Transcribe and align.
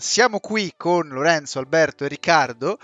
siamo 0.00 0.40
qui 0.40 0.72
con 0.76 1.08
Lorenzo, 1.08 1.58
Alberto 1.58 2.04
e 2.04 2.08
Riccardo 2.08 2.78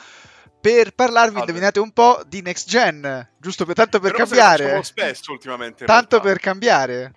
per 0.61 0.95
parlarvi, 0.95 1.39
indovinate 1.39 1.79
un 1.79 1.93
po', 1.93 2.23
di 2.27 2.43
next 2.43 2.69
gen, 2.69 3.31
giusto 3.39 3.65
per, 3.65 3.75
tanto 3.77 4.01
per 4.01 4.11
che 4.11 4.19
cambiare. 4.19 4.65
facciamo 4.65 4.83
spesso 4.83 5.33
ultimamente. 5.33 5.85
Tanto 5.85 6.21
per 6.21 6.39
cambiare. 6.39 7.13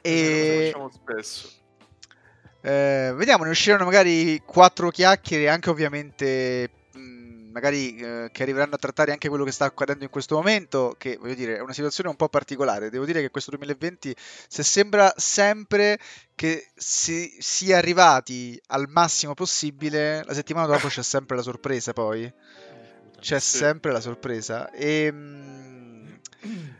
E 0.00 0.70
facciamo 0.72 0.90
spesso. 0.90 1.48
eh, 2.62 3.12
vediamo, 3.14 3.44
ne 3.44 3.50
usciranno 3.50 3.84
magari 3.84 4.42
quattro 4.44 4.90
chiacchiere, 4.90 5.48
anche 5.48 5.70
ovviamente 5.70 6.70
magari 7.58 7.96
eh, 7.96 8.28
che 8.30 8.42
arriveranno 8.42 8.76
a 8.76 8.78
trattare 8.78 9.10
anche 9.10 9.28
quello 9.28 9.44
che 9.44 9.50
sta 9.50 9.64
accadendo 9.64 10.04
in 10.04 10.10
questo 10.10 10.36
momento, 10.36 10.94
che 10.96 11.16
voglio 11.20 11.34
dire 11.34 11.56
è 11.56 11.60
una 11.60 11.72
situazione 11.72 12.08
un 12.08 12.16
po' 12.16 12.28
particolare. 12.28 12.88
Devo 12.88 13.04
dire 13.04 13.20
che 13.20 13.30
questo 13.30 13.50
2020, 13.50 14.14
se 14.48 14.62
sembra 14.62 15.12
sempre 15.16 15.98
che 16.34 16.68
si 16.76 17.36
sia 17.40 17.78
arrivati 17.78 18.60
al 18.68 18.86
massimo 18.88 19.34
possibile, 19.34 20.22
la 20.24 20.34
settimana 20.34 20.66
dopo 20.66 20.86
c'è 20.88 21.02
sempre 21.02 21.36
la 21.36 21.42
sorpresa 21.42 21.92
poi. 21.92 22.32
C'è 23.20 23.40
Sì. 23.40 23.56
sempre 23.56 23.90
la 23.90 24.00
sorpresa. 24.00 24.70
E... 24.70 25.10
mh, 25.10 26.20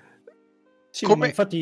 Sì, 0.91 1.05
Come- 1.05 1.28
infatti 1.28 1.58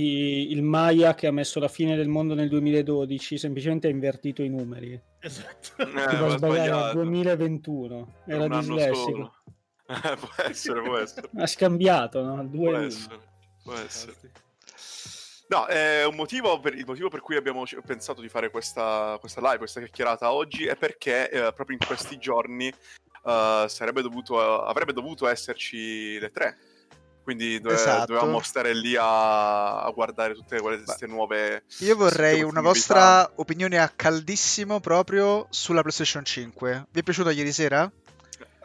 il 0.51 0.63
Maya 0.63 1.15
che 1.15 1.27
ha 1.27 1.33
messo 1.33 1.61
la 1.61 1.69
fine 1.69 1.95
del 1.95 2.09
mondo 2.09 2.35
nel 2.35 2.49
2012 2.49 3.37
semplicemente 3.37 3.87
ha 3.87 3.91
invertito 3.91 4.43
i 4.43 4.49
numeri. 4.49 4.99
Esatto. 5.27 5.83
Eh, 5.83 6.37
sbagliato. 6.37 6.93
2021. 6.99 8.15
È 8.25 8.33
Era 8.33 8.45
un 8.45 8.61
dislessico. 8.61 9.35
Eh, 9.89 10.17
può 10.17 10.31
essere, 10.43 10.83
può 10.83 10.97
essere. 10.97 11.31
Ha 11.37 11.47
scambiato, 11.47 12.21
no? 12.21 12.43
Il 12.43 12.49
2 12.49 12.71
Può 12.71 12.79
essere. 12.81 13.21
Può 13.63 13.73
essere. 13.75 14.15
No, 15.47 15.65
è 15.67 16.05
un 16.05 16.17
motivo 16.17 16.59
per, 16.59 16.75
il 16.75 16.85
motivo 16.85 17.09
per 17.09 17.21
cui 17.21 17.37
abbiamo 17.37 17.63
pensato 17.85 18.21
di 18.21 18.29
fare 18.29 18.51
questa, 18.51 19.17
questa 19.21 19.41
live, 19.41 19.59
questa 19.59 19.79
chiacchierata 19.79 20.33
oggi, 20.33 20.67
è 20.67 20.75
perché 20.75 21.31
eh, 21.31 21.53
proprio 21.53 21.79
in 21.79 21.87
questi 21.87 22.19
giorni 22.19 22.67
eh, 22.67 23.65
sarebbe 23.69 24.03
dovuto, 24.03 24.65
avrebbe 24.65 24.93
dovuto 24.93 25.29
esserci 25.29 26.19
le 26.19 26.33
tre. 26.33 26.59
Quindi 27.27 27.61
dove- 27.61 27.75
Esatto. 27.75 28.13
dovevamo 28.13 28.41
stare 28.41 28.73
lì 28.73 28.95
a, 28.95 29.83
a 29.83 29.91
guardare 29.91 30.33
tutte 30.35 30.61
quelle- 30.61 30.81
queste 30.85 31.09
nuove... 31.09 31.65
Io 31.81 31.97
vorrei 31.97 32.45
una 32.45 32.61
vostra 32.61 33.29
opinione 33.35 33.79
a 33.81 33.89
caldissimo 33.95 34.79
proprio 34.79 35.49
sulla 35.51 35.81
PlayStation 35.81 36.25
5. 36.25 36.87
Vi 36.89 37.01
è 37.01 37.03
piaciuta 37.03 37.33
ieri 37.33 37.51
sera? 37.51 37.91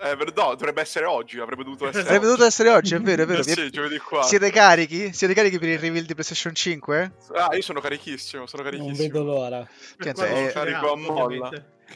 Eh, 0.03 0.15
ver- 0.15 0.31
no, 0.35 0.49
dovrebbe 0.53 0.81
essere 0.81 1.05
oggi, 1.05 1.39
avrebbe 1.39 1.63
dovuto 1.63 1.87
essere 1.87 2.03
Avrebbe 2.03 2.17
oggi. 2.19 2.25
dovuto 2.27 2.45
essere 2.45 2.69
oggi, 2.69 2.93
è 2.93 3.01
vero, 3.01 3.23
è 3.23 3.25
vero. 3.25 3.39
Eh 3.39 3.43
sì, 3.51 3.69
giovedì 3.71 3.97
qua. 3.97 4.21
Siete 4.21 4.51
carichi? 4.51 5.11
Siete 5.11 5.33
carichi 5.33 5.57
per 5.57 5.69
il 5.69 5.79
reveal 5.79 6.05
di 6.05 6.13
PlayStation 6.13 6.53
5? 6.53 7.11
Ah, 7.33 7.55
io 7.55 7.61
sono 7.63 7.79
carichissimo, 7.79 8.45
sono 8.45 8.61
Non 8.61 8.71
carichissimo. 8.71 9.07
vedo 9.07 9.23
l'ora. 9.23 9.67
Quando 9.99 10.21
è- 10.23 10.51
Carico 10.53 10.91
a 10.91 10.95
molla. 10.97 11.49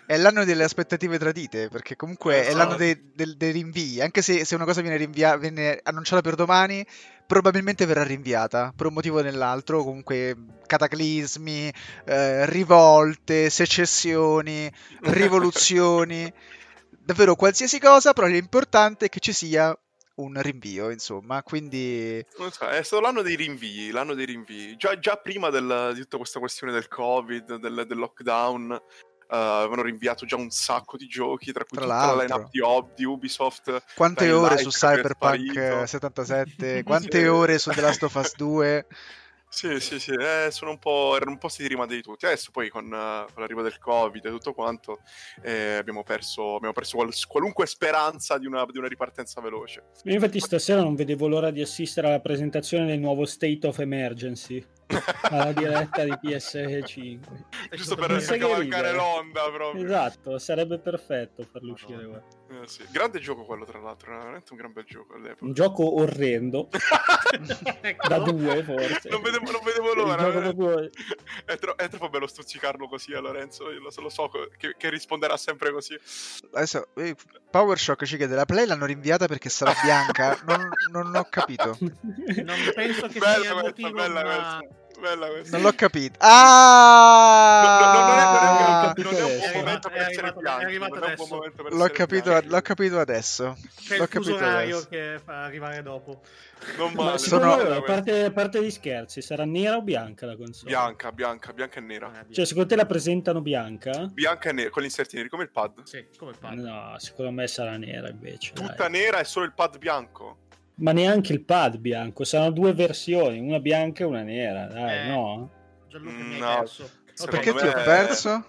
È 0.05 0.17
l'anno 0.17 0.43
delle 0.45 0.63
aspettative 0.63 1.17
tradite, 1.17 1.67
perché 1.69 1.95
comunque 1.95 2.35
è 2.35 2.39
Esatto. 2.47 2.57
l'anno 2.57 2.75
dei, 2.75 3.11
del- 3.13 3.38
dei 3.38 3.51
rinvii. 3.51 4.02
Anche 4.02 4.21
se, 4.21 4.45
se 4.45 4.55
una 4.55 4.65
cosa 4.65 4.81
viene, 4.81 4.97
rinvia- 4.97 5.37
viene 5.37 5.79
annunciata 5.83 6.21
per 6.21 6.35
domani, 6.35 6.85
probabilmente 7.27 7.85
verrà 7.85 8.03
rinviata 8.03 8.71
per 8.75 8.85
un 8.87 8.93
motivo 8.93 9.19
o 9.19 9.21
nell'altro. 9.21 9.83
Comunque, 9.83 10.35
cataclismi, 10.65 11.71
eh, 12.05 12.45
rivolte, 12.47 13.49
secessioni, 13.49 14.71
rivoluzioni, 15.02 16.31
davvero 16.89 17.35
qualsiasi 17.35 17.80
cosa, 17.80 18.13
però 18.13 18.27
l'importante 18.27 19.05
è 19.05 19.09
che 19.09 19.19
ci 19.19 19.33
sia 19.33 19.77
un 20.15 20.39
rinvio, 20.41 20.91
insomma. 20.91 21.43
Quindi, 21.43 22.23
so, 22.33 22.67
è 22.67 22.81
stato 22.83 23.02
l'anno 23.02 23.21
dei 23.21 23.35
rinvii, 23.35 23.91
l'anno 23.91 24.13
dei 24.13 24.25
rinvii. 24.25 24.75
Già, 24.77 24.97
già 24.97 25.15
prima 25.17 25.49
del- 25.49 25.91
di 25.93 26.02
tutta 26.02 26.17
questa 26.17 26.39
questione 26.39 26.71
del 26.71 26.87
Covid, 26.87 27.55
del, 27.57 27.85
del 27.87 27.97
lockdown, 27.97 28.80
avevano 29.36 29.81
rinviato 29.81 30.25
già 30.25 30.36
un 30.36 30.50
sacco 30.50 30.97
di 30.97 31.08
giochi, 31.08 31.52
tra 31.52 31.64
cui 31.66 31.78
Tra 31.78 31.86
tutta 31.86 31.97
la 31.97 32.05
l'altro. 32.16 32.22
lineup 32.36 32.50
di, 32.52 32.59
Ob- 32.61 32.94
di 32.95 33.03
Ubisoft. 33.03 33.83
quante 33.95 34.25
Dying 34.25 34.38
ore 34.39 34.55
Light 34.55 34.69
su 34.69 34.77
Cyberpunk 34.77 35.52
sparito. 35.52 35.81
eh, 35.81 35.88
77? 35.88 36.83
Quante 36.83 37.19
Sì. 37.19 37.25
ore 37.25 37.58
su 37.59 37.70
The 37.71 37.82
Last 37.82 38.04
of 38.04 38.14
Us 38.15 38.36
2? 38.36 38.87
Sì, 39.48 39.80
sì, 39.80 39.99
sì, 40.02 40.11
eh, 40.11 40.49
sono 40.52 40.71
un 40.71 40.80
po', 40.80 41.15
erano 41.15 41.32
un 41.32 41.37
po' 41.37 41.48
stati 41.48 41.70
rimandati 41.70 42.02
tutti. 42.02 42.26
Adesso 42.26 42.52
poi 42.52 42.67
con, 42.70 42.86
eh, 42.87 43.26
con 43.32 43.42
l'arrivo 43.42 43.61
del 43.61 43.77
Covid 43.80 44.26
e 44.26 44.30
tutto 44.30 44.54
quanto 44.54 44.99
eh, 45.43 45.76
abbiamo 45.76 46.04
perso, 46.04 46.55
abbiamo 46.55 46.73
perso 46.73 46.98
qual- 46.98 47.14
qualunque 47.26 47.65
speranza 47.65 48.38
di 48.38 48.48
una, 48.48 48.65
di 48.70 48.77
una 48.77 48.88
ripartenza 48.89 49.39
veloce. 49.39 49.83
Io 50.04 50.14
infatti 50.14 50.42
stasera 50.42 50.82
non 50.82 50.95
vedevo 50.95 51.30
l'ora 51.30 51.52
di 51.52 51.61
assistere 51.61 52.08
alla 52.08 52.20
presentazione 52.20 52.86
del 52.86 52.99
nuovo 52.99 53.23
State 53.26 53.65
of 53.65 53.80
Emergency 53.80 54.65
alla 55.21 55.51
diretta 55.53 56.03
di 56.03 56.11
PS5. 56.11 57.19
Giusto 57.71 57.95
per, 57.95 58.23
cavalcare 58.37 58.91
l'onda 58.93 59.49
proprio. 59.51 59.83
Esatto, 59.83 60.37
sarebbe 60.39 60.79
perfetto 60.79 61.43
farlo 61.51 61.73
uscire. 61.73 62.23
Eh, 62.49 62.67
sì. 62.67 62.85
Grande 62.91 63.19
gioco 63.19 63.43
quello, 63.45 63.65
tra 63.65 63.79
l'altro, 63.79 64.11
era 64.11 64.19
veramente 64.19 64.51
un 64.53 64.57
gran 64.59 64.71
bel 64.71 64.83
gioco 64.85 65.15
all'epoca. 65.15 65.45
Un 65.45 65.53
gioco 65.53 65.99
orrendo, 65.99 66.69
Ecco. 67.81 68.07
da 68.07 68.19
due 68.19 68.63
forse. 68.63 69.09
non, 69.09 69.21
vedevo, 69.21 69.51
non 69.51 69.61
vedevo 69.63 69.93
l'ora. 69.93 70.27
eh. 70.27 70.31
proprio- 70.53 70.89
È, 71.45 71.57
tro- 71.57 71.75
è 71.75 71.89
troppo 71.89 72.09
bello 72.09 72.27
stuzzicarlo 72.27 72.87
così 72.87 73.13
a 73.13 73.19
Lorenzo. 73.19 73.71
Io 73.71 73.79
lo, 73.81 73.89
lo 73.95 74.09
so 74.09 74.29
che, 74.57 74.75
che 74.77 74.89
risponderà 74.89 75.37
sempre 75.37 75.71
così. 75.71 75.99
Adesso 76.53 76.89
eh, 76.95 77.15
PowerShock 77.49 78.05
ci 78.05 78.17
chiede 78.17 78.35
la 78.35 78.45
play 78.45 78.65
l'hanno 78.67 78.85
rinviata 78.85 79.25
perché 79.27 79.49
sarà 79.49 79.73
bianca. 79.83 80.37
Non, 80.45 80.69
non 80.91 81.15
ho 81.15 81.25
capito. 81.29 81.77
Non 82.45 82.57
penso 82.73 83.07
che 83.07 83.19
Bella 83.19 83.41
sia 83.43 83.53
motivo, 83.55 83.91
bella 83.91 84.23
ma... 84.23 84.59
Bella 85.00 85.28
questa. 85.28 85.58
Non 85.58 85.66
l'ho 85.66 85.73
capito. 85.76 86.17
Ah! 86.20 87.92
no, 87.94 88.00
non 88.06 88.17
è- 88.17 88.23
non 88.26 88.48
è 88.48 88.56
un 88.86 88.94
buon 88.94 89.42
È 89.42 89.56
momento 89.58 89.89
per 89.89 90.02
essere 90.02 90.33
non 90.33 90.45
è 90.48 90.66
un 90.78 90.88
buon 90.88 91.04
adesso. 91.04 91.28
momento 91.36 91.64
per 91.64 91.72
L'ho 91.73 91.78
essere 91.83 91.94
capito, 91.94 92.30
bianchi. 92.30 92.48
l'ho 92.50 92.61
capito 92.61 93.00
adesso. 93.00 93.58
C'è 93.82 93.98
L'ho 93.98 94.04
il 94.04 94.10
capito 94.10 94.38
adesso. 94.38 94.88
che 94.89 95.20
fa 95.23 95.44
arrivare 95.44 95.82
dopo. 95.83 96.22
Non 96.78 96.94
Ma 96.94 97.04
male, 97.04 97.17
Sono- 97.17 97.56
voi, 97.58 97.76
a 97.78 97.82
parte, 97.82 98.23
a 98.23 98.32
parte 98.32 98.64
gli 98.64 98.72
scherzi, 98.72 99.22
sarà 99.22 99.44
nera 99.45 99.76
o 99.76 99.82
bianca 99.82 100.26
la 100.26 100.36
console? 100.38 100.72
Bianca, 100.72 101.12
bianca, 101.12 101.54
bianca 101.54 101.77
e 101.80 101.82
nera. 101.82 102.12
Eh, 102.27 102.33
Cioè, 102.33 102.45
secondo 102.45 102.70
te 102.70 102.76
la 102.76 102.86
presentano 102.86 103.42
bianca? 103.42 104.10
Bianca 104.12 104.50
e 104.50 104.54
nera, 104.54 104.70
con 104.70 104.82
gli 104.82 104.86
inserti 104.86 105.17
neri, 105.17 105.30
come 105.30 105.44
il 105.44 105.52
pad. 105.52 105.83
Sì, 105.83 106.08
come 106.17 106.33
fa? 106.33 106.50
No, 106.52 106.95
secondo 106.98 107.32
me 107.32 107.45
sarà 107.48 107.76
nera 107.77 108.10
invece. 108.10 108.54
dai. 108.54 108.67
Tutta 108.67 108.88
nera 108.88 109.20
e 109.20 109.26
solo 109.26 109.45
il 109.45 109.54
pad 109.54 109.77
bianco. 109.77 110.38
Ma 110.77 110.91
neanche 110.91 111.31
il 111.33 111.43
pad 111.43 111.77
bianco, 111.77 112.23
saranno 112.25 112.52
due 112.52 112.73
versioni, 112.73 113.39
una 113.39 113.59
bianca 113.59 114.03
e 114.03 114.05
una 114.08 114.23
nera, 114.23 114.65
dai, 114.67 115.05
Eh. 115.08 115.09
no? 115.09 115.52
Gianluca 115.87 116.15
mi 116.23 116.33
hai 116.33 116.39
No, 116.39 116.55
perso. 116.59 116.89
Perché 117.30 117.53
me- 117.53 117.61
ti 117.61 117.67
ho 117.67 117.73
perso? 117.83 118.45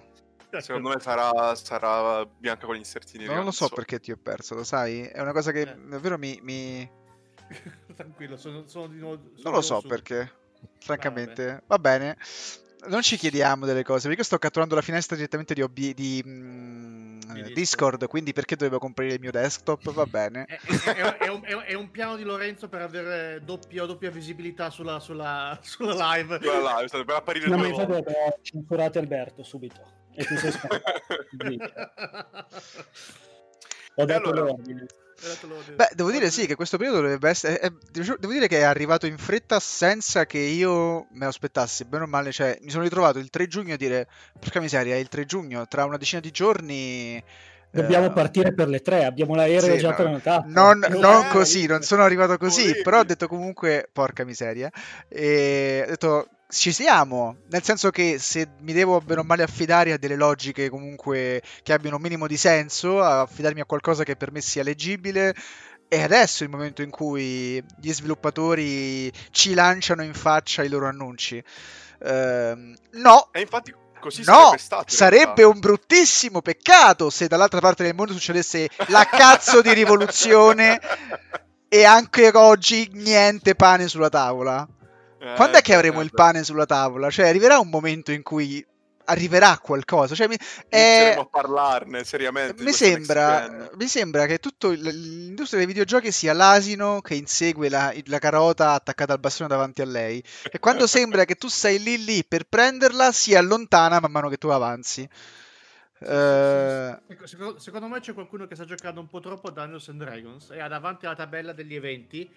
Secondo 0.59 0.89
me 0.89 1.01
sarà, 1.01 1.55
sarà 1.55 2.25
bianca 2.25 2.67
con 2.67 2.75
gli 2.75 2.79
inserti 2.79 3.19
neri. 3.19 3.33
Non 3.35 3.45
lo 3.45 3.51
so 3.51 3.69
perché 3.69 4.01
ti 4.01 4.11
ho 4.11 4.17
perso, 4.21 4.55
lo 4.55 4.65
sai? 4.65 5.03
È 5.03 5.21
una 5.21 5.33
cosa 5.33 5.53
che 5.53 5.61
Eh. 5.61 5.77
davvero 5.89 6.17
mi... 6.19 6.39
mi- 6.43 6.89
Tranquillo, 7.95 8.37
sono, 8.37 8.65
sono 8.67 8.89
di 8.89 8.99
nuovo. 8.99 9.21
sono 9.35 9.43
Non 9.45 9.53
lo 9.53 9.61
so 9.61 9.81
su. 9.81 9.87
perché. 9.87 10.33
Francamente. 10.81 11.63
Va 11.67 11.79
bene. 11.79 12.17
Non 12.89 13.03
ci 13.03 13.17
chiediamo 13.17 13.67
delle 13.67 13.83
cose, 13.85 14.03
perché 14.07 14.21
io 14.21 14.25
sto 14.27 14.39
catturando 14.39 14.75
la 14.75 14.81
finestra 14.83 15.15
direttamente 15.15 15.55
di, 15.55 15.63
OB 15.63 15.75
di, 15.93 16.23
mm, 16.27 16.96
Di 17.33 17.53
Discord. 17.53 18.07
Quindi 18.07 18.33
perché 18.33 18.57
dovevo 18.57 18.79
comprare 18.79 19.13
il 19.15 19.21
mio 19.21 19.31
desktop? 19.31 19.93
Va 19.93 20.07
bene. 20.07 20.45
È, 20.45 20.59
è- 20.91 21.17
è 21.19 21.29
un, 21.29 21.41
è 21.45 21.53
un- 21.53 21.65
è 21.67 21.75
un 21.75 21.91
piano 21.91 22.17
di 22.17 22.23
Lorenzo 22.23 22.69
per 22.69 22.83
avere 22.83 23.43
doppia, 23.45 23.85
doppia 23.85 24.11
visibilità 24.11 24.71
sulla, 24.71 25.01
sulla, 25.01 25.59
sulla 25.63 26.15
live. 26.15 26.37
È 26.39 26.87
stato 26.89 27.05
per 27.05 27.17
apparire 27.17 27.49
No, 27.49 27.57
ma 27.57 27.69
due 27.69 27.87
volte. 27.87 28.13
ho 28.13 28.39
censurato 28.43 28.99
Alberto 28.99 29.43
subito. 29.43 29.81
E 30.15 30.25
tu 30.25 30.37
sei. 30.37 30.53
Ho 33.99 34.05
dato 34.05 34.29
allora? 34.31 34.47
l'ordine. 34.51 34.87
Beh, 35.75 35.91
devo 35.95 36.11
dire 36.11 36.31
sì, 36.31 36.47
che 36.47 36.55
questo 36.55 36.77
periodo 36.77 37.01
dovrebbe 37.01 37.29
essere... 37.29 37.59
è- 37.59 37.71
devo 37.91 38.33
dire 38.33 38.49
che 38.49 38.59
è 38.59 38.63
arrivato 38.63 39.07
in 39.07 39.19
fretta 39.19 39.61
senza 39.61 40.27
che 40.27 40.39
io 40.39 41.07
me 41.13 41.21
lo 41.25 41.29
aspettassi, 41.29 41.85
bene 41.85 42.05
o 42.05 42.07
male. 42.07 42.33
Cioè, 42.33 42.59
mi 42.63 42.71
sono 42.71 42.83
ritrovato 42.83 43.19
il 43.19 43.31
3 43.31 43.47
giugno 43.47 43.75
a 43.75 43.77
dire, 43.77 44.09
porca 44.39 44.61
miseria, 44.61 44.95
è 44.95 44.99
il 44.99 45.09
3 45.09 45.25
giugno, 45.25 45.67
tra 45.67 45.85
una 45.85 45.97
decina 45.97 46.21
di 46.21 46.31
giorni... 46.31 47.23
Dobbiamo 47.71 48.07
eh, 48.07 48.13
partire 48.13 48.55
per 48.55 48.69
le 48.69 48.81
tre, 48.81 49.05
abbiamo 49.05 49.35
l'aereo 49.35 49.75
Sì, 49.75 49.79
già 49.79 49.91
no. 49.91 49.95
prenotato. 49.95 50.47
Non, 50.49 50.79
non 50.91 51.27
così, 51.29 51.67
non 51.67 51.83
sono 51.83 52.03
arrivato 52.03 52.37
così, 52.39 52.61
Orribile. 52.63 52.83
però 52.83 53.01
ho 53.01 53.05
detto 53.05 53.27
comunque, 53.29 53.89
porca 53.93 54.25
miseria, 54.25 54.71
e 55.09 55.83
ho 55.85 55.91
detto, 55.91 56.29
ci 56.49 56.73
siamo, 56.73 57.39
nel 57.49 57.63
senso 57.63 57.91
che 57.91 58.19
se 58.19 58.49
mi 58.61 58.73
devo 58.73 59.01
bene 59.01 59.21
o 59.21 59.25
male 59.25 59.43
affidare 59.43 59.93
a 59.93 59.99
delle 59.99 60.17
logiche 60.17 60.69
comunque 60.69 61.43
che 61.63 61.73
abbiano 61.73 61.97
un 61.97 62.03
minimo 62.03 62.27
di 62.27 62.37
senso, 62.37 63.03
a 63.03 63.21
affidarmi 63.23 63.61
a 63.61 63.65
qualcosa 63.67 64.05
che 64.05 64.17
per 64.17 64.31
me 64.33 64.41
sia 64.41 64.63
leggibile, 64.63 65.35
è 65.89 66.01
adesso 66.03 66.45
il 66.45 66.51
momento 66.51 66.83
in 66.83 66.91
cui 66.91 67.63
gli 67.81 67.93
sviluppatori 67.93 69.11
ci 69.31 69.55
lanciano 69.55 70.03
in 70.03 70.15
faccia 70.15 70.63
i 70.63 70.69
loro 70.69 70.87
annunci. 70.89 71.43
Ehm, 72.01 72.75
no, 72.93 73.29
E 73.33 73.41
infatti 73.41 73.73
così 74.09 74.23
No, 74.25 74.35
sarebbe 74.35 74.59
stato. 74.59 74.85
sarebbe 74.89 75.43
un 75.43 75.59
bruttissimo 75.59 76.41
peccato 76.43 77.11
se 77.11 77.27
dall'altra 77.29 77.61
parte 77.61 77.83
del 77.83 77.95
mondo 77.95 78.13
succedesse 78.13 78.69
la 78.89 79.05
cazzo 79.05 79.61
di 79.63 79.73
rivoluzione 79.73 80.81
e 81.69 81.85
anche 81.85 82.31
oggi 82.35 82.89
niente 82.95 83.55
pane 83.55 83.89
sulla 83.89 84.09
tavola. 84.09 84.67
Eh, 85.19 85.33
Quando 85.35 85.59
è 85.59 85.63
che 85.63 85.75
avremo 85.75 86.01
eh, 86.01 86.05
il 86.05 86.13
pane 86.13 86.45
sulla 86.45 86.67
tavola? 86.67 87.11
Cioè, 87.11 87.29
arriverà 87.29 87.59
un 87.59 87.69
momento 87.69 88.13
in 88.13 88.23
cui 88.23 88.65
arriverà 89.07 89.59
qualcosa. 89.59 90.15
Cioè, 90.15 90.29
mi, 90.29 90.37
Inizieremo 90.71 91.23
a 91.23 91.27
parlarne 91.27 92.05
seriamente. 92.05 92.63
mi 92.63 92.73
sembra, 92.73 93.71
mi 93.75 93.87
sembra 93.87 94.27
che 94.27 94.39
tutta 94.39 94.69
l'industria 94.69 95.59
dei 95.59 95.69
videogiochi 95.69 96.13
sia 96.13 96.33
l'asino 96.33 97.01
che 97.01 97.15
insegue 97.15 97.69
la, 97.69 97.93
la 98.05 98.19
carota 98.19 98.73
attaccata 98.73 99.13
al 99.13 99.21
bastone 99.21 99.49
davanti 99.49 99.83
a 99.83 99.87
lei. 99.87 100.23
E 100.51 100.59
quando 100.59 100.87
sembra 100.87 101.25
che 101.25 101.35
tu 101.35 101.49
sei 101.49 101.83
lì 101.83 102.05
lì 102.05 102.25
per 102.25 102.45
prenderla, 102.45 103.13
si 103.13 103.35
allontana 103.35 104.01
man 104.01 104.13
mano 104.13 104.29
che 104.29 104.37
tu 104.37 104.49
avanzi. 104.49 105.09
Eh, 105.99 106.99
Ecco, 107.07 107.27
secondo, 107.27 107.59
secondo 107.59 107.89
me 107.89 108.01
c'è 108.01 108.13
qualcuno 108.13 108.47
che 108.47 108.55
sta 108.55 108.67
giocando 108.67 109.01
un 109.01 109.07
po' 109.07 109.21
troppo 109.21 109.49
a 109.49 109.51
Dungeons 109.51 109.89
and 109.89 110.03
Dragons 110.03 110.51
e 110.51 110.61
ha 110.61 110.69
davanti 110.69 111.07
alla 111.07 111.15
tabella 111.15 111.53
degli 111.53 111.75
eventi 111.75 112.31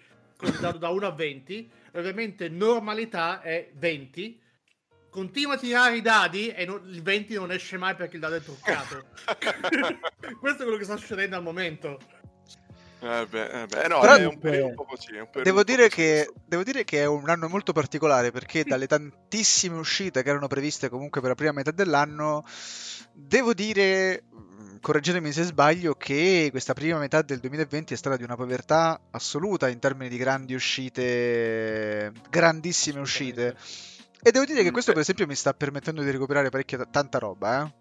dato 0.58 0.78
da 0.78 0.88
1 0.88 1.06
a 1.06 1.10
20 1.10 1.70
e 1.92 1.98
ovviamente 1.98 2.48
normalità 2.48 3.42
è 3.42 3.70
20 3.74 4.40
continua 5.10 5.54
a 5.54 5.58
tirare 5.58 5.96
i 5.96 6.02
dadi 6.02 6.48
e 6.48 6.64
non- 6.64 6.82
il 6.86 7.02
20 7.02 7.34
non 7.34 7.50
esce 7.50 7.76
mai 7.76 7.94
perché 7.96 8.14
il 8.14 8.20
dado 8.22 8.36
è 8.36 8.40
truccato 8.42 9.04
questo 10.40 10.62
è 10.62 10.64
quello 10.64 10.76
che 10.76 10.84
sta 10.84 10.96
succedendo 10.96 11.36
al 11.36 11.42
momento 11.42 11.98
Eh 13.02 13.26
beh, 13.28 13.62
eh 13.62 13.66
beh, 13.66 13.88
no, 13.88 14.00
Però- 14.00 14.14
è 14.14 14.26
un 14.26 14.38
periodo 14.38 14.84
così. 14.84 15.14
un 15.16 15.26
Devo 15.42 15.64
dire, 15.64 15.88
che, 15.88 16.30
devo 16.46 16.62
dire 16.62 16.84
che 16.84 17.00
è 17.00 17.06
un 17.06 17.28
anno 17.30 17.48
molto 17.48 17.72
particolare 17.72 18.30
perché 18.30 18.62
dalle 18.62 18.86
tantissime 18.86 19.76
uscite 19.78 20.22
che 20.22 20.28
erano 20.28 20.48
previste 20.48 20.90
comunque 20.90 21.20
per 21.22 21.30
la 21.30 21.34
prima 21.34 21.52
metà 21.52 21.70
dell'anno, 21.70 22.44
devo 23.14 23.54
dire, 23.54 24.24
mh, 24.30 24.80
correggetemi 24.82 25.32
se 25.32 25.44
sbaglio, 25.44 25.94
che 25.94 26.48
questa 26.50 26.74
prima 26.74 26.98
metà 26.98 27.22
del 27.22 27.38
2020 27.40 27.94
è 27.94 27.96
stata 27.96 28.18
di 28.18 28.22
una 28.22 28.36
povertà 28.36 29.00
assoluta 29.12 29.70
in 29.70 29.78
termini 29.78 30.10
di 30.10 30.18
grandi 30.18 30.52
uscite, 30.52 32.12
grandissime 32.28 33.00
uscite. 33.00 33.56
E 34.22 34.30
devo 34.30 34.44
dire 34.44 34.62
che 34.62 34.70
Mm, 34.70 34.72
questo 34.72 34.92
per 34.92 35.00
esempio 35.00 35.26
mi 35.26 35.34
sta 35.34 35.54
permettendo 35.54 36.02
di 36.02 36.10
recuperare 36.10 36.50
parecchia 36.50 36.84
tanta 36.84 37.18
roba, 37.18 37.64
eh. 37.64 37.78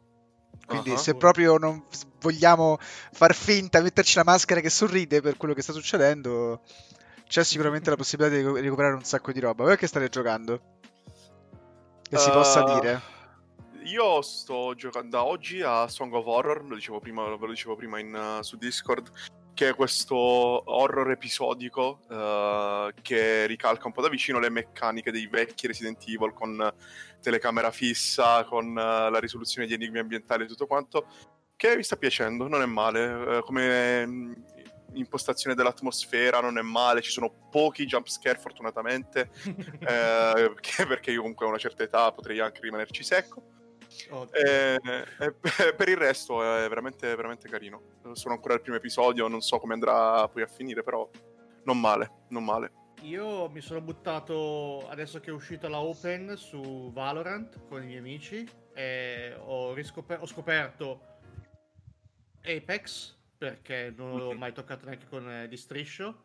Quindi 0.66 0.92
Ah, 0.92 0.98
se 0.98 1.16
proprio 1.16 1.58
non 1.58 1.84
vogliamo 2.20 2.78
far 2.80 3.34
finta, 3.34 3.82
metterci 3.82 4.16
la 4.18 4.24
maschera 4.24 4.62
che 4.62 4.70
sorride 4.70 5.22
per 5.22 5.36
quello 5.38 5.54
che 5.54 5.62
sta 5.62 5.74
succedendo, 5.74 6.62
c'è 7.28 7.44
sicuramente 7.44 7.90
la 7.90 7.96
possibilità 7.98 8.36
di 8.36 8.42
recu- 8.44 8.60
recuperare 8.62 8.94
un 8.96 9.04
sacco 9.04 9.32
di 9.32 9.40
roba. 9.40 9.64
Voi 9.64 9.78
che 9.78 9.88
state 9.88 10.10
giocando? 10.10 10.62
Che 12.08 12.18
si 12.18 12.30
possa 12.32 12.62
Uh, 12.62 12.74
dire? 12.74 13.02
Io 13.86 14.22
sto 14.22 14.74
giocando 14.76 15.18
da 15.18 15.24
oggi 15.24 15.62
a 15.62 15.88
Song 15.88 16.14
of 16.14 16.26
Horror, 16.26 16.64
lo 16.66 16.76
dicevo 16.76 17.00
prima, 17.00 17.24
ve 17.24 17.38
lo 17.46 17.52
dicevo 17.52 17.76
prima 17.76 18.00
in, 18.00 18.14
uh, 18.14 18.42
su 18.44 18.58
Discord, 18.58 19.12
che 19.60 19.68
è 19.68 19.76
questo 19.76 20.16
horror 20.16 21.12
episodico 21.12 22.00
uh, 22.08 22.94
che 23.02 23.46
ricalca 23.46 23.88
un 23.88 23.92
po' 23.92 24.02
da 24.02 24.08
vicino 24.08 24.40
le 24.40 24.50
meccaniche 24.50 25.12
dei 25.12 25.28
vecchi 25.28 25.68
Resident 25.68 26.02
Evil 26.08 26.32
con 26.32 26.74
telecamera 27.22 27.70
fissa, 27.70 28.46
con 28.46 28.70
uh, 28.70 28.74
la 29.12 29.20
risoluzione 29.20 29.68
di 29.68 29.74
enigmi 29.74 30.00
ambientali 30.00 30.46
e 30.46 30.48
tutto 30.48 30.66
quanto, 30.66 31.08
che 31.58 31.76
mi 31.76 31.84
sta 31.84 31.98
piacendo, 31.98 32.48
non 32.48 32.62
è 32.62 32.66
male, 32.66 33.06
uh, 33.06 33.42
come 33.42 34.08
mm, 34.08 34.34
impostazione 34.94 35.58
dell'atmosfera 35.58 36.40
non 36.40 36.58
è 36.58 36.62
male, 36.62 37.02
ci 37.02 37.12
sono 37.12 37.50
pochi 37.52 37.84
jump 37.84 38.08
scare 38.08 38.40
fortunatamente, 38.40 39.30
perché 40.88 41.12
io 41.12 41.20
comunque 41.20 41.46
a 41.46 41.50
una 41.50 41.58
certa 41.58 41.84
età 41.84 42.14
potrei 42.14 42.40
anche 42.40 42.62
rimanerci 42.62 43.04
secco. 43.04 43.59
Ottimo. 44.10 44.32
Eh, 44.32 44.80
eh, 45.20 45.34
per 45.74 45.90
il 45.90 45.98
resto 45.98 46.42
è 46.44 46.68
veramente, 46.68 47.16
veramente 47.16 47.50
carino. 47.50 47.82
Sono 48.14 48.36
ancora 48.36 48.54
al 48.54 48.62
primo 48.62 48.78
episodio, 48.78 49.28
non 49.28 49.42
so 49.42 49.60
come 49.60 49.74
andrà 49.74 50.28
poi 50.28 50.44
a 50.44 50.48
finire, 50.48 50.84
però 50.84 51.10
non 51.64 51.80
male, 51.80 52.12
non 52.30 52.44
male. 52.44 52.72
Io 53.02 53.50
mi 53.50 53.62
sono 53.62 53.80
buttato 53.82 54.88
adesso 54.90 55.20
che 55.20 55.30
è 55.30 55.34
uscita 55.34 55.70
la 55.70 55.80
Open 55.80 56.36
su 56.36 56.92
Valorant 56.92 57.66
con 57.68 57.82
i 57.82 57.86
miei 57.86 58.00
amici 58.00 58.48
e 58.74 59.36
ho, 59.38 59.74
riscoper- 59.74 60.22
ho 60.22 60.26
scoperto 60.26 61.02
Apex 62.44 63.16
perché 63.38 63.94
non 63.96 64.18
l'ho 64.18 64.34
mai 64.34 64.52
toccato 64.52 64.86
neanche 64.86 65.08
con 65.08 65.30
eh, 65.32 65.48
di 65.48 65.56
striscio 65.56 66.24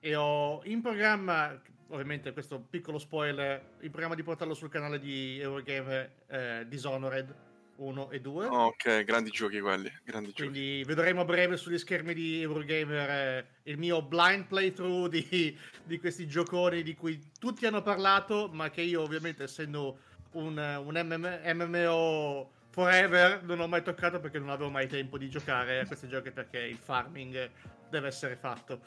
e 0.00 0.14
ho 0.16 0.62
in 0.64 0.80
programma, 0.80 1.60
ovviamente 1.88 2.32
questo 2.32 2.60
piccolo 2.60 2.98
spoiler, 2.98 3.76
in 3.80 3.90
programma 3.90 4.14
di 4.14 4.22
portarlo 4.22 4.54
sul 4.54 4.68
canale 4.68 4.98
di 4.98 5.38
Eurogamer 5.40 6.10
eh, 6.26 6.64
Dishonored 6.68 7.34
1 7.76 8.10
e 8.10 8.20
2. 8.20 8.46
Ok, 8.46 9.04
grandi 9.04 9.30
giochi 9.30 9.60
quelli, 9.60 9.90
grandi 10.04 10.28
giochi. 10.28 10.42
Quindi 10.42 10.84
vedremo 10.84 11.22
a 11.22 11.24
breve 11.24 11.56
sugli 11.56 11.78
schermi 11.78 12.14
di 12.14 12.42
Eurogamer 12.42 13.10
eh, 13.10 13.46
il 13.64 13.78
mio 13.78 14.02
blind 14.02 14.46
playthrough 14.46 15.08
di, 15.08 15.58
di 15.84 15.98
questi 15.98 16.26
gioconi 16.26 16.82
di 16.82 16.94
cui 16.94 17.30
tutti 17.38 17.66
hanno 17.66 17.82
parlato, 17.82 18.48
ma 18.52 18.70
che 18.70 18.82
io 18.82 19.02
ovviamente 19.02 19.44
essendo 19.44 19.98
un, 20.32 20.56
un 20.56 20.94
MM 20.94 21.40
MMO 21.54 22.50
forever 22.70 23.44
non 23.44 23.60
ho 23.60 23.68
mai 23.68 23.82
toccato 23.82 24.18
perché 24.18 24.40
non 24.40 24.50
avevo 24.50 24.68
mai 24.68 24.88
tempo 24.88 25.16
di 25.16 25.30
giocare 25.30 25.80
a 25.80 25.86
questi 25.86 26.08
giochi 26.08 26.32
perché 26.32 26.58
il 26.58 26.76
farming 26.76 27.50
deve 27.94 28.08
essere 28.08 28.36
fatto. 28.36 28.80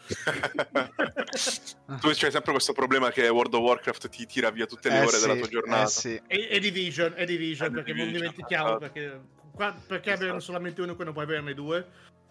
tu 1.99 2.09
c'hai 2.13 2.31
sempre 2.31 2.51
questo 2.51 2.73
problema 2.73 3.09
che 3.11 3.27
World 3.29 3.53
of 3.53 3.61
Warcraft 3.61 4.09
ti 4.09 4.25
tira 4.25 4.49
via 4.51 4.65
tutte 4.65 4.89
le 4.89 4.97
Eh 4.99 5.05
ore 5.05 5.19
della 5.19 5.33
sì, 5.33 5.39
tua 5.39 5.47
giornata. 5.49 5.83
eh 5.83 5.87
sì. 5.87 6.21
E, 6.27 6.47
e 6.51 6.59
Division, 6.59 7.13
e 7.15 7.25
Division 7.25 7.67
E 7.69 7.71
perché 7.71 7.93
Division, 7.93 8.11
non 8.13 8.21
dimentichiamo 8.21 8.65
esatto. 8.67 8.79
perché, 8.79 9.21
qua- 9.53 9.75
perché 9.87 10.09
Esatto. 10.09 10.23
averne 10.25 10.41
solamente 10.41 10.81
uno 10.81 10.93
quando 10.95 11.13
puoi 11.13 11.23
averne 11.25 11.53
due. 11.53 11.87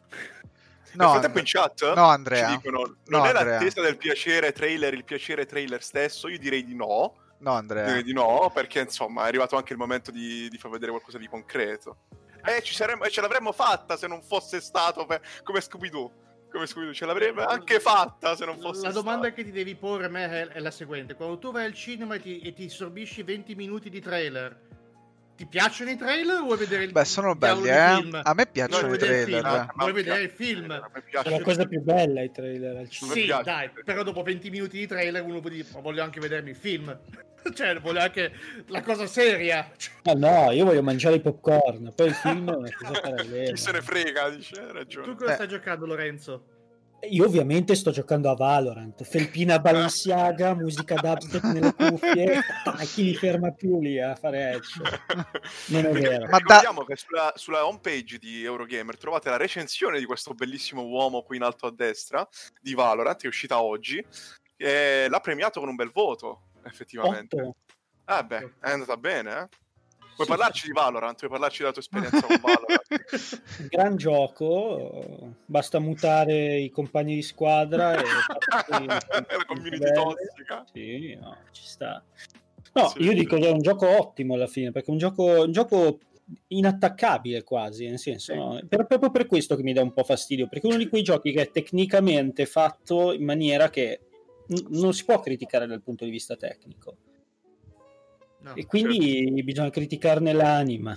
Nel 0.09 1.05
No, 1.05 1.11
frattempo 1.13 1.39
in 1.39 1.45
chat 1.47 1.95
no, 1.95 2.05
Andrea. 2.07 2.49
ci 2.49 2.57
dicono 2.57 2.79
No, 2.79 2.97
non 3.19 3.25
è 3.27 3.29
Andrea. 3.31 3.45
l'attesa 3.59 3.81
del 3.83 3.97
piacere 3.97 4.53
trailer 4.53 4.95
il 4.95 5.05
piacere 5.05 5.45
trailer 5.45 5.83
stesso, 5.83 6.29
io 6.29 6.39
direi 6.39 6.65
di 6.65 6.75
no. 6.75 7.17
No, 7.39 7.53
Andrea. 7.53 7.85
Direi 7.87 8.03
di 8.03 8.15
no, 8.15 8.51
perché 8.55 8.81
insomma 8.81 9.25
è 9.25 9.29
arrivato 9.29 9.57
anche 9.57 9.73
il 9.73 9.79
momento 9.79 10.11
di, 10.11 10.49
di 10.49 10.57
far 10.59 10.71
vedere 10.71 10.91
qualcosa 10.93 11.19
di 11.19 11.29
concreto. 11.29 11.99
E 12.43 12.63
ci 12.63 12.75
saremmo, 12.75 13.03
e 13.05 13.11
ce 13.11 13.21
l'avremmo 13.21 13.51
fatta 13.53 13.97
se 13.97 14.07
non 14.07 14.23
fosse 14.23 14.61
stato 14.61 15.05
per- 15.05 15.21
come 15.43 15.61
Scooby-Doo. 15.61 16.13
Come 16.57 16.69
Scooby-Doo, 16.69 16.95
ce 16.95 17.05
l'avremmo 17.05 17.45
anche 17.45 17.81
fatta 17.81 18.35
se 18.35 18.47
non 18.47 18.59
fosse 18.59 18.87
La 18.87 18.91
domanda 18.93 19.27
stato. 19.27 19.35
che 19.35 19.45
ti 19.45 19.51
devi 19.53 19.75
porre 19.75 20.07
a 20.07 20.09
me 20.09 20.25
è, 20.25 20.47
è 20.49 20.61
la 20.61 20.71
seguente: 20.71 21.15
quando 21.15 21.37
tu 21.37 21.53
vai 21.53 21.67
al 21.67 21.75
cinema 21.75 22.15
e 22.15 22.21
ti, 22.21 22.41
e 22.41 22.55
ti 22.55 22.71
sorbisci 22.71 23.23
20 23.23 23.55
minuti 23.55 23.91
di 23.91 24.01
trailer, 24.01 24.59
ti 25.37 25.47
piacciono 25.47 25.91
i 25.91 25.97
trailer 25.97 26.39
o 26.39 26.45
vuoi 26.45 26.57
vedere 26.57 26.85
il 26.85 26.93
Beh, 26.93 27.05
sono 27.05 27.35
belli, 27.35 27.69
eh. 27.69 27.97
film? 28.01 28.21
A 28.23 28.33
me 28.35 28.47
piacciono 28.47 28.89
i 28.89 28.91
vedere 28.91 29.19
il 29.19 29.23
trailer. 29.25 29.43
film? 29.43 29.67
Vuoi 29.77 29.87
ma 29.87 29.93
vedere 29.93 30.23
il 30.23 30.31
film? 30.31 30.73
È 31.23 31.29
la 31.31 31.41
cosa 31.43 31.67
più 31.67 31.81
bella 31.83 32.23
i 32.23 32.31
trailer 32.33 32.77
al 32.77 32.89
cinema. 32.89 33.15
Sì, 33.15 33.27
dai, 33.45 33.71
però 33.85 34.03
dopo 34.03 34.23
20 34.23 34.51
minuti 34.51 34.79
di 34.79 34.87
trailer 34.87 35.23
uno 35.23 35.41
può 35.41 35.51
dire: 35.51 35.67
Ma 35.75 35.81
voglio 35.81 36.03
anche 36.03 36.21
vedermi 36.21 36.51
il 36.51 36.57
film. 36.57 36.99
cioè, 37.55 37.79
voglio 37.79 38.01
anche 38.01 38.33
la 38.69 38.83
cosa 38.83 39.07
seria. 39.07 39.71
Ah 40.05 40.15
no, 40.15 40.51
io 40.53 40.65
voglio 40.65 40.83
mangiare 40.83 41.17
i 41.17 41.21
popcorn, 41.21 41.93
poi 41.95 42.07
il 42.09 42.15
film 42.15 42.51
è 42.51 42.57
una 42.57 42.71
cosa 42.77 42.99
parallela. 43.01 43.53
Chi 43.53 43.57
se 43.61 43.73
ne 43.73 43.83
frega, 43.83 44.31
dice, 44.31 44.59
hai 44.61 44.67
Tu 44.69 44.73
ragione. 44.73 45.15
cosa 45.15 45.31
Eh. 45.31 45.35
stai 45.35 45.49
giocando, 45.49 45.87
Lorenzo? 45.87 46.45
Io 47.09 47.25
ovviamente 47.25 47.75
sto 47.75 47.91
giocando 47.91 48.31
a 48.31 48.35
Valorant, 48.35 49.03
felpina 49.05 49.59
Balenciaga, 49.59 50.55
musica 50.55 50.95
dubstep 50.95 51.43
nelle 51.45 51.75
cuffie, 51.75 52.43
dai, 52.65 52.87
chi 52.87 53.03
mi 53.05 53.15
ferma 53.15 53.53
più 53.53 53.81
lì 53.81 54.01
a 54.01 54.15
fare 54.15 54.51
headshot? 54.51 55.01
Non 55.69 55.87
è 55.87 55.93
vero. 55.93 56.27
Ma 56.27 56.39
da- 56.39 56.39
Ricordiamo 56.39 56.85
che 56.85 56.97
sulla, 56.97 57.33
sulla 57.37 57.67
homepage 57.67 58.19
di 58.19 58.45
Eurogamer 58.45 58.97
trovate 58.99 59.31
la 59.31 59.37
recensione 59.37 59.99
di 59.99 60.05
questo 60.05 60.35
bellissimo 60.35 60.83
uomo 60.83 61.23
qui 61.23 61.37
in 61.37 61.43
alto 61.43 61.67
a 61.67 61.73
destra 61.73 62.27
di 62.61 62.75
Valorant, 62.75 63.19
che 63.19 63.27
è 63.27 63.29
uscita 63.29 63.63
oggi. 63.63 64.05
E 64.57 65.07
l'ha 65.09 65.21
premiato 65.21 65.61
con 65.61 65.69
un 65.69 65.75
bel 65.75 65.91
voto, 65.93 66.49
effettivamente. 66.65 67.41
Otto. 67.41 67.57
Ah 68.05 68.23
beh, 68.23 68.53
è 68.61 68.71
andata 68.71 68.97
bene, 68.97 69.39
eh? 69.39 69.49
Vuoi 70.17 70.29
parlarci 70.29 70.67
di 70.67 70.73
Valorant? 70.73 71.19
Vuoi 71.19 71.31
parlarci 71.31 71.59
della 71.61 71.73
tua 71.73 71.83
esperienza 71.83 72.21
con 72.27 72.41
Valorant? 72.41 72.83
Gran 73.69 73.97
gioco, 73.97 75.35
basta 75.45 75.79
mutare 75.79 76.59
i 76.59 76.71
compagni 76.71 77.15
di 77.17 77.23
squadra 77.23 77.95
e 77.95 78.03
la 78.69 79.45
community 79.47 79.93
tossica. 79.93 80.65
Sì, 80.73 81.15
no, 81.21 81.37
ci 81.53 81.63
sta. 81.65 82.03
No, 82.73 82.89
Sì, 82.89 83.03
io 83.03 83.13
dico 83.13 83.37
che 83.39 83.49
è 83.49 83.51
un 83.51 83.61
gioco 83.63 83.87
ottimo 83.89 84.35
alla 84.35 84.47
fine, 84.47 84.71
perché 84.73 84.89
è 84.89 84.93
un 84.93 84.99
gioco, 84.99 85.45
un 85.45 85.53
gioco 85.53 85.99
inattaccabile 86.49 87.43
quasi, 87.45 87.87
nel 87.87 87.99
senso, 87.99 88.33
Sì. 88.33 88.39
no? 88.39 88.61
Per- 88.69 88.87
proprio 88.87 89.11
per 89.11 89.27
questo 89.27 89.55
che 89.57 89.63
mi 89.63 89.73
dà 89.73 89.83
un 89.83 89.93
po' 89.93 90.03
fastidio, 90.05 90.49
perché 90.49 90.67
è 90.67 90.71
uno 90.71 90.79
di 90.83 90.89
quei 90.89 91.03
giochi 91.03 91.33
che 91.33 91.43
è 91.43 91.51
tecnicamente 91.51 92.47
fatto 92.47 93.13
in 93.13 93.25
maniera 93.25 93.71
che 93.71 94.01
n- 94.49 94.79
non 94.79 94.93
si 94.93 95.05
può 95.05 95.21
criticare 95.21 95.67
dal 95.67 95.83
punto 95.83 96.05
di 96.05 96.11
vista 96.11 96.37
tecnico. 96.37 96.97
No. 98.47 98.55
E 98.55 98.65
quindi 98.65 99.43
bisogna 99.43 99.71
criticarne 99.71 100.33
l'anima. 100.33 100.97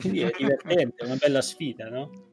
Quindi 0.00 0.20
è 0.20 0.32
divertente, 0.36 0.96
è 0.96 1.04
una 1.04 1.14
bella 1.14 1.40
sfida, 1.40 1.88
no? 1.88 2.29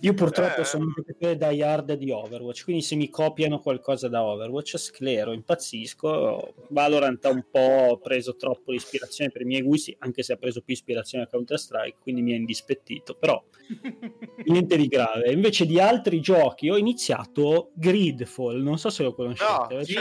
Io 0.00 0.14
purtroppo 0.14 0.60
Eh. 0.62 0.64
sono 0.64 0.84
un 0.84 0.92
giocatore 0.94 1.36
die 1.36 1.62
hard 1.64 1.92
di 1.94 2.10
Overwatch, 2.10 2.64
quindi 2.64 2.82
se 2.82 2.94
mi 2.94 3.08
copiano 3.10 3.58
qualcosa 3.58 4.08
da 4.08 4.22
Overwatch 4.24 4.76
sclero, 4.78 5.32
impazzisco. 5.32 6.54
Valorant 6.70 7.24
ha 7.24 7.30
un 7.30 7.44
po' 7.50 7.98
preso 8.02 8.36
troppo 8.36 8.72
l'ispirazione 8.72 9.30
per 9.30 9.42
i 9.42 9.44
miei 9.44 9.62
gusti, 9.62 9.94
anche 10.00 10.22
se 10.22 10.32
ha 10.32 10.36
preso 10.36 10.60
più 10.62 10.72
ispirazione 10.74 11.24
da 11.24 11.30
Counter-Strike, 11.30 11.96
quindi 12.00 12.22
mi 12.22 12.32
ha 12.32 12.36
indispettito, 12.36 13.14
però 13.14 13.42
niente 14.46 14.76
di 14.76 14.86
grave. 14.88 15.30
Invece 15.32 15.66
di 15.66 15.78
altri 15.80 16.20
giochi 16.20 16.70
ho 16.70 16.76
iniziato 16.76 17.70
Gridfall, 17.74 18.62
non 18.62 18.78
so 18.78 18.90
se 18.90 19.02
lo 19.02 19.14
conoscete. 19.14 19.74
No, 19.74 19.82
sì, 19.82 19.94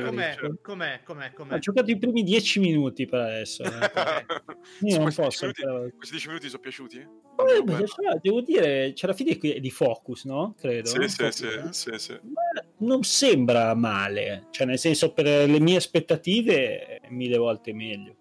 Com'è? 0.00 0.36
Com'è? 0.62 1.00
Com'è? 1.04 1.32
Com'è? 1.32 1.54
Ho 1.54 1.58
giocato 1.58 1.90
i 1.90 1.98
primi 1.98 2.22
dieci 2.22 2.58
minuti 2.60 3.06
per 3.06 3.20
adesso. 3.20 3.62
eh. 3.62 3.68
Io 4.86 4.94
non 4.96 5.02
questi 5.04 5.22
posso 5.22 5.44
10 5.46 5.64
minuti, 5.66 5.94
questi 5.96 6.12
10 6.14 6.26
minuti 6.28 6.48
sono 6.48 6.60
piaciuti? 6.62 6.96
Eh, 6.98 7.62
beh, 7.62 7.86
cioè, 7.86 8.18
devo 8.20 8.40
dire, 8.42 8.92
c'è 9.04 9.06
la 9.06 9.12
fine 9.12 9.36
qui- 9.36 9.60
di 9.60 9.70
Focus, 9.70 10.24
no? 10.24 10.54
Credo. 10.58 10.88
Sì, 10.88 11.08
sì, 11.08 11.16
Focus, 11.16 11.34
sì, 11.34 11.46
eh? 11.46 11.72
sì, 11.72 11.98
sì. 11.98 12.18
Ma 12.22 12.42
non 12.78 13.02
sembra 13.02 13.74
male, 13.74 14.46
cioè 14.50 14.66
nel 14.66 14.78
senso 14.78 15.12
per 15.12 15.26
le 15.26 15.60
mie 15.60 15.76
aspettative 15.76 17.00
è 17.00 17.08
mille 17.10 17.36
volte 17.36 17.74
meglio. 17.74 18.16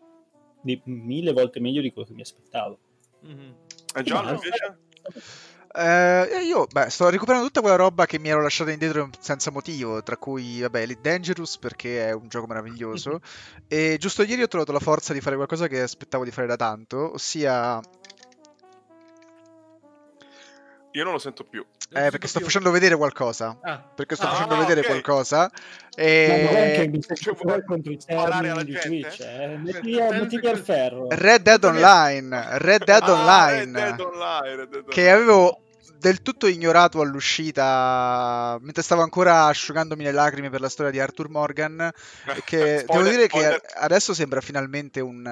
Di, 0.61 0.79
mille 0.85 1.31
volte 1.31 1.59
meglio 1.59 1.81
di 1.81 1.91
quello 1.91 2.07
che 2.07 2.13
mi 2.13 2.21
aspettavo. 2.21 2.77
Mhm. 3.21 3.55
E 3.95 4.03
Gianni 4.03 4.25
Ma- 4.25 4.31
invece? 4.31 4.77
Eh, 5.75 6.43
io 6.45 6.67
beh, 6.71 6.89
sto 6.91 7.09
recuperando 7.09 7.47
tutta 7.47 7.61
quella 7.61 7.75
roba 7.75 8.05
che 8.05 8.19
mi 8.19 8.29
ero 8.29 8.43
lasciata 8.43 8.71
indietro 8.71 9.09
senza 9.19 9.49
motivo, 9.49 10.03
tra 10.03 10.17
cui 10.17 10.61
vabbè, 10.61 10.81
Elite 10.81 11.01
Dangerous 11.01 11.57
perché 11.57 12.09
è 12.09 12.11
un 12.11 12.27
gioco 12.27 12.45
meraviglioso. 12.45 13.21
e 13.67 13.97
giusto 13.99 14.21
ieri 14.23 14.43
ho 14.43 14.47
trovato 14.47 14.71
la 14.71 14.79
forza 14.79 15.13
di 15.13 15.21
fare 15.21 15.35
qualcosa 15.35 15.67
che 15.67 15.81
aspettavo 15.81 16.23
di 16.23 16.31
fare 16.31 16.45
da 16.45 16.57
tanto, 16.57 17.13
ossia 17.13 17.81
Io 20.95 21.03
non 21.03 21.13
lo 21.13 21.19
sento 21.19 21.43
più. 21.43 21.65
eh, 21.91 22.09
perché 22.09 22.27
sto 22.27 22.39
facendo 22.39 22.71
vedere 22.71 22.95
qualcosa. 22.95 23.57
Ah, 23.61 23.79
Perché 23.95 24.15
sto 24.15 24.25
Ah, 24.27 24.31
facendo 24.31 24.55
vedere 24.57 24.79
ok. 24.81 24.85
qualcosa. 24.87 25.39
Ma 25.39 25.47
non 25.47 26.55
è 26.55 26.71
che 26.75 26.81
E... 26.83 26.87
mi 26.87 27.01
cioè. 29.11 29.57
Eh. 31.11 31.15
Red 31.15 31.41
Dead 31.41 31.63
Online, 31.63 32.57
Red 32.59 32.83
Dead 32.83 33.01
Ah, 33.03 33.11
Online, 33.13 33.79
Red 33.79 33.95
Dead 33.95 33.99
Online, 33.99 34.83
che 34.89 35.09
avevo 35.11 35.59
del 35.97 36.21
tutto 36.21 36.47
ignorato 36.47 36.99
all'uscita, 36.99 38.57
mentre 38.61 38.83
stavo 38.83 39.01
ancora 39.01 39.45
asciugandomi 39.45 40.03
le 40.03 40.11
lacrime 40.11 40.49
per 40.49 40.59
la 40.61 40.69
storia 40.69 40.91
di 40.91 40.99
Arthur 40.99 41.29
Morgan, 41.29 41.79
e 41.79 42.41
che 42.45 42.57
devo 42.57 42.79
Spoiler, 42.81 43.09
dire 43.11 43.27
che 43.27 43.37
spoiler. 43.39 43.61
adesso 43.75 44.13
sembra 44.13 44.41
finalmente 44.41 44.99
un, 44.99 45.25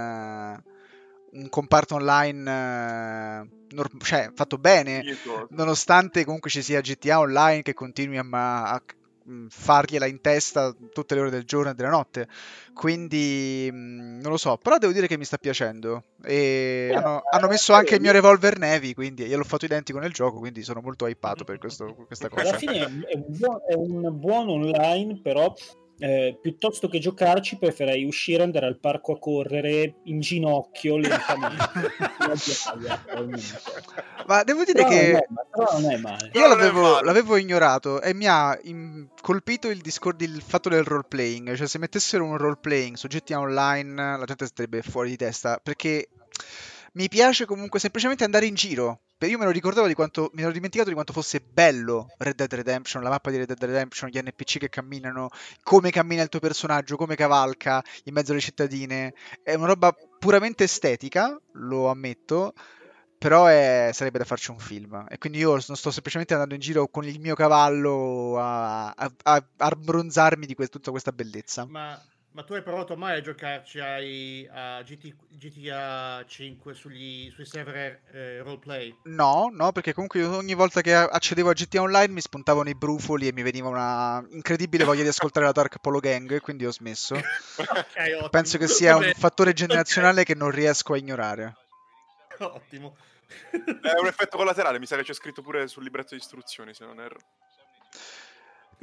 un 1.33 1.49
comparto 1.49 1.95
online 1.95 2.51
eh, 2.51 3.49
nor- 3.75 3.89
cioè, 4.03 4.31
fatto 4.33 4.57
bene, 4.57 5.01
nonostante 5.49 6.23
comunque 6.25 6.49
ci 6.49 6.61
sia 6.61 6.81
GTA 6.81 7.19
Online 7.19 7.61
che 7.61 7.73
continui 7.73 8.17
a, 8.17 8.23
ma- 8.23 8.69
a 8.71 8.81
mh, 9.23 9.47
fargliela 9.49 10.05
in 10.07 10.19
testa 10.19 10.75
tutte 10.93 11.15
le 11.15 11.21
ore 11.21 11.29
del 11.29 11.43
giorno 11.45 11.71
e 11.71 11.73
della 11.73 11.89
notte. 11.89 12.27
Quindi 12.73 13.69
mh, 13.71 14.19
non 14.21 14.31
lo 14.31 14.37
so, 14.37 14.57
però 14.57 14.77
devo 14.77 14.91
dire 14.91 15.07
che 15.07 15.17
mi 15.17 15.23
sta 15.25 15.37
piacendo. 15.37 16.03
E 16.23 16.89
Eh, 16.91 16.95
hanno, 16.95 17.21
hanno 17.29 17.47
messo 17.47 17.73
eh, 17.73 17.75
anche 17.75 17.95
il 17.95 18.01
mio 18.01 18.09
io- 18.11 18.15
revolver 18.15 18.57
Navy, 18.57 18.93
quindi 18.93 19.25
gliel'ho 19.25 19.43
fatto 19.43 19.65
identico 19.65 19.99
nel 19.99 20.11
gioco, 20.11 20.39
quindi 20.39 20.63
sono 20.63 20.81
molto 20.81 21.05
hypato 21.07 21.43
per 21.43 21.57
questo- 21.59 21.93
questa 22.07 22.27
cosa. 22.29 22.41
Alla 22.49 22.57
fine 22.57 22.79
è 22.79 23.15
un, 23.15 23.23
buon, 23.27 23.57
è 23.67 23.73
un 23.73 24.19
buon 24.19 24.49
online, 24.49 25.19
però 25.21 25.53
eh, 26.01 26.37
piuttosto 26.41 26.89
che 26.89 26.97
giocarci 26.97 27.57
preferei 27.57 28.03
uscire, 28.03 28.41
andare 28.41 28.65
al 28.65 28.79
parco 28.79 29.13
a 29.13 29.19
correre 29.19 29.97
in 30.05 30.19
ginocchio 30.19 30.97
lentamente. 30.97 31.69
Ma 34.25 34.43
devo 34.43 34.63
dire 34.63 34.83
però, 34.83 34.89
che... 34.89 35.27
non 35.29 35.35
è, 35.67 35.81
non 35.81 35.91
è 35.91 35.97
male. 35.97 36.31
Io 36.33 36.47
l'avevo, 36.47 37.01
l'avevo 37.01 37.37
ignorato 37.37 38.01
e 38.01 38.15
mi 38.15 38.25
ha 38.27 38.57
im- 38.63 39.09
colpito 39.21 39.69
il, 39.69 39.79
discor- 39.79 40.19
il 40.21 40.41
fatto 40.41 40.69
del 40.69 40.83
role 40.83 41.05
playing. 41.07 41.53
Cioè, 41.53 41.67
se 41.67 41.77
mettessero 41.77 42.25
un 42.25 42.37
role 42.37 42.57
playing 42.59 42.97
GTA 42.97 43.39
Online, 43.39 44.17
la 44.17 44.25
gente 44.25 44.49
sarebbe 44.53 44.81
fuori 44.81 45.09
di 45.09 45.17
testa. 45.17 45.59
Perché 45.61 46.07
mi 46.93 47.07
piace 47.07 47.45
comunque 47.45 47.79
semplicemente 47.79 48.23
andare 48.23 48.45
in 48.45 48.55
giro. 48.55 49.01
Io 49.21 49.37
me 49.37 49.45
lo 49.45 49.51
ricordavo 49.51 49.87
di 49.87 49.93
quanto. 49.93 50.31
Mi 50.33 50.41
ero 50.41 50.51
dimenticato 50.51 50.89
di 50.89 50.95
quanto 50.95 51.13
fosse 51.13 51.39
bello 51.41 52.07
Red 52.17 52.35
Dead 52.35 52.53
Redemption, 52.53 53.03
la 53.03 53.09
mappa 53.09 53.29
di 53.29 53.37
Red 53.37 53.47
Dead 53.47 53.63
Redemption, 53.63 54.09
gli 54.09 54.17
NPC 54.19 54.57
che 54.57 54.69
camminano, 54.69 55.29
come 55.63 55.91
cammina 55.91 56.23
il 56.23 56.29
tuo 56.29 56.39
personaggio, 56.39 56.97
come 56.97 57.15
cavalca 57.15 57.83
in 58.05 58.13
mezzo 58.13 58.31
alle 58.31 58.41
cittadine. 58.41 59.13
È 59.43 59.53
una 59.53 59.67
roba 59.67 59.93
puramente 60.19 60.63
estetica, 60.63 61.39
lo 61.53 61.87
ammetto. 61.89 62.53
Però 63.17 63.45
è- 63.45 63.91
sarebbe 63.93 64.17
da 64.17 64.25
farci 64.25 64.49
un 64.49 64.57
film. 64.59 65.05
E 65.07 65.17
quindi 65.19 65.37
io 65.37 65.51
non 65.51 65.77
sto 65.77 65.91
semplicemente 65.91 66.33
andando 66.33 66.55
in 66.55 66.59
giro 66.59 66.87
con 66.87 67.05
il 67.05 67.19
mio 67.19 67.35
cavallo 67.35 68.39
a, 68.39 68.89
a, 68.89 69.13
a 69.23 69.45
abbronzarmi 69.57 70.47
di 70.47 70.55
que- 70.55 70.67
tutta 70.67 70.89
questa 70.89 71.11
bellezza. 71.11 71.65
Ma, 71.65 71.99
ma 72.31 72.43
tu 72.43 72.53
hai 72.53 72.61
provato 72.61 72.95
mai 72.95 73.17
a 73.17 73.21
giocarci 73.21 73.79
ai, 73.79 74.49
a 74.51 74.81
GT, 74.81 75.13
GTA 75.29 76.23
5 76.25 76.73
sugli, 76.73 77.29
sui 77.31 77.45
server 77.45 78.01
eh, 78.11 78.41
roleplay? 78.41 78.95
No, 79.03 79.49
no, 79.51 79.71
perché 79.71 79.93
comunque 79.93 80.23
ogni 80.23 80.53
volta 80.53 80.81
che 80.81 80.93
accedevo 80.93 81.49
a 81.49 81.53
GTA 81.53 81.81
Online 81.81 82.13
mi 82.13 82.21
spuntavano 82.21 82.69
i 82.69 82.75
brufoli 82.75 83.27
e 83.27 83.33
mi 83.33 83.41
veniva 83.41 83.67
una 83.67 84.25
incredibile 84.31 84.85
voglia 84.85 85.03
di 85.03 85.09
ascoltare 85.09 85.45
la 85.45 85.51
Dark 85.51 85.79
Polo 85.79 85.99
Gang, 85.99 86.39
quindi 86.39 86.65
ho 86.65 86.71
smesso. 86.71 87.15
Ok, 87.61 87.97
ottimo. 87.97 88.29
Penso 88.29 88.57
che 88.57 88.67
sia 88.67 88.95
un 88.95 89.11
fattore 89.15 89.53
generazionale 89.53 90.23
che 90.23 90.35
non 90.35 90.51
riesco 90.51 90.93
a 90.93 90.97
ignorare. 90.97 91.55
Ottimo. 92.39 92.95
È 93.27 93.99
un 93.99 94.07
effetto 94.07 94.37
collaterale, 94.37 94.79
mi 94.79 94.85
sa 94.85 94.95
che 94.95 95.03
c'è 95.03 95.13
scritto 95.13 95.41
pure 95.41 95.67
sul 95.67 95.83
libretto 95.83 96.15
di 96.15 96.21
istruzioni, 96.21 96.73
se 96.73 96.85
non 96.85 96.99
erro. 96.99 97.19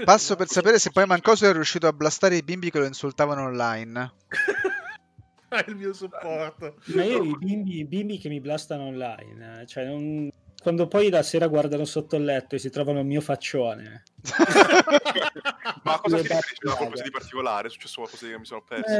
Passo 0.04 0.36
per 0.36 0.46
sapere 0.48 0.78
se 0.78 0.90
poi 0.90 1.06
Mancoso 1.06 1.46
è 1.48 1.52
riuscito 1.52 1.86
a 1.86 1.92
blastare 1.92 2.36
i 2.36 2.42
bimbi 2.42 2.70
che 2.70 2.78
lo 2.78 2.84
insultavano 2.86 3.44
online. 3.44 4.12
Hai 5.50 5.64
il 5.68 5.76
mio 5.76 5.92
supporto. 5.94 6.76
Ma 6.94 7.04
io 7.04 7.22
i 7.24 7.36
bimbi, 7.38 7.78
i 7.78 7.84
bimbi 7.86 8.18
che 8.18 8.28
mi 8.28 8.40
blastano 8.40 8.84
online, 8.84 9.62
eh, 9.62 9.66
cioè 9.66 9.84
non- 9.86 10.30
quando 10.60 10.88
poi 10.88 11.08
la 11.08 11.22
sera 11.22 11.46
guardano 11.46 11.84
sotto 11.84 12.16
il 12.16 12.24
letto 12.24 12.54
e 12.56 12.58
si 12.58 12.68
trovano 12.68 12.98
il 13.00 13.06
mio 13.06 13.20
faccione. 13.20 14.02
Ma 15.84 15.98
cosa 16.00 16.16
ti? 16.18 16.22
C'è 16.24 16.34
battaglie. 16.34 16.76
qualcosa 16.76 17.02
di 17.02 17.10
particolare? 17.10 17.68
È 17.68 17.70
successo 17.70 18.00
qualcosa 18.00 18.26
che 18.26 18.38
mi 18.38 18.44
sono 18.44 18.62
perso? 18.64 18.92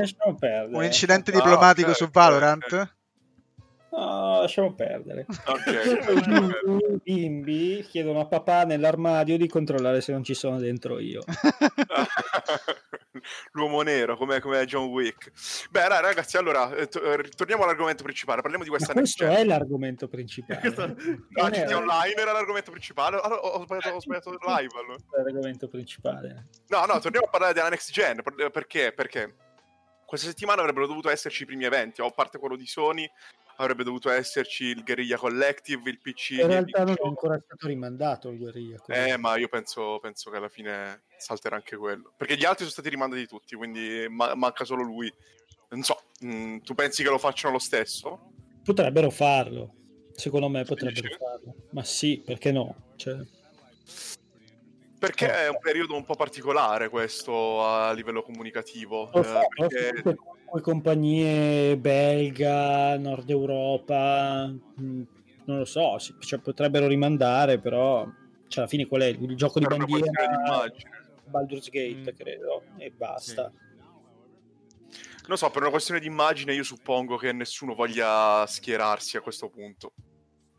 Eh. 0.46 0.68
Un 0.72 0.84
incidente 0.84 1.30
Ah, 1.32 1.34
diplomatico 1.34 1.90
ok, 1.90 1.96
su 1.96 2.08
Valorant? 2.10 2.96
No, 3.90 4.40
lasciamo 4.40 4.74
perdere. 4.74 5.26
Ok. 5.46 5.66
I 5.66 7.00
bimbi 7.02 7.86
chiedono 7.88 8.20
a 8.20 8.26
papà 8.26 8.64
nell'armadio 8.64 9.36
di 9.38 9.48
controllare 9.48 10.00
se 10.00 10.12
non 10.12 10.22
ci 10.22 10.34
sono 10.34 10.58
dentro 10.58 10.98
io. 10.98 11.22
L'uomo 13.52 13.82
nero, 13.82 14.16
come, 14.16 14.40
come 14.40 14.64
John 14.66 14.86
Wick. 14.88 15.32
Beh, 15.70 15.88
ragazzi, 15.88 16.36
allora, 16.36 16.72
eh, 16.74 16.82
eh, 16.82 17.28
torniamo 17.34 17.64
all'argomento 17.64 18.02
principale. 18.04 18.40
Parliamo 18.42 18.64
di 18.64 18.70
questa 18.70 18.92
questo 18.92 19.26
è 19.26 19.44
l'argomento 19.44 20.06
principale. 20.08 20.60
Questo- 20.60 20.86
No, 20.86 21.42
Online 21.78 22.14
era 22.16 22.32
l'argomento 22.32 22.70
principale. 22.70 23.16
Allora, 23.18 23.40
ho 23.40 23.62
sbagliato, 23.62 23.96
ho 23.96 24.00
sbagliato 24.00 24.30
live. 24.30 24.78
Allora. 24.78 24.98
l'argomento 25.16 25.68
principale. 25.68 26.46
No, 26.68 26.84
no, 26.84 26.98
torniamo 27.00 27.26
a 27.26 27.30
parlare 27.30 27.54
della 27.54 27.68
next 27.68 27.90
gen. 27.90 28.22
per- 28.22 28.50
Perché? 28.50 28.92
Perché 28.92 29.34
questa 30.04 30.28
settimana 30.28 30.60
avrebbero 30.60 30.86
dovuto 30.86 31.10
esserci 31.10 31.42
i 31.42 31.46
primi 31.46 31.64
eventi, 31.64 32.00
o 32.00 32.06
a 32.06 32.10
parte 32.10 32.38
quello 32.38 32.56
di 32.56 32.66
Sony, 32.66 33.10
avrebbe 33.58 33.84
dovuto 33.84 34.10
esserci 34.10 34.64
il 34.64 34.82
Guerrilla 34.84 35.16
Collective, 35.16 35.90
il 35.90 35.98
PC. 36.00 36.30
In 36.30 36.46
realtà 36.46 36.84
non 36.84 36.94
è 36.98 37.06
ancora 37.06 37.40
stato 37.44 37.66
rimandato 37.66 38.28
il 38.30 38.38
guerriglia. 38.38 38.82
Eh, 38.86 39.16
ma 39.16 39.36
io 39.36 39.48
penso, 39.48 39.98
penso 40.00 40.30
che 40.30 40.36
alla 40.36 40.48
fine 40.48 41.02
salterà 41.16 41.56
anche 41.56 41.76
quello. 41.76 42.12
Perché 42.16 42.36
gli 42.36 42.44
altri 42.44 42.60
sono 42.60 42.70
stati 42.70 42.88
rimandati 42.88 43.26
tutti, 43.26 43.56
quindi 43.56 44.06
ma- 44.08 44.34
manca 44.34 44.64
solo 44.64 44.82
lui. 44.82 45.12
Non 45.70 45.82
so, 45.82 46.00
mm, 46.24 46.58
tu 46.58 46.74
pensi 46.74 47.02
che 47.02 47.10
lo 47.10 47.18
facciano 47.18 47.54
lo 47.54 47.58
stesso? 47.58 48.32
Potrebbero 48.62 49.10
farlo. 49.10 49.74
Secondo 50.14 50.48
me 50.48 50.64
potrebbero 50.64 51.08
farlo. 51.16 51.54
Ma 51.70 51.82
sì, 51.84 52.22
perché 52.24 52.52
no? 52.52 52.92
Cioè, 52.96 53.18
Perché 54.98 55.26
Eh. 55.26 55.44
è 55.44 55.48
un 55.48 55.58
periodo 55.60 55.94
un 55.94 56.04
po' 56.04 56.14
particolare 56.14 56.88
questo 56.88 57.64
a 57.64 57.92
livello 57.92 58.22
comunicativo. 58.22 59.10
lo 59.12 59.20
eh, 59.20 59.24
so, 59.24 59.40
però 59.54 59.66
perché- 59.68 60.02
comunque 60.16 60.60
compagnie 60.60 61.76
belga, 61.76 62.96
Nord 62.98 63.30
Europa, 63.30 64.46
mh, 64.46 65.02
non 65.44 65.58
lo 65.58 65.64
so, 65.64 65.98
si- 65.98 66.14
cioè, 66.18 66.40
potrebbero 66.40 66.86
rimandare, 66.88 67.58
però 67.58 68.04
cioè, 68.48 68.60
alla 68.60 68.66
fine 68.66 68.86
qual 68.86 69.02
è 69.02 69.06
il 69.06 69.36
gioco 69.36 69.60
di 69.60 69.66
per 69.66 69.76
una 69.76 69.84
questione 69.86 70.10
di 70.10 70.26
bandiera? 70.26 70.54
immagine. 70.56 70.90
Baldur's 71.26 71.70
Gate, 71.70 72.12
Mm. 72.12 72.16
credo, 72.16 72.62
e 72.78 72.90
basta. 72.90 73.52
Non 75.28 75.36
so, 75.36 75.50
per 75.50 75.60
una 75.60 75.70
questione 75.70 76.00
di 76.00 76.06
immagine 76.06 76.54
io 76.54 76.62
suppongo 76.64 77.16
che 77.18 77.32
nessuno 77.32 77.74
voglia 77.74 78.46
schierarsi 78.46 79.18
a 79.18 79.20
questo 79.20 79.50
punto 79.50 79.92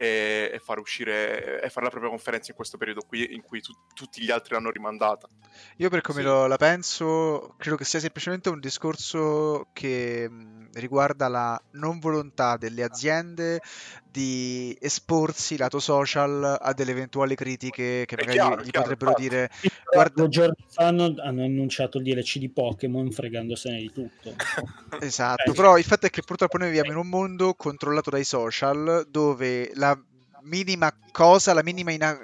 e, 0.01 0.50
e 0.53 0.60
fare 0.60 0.79
uscire 0.79 1.62
e 1.62 1.70
fare 1.70 1.84
la 1.86 1.89
propria 1.91 2.10
conferenza 2.10 2.51
in 2.51 2.56
questo 2.56 2.77
periodo 2.77 3.01
qui 3.06 3.34
in 3.34 3.41
cui 3.41 3.60
tu- 3.62 3.74
tutti 3.94 4.22
gli 4.24 4.32
altri 4.32 4.53
l'hanno 4.56 4.72
rimandata. 4.72 5.27
Io 5.77 5.89
per 5.89 6.00
come 6.00 6.20
Sì. 6.22 6.25
lo- 6.25 6.48
la 6.48 6.56
penso, 6.56 7.56
credo 7.58 7.75
che 7.75 7.84
sia 7.84 8.00
semplicemente 8.00 8.48
un 8.48 8.60
discorso 8.62 9.68
che 9.74 10.29
riguarda 10.74 11.27
la 11.27 11.62
non 11.72 12.00
volontà 12.00 12.56
delle 12.56 12.84
aziende 12.84 13.60
di 14.11 14.75
esporsi 14.81 15.57
lato 15.57 15.79
social 15.79 16.57
a 16.59 16.73
delle 16.73 16.91
eventuali 16.91 17.35
critiche 17.35 18.05
che 18.05 18.15
È 18.15 18.25
magari 18.25 18.37
chiaro, 18.37 18.61
gli 18.63 18.69
chiaro, 18.69 18.81
potrebbero 18.81 19.11
infatti. 19.11 19.29
dire 19.29 19.49
Guarda, 19.91 20.13
due 20.15 20.29
giorni 20.29 20.65
fa 20.67 20.87
hanno, 20.87 21.13
hanno 21.17 21.43
annunciato 21.43 21.97
il 21.99 22.03
DLC 22.05 22.37
di 22.37 22.49
Pokémon 22.49 23.11
fregandosene 23.11 23.77
di 23.79 23.91
tutto. 23.91 24.33
Esatto, 25.01 25.51
Eh, 25.51 25.53
però 25.53 25.77
il 25.77 25.83
fatto 25.83 26.07
è 26.07 26.09
che 26.09 26.23
purtroppo 26.23 26.57
noi 26.57 26.67
viviamo 26.67 26.91
in 26.91 26.97
un 26.97 27.07
mondo 27.07 27.53
controllato 27.53 28.09
dai 28.09 28.23
social 28.23 29.05
dove 29.09 29.71
la 29.75 29.97
minima 30.41 30.93
cosa, 31.11 31.53
la 31.53 31.63
minima 31.63 31.91
ina- 31.91 32.17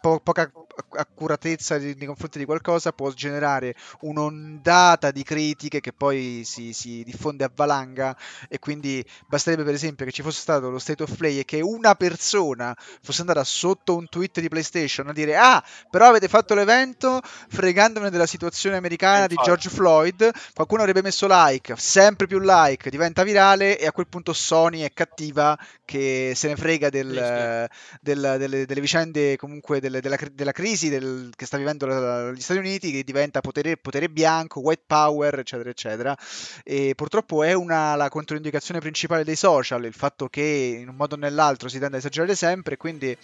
po- 0.00 0.20
poca 0.20 0.50
accuratezza 0.88 1.78
nei 1.78 2.04
confronti 2.06 2.38
di 2.38 2.44
qualcosa 2.44 2.92
può 2.92 3.10
generare 3.12 3.74
un'ondata 4.00 5.10
di 5.10 5.22
critiche 5.22 5.80
che 5.80 5.92
poi 5.92 6.42
si, 6.44 6.72
si 6.72 7.02
diffonde 7.04 7.44
a 7.44 7.50
valanga 7.54 8.16
e 8.48 8.58
quindi 8.58 9.04
basterebbe 9.26 9.64
per 9.64 9.74
esempio 9.74 10.04
che 10.06 10.12
ci 10.12 10.22
fosse 10.22 10.40
stato 10.40 10.70
lo 10.70 10.78
State 10.78 11.02
of 11.02 11.16
Play 11.16 11.38
e 11.38 11.44
che 11.44 11.60
una 11.60 11.94
persona 11.94 12.74
fosse 13.02 13.20
andata 13.20 13.44
sotto 13.44 13.96
un 13.96 14.08
tweet 14.08 14.40
di 14.40 14.48
PlayStation 14.48 15.08
a 15.08 15.12
dire 15.12 15.36
ah 15.36 15.62
però 15.90 16.08
avete 16.08 16.28
fatto 16.28 16.54
l'evento 16.54 17.20
fregandomene 17.48 18.10
della 18.10 18.26
situazione 18.26 18.76
americana 18.76 19.26
di. 19.26 19.34
George 19.42 19.70
Floyd 19.70 20.30
qualcuno 20.52 20.80
avrebbe 20.82 21.00
messo 21.02 21.26
like, 21.28 21.74
sempre 21.76 22.26
più 22.26 22.38
like, 22.40 22.90
diventa 22.90 23.22
virale 23.22 23.78
e 23.78 23.86
a 23.86 23.92
quel 23.92 24.06
punto 24.06 24.32
Sony 24.34 24.80
è 24.80 24.92
cattiva 24.92 25.58
che 25.84 26.32
se 26.36 26.48
ne 26.48 26.56
frega 26.56 26.90
del, 26.90 27.68
del- 28.00 28.36
delle, 28.38 28.66
delle 28.66 28.80
vicende 28.80 29.36
comunque 29.36 29.80
delle- 29.80 30.00
della, 30.00 30.16
della 30.32 30.52
crisi 30.70 30.88
del- 30.88 31.30
che 31.36 31.46
sta 31.46 31.56
vivendo 31.56 31.86
la- 31.86 32.30
gli 32.32 32.40
Stati 32.40 32.58
Uniti 32.60 32.90
che 32.92 33.02
diventa 33.04 33.40
potere, 33.40 33.76
potere 33.76 34.08
bianco, 34.08 34.60
white 34.60 34.82
power 34.86 35.38
eccetera 35.40 35.70
eccetera. 35.70 36.16
E 36.64 36.92
purtroppo 36.94 37.42
è 37.42 37.52
una, 37.52 37.94
la 37.96 38.08
controindicazione 38.08 38.80
principale 38.80 39.24
dei 39.24 39.36
social 39.36 39.84
il 39.84 39.92
fatto 39.94 40.28
che 40.28 40.78
in 40.80 40.88
un 40.88 40.96
modo 40.96 41.14
o 41.14 41.18
nell'altro 41.18 41.68
si 41.68 41.78
tende 41.78 41.96
a 41.96 41.98
esagerare 41.98 42.34
sempre 42.34 42.76
quindi 42.76 43.16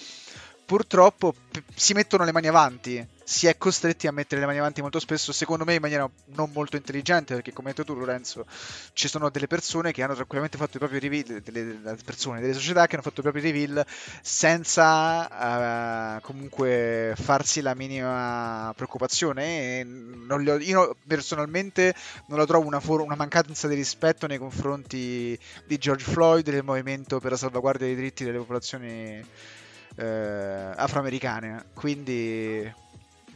purtroppo 0.64 1.32
p- 1.32 1.62
si 1.74 1.92
mettono 1.92 2.24
le 2.24 2.32
mani 2.32 2.48
avanti 2.48 3.06
si 3.28 3.48
è 3.48 3.58
costretti 3.58 4.06
a 4.06 4.12
mettere 4.12 4.40
le 4.40 4.46
mani 4.46 4.58
avanti 4.58 4.80
molto 4.80 5.00
spesso, 5.00 5.32
secondo 5.32 5.64
me 5.64 5.74
in 5.74 5.80
maniera 5.80 6.08
non 6.26 6.52
molto 6.52 6.76
intelligente, 6.76 7.34
perché 7.34 7.52
come 7.52 7.70
hai 7.70 7.74
detto 7.74 7.92
tu 7.92 7.98
Lorenzo, 7.98 8.46
ci 8.92 9.08
sono 9.08 9.30
delle 9.30 9.48
persone 9.48 9.90
che 9.90 10.04
hanno 10.04 10.14
tranquillamente 10.14 10.56
fatto 10.56 10.76
i 10.76 10.78
propri 10.78 11.00
reveal, 11.00 11.40
delle, 11.42 11.96
persone, 12.04 12.40
delle 12.40 12.52
società 12.52 12.86
che 12.86 12.94
hanno 12.94 13.02
fatto 13.02 13.18
i 13.18 13.22
propri 13.24 13.40
reveal 13.40 13.84
senza 14.22 16.18
eh, 16.18 16.20
comunque 16.20 17.14
farsi 17.16 17.62
la 17.62 17.74
minima 17.74 18.72
preoccupazione. 18.76 19.84
Ho- 20.28 20.58
io 20.58 20.96
personalmente 21.04 21.96
non 22.26 22.38
la 22.38 22.46
trovo 22.46 22.64
una, 22.68 22.78
for- 22.78 23.00
una 23.00 23.16
mancanza 23.16 23.66
di 23.66 23.74
rispetto 23.74 24.28
nei 24.28 24.38
confronti 24.38 25.36
di 25.64 25.78
George 25.78 26.04
Floyd, 26.04 26.48
del 26.48 26.62
movimento 26.62 27.18
per 27.18 27.32
la 27.32 27.36
salvaguardia 27.36 27.86
dei 27.88 27.96
diritti 27.96 28.22
delle 28.22 28.38
popolazioni 28.38 29.20
eh, 29.96 30.72
afroamericane. 30.76 31.64
Quindi 31.74 32.84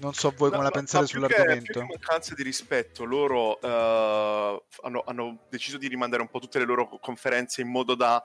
non 0.00 0.12
so 0.14 0.30
voi 0.36 0.50
come 0.50 0.56
No, 0.56 0.62
la 0.62 0.68
no, 0.68 0.70
pensate 0.70 1.06
più 1.06 1.20
che- 1.20 1.26
sull'argomento. 1.28 1.72
più 1.72 1.80
che 1.80 1.86
mancanza 1.86 2.34
di 2.34 2.42
rispetto, 2.42 3.04
loro 3.04 3.60
eh, 3.60 4.62
hanno, 4.82 5.02
hanno 5.06 5.38
deciso 5.48 5.78
di 5.78 5.88
rimandare 5.88 6.22
un 6.22 6.28
po' 6.28 6.38
tutte 6.40 6.58
le 6.58 6.64
loro 6.64 6.88
conferenze 7.00 7.60
in 7.60 7.68
modo 7.68 7.94
da 7.94 8.22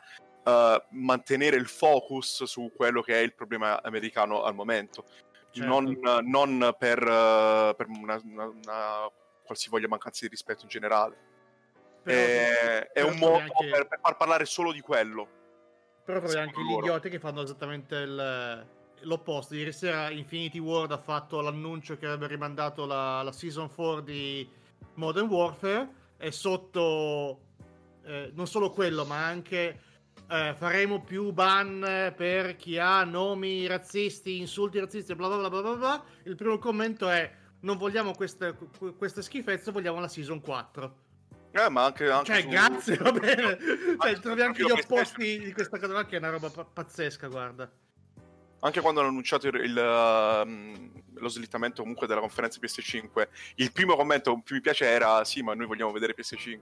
eh, 0.48 0.84
mantenere 0.92 1.56
il 1.58 1.68
focus 1.68 2.44
su 2.44 2.72
quello 2.76 3.02
che 3.02 3.14
è 3.16 3.18
il 3.20 3.34
problema 3.34 3.82
americano 3.82 4.44
al 4.44 4.54
momento, 4.56 5.06
Certo. 5.52 5.68
non, 5.68 5.98
non 6.24 6.76
per, 6.78 7.02
eh, 7.02 7.74
per 7.76 7.88
una, 7.88 8.20
una- 8.24 8.46
una 8.46 9.10
qualsivoglia 9.46 9.88
mancanza 9.88 10.20
di 10.26 10.30
rispetto 10.30 10.64
in 10.64 10.70
generale. 10.70 11.18
Però- 12.04 12.18
è, 12.20 12.88
è 12.88 12.92
però 12.94 13.08
un 13.08 13.16
trovi 13.18 13.32
modo 13.32 13.44
anche- 13.44 13.70
per, 13.70 13.88
per 13.88 14.00
far 14.02 14.18
parlare 14.18 14.46
solo 14.46 14.72
di 14.72 14.82
quello. 14.82 15.28
Però 16.06 16.20
trovi 16.20 16.36
anche 16.38 16.62
gli 16.62 16.72
idioti 16.78 17.10
che 17.10 17.20
fanno 17.20 17.42
esattamente 17.42 17.96
il- 17.96 18.68
l'opposto. 19.06 19.56
Ieri 19.56 19.72
sera 19.72 20.10
Infinity 20.10 20.60
Ward 20.60 20.92
ha 20.92 20.98
fatto 20.98 21.42
l'annuncio 21.42 21.98
che 21.98 22.06
avrebbe 22.06 22.28
rimandato 22.28 22.86
la, 22.86 23.22
la 23.22 23.32
Season 23.32 23.74
4 23.74 24.02
di 24.02 24.48
Modern 24.96 25.28
Warfare 25.28 25.90
e 26.18 26.32
sotto 26.32 27.40
eh, 28.04 28.32
non 28.34 28.48
solo 28.48 28.70
quello, 28.72 29.06
ma 29.06 29.26
anche 29.26 29.80
eh, 30.30 30.54
faremo 30.58 31.02
più 31.02 31.32
ban 31.32 32.14
per 32.16 32.56
chi 32.56 32.78
ha 32.78 33.04
nomi 33.04 33.66
razzisti, 33.68 34.40
insulti 34.40 34.80
razzisti, 34.80 35.16
bla 35.16 35.28
bla 35.28 35.50
bla 35.50 35.62
bla 35.62 35.76
bla. 35.76 36.04
Il 36.24 36.36
primo 36.36 36.58
commento 36.58 37.10
è 37.10 37.32
non 37.62 37.78
vogliamo 37.78 38.14
queste, 38.14 38.56
queste 38.98 39.22
schifezze, 39.22 39.72
vogliamo 39.72 40.00
la 40.00 40.08
Season 40.08 40.40
4. 40.40 41.04
Eh, 41.52 41.70
ma 41.70 41.86
anche, 41.86 42.10
anche 42.10 42.34
Cioè, 42.34 42.42
su- 42.42 42.48
grazie, 42.50 42.98
va 42.98 43.12
bene. 43.12 43.58
Cioè, 43.96 44.10
anche 44.10 44.20
trovi 44.20 44.42
anche 44.42 44.64
gli 44.64 44.72
opposti 44.72 45.40
di 45.40 45.54
questa 45.54 45.80
cosa 45.80 45.94
qua, 45.94 46.06
che 46.06 46.18
è 46.18 46.20
una 46.20 46.30
roba 46.30 46.50
pa- 46.50 46.66
pazzesca, 46.66 47.28
guarda. 47.28 47.72
Anche 48.66 48.82
quando 48.82 49.00
hanno 49.00 49.10
annunciato 49.10 49.48
il, 49.48 49.56
il, 49.56 49.78
um, 49.78 50.92
lo 51.14 51.28
slittamento 51.28 51.82
comunque 51.82 52.08
della 52.08 52.20
conferenza 52.20 52.60
PS5, 52.60 53.28
il 53.58 53.72
primo 53.72 53.96
commento 53.96 54.34
che 54.34 54.42
più 54.44 54.56
mi 54.56 54.62
piace 54.62 54.86
era 54.86 55.24
sì, 55.24 55.44
ma 55.44 55.54
noi 55.54 55.68
vogliamo 55.68 55.92
vedere 55.92 56.16
PS5. 56.16 56.60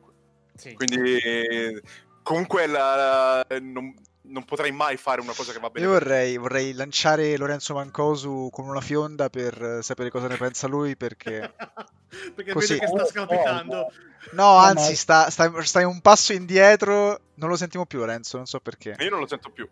Sì. 0.56 0.74
Quindi 0.74 1.82
comunque 2.22 2.68
la- 2.68 3.46
non, 3.62 3.94
non 4.26 4.46
potrei 4.46 4.72
mai 4.72 4.98
fare 4.98 5.22
una 5.22 5.34
cosa 5.34 5.52
che 5.52 5.60
va 5.60 5.70
bene. 5.70 5.86
Io 5.86 5.92
vorrei, 5.92 6.38
vorrei 6.38 6.74
lanciare 6.74 7.36
Lorenzo 7.38 7.74
Mancosu 7.74 8.50
con 8.52 8.68
una 8.68 8.82
fionda 8.82 9.30
per 9.30 9.62
eh, 9.62 9.84
sapere 9.84 10.10
cosa 10.10 10.28
ne 10.28 10.38
pensa 10.38 10.68
lui 10.68 10.96
perché... 10.96 11.54
Perché 12.36 12.54
Così. 12.54 12.74
vede 12.74 12.86
che 12.86 12.88
sta 12.92 13.06
scalpitando. 13.06 13.92
No, 14.34 14.54
ma- 14.54 14.68
anzi, 14.68 14.96
sta, 14.96 15.32
sta, 15.32 15.52
stai 15.64 15.84
un 15.84 16.00
passo 16.00 16.32
indietro. 16.32 17.20
Non 17.36 17.50
lo 17.50 17.56
sentiamo 17.56 17.88
più 17.88 17.98
Lorenzo, 17.98 18.38
non 18.38 18.46
so 18.46 18.60
perché. 18.60 18.96
Io 19.00 19.10
non 19.10 19.20
lo 19.20 19.26
sento 19.28 19.50
più. 19.50 19.68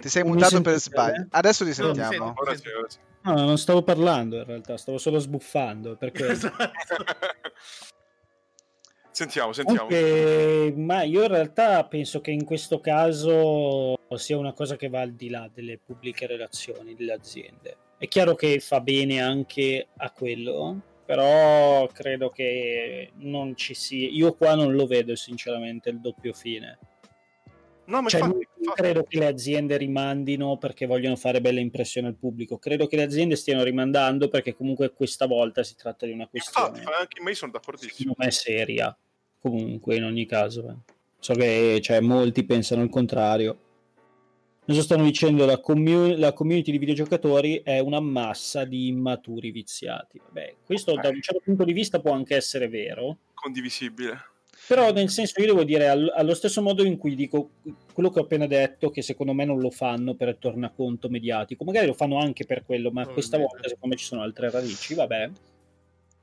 Ti 0.00 0.08
sei 0.08 0.22
Non 0.22 0.34
mutato 0.34 0.60
per 0.60 0.78
sbaglio. 0.78 1.22
eh? 1.22 1.26
Adesso 1.30 1.64
ti 1.64 1.70
No, 1.70 1.92
sentiamo. 1.92 2.32
ora 2.36 2.54
sì. 2.54 2.62
No, 3.22 3.32
non 3.34 3.58
stavo 3.58 3.82
parlando 3.82 4.36
in 4.36 4.44
realtà, 4.44 4.76
stavo 4.76 4.98
solo 4.98 5.18
sbuffando. 5.18 5.96
Perché... 5.96 6.28
Esatto. 6.30 6.70
Sentiamo, 9.20 9.52
sentiamo. 9.52 9.86
Comunque, 9.88 10.72
ma 10.76 11.02
io 11.02 11.22
in 11.22 11.28
realtà 11.28 11.84
penso 11.84 12.20
che 12.20 12.30
in 12.30 12.44
questo 12.44 12.80
caso 12.80 13.98
sia 14.16 14.38
una 14.38 14.52
cosa 14.52 14.76
che 14.76 14.88
va 14.88 15.00
al 15.00 15.12
di 15.12 15.28
là 15.28 15.48
delle 15.52 15.78
pubbliche 15.78 16.26
relazioni 16.26 16.94
delle 16.94 17.12
aziende. 17.12 17.76
È 17.98 18.08
chiaro 18.08 18.34
che 18.34 18.60
fa 18.60 18.80
bene 18.80 19.20
anche 19.20 19.88
a 19.98 20.10
quello, 20.10 20.80
però 21.04 21.86
credo 21.88 22.30
che 22.30 23.10
non 23.16 23.54
ci 23.56 23.74
sia. 23.74 24.08
Io 24.08 24.32
qua 24.34 24.54
non 24.54 24.72
lo 24.74 24.86
vedo 24.86 25.14
sinceramente 25.14 25.90
il 25.90 26.00
doppio 26.00 26.32
fine. 26.32 26.78
No, 27.84 28.02
ma 28.02 28.08
Cioè, 28.08 28.20
infatti, 28.20 28.36
non 28.36 28.58
infatti- 28.60 28.82
credo 28.82 29.02
che 29.02 29.18
le 29.18 29.26
aziende 29.26 29.76
rimandino 29.76 30.56
perché 30.58 30.86
vogliono 30.86 31.16
fare 31.16 31.40
bella 31.40 31.58
impressione 31.58 32.06
al 32.06 32.14
pubblico. 32.14 32.56
Credo 32.56 32.86
che 32.86 32.94
le 32.96 33.02
aziende 33.02 33.34
stiano 33.34 33.64
rimandando 33.64 34.28
perché 34.28 34.54
comunque 34.54 34.92
questa 34.92 35.26
volta 35.26 35.64
si 35.64 35.74
tratta 35.74 36.06
di 36.06 36.12
una 36.12 36.28
questione 36.28 36.78
infatti, 36.78 37.00
anche 37.00 37.20
me 37.22 37.34
sono 37.34 37.50
d'accordissimo. 37.50 37.92
secondo 37.92 38.14
me 38.16 38.30
seria 38.30 38.96
comunque 39.40 39.96
in 39.96 40.04
ogni 40.04 40.26
caso 40.26 40.68
eh. 40.68 40.92
so 41.18 41.32
che 41.34 41.78
cioè, 41.82 42.00
molti 42.00 42.44
pensano 42.44 42.82
il 42.82 42.88
contrario 42.90 43.58
Adesso 44.62 44.84
stanno 44.84 45.04
dicendo 45.04 45.46
la, 45.46 45.58
commu- 45.58 46.16
la 46.16 46.32
community 46.32 46.70
di 46.70 46.78
videogiocatori 46.78 47.60
è 47.64 47.80
una 47.80 47.98
massa 47.98 48.64
di 48.64 48.86
immaturi 48.88 49.50
viziati 49.50 50.20
Vabbè, 50.22 50.54
questo 50.64 50.94
da 50.94 51.08
un 51.08 51.20
certo 51.20 51.40
punto 51.44 51.64
di 51.64 51.72
vista 51.72 51.98
può 51.98 52.12
anche 52.12 52.36
essere 52.36 52.68
vero 52.68 53.16
Condivisibile. 53.34 54.16
però 54.68 54.92
nel 54.92 55.08
senso 55.08 55.40
io 55.40 55.46
devo 55.46 55.64
dire 55.64 55.88
al- 55.88 56.12
allo 56.14 56.34
stesso 56.34 56.62
modo 56.62 56.84
in 56.84 56.98
cui 56.98 57.16
dico 57.16 57.50
quello 57.92 58.10
che 58.10 58.20
ho 58.20 58.22
appena 58.22 58.46
detto 58.46 58.90
che 58.90 59.02
secondo 59.02 59.32
me 59.32 59.44
non 59.44 59.58
lo 59.58 59.70
fanno 59.70 60.14
per 60.14 60.36
tornaconto 60.36 61.08
mediatico 61.08 61.64
magari 61.64 61.86
lo 61.86 61.94
fanno 61.94 62.18
anche 62.18 62.44
per 62.44 62.62
quello 62.64 62.90
ma 62.92 63.06
questa 63.06 63.38
Probabilmente. 63.38 63.56
volta 63.56 63.68
secondo 63.68 63.94
me 63.94 64.00
ci 64.00 64.06
sono 64.06 64.22
altre 64.22 64.50
radici 64.50 64.94
vabbè 64.94 65.30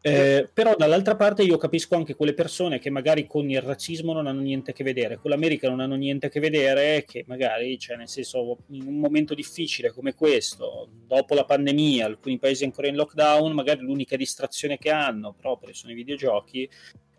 Eh, 0.08 0.50
però 0.54 0.76
dall'altra 0.76 1.16
parte 1.16 1.44
io 1.44 1.58
capisco 1.58 1.96
anche 1.96 2.16
quelle 2.16 2.34
persone 2.34 2.80
che 2.80 2.90
magari 2.90 3.26
con 3.26 3.50
il 3.50 3.62
razzismo 3.62 4.14
non 4.14 4.28
hanno 4.28 4.42
niente 4.42 4.72
a 4.72 4.74
che 4.74 4.84
vedere, 4.84 5.18
con 5.18 5.32
l'America 5.32 5.70
non 5.70 5.80
hanno 5.80 5.96
niente 5.96 6.28
a 6.28 6.30
che 6.30 6.40
vedere, 6.40 7.04
che 7.06 7.24
magari, 7.28 7.78
cioè 7.80 7.98
nel 7.98 8.08
senso, 8.08 8.58
in 8.70 8.88
un 8.88 9.00
momento 9.00 9.34
difficile 9.34 9.92
come 9.92 10.14
questo, 10.14 10.90
dopo 11.08 11.34
la 11.34 11.46
pandemia, 11.46 12.06
alcuni 12.06 12.38
paesi 12.38 12.64
ancora 12.64 12.88
in 12.88 12.96
lockdown, 12.96 13.52
magari 13.54 13.82
l'unica 13.82 14.16
distrazione 14.16 14.78
che 14.78 14.90
hanno 14.90 15.34
proprio 15.40 15.74
sono 15.74 15.92
i 15.92 15.96
videogiochi, 15.96 16.70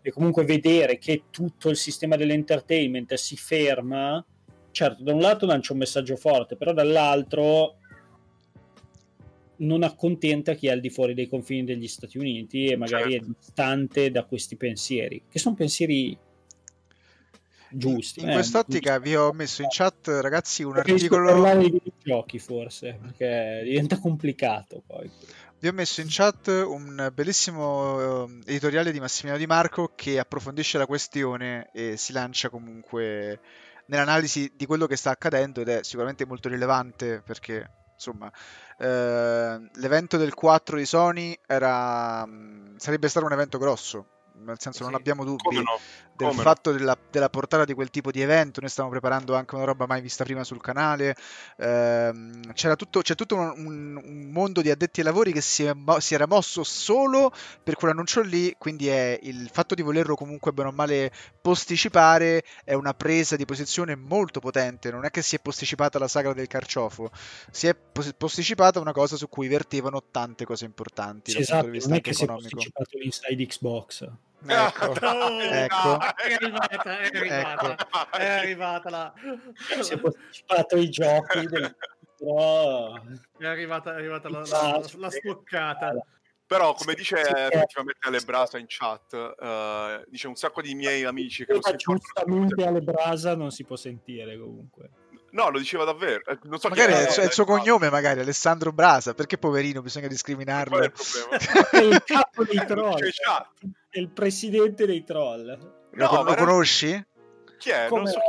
e 0.01 0.11
comunque 0.11 0.45
vedere 0.45 0.97
che 0.97 1.23
tutto 1.29 1.69
il 1.69 1.75
sistema 1.75 2.15
dell'entertainment 2.15 3.13
si 3.15 3.35
ferma, 3.35 4.23
certo, 4.71 5.03
da 5.03 5.13
un 5.13 5.19
lato 5.19 5.45
lancia 5.45 5.73
un 5.73 5.79
messaggio 5.79 6.15
forte, 6.15 6.55
però 6.55 6.71
dall'altro 6.71 7.78
non 9.59 9.83
accontenta 9.83 10.53
chi 10.53 10.67
è 10.67 10.71
al 10.71 10.79
di 10.79 10.89
fuori 10.89 11.13
dei 11.13 11.27
confini 11.27 11.63
degli 11.63 11.87
Stati 11.87 12.17
Uniti 12.17 12.65
e 12.65 12.75
magari 12.75 13.11
Certo. 13.13 13.25
è 13.25 13.33
distante 13.39 14.11
da 14.11 14.23
questi 14.23 14.55
pensieri, 14.55 15.23
che 15.29 15.39
sono 15.39 15.55
pensieri 15.55 16.17
giusti. 17.71 18.21
In 18.21 18.29
eh, 18.29 18.33
quest'ottica 18.33 18.95
giusti. 18.95 19.09
vi 19.09 19.15
ho 19.15 19.31
messo 19.33 19.61
in 19.61 19.67
chat, 19.69 20.07
ragazzi, 20.07 20.63
un 20.63 20.73
Preferisco 20.73 21.15
articolo. 21.15 21.31
parlare 21.41 21.69
di 21.69 21.71
videogiochi 21.83 22.39
forse, 22.39 22.97
perché 23.01 23.61
diventa 23.63 23.99
complicato 23.99 24.81
poi. 24.85 25.09
Vi 25.59 25.67
ho 25.67 25.73
messo 25.73 25.99
in 25.99 26.07
chat 26.09 26.47
un 26.47 27.11
bellissimo 27.13 28.25
eh, 28.25 28.39
editoriale 28.45 28.93
di 28.93 28.99
Massimiliano 29.01 29.37
Di 29.37 29.45
Marco 29.45 29.91
che 29.93 30.17
approfondisce 30.17 30.77
la 30.77 30.85
questione 30.85 31.69
e 31.73 31.97
si 31.97 32.13
lancia 32.13 32.49
comunque 32.49 33.39
nell'analisi 33.87 34.53
di 34.55 34.65
quello 34.65 34.87
che 34.87 34.95
sta 34.95 35.09
accadendo 35.09 35.59
ed 35.59 35.67
è 35.67 35.79
sicuramente 35.83 36.25
molto 36.25 36.47
rilevante 36.47 37.21
perché 37.25 37.69
insomma 37.99 38.31
eh, 38.77 39.69
l'evento 39.73 40.15
del 40.15 40.33
4 40.33 40.77
di 40.77 40.85
Sony 40.85 41.37
era, 41.45 42.25
mm, 42.25 42.77
sarebbe 42.77 43.09
stato 43.09 43.25
un 43.25 43.33
evento 43.33 43.57
grosso 43.57 44.05
nel 44.43 44.59
senso 44.59 44.79
sì, 44.79 44.83
non 44.83 44.95
abbiamo 44.95 45.23
dubbi 45.23 45.55
no? 45.55 45.79
del 46.15 46.29
come 46.29 46.41
fatto 46.41 46.71
no? 46.71 46.77
della, 46.77 46.97
della, 47.09 47.29
portata 47.29 47.65
di 47.65 47.73
quel 47.73 47.89
tipo 47.89 48.11
di 48.11 48.21
evento. 48.21 48.59
Noi 48.59 48.69
stiamo 48.69 48.89
preparando 48.89 49.35
anche 49.35 49.55
una 49.55 49.63
roba 49.63 49.85
mai 49.85 50.01
vista 50.01 50.23
prima 50.23 50.43
sul 50.43 50.61
canale. 50.61 51.15
Ehm, 51.57 52.53
tutto, 52.75 53.01
c'è 53.01 53.15
tutto 53.15 53.35
un, 53.35 53.53
un, 53.55 54.01
un, 54.03 54.29
mondo 54.31 54.61
di 54.61 54.69
addetti 54.69 54.99
ai 54.99 55.05
lavori 55.05 55.31
che 55.31 55.41
si, 55.41 55.63
è, 55.63 55.73
si, 55.99 56.13
era 56.13 56.27
mosso 56.27 56.63
solo 56.63 57.31
per 57.63 57.75
quell'annuncio 57.75 58.21
lì. 58.21 58.55
Quindi 58.57 58.87
è 58.87 59.19
il 59.23 59.49
fatto 59.51 59.75
di 59.75 59.81
volerlo 59.81 60.15
comunque 60.15 60.51
bene 60.51 60.69
o 60.69 60.71
male 60.71 61.11
posticipare 61.41 62.43
è 62.63 62.73
una 62.73 62.93
presa 62.93 63.35
di 63.35 63.45
posizione 63.45 63.95
molto 63.95 64.39
potente. 64.39 64.91
Non 64.91 65.05
è 65.05 65.09
che 65.09 65.21
si 65.21 65.35
è 65.35 65.39
posticipata 65.39 65.99
la 65.99 66.07
sagra 66.07 66.33
del 66.33 66.47
carciofo, 66.47 67.09
si 67.51 67.67
è 67.67 67.75
posticipata 67.75 68.79
una 68.79 68.91
cosa 68.91 69.15
su 69.15 69.27
cui 69.29 69.47
vertevano 69.47 70.03
tante 70.11 70.45
cose 70.45 70.65
importanti. 70.65 71.31
Sì, 71.31 71.39
esatto, 71.39 71.67
non 71.67 71.93
è 71.93 72.01
che 72.01 72.11
economico. 72.11 72.59
si 72.59 72.67
è 72.67 72.71
posticipato 72.71 72.97
l'inside 72.97 73.45
Xbox. 73.45 74.11
Ecco, 74.45 74.85
oh, 75.05 75.41
ecco. 75.41 75.87
No, 75.87 75.99
è 76.15 76.33
arrivata, 76.33 76.99
è 76.99 77.05
arrivata, 77.05 77.71
ecco. 77.71 78.17
è 78.17 78.25
arrivata 78.25 78.89
la... 78.89 79.13
Si 79.81 79.93
è 79.93 79.99
posticipato 79.99 80.77
i 80.77 80.89
giochi 80.89 81.45
del... 81.47 81.75
Però... 82.19 82.95
È 83.37 83.45
arrivata, 83.45 83.93
è 83.93 83.95
arrivata 83.95 84.29
la, 84.29 84.39
la, 84.45 84.81
la 84.97 85.09
stoccata. 85.09 85.93
Però, 86.45 86.73
come 86.73 86.95
dice 86.95 87.21
effettivamente 87.21 88.07
Ale 88.07 88.21
Brasa 88.21 88.57
in 88.57 88.65
chat, 88.67 89.13
uh, 89.13 90.03
dice 90.09 90.27
un 90.27 90.35
sacco 90.35 90.61
di 90.61 90.73
miei 90.73 91.03
amici 91.03 91.45
che 91.45 91.59
giustamente 91.77 92.65
Ale 92.65 92.81
Brasa 92.81 93.35
non 93.35 93.51
si 93.51 93.63
può 93.63 93.75
sentire 93.75 94.37
comunque. 94.37 94.89
No, 95.31 95.49
lo 95.49 95.59
diceva 95.59 95.83
davvero. 95.83 96.23
Eh, 96.25 96.37
non 96.43 96.59
so 96.59 96.69
magari 96.69 96.93
è, 96.93 97.07
è, 97.07 97.23
il 97.23 97.31
suo 97.31 97.45
cognome, 97.45 97.89
magari 97.89 98.19
Alessandro 98.19 98.71
Brasa. 98.71 99.13
Perché 99.13 99.37
poverino 99.37 99.81
bisogna 99.81 100.07
discriminarlo? 100.07 100.77
Qual 100.77 100.81
è 100.81 100.85
il 100.85 100.91
problema? 100.91 101.69
è 101.69 101.95
il 101.95 102.03
capo 102.03 102.43
dei 102.43 102.65
troll. 102.67 103.09
È 103.89 103.99
il 103.99 104.09
presidente 104.09 104.85
dei 104.85 105.03
troll. 105.03 105.57
No, 105.91 106.11
lo, 106.11 106.23
lo 106.23 106.35
conosci? 106.35 107.05
Chi 107.57 107.71
è? 107.71 107.87
Come 107.89 108.03
non 108.03 108.11
so 108.11 108.19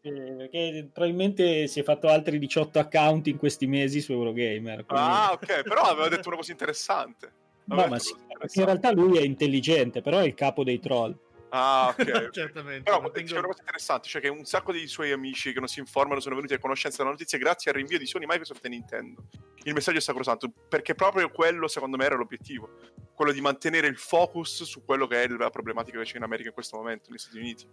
chi 0.00 0.12
Perché 0.36 0.88
probabilmente 0.92 1.66
si 1.66 1.80
è 1.80 1.82
fatto 1.82 2.08
altri 2.08 2.38
18 2.38 2.78
account 2.78 3.26
in 3.26 3.36
questi 3.36 3.66
mesi 3.66 4.00
su 4.00 4.12
Eurogamer. 4.12 4.84
Quindi... 4.84 5.06
Ah, 5.06 5.32
ok, 5.32 5.62
però 5.62 5.82
aveva 5.82 6.08
detto 6.08 6.28
una 6.28 6.36
cosa 6.36 6.52
interessante. 6.52 7.32
No, 7.64 7.84
ma 7.88 7.98
sì, 7.98 8.14
in 8.54 8.64
realtà 8.64 8.92
lui 8.92 9.18
è 9.18 9.22
intelligente, 9.22 10.00
però 10.00 10.18
è 10.18 10.24
il 10.24 10.34
capo 10.34 10.62
dei 10.62 10.78
troll. 10.78 11.18
Ah, 11.58 11.88
ok. 11.98 12.30
Certamente. 12.30 12.82
Però 12.82 13.10
tengo... 13.10 13.28
c'è 13.28 13.38
una 13.38 13.46
cosa 13.46 13.60
interessante, 13.60 14.08
cioè 14.08 14.20
che 14.20 14.28
un 14.28 14.44
sacco 14.44 14.72
dei 14.72 14.86
suoi 14.86 15.12
amici 15.12 15.52
che 15.52 15.58
non 15.58 15.68
si 15.68 15.80
informano 15.80 16.20
sono 16.20 16.34
venuti 16.34 16.54
a 16.54 16.58
conoscenza 16.58 16.98
della 16.98 17.10
notizia 17.10 17.38
grazie 17.38 17.70
al 17.70 17.76
rinvio 17.78 17.98
di 17.98 18.06
Sony 18.06 18.26
Microsoft 18.26 18.64
e 18.64 18.68
Nintendo. 18.68 19.24
Il 19.62 19.72
messaggio 19.72 19.98
è 19.98 20.00
sacrosanto, 20.00 20.52
perché 20.68 20.94
proprio 20.94 21.30
quello 21.30 21.66
secondo 21.66 21.96
me 21.96 22.04
era 22.04 22.14
l'obiettivo, 22.14 22.70
quello 23.14 23.32
di 23.32 23.40
mantenere 23.40 23.88
il 23.88 23.96
focus 23.96 24.62
su 24.62 24.84
quello 24.84 25.06
che 25.06 25.22
è 25.22 25.28
la 25.28 25.50
problematica 25.50 25.98
che 25.98 26.04
c'è 26.04 26.16
in 26.18 26.22
America 26.22 26.48
in 26.48 26.54
questo 26.54 26.76
momento, 26.76 27.10
negli 27.10 27.18
Stati 27.18 27.38
Uniti. 27.38 27.66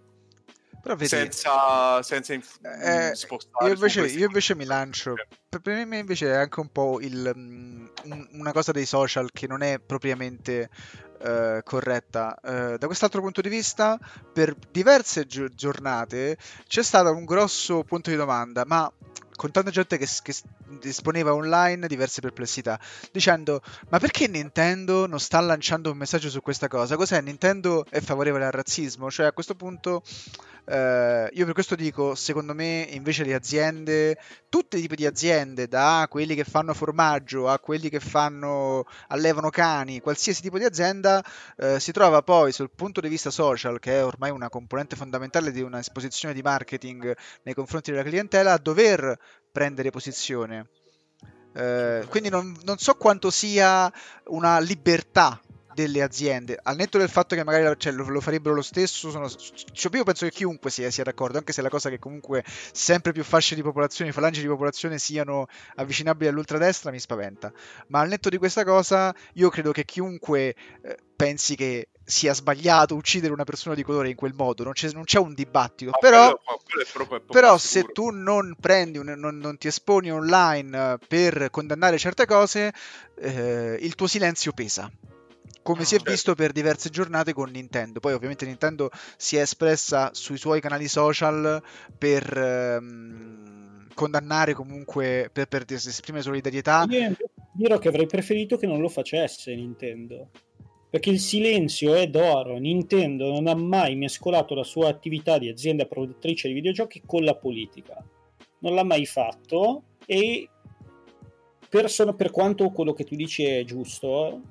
Senza, 0.99 2.03
senza 2.03 2.33
inf- 2.33 2.59
eh, 2.61 3.15
spostare. 3.15 3.67
Io 3.67 3.73
invece, 3.73 4.05
io 4.05 4.25
invece 4.25 4.53
mi 4.53 4.65
lancio. 4.65 5.13
Per 5.47 5.85
me 5.85 5.97
invece 5.97 6.27
è 6.29 6.35
anche 6.35 6.59
un 6.59 6.69
po' 6.71 6.99
il, 6.99 7.31
um, 7.33 7.89
una 8.33 8.51
cosa 8.51 8.73
dei 8.73 8.85
social 8.85 9.31
che 9.31 9.47
non 9.47 9.61
è 9.61 9.79
propriamente 9.79 10.69
uh, 11.21 11.63
corretta. 11.63 12.37
Uh, 12.41 12.77
da 12.77 12.85
quest'altro 12.87 13.21
punto 13.21 13.39
di 13.39 13.47
vista, 13.47 13.97
per 14.33 14.55
diverse 14.71 15.25
gi- 15.25 15.53
giornate 15.55 16.37
c'è 16.67 16.83
stato 16.83 17.13
un 17.13 17.23
grosso 17.23 17.83
punto 17.83 18.09
di 18.09 18.17
domanda, 18.17 18.65
ma 18.65 18.91
con 19.35 19.51
tanta 19.51 19.71
gente 19.71 19.97
che, 19.97 20.07
che 20.21 20.33
esponeva 20.83 21.33
online 21.33 21.87
diverse 21.87 22.19
perplessità, 22.19 22.77
dicendo: 23.11 23.61
Ma 23.87 23.99
perché 23.99 24.27
Nintendo 24.27 25.07
non 25.07 25.19
sta 25.19 25.39
lanciando 25.39 25.91
un 25.91 25.97
messaggio 25.97 26.29
su 26.29 26.41
questa 26.41 26.67
cosa? 26.67 26.97
Cos'è? 26.97 27.21
Nintendo 27.21 27.85
è 27.89 28.01
favorevole 28.01 28.45
al 28.45 28.51
razzismo? 28.51 29.09
Cioè, 29.09 29.27
a 29.27 29.31
questo 29.31 29.55
punto 29.55 30.03
Uh, 30.65 31.28
io 31.34 31.43
per 31.43 31.54
questo 31.54 31.76
dico, 31.76 32.15
secondo 32.15 32.54
me 32.54 32.88
invece 32.91 33.26
le 33.26 33.34
aziende, 33.34 34.17
tutti 34.47 34.78
i 34.78 34.82
tipi 34.82 34.95
di 34.95 35.06
aziende, 35.06 35.67
da 35.67 36.08
quelli 36.10 36.36
che 36.36 36.45
fanno 36.45 36.73
formaggio 36.73 37.49
a 37.49 37.60
quelli 37.60 37.89
che 37.89 37.99
fanno, 37.99 38.86
allevano 39.10 39.49
cani, 39.49 39.99
qualsiasi 39.99 40.41
tipo 40.41 40.58
di 40.58 40.63
azienda, 40.63 41.21
uh, 41.58 41.78
si 41.80 41.91
trova 41.91 42.21
poi 42.21 42.54
sul 42.54 42.69
punto 42.73 43.02
di 43.02 43.10
vista 43.10 43.30
social, 43.30 43.80
che 43.80 43.97
è 43.97 44.06
ormai 44.06 44.32
una 44.32 44.47
componente 44.47 44.95
fondamentale 44.95 45.52
di 45.52 45.62
una 45.62 45.80
esposizione 45.80 46.34
di 46.34 46.41
marketing 46.41 47.13
nei 47.43 47.54
confronti 47.54 47.91
della 47.91 48.04
clientela, 48.04 48.54
a 48.54 48.58
dover 48.58 49.19
prendere 49.52 49.89
posizione. 49.89 50.69
Uh, 51.54 52.08
quindi 52.08 52.30
non, 52.30 52.58
non 52.63 52.78
so 52.78 52.95
quanto 52.95 53.30
sia 53.30 53.91
una 54.28 54.60
libertà 54.60 55.39
delle 55.73 56.01
aziende, 56.01 56.59
al 56.62 56.75
netto 56.75 56.97
del 56.97 57.09
fatto 57.09 57.36
che 57.36 57.43
magari 57.43 57.73
cioè, 57.77 57.91
lo, 57.91 58.07
lo, 58.07 58.21
farebbero 58.21 58.55
lo 58.55 58.62
stesso, 58.62 59.09
sono, 59.09 59.29
cioè, 59.29 59.95
io 59.95 60.03
penso 60.03 60.25
che 60.25 60.31
chiunque 60.31 60.69
sia, 60.69 60.89
sia, 60.91 61.03
d'accordo, 61.03 61.38
anche 61.38 61.53
se 61.53 61.62
la 61.62 61.69
cosa 61.69 61.89
che 61.89 61.99
comunque 61.99 62.43
sempre 62.45 63.12
più 63.12 63.23
fasce 63.23 63.55
di 63.55 63.62
popolazione, 63.62 64.12
falangi 64.12 64.41
di 64.41 64.47
popolazione 64.47 64.99
siano 64.99 65.47
avvicinabili 65.75 66.29
all'ultradestra 66.29 66.91
mi 66.91 66.99
spaventa. 66.99 67.51
Ma 67.88 67.99
al 68.01 68.09
netto 68.09 68.29
di 68.29 68.38
questa 68.38 68.63
cosa, 68.63 69.13
io 69.33 69.49
credo 69.49 69.71
che 69.71 69.86
chiunque 69.86 70.55
eh, 70.81 70.97
pensi 71.15 71.55
che 71.55 71.89
sia 72.05 72.33
sbagliato 72.33 72.95
uccidere 72.95 73.33
una 73.33 73.45
persona 73.45 73.75
di 73.75 73.83
colore 73.83 74.09
in 74.09 74.15
quel 74.15 74.33
modo, 74.33 74.63
non 74.63 74.73
c'è, 74.73 74.91
non 74.91 75.03
c'è 75.03 75.19
un 75.19 75.33
dibattito. 75.33 75.91
No, 75.91 75.97
però, 75.99 76.38
quello, 76.63 77.07
quello 77.07 77.23
però 77.25 77.57
se 77.57 77.83
tu 77.93 78.09
non 78.09 78.55
prendi, 78.59 78.97
un, 78.97 79.13
non, 79.17 79.38
non, 79.38 79.57
ti 79.57 79.67
esponi 79.67 80.12
online 80.12 80.99
per 81.07 81.49
condannare 81.49 81.97
certe 81.97 82.25
cose, 82.25 82.73
eh, 83.19 83.77
il 83.79 83.95
tuo 83.95 84.07
silenzio 84.07 84.51
pesa 84.51 84.91
come 85.63 85.82
ah, 85.82 85.86
si 85.86 85.95
è 85.95 85.97
certo. 85.97 86.12
visto 86.12 86.36
per 86.36 86.52
diverse 86.52 86.89
giornate 86.89 87.34
con 87.34 87.49
Nintendo. 87.49 87.99
Poi 87.99 88.13
ovviamente 88.13 88.45
Nintendo 88.45 88.91
si 89.17 89.38
è 89.38 89.41
espressa 89.41 90.12
sui 90.13 90.38
suoi 90.38 90.62
canali 90.62 90.88
social 90.88 91.63
per 91.97 92.38
ehm, 92.38 93.88
condannare 93.93 94.54
comunque, 94.54 95.30
per, 95.32 95.47
per 95.47 95.65
esprimere 95.67 96.23
solidarietà. 96.23 96.86
Io 96.89 97.15
dirò 97.54 97.78
che 97.80 97.88
avrei 97.88 98.06
preferito 98.06 98.58
che 98.58 98.67
non 98.67 98.80
lo 98.80 98.89
facesse 98.89 99.56
Nintendo. 99.56 100.30
Perché 100.89 101.10
il 101.10 101.19
silenzio 101.19 101.95
è 101.95 102.08
d'oro. 102.08 102.58
Nintendo 102.58 103.32
non 103.32 103.47
ha 103.47 103.56
mai 103.56 103.95
mescolato 103.95 104.54
la 104.54 104.63
sua 104.63 104.89
attività 104.89 105.39
di 105.39 105.49
azienda 105.49 105.86
produttrice 105.86 106.47
di 106.47 106.54
videogiochi 106.54 107.02
con 107.04 107.23
la 107.23 107.36
politica. 107.36 108.06
Non 108.60 108.76
l'ha 108.76 108.84
mai 108.84 109.08
fatto 109.08 109.84
e 110.06 110.47
per, 111.67 111.89
per 112.15 112.30
quanto 112.30 112.69
quello 112.69 112.93
che 112.93 113.04
tu 113.04 113.15
dici 113.15 113.43
è 113.43 113.63
giusto, 113.63 114.41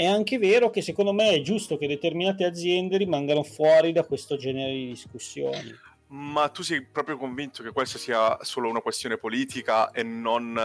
è 0.00 0.06
anche 0.06 0.38
vero 0.38 0.70
che 0.70 0.80
secondo 0.80 1.12
me 1.12 1.28
è 1.28 1.42
giusto 1.42 1.76
che 1.76 1.86
determinate 1.86 2.46
aziende 2.46 2.96
rimangano 2.96 3.42
fuori 3.42 3.92
da 3.92 4.02
questo 4.02 4.38
genere 4.38 4.72
di 4.72 4.86
discussioni. 4.86 5.74
Ma 6.06 6.48
tu 6.48 6.62
sei 6.62 6.82
proprio 6.86 7.18
convinto 7.18 7.62
che 7.62 7.70
questa 7.70 7.98
sia 7.98 8.42
solo 8.42 8.70
una 8.70 8.80
questione 8.80 9.18
politica 9.18 9.90
e 9.90 10.02
non 10.02 10.58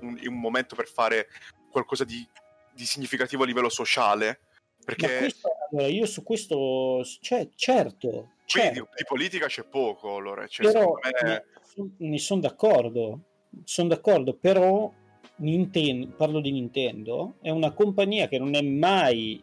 un, 0.00 0.20
un 0.22 0.38
momento 0.38 0.76
per 0.76 0.86
fare 0.86 1.28
qualcosa 1.70 2.04
di, 2.04 2.28
di, 2.74 2.84
significativo 2.84 3.44
a 3.44 3.46
livello 3.46 3.70
sociale? 3.70 4.40
Perché... 4.84 5.16
Questo, 5.16 5.48
allora, 5.70 5.88
io 5.88 6.04
su 6.04 6.22
questo, 6.22 7.02
cioè, 7.22 7.48
certo. 7.54 8.32
Quindi 8.46 8.76
certo. 8.76 8.88
di 8.96 9.04
politica 9.08 9.46
c'è 9.46 9.64
poco, 9.64 10.14
allora. 10.16 10.46
Cioè, 10.46 10.70
però, 10.70 10.92
me... 11.22 11.44
ne 11.96 12.18
sono 12.18 12.40
d'accordo, 12.42 13.20
sono 13.64 13.88
d'accordo, 13.88 14.34
però 14.34 14.92
Nintendo, 15.36 16.14
parlo 16.16 16.40
di 16.40 16.52
Nintendo, 16.52 17.34
è 17.40 17.50
una 17.50 17.72
compagnia 17.72 18.28
che 18.28 18.38
non 18.38 18.54
è 18.54 18.62
mai 18.62 19.42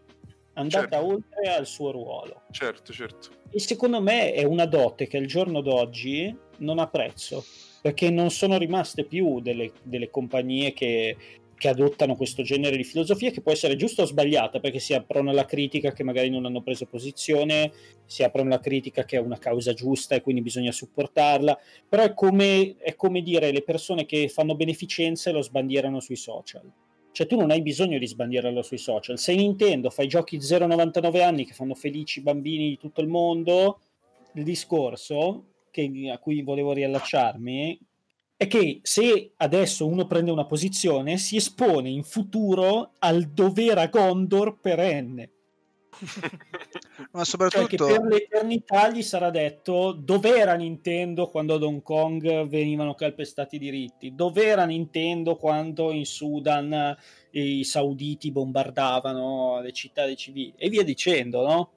andata 0.53 0.97
certo. 0.97 1.05
oltre 1.05 1.53
al 1.53 1.65
suo 1.65 1.91
ruolo. 1.91 2.41
Certo, 2.51 2.93
certo. 2.93 3.29
E 3.49 3.59
secondo 3.59 4.01
me 4.01 4.33
è 4.33 4.43
una 4.43 4.65
dote 4.65 5.07
che 5.07 5.17
al 5.17 5.25
giorno 5.25 5.61
d'oggi 5.61 6.35
non 6.57 6.79
ha 6.79 6.87
prezzo, 6.87 7.43
perché 7.81 8.09
non 8.09 8.29
sono 8.29 8.57
rimaste 8.57 9.03
più 9.03 9.41
delle, 9.41 9.71
delle 9.83 10.09
compagnie 10.09 10.73
che 10.73 11.17
che 11.61 11.67
adottano 11.67 12.15
questo 12.15 12.41
genere 12.41 12.75
di 12.75 12.83
filosofia 12.83 13.29
che 13.29 13.41
può 13.41 13.51
essere 13.51 13.75
giusta 13.75 14.01
o 14.01 14.05
sbagliata 14.05 14.59
perché 14.59 14.79
si 14.79 14.95
aprono 14.95 15.29
alla 15.29 15.45
critica 15.45 15.91
che 15.91 16.03
magari 16.03 16.27
non 16.27 16.45
hanno 16.45 16.63
preso 16.63 16.87
posizione, 16.87 17.71
si 18.07 18.23
aprono 18.23 18.47
alla 18.47 18.59
critica 18.59 19.03
che 19.05 19.17
è 19.17 19.19
una 19.19 19.37
causa 19.37 19.71
giusta 19.71 20.15
e 20.15 20.21
quindi 20.21 20.41
bisogna 20.41 20.71
supportarla, 20.71 21.55
però 21.87 22.01
è 22.01 22.15
come, 22.15 22.77
è 22.77 22.95
come 22.95 23.21
dire 23.21 23.51
le 23.51 23.61
persone 23.61 24.07
che 24.07 24.27
fanno 24.27 24.55
beneficenza 24.55 25.29
e 25.29 25.33
lo 25.33 25.43
sbandierano 25.43 25.99
sui 25.99 26.15
social. 26.15 26.67
Cioè 27.11 27.27
tu 27.27 27.37
non 27.37 27.51
hai 27.51 27.61
bisogno 27.61 27.99
di 27.99 28.07
sbandierarlo 28.07 28.63
sui 28.63 28.79
social. 28.79 29.19
Se 29.19 29.35
Nintendo 29.35 29.91
fa 29.91 30.01
i 30.01 30.07
giochi 30.07 30.37
0,99 30.37 31.21
anni 31.21 31.45
che 31.45 31.53
fanno 31.53 31.75
felici 31.75 32.21
i 32.21 32.23
bambini 32.23 32.69
di 32.69 32.77
tutto 32.79 33.01
il 33.01 33.07
mondo, 33.07 33.81
il 34.33 34.43
discorso 34.43 35.45
che, 35.69 36.09
a 36.11 36.17
cui 36.17 36.41
volevo 36.41 36.73
riallacciarmi 36.73 37.79
è 38.41 38.47
che 38.47 38.79
se 38.81 39.33
adesso 39.37 39.85
uno 39.85 40.07
prende 40.07 40.31
una 40.31 40.47
posizione 40.47 41.17
si 41.17 41.35
espone 41.35 41.89
in 41.89 42.01
futuro 42.01 42.93
al 42.97 43.25
dovere 43.25 43.81
a 43.81 43.85
Gondor 43.85 44.59
perenne. 44.59 45.31
Ma 47.11 47.23
Cioè 47.23 47.25
soprattutto... 47.25 47.85
per 47.85 48.01
l'eternità 48.01 48.89
gli 48.89 49.03
sarà 49.03 49.29
detto 49.29 49.91
dov'era 49.91 50.55
Nintendo 50.55 51.27
quando 51.27 51.53
ad 51.53 51.61
Hong 51.61 51.83
Kong 51.83 52.47
venivano 52.47 52.95
calpestati 52.95 53.57
i 53.57 53.59
diritti, 53.59 54.15
dov'era 54.15 54.65
Nintendo 54.65 55.35
quando 55.35 55.91
in 55.91 56.07
Sudan 56.07 56.73
eh, 56.73 56.97
i 57.43 57.63
sauditi 57.63 58.31
bombardavano 58.31 59.61
le 59.61 59.71
città 59.71 60.05
dei 60.05 60.17
civili 60.17 60.51
e 60.57 60.67
via 60.67 60.83
dicendo, 60.83 61.45
no? 61.45 61.71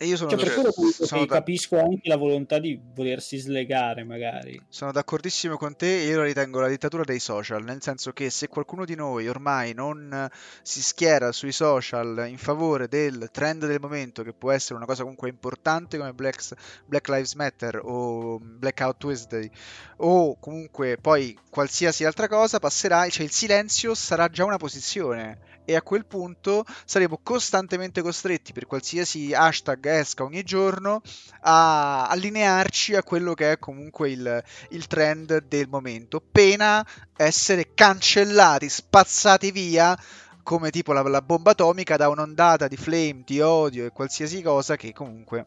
Io 0.00 0.16
sono, 0.16 0.30
Cioè, 0.30 0.38
per 0.38 0.52
quello 0.54 0.72
sono 0.90 1.24
da- 1.26 1.34
capisco 1.36 1.78
anche 1.78 2.08
la 2.08 2.16
volontà 2.16 2.58
di 2.58 2.78
volersi 2.94 3.38
slegare 3.38 4.04
magari. 4.04 4.60
sono 4.68 4.92
d'accordissimo 4.92 5.56
con 5.56 5.76
te 5.76 6.02
e 6.02 6.06
io 6.06 6.18
la 6.18 6.24
ritengo 6.24 6.60
la 6.60 6.68
dittatura 6.68 7.04
dei 7.04 7.18
social, 7.18 7.62
nel 7.64 7.82
senso 7.82 8.12
che 8.12 8.30
se 8.30 8.48
qualcuno 8.48 8.84
di 8.84 8.94
noi 8.94 9.28
ormai 9.28 9.74
non 9.74 10.28
si 10.62 10.82
schiera 10.82 11.32
sui 11.32 11.52
social 11.52 12.26
in 12.28 12.38
favore 12.38 12.88
del 12.88 13.28
trend 13.32 13.66
del 13.66 13.80
momento, 13.80 14.22
che 14.22 14.32
può 14.32 14.50
essere 14.52 14.74
una 14.76 14.86
cosa 14.86 15.02
comunque 15.02 15.28
importante 15.28 15.98
come 15.98 16.12
Black, 16.12 16.54
Black 16.86 17.08
Lives 17.08 17.34
Matter 17.34 17.80
o 17.82 18.38
Blackout 18.40 18.96
Tuesday, 18.98 19.50
o 19.98 20.38
comunque 20.38 20.98
poi 20.98 21.36
qualsiasi 21.50 22.04
altra 22.04 22.28
cosa, 22.28 22.58
passerà, 22.58 23.08
cioè 23.08 23.24
il 23.24 23.30
silenzio 23.30 23.94
sarà 23.94 24.28
già 24.28 24.44
una 24.44 24.56
posizione. 24.58 25.54
E 25.68 25.74
a 25.74 25.82
quel 25.82 26.06
punto 26.06 26.64
saremo 26.84 27.18
costantemente 27.20 28.00
costretti 28.00 28.52
per 28.52 28.66
qualsiasi 28.66 29.34
hashtag 29.34 29.75
esca 29.84 30.24
ogni 30.24 30.42
giorno 30.42 31.00
a 31.40 32.06
allinearci 32.08 32.94
a 32.94 33.02
quello 33.02 33.34
che 33.34 33.52
è 33.52 33.58
comunque 33.58 34.10
il, 34.10 34.44
il 34.70 34.86
trend 34.86 35.44
del 35.44 35.68
momento, 35.68 36.20
pena 36.20 36.84
essere 37.16 37.74
cancellati, 37.74 38.68
spazzati 38.68 39.50
via 39.50 39.96
come 40.42 40.70
tipo 40.70 40.92
la, 40.92 41.02
la 41.02 41.22
bomba 41.22 41.50
atomica 41.52 41.96
da 41.96 42.08
un'ondata 42.08 42.68
di 42.68 42.76
flame, 42.76 43.22
di 43.24 43.40
odio 43.40 43.84
e 43.86 43.90
qualsiasi 43.90 44.42
cosa 44.42 44.76
che 44.76 44.92
comunque 44.92 45.44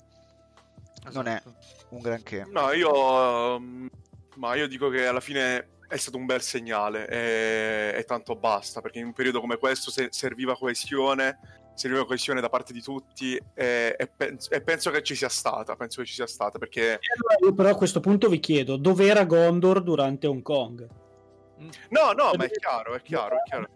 non 1.12 1.28
è 1.28 1.42
Esatto. 1.42 1.56
un 1.90 2.00
granché. 2.02 2.46
No, 2.50 2.72
io. 2.72 3.56
ehm, 3.56 3.90
Ma 4.36 4.56
io 4.56 4.68
dico 4.68 4.90
che 4.90 5.06
alla 5.08 5.20
fine 5.20 5.68
è 5.88 5.98
stato 5.98 6.18
un 6.18 6.26
bel 6.26 6.42
segnale 6.42 7.08
e, 7.08 7.98
e 7.98 8.04
tanto 8.04 8.36
basta, 8.36 8.80
perché 8.82 9.00
in 9.00 9.06
un 9.06 9.14
periodo 9.14 9.40
come 9.42 9.58
questo 9.58 9.90
se- 9.92 10.10
serviva 10.12 10.56
coesione, 10.56 11.40
serviva 11.80 12.06
coesione 12.06 12.42
da 12.42 12.50
parte 12.50 12.74
di 12.74 12.82
tutti 12.82 13.40
e, 13.54 13.96
e 13.98 14.08
penso, 14.08 14.52
e 14.52 14.62
penso 14.62 14.92
che 14.92 15.02
ci 15.02 15.16
sia 15.16 15.30
stata, 15.30 15.78
penso 15.78 16.02
che 16.02 16.08
ci 16.08 16.14
sia 16.14 16.28
stata, 16.28 16.60
perché 16.60 17.00
io 17.42 17.54
però 17.54 17.70
a 17.70 17.76
questo 17.76 18.02
punto 18.02 18.28
vi 18.28 18.40
chiedo, 18.42 18.76
dov'era 18.76 19.24
Gondor 19.24 19.82
durante 19.82 20.28
Hong 20.28 20.42
Kong? 20.42 20.88
No, 21.90 22.12
no, 22.12 22.32
ma 22.38 22.46
è 22.46 22.50
chiaro, 22.52 22.96
è 22.96 23.02
chiaro, 23.02 23.38
è 23.38 23.42
chiaro. 23.44 23.68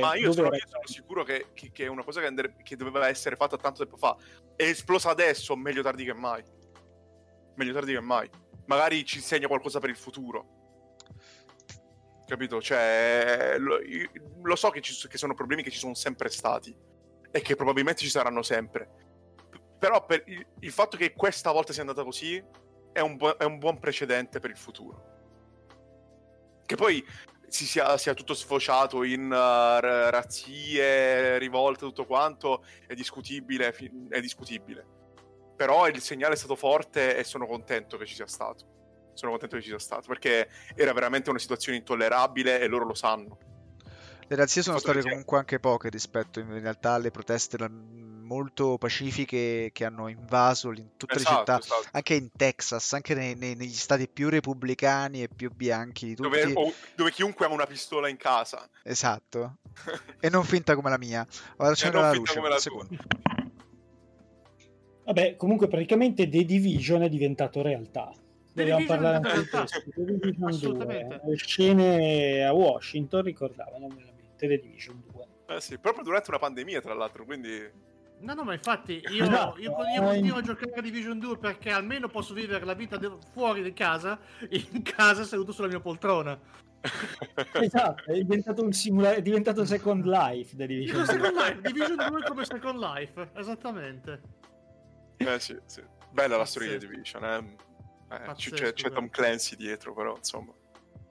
Ma 0.00 0.14
io 0.16 0.32
sono, 0.32 0.48
io 0.54 0.66
sono 0.68 0.86
sicuro 0.86 1.22
che, 1.24 1.46
che- 1.54 1.70
che 1.72 1.84
è 1.84 1.88
una 1.88 2.02
cosa 2.04 2.20
che, 2.20 2.26
andre- 2.26 2.56
che 2.62 2.76
doveva 2.76 3.08
essere 3.08 3.36
fatta 3.36 3.56
tanto 3.56 3.82
tempo 3.82 3.96
fa. 3.96 4.16
È 4.56 4.62
esplosa 4.64 5.10
adesso, 5.10 5.56
meglio 5.56 5.82
tardi 5.82 6.04
che 6.04 6.14
mai. 6.14 6.42
Meglio 7.54 7.72
tardi 7.72 7.92
che 7.92 8.00
mai. 8.00 8.28
Magari 8.66 9.04
ci 9.04 9.16
insegna 9.16 9.48
qualcosa 9.48 9.80
per 9.80 9.90
il 9.90 9.96
futuro. 9.96 10.56
Capito? 12.26 12.60
Cioè, 12.60 13.56
lo, 13.58 13.80
io- 13.82 14.10
lo 14.42 14.54
so 14.56 14.70
che, 14.70 14.80
ci, 14.80 15.08
che 15.08 15.18
sono 15.18 15.34
problemi 15.34 15.62
che 15.64 15.70
ci 15.70 15.78
sono 15.78 15.94
sempre 15.94 16.28
stati 16.28 16.72
e 17.30 17.40
che 17.40 17.56
probabilmente 17.56 18.02
ci 18.02 18.10
saranno 18.10 18.42
sempre. 18.42 18.88
Però 19.78 20.04
per 20.04 20.22
il, 20.26 20.44
il 20.60 20.72
fatto 20.72 20.96
che 20.96 21.12
questa 21.12 21.52
volta 21.52 21.72
sia 21.72 21.82
andata 21.82 22.02
così 22.02 22.42
è 22.92 23.00
un, 23.00 23.16
buo- 23.16 23.38
è 23.38 23.44
un 23.44 23.58
buon 23.58 23.78
precedente 23.78 24.40
per 24.40 24.50
il 24.50 24.56
futuro. 24.56 25.06
Che 26.66 26.74
poi 26.76 27.04
si 27.46 27.64
sia, 27.64 27.96
sia 27.96 28.14
tutto 28.14 28.34
sfociato 28.34 29.02
in 29.04 29.24
uh, 29.24 29.30
ra- 29.30 30.10
razzie, 30.10 31.38
rivolte, 31.38 31.84
tutto 31.86 32.06
quanto, 32.06 32.64
è 32.86 32.94
discutibile, 32.94 33.74
è 34.08 34.20
discutibile. 34.20 34.86
Però 35.56 35.88
il 35.88 36.00
segnale 36.00 36.34
è 36.34 36.36
stato 36.36 36.56
forte 36.56 37.16
e 37.16 37.24
sono 37.24 37.46
contento 37.46 37.96
che 37.96 38.06
ci 38.06 38.14
sia 38.14 38.26
stato. 38.26 39.10
Sono 39.14 39.32
contento 39.32 39.56
che 39.56 39.62
ci 39.62 39.68
sia 39.68 39.78
stato, 39.78 40.06
perché 40.06 40.48
era 40.76 40.92
veramente 40.92 41.30
una 41.30 41.40
situazione 41.40 41.78
intollerabile 41.78 42.60
e 42.60 42.66
loro 42.68 42.84
lo 42.84 42.94
sanno. 42.94 43.38
Le 44.30 44.36
razzie 44.36 44.62
sono 44.62 44.78
state 44.78 45.00
sia- 45.00 45.08
comunque 45.10 45.38
anche 45.38 45.58
poche 45.58 45.88
rispetto 45.88 46.38
in 46.38 46.60
realtà 46.60 46.92
alle 46.92 47.10
proteste 47.10 47.56
molto 47.68 48.76
pacifiche 48.76 49.70
che 49.72 49.84
hanno 49.86 50.06
invaso 50.08 50.68
l'in- 50.68 50.90
tutte 50.98 51.14
le 51.14 51.20
Esatto, 51.20 51.38
città, 51.38 51.58
esatto. 51.58 51.88
anche 51.92 52.14
in 52.14 52.28
Texas, 52.36 52.92
anche 52.92 53.14
nei- 53.14 53.34
nei- 53.36 53.54
negli 53.56 53.72
stati 53.72 54.06
più 54.06 54.28
repubblicani 54.28 55.22
e 55.22 55.28
più 55.34 55.50
bianchi 55.50 56.08
di 56.08 56.14
tutti. 56.14 56.28
Dove, 56.28 56.52
o- 56.54 56.72
dove 56.94 57.10
chiunque 57.10 57.46
ha 57.46 57.48
una 57.48 57.64
pistola 57.64 58.08
in 58.08 58.18
casa. 58.18 58.68
Esatto. 58.82 59.56
E 60.20 60.28
non 60.28 60.44
finta 60.44 60.74
come 60.74 60.90
la 60.90 60.98
mia. 60.98 61.26
Vado 61.56 61.70
a 61.70 61.72
accendere 61.72 62.02
non 62.02 62.10
la 62.10 62.14
finta 62.16 62.32
luce. 62.32 62.34
come 62.34 62.48
un 62.48 62.52
la 62.52 62.60
secondo. 62.60 62.96
Vabbè, 65.04 65.36
comunque 65.36 65.68
praticamente 65.68 66.28
The 66.28 66.44
Division 66.44 67.00
è 67.02 67.08
diventato 67.08 67.62
realtà. 67.62 68.12
Dobbiamo 68.52 68.84
parlare 68.84 69.16
anche 69.16 69.40
di 69.40 69.46
questo. 69.48 69.82
The 69.94 70.04
Division 70.04 70.48
Assolutamente. 70.48 71.20
2. 71.22 71.30
Le 71.30 71.36
scene 71.36 72.44
a 72.44 72.52
Washington 72.52 73.22
ricordavano 73.22 73.86
veramente 73.88 74.17
The 74.46 74.58
Division 74.60 75.02
2. 75.10 75.56
Eh 75.56 75.60
sì, 75.60 75.78
proprio 75.78 76.04
durante 76.04 76.30
una 76.30 76.38
pandemia, 76.38 76.80
tra 76.80 76.94
l'altro, 76.94 77.24
quindi... 77.24 77.86
No, 78.20 78.34
no, 78.34 78.42
ma 78.44 78.52
infatti 78.52 79.00
io, 79.10 79.24
Esatto. 79.24 79.58
io, 79.58 79.70
io 79.94 80.02
continuo 80.02 80.38
a 80.38 80.42
giocare 80.42 80.72
a 80.74 80.80
Division 80.80 81.18
2 81.18 81.38
perché 81.38 81.70
almeno 81.70 82.08
posso 82.08 82.34
vivere 82.34 82.64
la 82.64 82.74
vita 82.74 82.96
de- 82.96 83.16
fuori 83.32 83.62
di 83.62 83.72
casa, 83.72 84.18
in 84.50 84.82
casa 84.82 85.24
seduto 85.24 85.52
sulla 85.52 85.68
mia 85.68 85.80
poltrona. 85.80 86.38
Esatto, 87.54 88.04
è 88.10 88.14
diventato 88.14 88.62
un 88.62 88.72
simula- 88.72 89.12
è 89.14 89.22
diventato 89.22 89.64
Second 89.64 90.04
Life 90.04 90.56
The 90.56 90.66
Division 90.66 91.04
2. 91.04 91.06
Second 91.06 91.34
Life, 91.36 91.60
Division 91.60 91.96
2 92.08 92.22
come 92.22 92.44
Second 92.44 92.78
Life, 92.78 93.30
esattamente. 93.34 94.20
Eh 95.16 95.40
sì, 95.40 95.58
sì. 95.66 95.82
Bella 96.10 96.36
la 96.36 96.44
storia 96.44 96.78
di 96.78 96.86
Pazzesco. 96.86 96.92
Division, 96.92 97.24
eh. 97.24 98.14
Eh, 98.14 98.20
Pazzesco, 98.20 98.54
c'è, 98.54 98.72
c'è 98.72 98.90
Tom. 98.90 99.08
Clancy 99.10 99.56
dietro, 99.56 99.92
però, 99.92 100.16
insomma. 100.16 100.52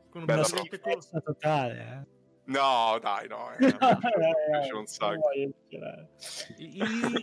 Con 0.09 0.23
Una 0.23 0.43
schifezza 0.43 1.19
totale. 1.19 2.07
Eh. 2.09 2.15
No, 2.47 2.97
dai, 3.01 3.27
no. 3.27 3.51
Eh. 3.57 3.75
Eh. 5.69 6.03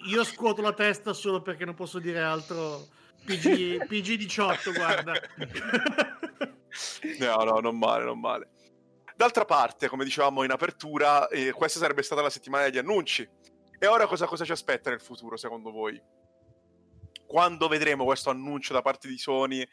Io, 0.07 0.25
scuoto 0.25 0.61
la 0.61 0.73
testa 0.73 1.13
solo 1.13 1.41
perché 1.43 1.65
non 1.65 1.75
posso 1.75 1.99
dire 1.99 2.21
altro. 2.21 2.87
PG, 3.25 3.87
PG18, 3.87 4.75
guarda. 4.75 5.13
No, 7.21 7.37
no, 7.45 7.61
non 7.61 7.79
male, 7.79 8.05
non 8.05 8.19
male. 8.19 8.49
D'altra 9.15 9.45
parte, 9.45 9.89
come 9.89 10.03
dicevamo 10.03 10.43
in 10.43 10.51
apertura, 10.51 11.29
eh, 11.29 11.53
questa 11.53 11.79
sarebbe 11.79 12.03
stata 12.03 12.21
la 12.21 12.31
settimana 12.31 12.65
degli 12.65 12.79
annunci. 12.79 13.29
E 13.79 13.87
ora 13.87 14.09
cosa, 14.09 14.27
cosa 14.27 14.45
ci 14.45 14.51
aspetta 14.51 14.91
nel 14.91 15.01
futuro, 15.01 15.37
secondo 15.37 15.71
voi? 15.71 16.01
Quando 17.25 17.69
vedremo 17.69 18.05
questo 18.05 18.31
annuncio 18.31 18.73
da 18.73 18.83
parte 18.83 19.07
di 19.07 19.17
Sony 19.17 19.65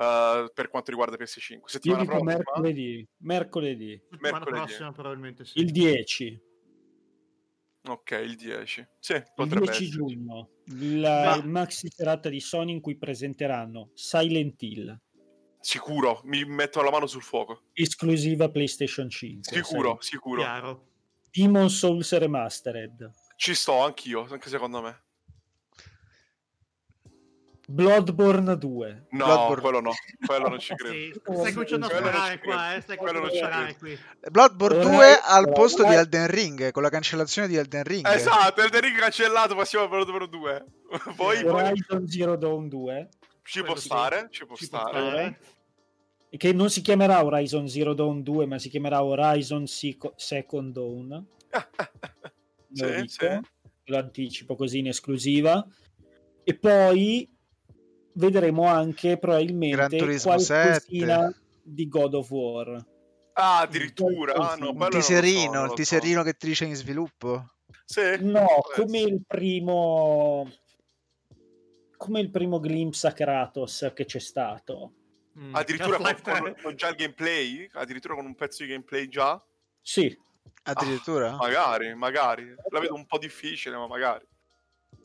eh, 0.00 0.50
per 0.54 0.68
quanto 0.68 0.90
riguarda 0.90 1.16
PS5? 1.16 1.52
Io 1.52 1.60
Settimana 1.66 2.00
dico 2.02 2.12
prossima? 2.12 2.34
mercoledì, 2.36 3.08
mercoledì, 3.18 4.00
Settimana 4.10 4.38
Mercoledì. 4.38 4.64
prossima 4.66 4.92
probabilmente 4.92 5.44
sì. 5.44 5.58
il 5.60 5.70
10, 5.70 6.42
Ok, 7.82 8.10
il 8.10 8.36
10. 8.36 8.86
Sì, 8.98 9.12
il 9.14 9.24
potrebbe 9.34 9.64
10 9.66 9.84
essere. 9.84 9.88
giugno, 9.90 10.50
la 11.00 11.36
Ma- 11.40 11.46
maxi 11.46 11.88
serata 11.90 12.28
di 12.28 12.38
Sony 12.40 12.72
in 12.72 12.80
cui 12.80 12.96
presenteranno 12.98 13.90
Silent 13.94 14.60
Hill, 14.62 15.00
Sicuro, 15.62 16.20
mi 16.24 16.42
metto 16.46 16.80
la 16.82 16.90
mano 16.90 17.06
sul 17.06 17.22
fuoco. 17.22 17.64
esclusiva 17.74 18.50
PlayStation 18.50 19.08
5. 19.10 19.52
Sicuro, 19.62 19.98
sai. 20.00 20.10
sicuro. 20.12 20.40
Chiaro. 20.42 20.86
Demon 21.30 21.68
Souls 21.70 22.16
Remastered, 22.16 23.10
Ci 23.36 23.54
sto 23.54 23.80
anch'io, 23.82 24.26
anche 24.30 24.48
secondo 24.50 24.80
me. 24.82 25.02
Bloodborne 27.70 28.56
2, 28.58 29.06
No, 29.10 29.24
Bloodborne. 29.24 29.60
quello 29.62 29.80
no, 29.80 29.90
quello 30.26 30.48
non 30.48 30.58
ci 30.58 30.74
credo. 30.76 30.94
Sì, 30.94 31.20
stai 31.38 31.52
cominciando 31.52 31.86
a 31.86 31.88
sperare 31.88 32.38
qua, 32.40 32.74
eh. 32.74 32.80
Stai 32.80 32.96
cominciando 32.96 33.26
a 33.28 33.30
sperare 33.30 33.76
qui. 33.76 33.98
Bloodborne 34.30 34.78
Ora- 34.84 34.90
2 34.96 35.20
al 35.22 35.52
posto 35.52 35.84
di 35.84 35.94
Elden 35.94 36.26
Ring, 36.26 36.70
con 36.72 36.82
la 36.82 36.88
cancellazione 36.88 37.46
di 37.48 37.56
Elden 37.56 37.84
Ring. 37.84 38.06
Esatto, 38.08 38.60
Elden 38.60 38.80
Ring 38.80 38.98
cancellato, 38.98 39.54
passiamo 39.54 39.84
al 39.94 40.04
numero 40.06 40.26
2. 40.26 40.64
Poi, 41.14 41.42
poi 41.42 41.44
Horizon 41.44 42.08
Zero 42.08 42.36
Dawn 42.36 42.68
2, 42.68 43.08
ci 43.44 43.62
può 43.62 43.76
stare, 43.76 44.26
ci 44.30 44.44
può 44.46 44.56
stare. 44.56 45.38
che 46.36 46.52
non 46.52 46.70
si 46.70 46.80
chiamerà 46.80 47.24
Horizon 47.24 47.68
Zero 47.68 47.94
Dawn 47.94 48.22
2, 48.22 48.46
ma 48.46 48.58
si 48.58 48.68
chiamerà 48.68 49.02
Horizon 49.04 49.66
Seco- 49.66 50.14
Second 50.16 50.72
Dawn. 50.72 51.26
Lo 52.72 52.86
Sì, 52.86 53.04
sì. 53.06 53.26
lo 53.84 53.96
anticipo 53.98 54.54
così 54.54 54.78
in 54.78 54.88
esclusiva. 54.88 55.64
E 56.44 56.54
poi 56.56 57.28
vedremo 58.14 58.66
anche 58.66 59.18
probabilmente 59.18 59.96
Turismo 59.96 60.34
qualcosina 60.34 61.34
di 61.62 61.88
God 61.88 62.14
of 62.14 62.30
War. 62.30 62.86
Ah, 63.34 63.60
addirittura. 63.60 64.34
Ah, 64.34 64.56
no, 64.56 64.72
non 64.72 64.88
lo 64.90 65.00
so, 65.00 65.12
il 65.14 65.50
lo 65.50 65.72
teaserino 65.72 66.22
che 66.22 66.34
ti 66.34 66.46
dice 66.48 66.64
in 66.64 66.74
sviluppo. 66.74 67.52
so. 67.84 68.00
Sì. 68.00 68.24
No, 68.24 68.46
può 68.74 68.84
come 68.84 68.98
il 69.00 69.22
primo 69.26 70.50
come 71.96 72.20
il 72.20 72.30
primo 72.30 72.60
glimpse 72.60 73.06
a 73.06 73.12
Kratos 73.12 73.92
che 73.94 74.04
c'è 74.04 74.18
stato. 74.20 74.92
Mm, 75.38 75.54
Addirittura 75.54 75.96
con, 76.00 76.14
con- 76.22 76.42
3. 76.54 76.56
con 76.62 76.76
già 76.76 76.88
il 76.88 76.96
gameplay? 76.96 77.68
Addirittura 77.72 78.14
con 78.14 78.24
un 78.24 78.34
pezzo 78.34 78.62
di 78.62 78.70
gameplay 78.70 79.08
già? 79.08 79.42
Sì, 79.82 80.16
Addirittura? 80.62 81.36
Magari, 81.36 81.94
magari. 81.94 82.54
La 82.70 82.80
vedo 82.80 82.94
un 82.94 83.06
po' 83.06 83.18
difficile, 83.18 83.76
ma 83.76 83.86
magari. 83.86 84.24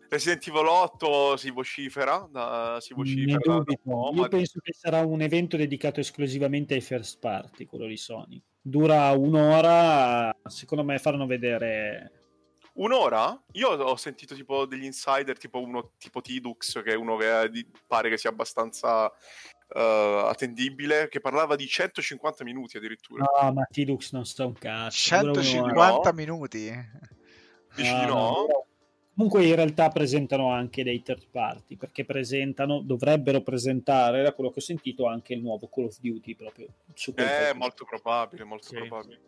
Resident 0.10 0.48
Evil 0.48 0.65
8 0.68 1.36
si 1.38 1.50
vocifera, 1.52 2.28
da, 2.32 2.78
si 2.80 2.94
vocifera 2.94 3.38
da- 3.44 3.54
dubito. 3.54 3.82
da 3.86 3.91
Io 4.15 4.22
ma- 4.22 4.28
penso 4.28 4.60
che 4.62 4.74
sarà 4.74 5.02
un 5.06 5.22
evento 5.22 5.58
dedicato 5.58 6.00
esclusivamente 6.00 6.74
ai 6.74 6.82
first 6.82 7.20
party, 7.20 7.65
quello 7.65 7.88
di 7.88 7.98
Sony. 7.98 8.41
Dura 8.62 9.12
un'ora, 9.12 10.36
secondo 10.48 10.84
me 10.84 10.98
faranno 11.00 11.26
vedere... 11.26 12.12
Un'ora? 12.76 13.41
Io 13.54 13.70
ho 13.70 13.96
sentito 13.96 14.36
tipo 14.36 14.65
degli 14.65 14.84
insider, 14.84 15.38
tipo 15.38 15.62
uno 15.62 15.91
tipo 15.98 16.20
Tidux, 16.20 16.82
che 16.84 16.91
è 16.91 16.96
uno 16.96 17.15
che 17.15 17.41
è 17.44 17.50
di- 17.50 17.65
pare 17.88 18.10
che 18.10 18.18
sia 18.18 18.30
abbastanza 18.30 19.10
eh, 19.74 20.24
attendibile, 20.28 21.08
che 21.08 21.22
parlava 21.22 21.56
di 21.56 21.65
150 21.68 22.44
minuti 22.44 22.76
addirittura. 22.76 23.24
No, 23.41 23.54
ma 23.54 23.63
Tidux 23.72 24.12
non 24.12 24.26
sta 24.26 24.46
un 24.46 24.54
cazzo. 24.54 25.15
dura 25.15 25.30
un'ora. 25.32 25.41
150 25.44 26.10
No. 26.10 26.15
minuti. 26.15 26.72
Dici 27.76 27.91
No, 27.94 28.00
di 28.00 28.06
no? 28.08 28.64
Comunque 29.15 29.45
in 29.45 29.56
realtà 29.56 29.88
presentano 29.89 30.51
anche 30.51 30.84
dei 30.84 31.01
third 31.01 31.28
party, 31.32 31.78
perché 31.78 32.04
presentano, 32.04 32.82
dovrebbero 32.82 33.41
presentare, 33.41 34.21
da 34.21 34.34
quello 34.34 34.49
che 34.51 34.60
ho 34.60 34.62
sentito, 34.62 35.08
anche 35.08 35.34
il 35.34 35.41
nuovo 35.41 35.69
Call 35.69 35.86
of 35.86 35.97
Duty 36.01 36.36
proprio 36.36 36.67
su 36.93 37.13
Eh, 37.15 37.54
molto 37.56 37.86
probabile, 37.86 38.43
molto 38.43 38.67
Sì. 38.67 38.75
probabile. 38.75 39.19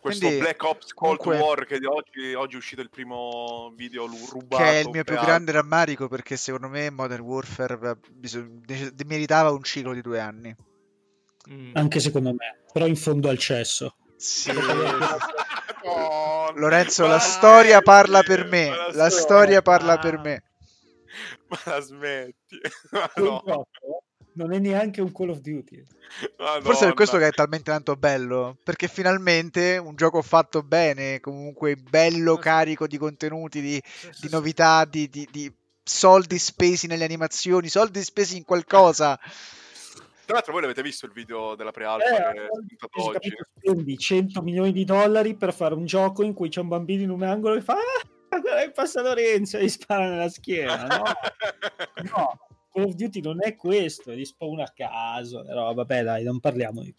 Questo 0.00 0.24
Quindi, 0.24 0.42
Black 0.42 0.62
Ops 0.64 0.94
Cold 0.94 1.18
comunque- 1.18 1.46
War 1.46 1.66
che 1.66 1.74
oggi, 1.86 2.32
oggi 2.32 2.54
è 2.54 2.56
uscito 2.56 2.80
il 2.80 2.88
primo 2.88 3.70
video 3.76 4.06
rubato. 4.06 4.62
Che 4.62 4.70
è 4.70 4.78
il 4.78 4.88
mio 4.88 5.04
più 5.04 5.14
per 5.14 5.24
grande 5.24 5.52
rammarico 5.52 6.08
perché 6.08 6.38
secondo 6.38 6.68
me 6.68 6.88
Modern 6.88 7.20
Warfare 7.20 7.98
bisog- 8.10 8.94
meritava 9.04 9.50
un 9.50 9.62
ciclo 9.62 9.92
di 9.92 10.00
due 10.00 10.18
anni. 10.20 10.56
Mm. 11.50 11.72
Anche 11.74 12.00
secondo 12.00 12.30
me, 12.32 12.60
però 12.72 12.86
in 12.86 12.96
fondo 12.96 13.28
al 13.28 13.36
cesso. 13.36 13.96
Sì. 14.16 14.50
Oh, 15.92 16.52
Lorenzo, 16.54 17.02
ma 17.04 17.10
la 17.12 17.18
storia 17.18 17.80
parla 17.82 18.22
per 18.22 18.44
me. 18.46 18.68
ma 18.68 18.88
La 18.92 19.10
storia 19.10 19.62
parla 19.62 19.98
per 19.98 20.14
Ah. 20.14 20.20
me. 20.20 20.42
Ma 21.48 21.58
la 21.64 21.80
smetti. 21.80 22.60
Ma 22.92 23.08
Quel 23.08 23.24
no, 23.24 23.66
non 24.34 24.52
è 24.52 24.58
neanche 24.58 25.00
un 25.00 25.12
Call 25.12 25.30
of 25.30 25.38
Duty. 25.40 25.84
Forse 26.62 26.82
è 26.82 26.86
per 26.86 26.94
questo 26.94 27.16
che 27.16 27.24
Madonna. 27.24 27.26
è 27.28 27.30
talmente 27.32 27.70
tanto 27.70 27.96
bello. 27.96 28.56
Perché 28.62 28.88
finalmente 28.88 29.76
un 29.76 29.94
gioco 29.96 30.22
fatto 30.22 30.62
bene, 30.62 31.20
comunque 31.20 31.76
bello, 31.76 32.34
Ma 32.34 32.40
carico 32.40 32.86
di 32.86 32.96
contenuti, 32.98 33.60
di, 33.60 33.82
di 34.20 34.28
novità, 34.30 34.84
di, 34.84 35.08
di- 35.08 35.28
di 35.30 35.52
soldi 35.82 36.38
spesi 36.38 36.86
nelle 36.86 37.04
animazioni, 37.04 37.68
soldi 37.68 38.02
spesi 38.02 38.36
in 38.36 38.44
qualcosa. 38.44 39.18
Tra 40.30 40.38
l'altro 40.38 40.52
voi 40.52 40.62
l'avete 40.62 40.82
visto 40.82 41.06
il 41.06 41.12
video 41.12 41.54
della 41.56 41.72
pre-alpha 41.72 42.32
Eh, 42.32 42.46
spuntato 42.76 43.02
oggi? 43.16 43.32
Spendi 43.58 43.98
100 43.98 44.42
milioni 44.42 44.72
di 44.72 44.84
dollari 44.84 45.34
per 45.36 45.52
fare 45.52 45.74
un 45.74 45.84
gioco 45.86 46.22
in 46.22 46.34
cui 46.34 46.48
c'è 46.48 46.60
un 46.60 46.68
bambino 46.68 47.02
in 47.02 47.10
un 47.10 47.22
angolo 47.22 47.56
che 47.56 47.62
fa 47.62 47.74
ah, 47.74 48.38
guarda 48.40 48.62
che 48.62 48.70
passa 48.70 49.02
Lorenzo 49.02 49.58
e 49.58 49.64
gli 49.64 49.68
spara 49.68 50.08
nella 50.08 50.28
schiena 50.28 50.86
no? 50.86 51.02
no 52.14 52.38
Call 52.72 52.84
of 52.84 52.92
Duty 52.92 53.20
non 53.20 53.38
è 53.44 53.56
questo 53.56 54.12
gli 54.12 54.24
spawna 54.24 54.62
a 54.62 54.72
caso 54.72 55.44
però 55.44 55.74
vabbè 55.74 56.02
dai 56.04 56.22
non 56.22 56.38
parliamo 56.38 56.82
di 56.82 56.94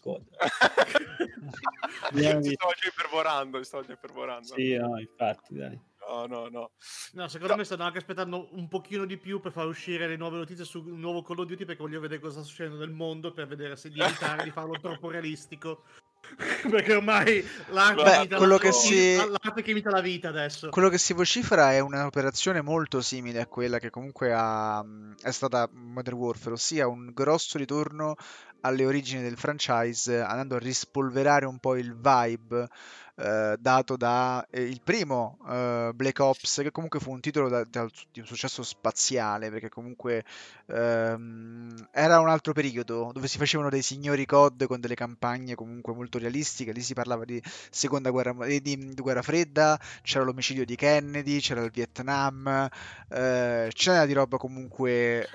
Ti 2.12 2.38
visto. 2.38 2.50
stavo 2.52 2.72
già 2.74 2.88
ipervorando, 2.88 3.58
ti 3.58 3.64
stavo 3.64 3.84
già 3.84 3.92
ipervorando. 3.94 4.54
sì 4.54 4.76
no 4.76 4.98
infatti 4.98 5.54
dai 5.54 5.80
No, 6.08 6.26
no, 6.26 6.48
no. 6.48 6.70
No, 7.12 7.28
secondo 7.28 7.56
me 7.56 7.64
stanno 7.64 7.84
anche 7.84 7.98
aspettando 7.98 8.48
un 8.52 8.68
pochino 8.68 9.04
di 9.04 9.16
più 9.16 9.40
per 9.40 9.52
far 9.52 9.66
uscire 9.66 10.06
le 10.08 10.16
nuove 10.16 10.38
notizie 10.38 10.64
sul 10.64 10.84
nuovo 10.84 11.22
Call 11.22 11.38
of 11.38 11.46
Duty 11.46 11.64
perché 11.64 11.82
voglio 11.82 12.00
vedere 12.00 12.20
cosa 12.20 12.40
sta 12.40 12.48
succedendo 12.48 12.78
nel 12.78 12.90
mondo 12.90 13.32
per 13.32 13.46
vedere 13.46 13.76
se 13.76 13.88
di 13.90 14.00
evitare 14.00 14.44
di 14.44 14.50
farlo 14.50 14.78
troppo 14.80 15.10
realistico. 15.10 15.84
perché 16.70 16.94
ormai 16.94 17.44
l'arte, 17.70 18.02
Beh, 18.02 18.16
imita 18.18 18.36
quello 18.36 18.54
la, 18.54 18.60
che 18.60 18.72
si- 18.72 19.16
l'arte 19.16 19.62
che 19.62 19.70
imita 19.72 19.90
la 19.90 20.00
vita 20.00 20.28
adesso. 20.28 20.68
Quello 20.70 20.88
che 20.88 20.98
si 20.98 21.12
vocifera 21.12 21.72
è 21.72 21.80
un'operazione 21.80 22.60
molto 22.62 23.00
simile 23.00 23.40
a 23.40 23.46
quella 23.46 23.78
che 23.78 23.90
comunque 23.90 24.32
ha- 24.32 24.84
è 25.20 25.30
stata 25.30 25.68
Modern 25.72 26.16
Warfare, 26.16 26.54
ossia 26.54 26.86
un 26.86 27.10
grosso 27.12 27.58
ritorno 27.58 28.14
alle 28.60 28.86
origini 28.86 29.22
del 29.22 29.36
franchise, 29.36 30.20
andando 30.20 30.54
a 30.54 30.58
rispolverare 30.58 31.46
un 31.46 31.58
po' 31.58 31.74
il 31.76 31.94
vibe 31.96 32.68
eh, 33.14 33.56
dato 33.58 33.96
da 33.96 34.46
eh, 34.50 34.62
il 34.62 34.80
primo 34.82 35.38
eh, 35.48 35.90
Black 35.94 36.18
Ops, 36.20 36.60
che 36.62 36.70
comunque 36.70 36.98
fu 37.00 37.10
un 37.12 37.20
titolo 37.20 37.48
da- 37.48 37.64
da- 37.64 37.88
di 38.10 38.20
un 38.20 38.26
successo 38.26 38.62
spaziale, 38.62 39.50
perché 39.50 39.68
comunque 39.68 40.24
ehm, 40.66 41.88
era 41.92 42.20
un 42.20 42.28
altro 42.28 42.52
periodo 42.52 43.10
dove 43.12 43.28
si 43.28 43.38
facevano 43.38 43.68
dei 43.68 43.82
signori 43.82 44.24
COD 44.26 44.66
con 44.66 44.80
delle 44.80 44.94
campagne 44.94 45.54
comunque 45.54 45.92
molto 45.94 46.18
realistiche, 46.18 46.72
lì 46.72 46.80
si 46.80 46.94
parlava 46.94 47.24
di 47.24 47.40
seconda 47.70 48.10
guerra, 48.10 48.34
eh, 48.46 48.60
di, 48.60 48.76
di 48.94 49.02
guerra 49.02 49.22
fredda, 49.22 49.78
c'era 50.02 50.24
l'omicidio 50.24 50.64
di 50.64 50.76
Kennedy, 50.76 51.40
c'era 51.40 51.62
il 51.62 51.70
Vietnam, 51.70 52.68
c'era 53.08 54.06
di 54.06 54.12
roba 54.12 54.36
comunque... 54.38 55.28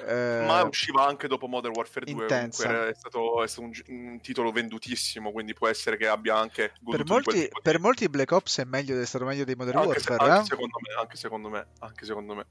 Ma 0.45 0.63
usciva 0.63 1.05
anche 1.05 1.27
dopo 1.27 1.47
Modern 1.47 1.73
Warfare 1.75 2.05
2. 2.11 2.21
intensa. 2.23 2.63
Comunque 2.63 2.83
era- 2.85 2.91
è 2.91 2.95
stato, 2.97 3.43
è 3.43 3.47
stato 3.47 3.67
un, 3.67 3.71
un 3.87 4.19
titolo 4.21 4.51
vendutissimo, 4.51 5.31
quindi 5.31 5.53
può 5.53 5.67
essere 5.67 5.97
che 5.97 6.07
abbia 6.07 6.37
anche 6.37 6.71
per, 6.83 7.03
goduto 7.03 7.03
di 7.03 7.11
molti, 7.11 7.39
di- 7.39 7.49
per 7.71 7.80
molti 7.82 8.08
Black 8.08 8.32
Ops 8.32 8.60
è 8.60 8.63
meglio, 8.63 8.97
è 8.97 9.06
stato 9.06 9.25
meglio 9.25 9.43
dei 9.43 9.56
Modern 9.56 9.80
anche, 9.80 9.99
se- 9.99 10.10
Warfare, 10.12 10.32
anche 10.32 10.43
eh? 10.43 10.45
secondo 10.56 10.77
me, 10.80 10.93
anche 11.01 11.17
secondo 11.17 11.49
me, 11.49 11.67
anche 11.80 12.06
secondo 12.06 12.36
me. 12.36 12.45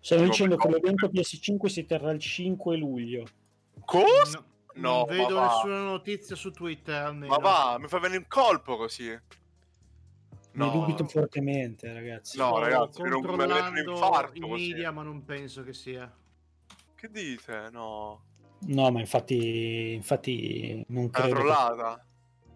stanno 0.00 0.22
dicendo 0.24 0.56
che 0.56 0.68
l'evento 0.70 1.06
PS5 1.08 1.66
si 1.66 1.84
terrà 1.84 2.10
il 2.12 2.18
5 2.20 2.76
luglio 2.78 3.26
Cosa? 3.84 4.42
No, 4.74 4.90
No, 4.90 4.96
non 4.98 5.16
vedo 5.16 5.34
va. 5.34 5.46
nessuna 5.48 5.82
notizia 5.82 6.34
su 6.36 6.50
Twitter 6.50 6.94
almeno. 6.94 7.32
Ma 7.34 7.38
va, 7.38 7.76
mi 7.78 7.88
fa 7.88 7.98
venire 7.98 8.20
un 8.20 8.26
colpo 8.28 8.76
così. 8.76 9.08
ne 9.08 10.70
dubito 10.70 11.04
fortemente 11.06 11.92
ragazzi 11.92 12.38
No, 12.38 12.46
Sto 12.48 12.58
ragazzi, 12.58 13.00
non- 13.02 13.08
mi 13.10 13.14
un 13.16 13.22
controllando 13.26 13.80
infarto 13.92 14.36
i 14.36 14.40
così. 14.40 14.68
media, 14.68 14.90
ma 14.92 15.02
non 15.02 15.24
penso 15.24 15.62
che 15.62 15.72
sia. 15.74 16.10
Che 16.94 17.10
dite? 17.10 17.68
No. 17.70 18.22
no 18.60 18.90
ma 18.90 18.98
infatti 19.00 19.92
infatti 19.94 20.84
non 20.88 21.04
È 21.04 21.06
una 21.06 21.10
credo 21.10 21.34
che- 21.34 21.40
trollata. 21.42 22.06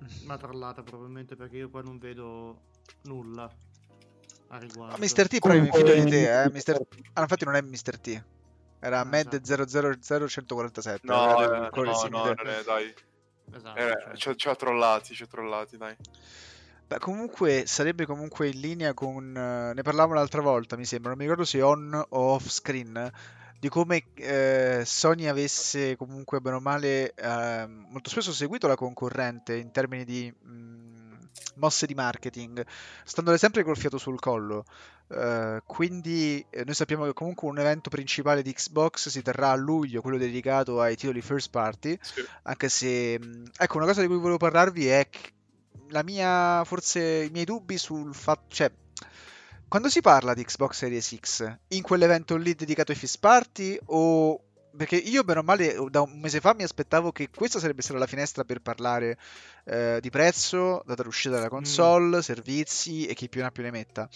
Una 0.25 0.37
trollata 0.39 0.83
probabilmente 0.83 1.37
perché 1.37 1.57
io 1.57 1.69
qua 1.71 1.83
non 1.83 1.99
vedo 1.99 2.61
nulla 3.03 3.51
a 4.49 4.59
riguardo. 4.59 4.97
Mr. 4.99 5.29
T 5.29 5.39
però 5.39 5.55
mi 5.55 5.69
Comunque- 5.69 5.79
fido 5.93 6.05
di 6.05 6.11
te, 6.11 6.43
eh? 6.43 6.51
Mr. 6.51 6.81
Ah, 7.15 7.21
infatti 7.23 7.45
non 7.45 7.55
è 7.55 7.61
Mr. 7.63 7.99
T. 7.99 8.23
Era 8.81 9.01
Ah, 9.01 9.05
Med 9.05 9.33
esatto. 9.33 9.65
000147. 9.99 11.01
No, 11.07 11.41
era 11.41 11.71
del 11.71 11.71
eh, 11.73 12.09
no, 12.09 12.19
no, 12.19 12.25
non 12.25 12.47
è, 12.49 12.63
dai. 12.65 12.95
Esatto, 13.55 13.79
Eh, 13.79 13.97
cioè. 14.03 14.17
ci 14.17 14.29
ha- 14.31 14.35
ci 14.35 14.49
ha 14.49 14.55
trollati, 14.57 15.15
ci 15.15 15.23
ha 15.23 15.27
trollati, 15.27 15.77
dai. 15.77 15.95
Beh, 16.89 16.99
comunque 16.99 17.65
sarebbe 17.67 18.05
comunque 18.07 18.49
in 18.49 18.61
linea 18.61 18.93
con... 18.95 19.35
eh, 19.37 19.73
ne 19.75 19.83
parlavamo 19.83 20.15
l'altra 20.15 20.41
volta, 20.43 20.77
mi 20.77 20.85
sembra, 20.85 21.11
non 21.11 21.19
mi 21.19 21.25
ricordo 21.25 21.45
se 21.45 21.63
on 21.63 21.95
o 21.95 22.19
off 22.35 22.49
screen, 22.49 23.11
di 23.63 23.69
come 23.69 24.07
eh, 24.17 24.83
Sony 24.85 25.27
avesse 25.27 25.95
comunque 25.95 26.41
bene 26.41 26.57
o 26.57 26.61
male 26.61 27.15
eh, 27.15 27.65
molto 27.69 28.11
spesso 28.11 28.33
seguito 28.33 28.67
la 28.67 28.75
concorrente 28.75 29.55
in 29.55 29.71
termini 29.71 30.05
di 30.05 30.35
mh, 30.37 31.29
mosse 31.55 31.87
di 31.87 31.95
marketing, 31.95 32.67
standole 33.05 33.39
sempre 33.39 33.63
col 33.63 33.77
fiato 33.77 33.99
sul 33.99 34.19
collo. 34.19 34.65
Eh, 35.07 35.63
quindi 35.65 36.45
eh, 36.51 36.65
noi 36.65 36.75
sappiamo 36.75 37.05
che 37.05 37.13
comunque 37.13 37.49
un 37.49 37.57
evento 37.61 37.89
principale 37.89 38.43
di 38.43 38.53
Xbox 38.53 39.09
si 39.11 39.23
terrà 39.23 39.51
a 39.53 39.55
luglio, 39.55 40.01
quello 40.01 40.19
dedicato 40.19 40.81
ai 40.81 40.97
titoli 40.97 41.23
first 41.23 41.51
party, 41.51 41.97
Sì. 42.01 42.27
anche 42.43 42.69
se 42.69 43.17
mh, 43.17 43.45
ecco 43.59 43.77
una 43.77 43.87
cosa 43.87 44.01
di 44.01 44.09
cui 44.09 44.17
volevo 44.17 44.39
parlarvi 44.39 44.89
è 44.89 45.09
la 45.91 46.03
mia 46.03 46.65
forse 46.65 47.01
i 47.01 47.31
miei 47.31 47.45
dubbi 47.45 47.79
sul 47.79 48.13
fatto 48.13 48.47
cioè 48.49 48.73
quando 49.73 49.89
si 49.89 50.03
parla 50.03 50.35
di 50.35 50.45
Xbox 50.45 50.77
Series 50.77 51.17
X 51.19 51.57
in 51.69 51.81
quell'evento 51.81 52.37
lì 52.37 52.55
dedicato 52.55 52.93
ai 52.93 52.99
first 52.99 53.19
party 53.21 53.79
o 53.87 54.39
perché 54.77 54.97
io 54.97 55.25
bene 55.25 55.39
o 55.39 55.43
male 55.43 55.75
da 55.89 56.03
un 56.03 56.21
mese 56.21 56.41
fa 56.41 56.53
mi 56.53 56.63
aspettavo 56.63 57.11
che 57.11 57.31
questa 57.35 57.59
sarebbe 57.59 57.81
stata 57.81 57.99
la 57.99 58.07
finestra 58.07 58.45
per 58.45 58.61
parlare 58.61 59.17
eh, 59.65 59.97
di 60.03 60.11
prezzo, 60.11 60.83
data 60.85 61.03
l'uscita 61.03 61.37
della 61.37 61.49
console, 61.49 62.21
servizi 62.21 63.07
e 63.07 63.15
chi 63.15 63.31
più 63.31 63.41
ne 63.41 63.47
ha 63.47 63.51
più 63.51 63.63
ne 63.63 63.71
metta. 63.71 64.11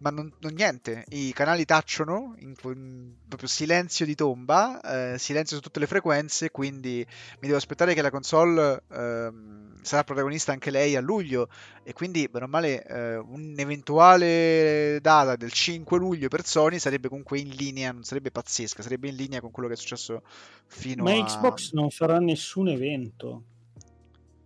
Ma 0.00 0.10
non, 0.10 0.32
non 0.38 0.52
niente, 0.52 1.04
i 1.08 1.32
canali 1.32 1.64
tacciono, 1.64 2.34
in, 2.38 2.54
in 2.62 3.14
proprio 3.26 3.48
silenzio 3.48 4.06
di 4.06 4.14
tomba, 4.14 4.80
eh, 5.14 5.18
silenzio 5.18 5.56
su 5.56 5.62
tutte 5.62 5.80
le 5.80 5.88
frequenze, 5.88 6.50
quindi 6.50 7.04
mi 7.40 7.46
devo 7.46 7.56
aspettare 7.56 7.94
che 7.94 8.02
la 8.02 8.10
console 8.10 8.84
ehm, 8.92 9.82
sarà 9.82 10.04
protagonista 10.04 10.52
anche 10.52 10.70
lei 10.70 10.94
a 10.94 11.00
luglio 11.00 11.48
e 11.82 11.92
quindi 11.94 12.28
bene 12.28 12.44
o 12.44 12.48
male 12.48 12.84
eh, 12.84 13.16
un'eventuale 13.16 14.98
data 15.00 15.34
del 15.34 15.50
5 15.50 15.98
luglio 15.98 16.28
per 16.28 16.46
Sony 16.46 16.78
sarebbe 16.78 17.08
comunque 17.08 17.40
in 17.40 17.48
linea, 17.48 17.90
non 17.90 18.04
sarebbe 18.04 18.30
pazzesca, 18.30 18.82
sarebbe 18.82 19.08
in 19.08 19.16
linea 19.16 19.40
con 19.40 19.50
quello 19.50 19.68
che 19.68 19.74
è 19.74 19.78
successo 19.78 20.22
fino 20.66 21.02
Ma 21.02 21.10
a... 21.10 21.24
Xbox 21.24 21.72
non 21.72 21.90
farà 21.90 22.20
nessun 22.20 22.68
evento. 22.68 23.42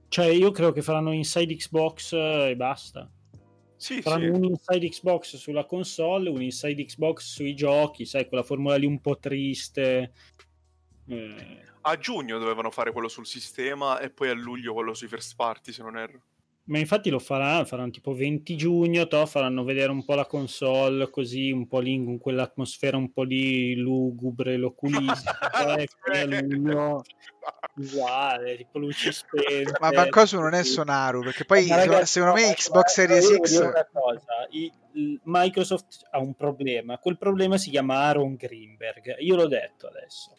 Cioè, 0.08 0.26
io 0.26 0.50
credo 0.50 0.72
che 0.72 0.82
faranno 0.82 1.12
Inside 1.12 1.54
Xbox 1.56 2.12
eh, 2.12 2.50
e 2.50 2.56
basta. 2.56 3.10
Sì, 3.82 4.00
Faranno 4.00 4.26
sì. 4.26 4.30
un 4.30 4.44
Inside 4.44 4.88
Xbox 4.88 5.34
sulla 5.34 5.64
console, 5.64 6.30
un 6.30 6.40
Inside 6.40 6.84
Xbox 6.84 7.24
sui 7.24 7.52
giochi, 7.56 8.06
sai, 8.06 8.28
quella 8.28 8.44
formula 8.44 8.76
lì 8.76 8.86
un 8.86 9.00
po' 9.00 9.18
triste. 9.18 10.12
Eh, 11.08 11.58
A 11.80 11.98
giugno 11.98 12.38
dovevano 12.38 12.70
fare 12.70 12.92
quello 12.92 13.08
sul 13.08 13.26
sistema 13.26 13.98
e 13.98 14.08
poi 14.10 14.28
a 14.28 14.34
luglio 14.34 14.72
quello 14.72 14.94
sui 14.94 15.08
first 15.08 15.34
party, 15.34 15.72
se 15.72 15.82
non 15.82 15.98
erro. 15.98 16.20
Ma 16.64 16.78
infatti 16.78 17.10
lo 17.10 17.18
faranno, 17.18 17.64
faranno 17.64 17.90
tipo 17.90 18.14
20 18.14 18.56
giugno, 18.56 19.08
to, 19.08 19.26
faranno 19.26 19.64
vedere 19.64 19.90
un 19.90 20.04
po' 20.04 20.14
la 20.14 20.26
console 20.26 21.10
così, 21.10 21.50
un 21.50 21.66
po' 21.66 21.80
lì 21.80 22.02
con 22.04 22.18
quell'atmosfera 22.18 22.96
un 22.96 23.12
po' 23.12 23.24
lì 23.24 23.74
lugubre, 23.74 24.56
l'oculista, 24.56 25.38
eh, 26.14 26.24
luglio, 26.24 27.02
uguale, 27.74 28.56
tipo 28.56 28.78
luci 28.78 29.10
spente. 29.10 29.76
Ma 29.80 29.90
Bancosu 29.90 30.38
non 30.38 30.54
è 30.54 30.62
Sonaru, 30.62 31.22
perché 31.22 31.44
poi 31.44 31.66
Ma 31.66 31.76
ragazzi, 31.76 32.20
secondo 32.20 32.34
me 32.34 32.54
Xbox 32.54 32.92
Series 32.92 33.38
X... 33.40 33.58
Una 33.58 33.88
cosa, 33.92 34.46
i, 34.50 34.72
Microsoft 35.24 36.06
ha 36.10 36.20
un 36.20 36.34
problema, 36.34 36.96
quel 36.98 37.18
problema 37.18 37.58
si 37.58 37.70
chiama 37.70 37.96
Aaron 37.96 38.36
Greenberg, 38.36 39.16
io 39.18 39.34
l'ho 39.34 39.48
detto 39.48 39.88
adesso. 39.88 40.38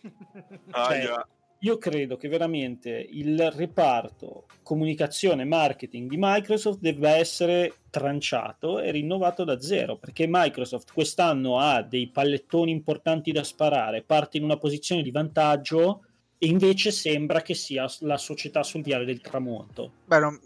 Ah, 0.72 0.86
cioè, 0.86 0.98
yeah 1.00 1.28
io 1.64 1.78
credo 1.78 2.18
che 2.18 2.28
veramente 2.28 2.90
il 2.90 3.50
reparto 3.52 4.48
comunicazione 4.64 5.44
e 5.44 5.46
marketing 5.46 6.10
di 6.10 6.18
Microsoft 6.20 6.80
debba 6.80 7.12
essere 7.12 7.76
tranciato 7.90 8.80
e 8.80 8.92
rinnovato 8.92 9.46
da 9.46 9.60
zero 9.62 9.98
perché 9.98 10.26
Microsoft 10.28 10.92
quest'anno 10.94 11.60
ha 11.60 11.82
dei 11.82 12.10
pallettoni 12.10 12.72
importanti 12.72 13.32
da 13.32 13.44
sparare, 13.44 14.04
parte 14.04 14.38
in 14.38 14.44
una 14.44 14.58
posizione 14.58 15.04
di 15.04 15.12
vantaggio 15.12 16.04
e 16.38 16.48
invece 16.48 16.92
sembra 16.92 17.42
che 17.42 17.54
sia 17.54 17.90
la 18.00 18.18
società 18.18 18.64
sul 18.64 18.84
viale 18.84 19.06
del 19.06 19.22
tramonto. 19.22 19.94
Beh, 20.04 20.20
non, 20.20 20.42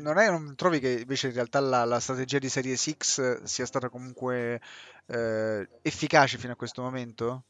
non, 0.00 0.16
è, 0.16 0.30
non 0.30 0.54
trovi 0.56 0.80
che 0.80 1.00
invece 1.00 1.26
in 1.26 1.34
realtà 1.34 1.60
la, 1.60 1.84
la, 1.84 2.00
strategia 2.00 2.38
di 2.38 2.48
Series 2.48 2.90
X 2.96 3.42
sia 3.42 3.66
stata 3.66 3.90
comunque 3.90 4.62
eh, 5.06 5.68
efficace 5.82 6.38
fino 6.38 6.54
a 6.54 6.56
questo 6.56 6.80
momento? 6.80 7.44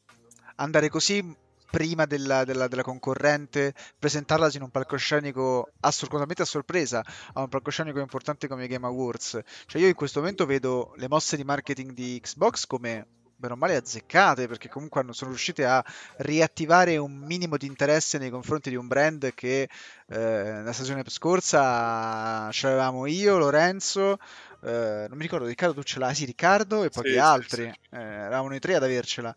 Andare 0.56 0.88
così 0.88 1.34
prima 1.72 2.04
della, 2.04 2.44
della, 2.44 2.68
della, 2.68 2.82
concorrente, 2.82 3.72
presentarla 3.98 4.50
in 4.52 4.60
un 4.60 4.68
palcoscenico 4.68 5.70
assolutamente 5.80 6.42
a 6.42 6.44
sorpresa 6.44 7.02
a 7.32 7.40
un 7.40 7.48
palcoscenico 7.48 7.98
importante 7.98 8.46
come 8.46 8.64
i 8.64 8.68
Game 8.68 8.84
Awards. 8.86 9.40
Cioè 9.64 9.80
io 9.80 9.88
in 9.88 9.94
questo 9.94 10.20
momento 10.20 10.44
vedo 10.44 10.92
le 10.98 11.08
mosse 11.08 11.34
di 11.34 11.44
marketing 11.44 11.92
di 11.92 12.20
Xbox 12.20 12.66
come 12.66 13.06
bene 13.36 13.54
o 13.54 13.56
male 13.56 13.76
azzeccate 13.76 14.46
perché 14.46 14.68
comunque 14.68 15.00
hanno, 15.00 15.14
sono 15.14 15.30
riuscite 15.30 15.64
a 15.64 15.82
riattivare 16.18 16.98
un 16.98 17.16
minimo 17.16 17.56
di 17.56 17.64
interesse 17.64 18.18
nei 18.18 18.28
confronti 18.28 18.68
di 18.68 18.76
un 18.76 18.86
brand 18.86 19.32
che 19.32 19.70
eh, 20.08 20.62
la 20.62 20.72
stagione 20.74 21.02
scorsa 21.06 22.50
c'avevamo 22.52 23.06
io, 23.06 23.38
Lorenzo, 23.38 24.18
eh, 24.62 25.06
non 25.08 25.16
mi 25.16 25.22
ricordo 25.22 25.46
Riccardo 25.46 25.74
tu 25.74 25.82
ce 25.82 25.98
l'hai, 25.98 26.14
sì 26.14 26.26
Riccardo 26.26 26.84
e 26.84 26.90
pochi 26.90 27.12
sì, 27.12 27.18
altri, 27.18 27.62
sì, 27.64 27.78
sì. 27.80 27.96
Eh, 27.96 28.02
eravamo 28.02 28.54
i 28.54 28.60
tre 28.60 28.74
ad 28.74 28.82
avercela. 28.84 29.34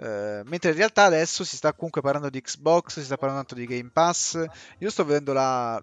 Uh, 0.00 0.40
mentre 0.46 0.70
in 0.70 0.76
realtà 0.76 1.04
adesso 1.04 1.44
si 1.44 1.56
sta 1.56 1.74
comunque 1.74 2.00
parlando 2.00 2.30
di 2.30 2.40
Xbox, 2.40 2.94
si 2.94 3.04
sta 3.04 3.18
parlando 3.18 3.44
tanto 3.44 3.60
di 3.60 3.66
Game 3.66 3.90
Pass. 3.92 4.42
Io 4.78 4.88
sto 4.88 5.04
vedendo 5.04 5.34
la. 5.34 5.74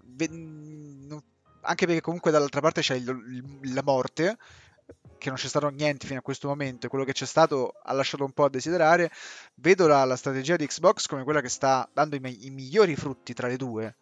Anche 1.60 1.86
perché 1.86 2.00
comunque 2.00 2.32
dall'altra 2.32 2.60
parte 2.60 2.80
c'è 2.80 2.96
il, 2.96 3.62
la 3.74 3.82
morte, 3.84 4.36
che 5.18 5.28
non 5.28 5.36
c'è 5.36 5.46
stato 5.46 5.68
niente 5.68 6.08
fino 6.08 6.18
a 6.18 6.22
questo 6.22 6.48
momento, 6.48 6.86
e 6.86 6.88
quello 6.88 7.04
che 7.04 7.12
c'è 7.12 7.26
stato 7.26 7.74
ha 7.80 7.92
lasciato 7.92 8.24
un 8.24 8.32
po' 8.32 8.44
a 8.44 8.50
desiderare. 8.50 9.12
Vedo 9.54 9.86
la, 9.86 10.04
la 10.04 10.16
strategia 10.16 10.56
di 10.56 10.66
Xbox 10.66 11.06
come 11.06 11.22
quella 11.22 11.40
che 11.40 11.48
sta 11.48 11.88
dando 11.92 12.16
i, 12.16 12.46
i 12.46 12.50
migliori 12.50 12.96
frutti 12.96 13.34
tra 13.34 13.46
le 13.46 13.56
due. 13.56 13.96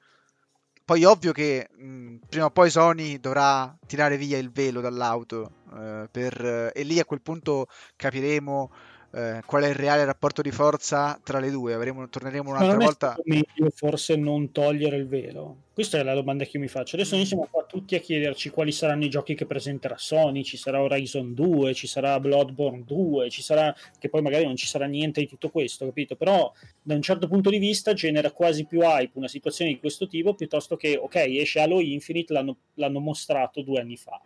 Poi 0.83 1.05
ovvio 1.05 1.33
che 1.33 1.69
mh, 1.77 2.17
prima 2.27 2.47
o 2.47 2.51
poi 2.51 2.71
Sony 2.71 3.21
dovrà 3.21 3.77
tirare 3.87 4.17
via 4.17 4.39
il 4.39 4.51
velo 4.51 4.81
dall'auto 4.81 5.57
uh, 5.73 6.09
per, 6.11 6.71
e 6.73 6.83
lì 6.85 7.01
a 7.01 7.05
quel 7.05 7.21
punto 7.21 7.67
capiremo 7.97 8.73
eh, 9.17 9.41
qual 9.47 9.63
è 9.63 9.69
il 9.69 9.75
reale 9.75 10.05
rapporto 10.05 10.43
di 10.43 10.51
forza 10.51 11.19
tra 11.25 11.39
le 11.39 11.51
due? 11.51 11.73
Avremo, 11.73 12.07
torneremo 12.07 12.51
un'altra 12.51 12.77
volta. 12.77 13.17
meglio 13.25 13.71
forse 13.75 14.15
non 14.15 14.53
togliere 14.53 14.97
il 14.97 15.09
velo? 15.09 15.57
Questa 15.73 15.99
è 15.99 16.03
la 16.03 16.13
domanda 16.13 16.45
che 16.45 16.51
io 16.55 16.61
mi 16.61 16.69
faccio. 16.69 16.97
Adesso 16.97 17.17
noi 17.17 17.25
siamo 17.25 17.49
qua 17.51 17.65
tutti 17.65 17.95
a 17.95 17.99
chiederci 17.99 18.51
quali 18.51 18.73
saranno 18.73 19.05
i 19.05 19.09
giochi 19.09 19.35
che 19.35 19.47
presenterà 19.47 19.97
Sony. 19.97 20.43
Ci 20.43 20.59
sarà 20.59 20.83
Horizon 20.83 21.33
2, 21.33 21.73
ci 21.73 21.87
sarà 21.87 22.21
Bloodborne 22.21 22.85
2, 22.85 23.31
ci 23.31 23.41
sarà 23.41 23.75
che 23.99 24.11
poi 24.11 24.21
magari 24.21 24.45
non 24.45 24.57
ci 24.57 24.67
sarà 24.67 24.85
niente 24.85 25.21
di 25.21 25.29
tutto 25.29 25.49
questo, 25.49 25.87
capito? 25.87 26.15
Però 26.15 26.53
da 26.83 26.95
un 26.95 27.03
certo 27.03 27.27
punto 27.27 27.49
di 27.49 27.59
vista 27.59 27.95
genera 27.95 28.31
quasi 28.33 28.67
più 28.67 28.81
hype 28.83 29.13
una 29.15 29.29
situazione 29.29 29.71
di 29.71 29.81
questo 29.81 30.09
tipo 30.09 30.35
piuttosto 30.35 30.77
che, 30.77 30.99
ok, 31.01 31.15
esce 31.15 31.61
Halo 31.61 31.81
Infinite, 31.81 32.35
l'hanno, 32.35 32.57
l'hanno 32.75 33.01
mostrato 33.01 33.63
due 33.63 33.81
anni 33.81 33.97
fa 33.97 34.21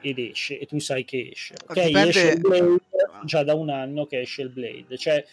ed 0.00 0.18
esce 0.18 0.58
e 0.58 0.66
tu 0.66 0.78
sai 0.78 1.04
che 1.04 1.30
esce. 1.32 1.54
Ok, 1.66 1.86
Dipende... 1.86 2.08
esce 2.08 2.30
il 2.30 2.40
Blade 2.40 2.80
già 3.24 3.42
da 3.42 3.54
un 3.54 3.70
anno 3.70 4.06
che 4.06 4.20
esce 4.20 4.42
il 4.42 4.48
Blade. 4.50 4.96
Cioè, 4.96 5.24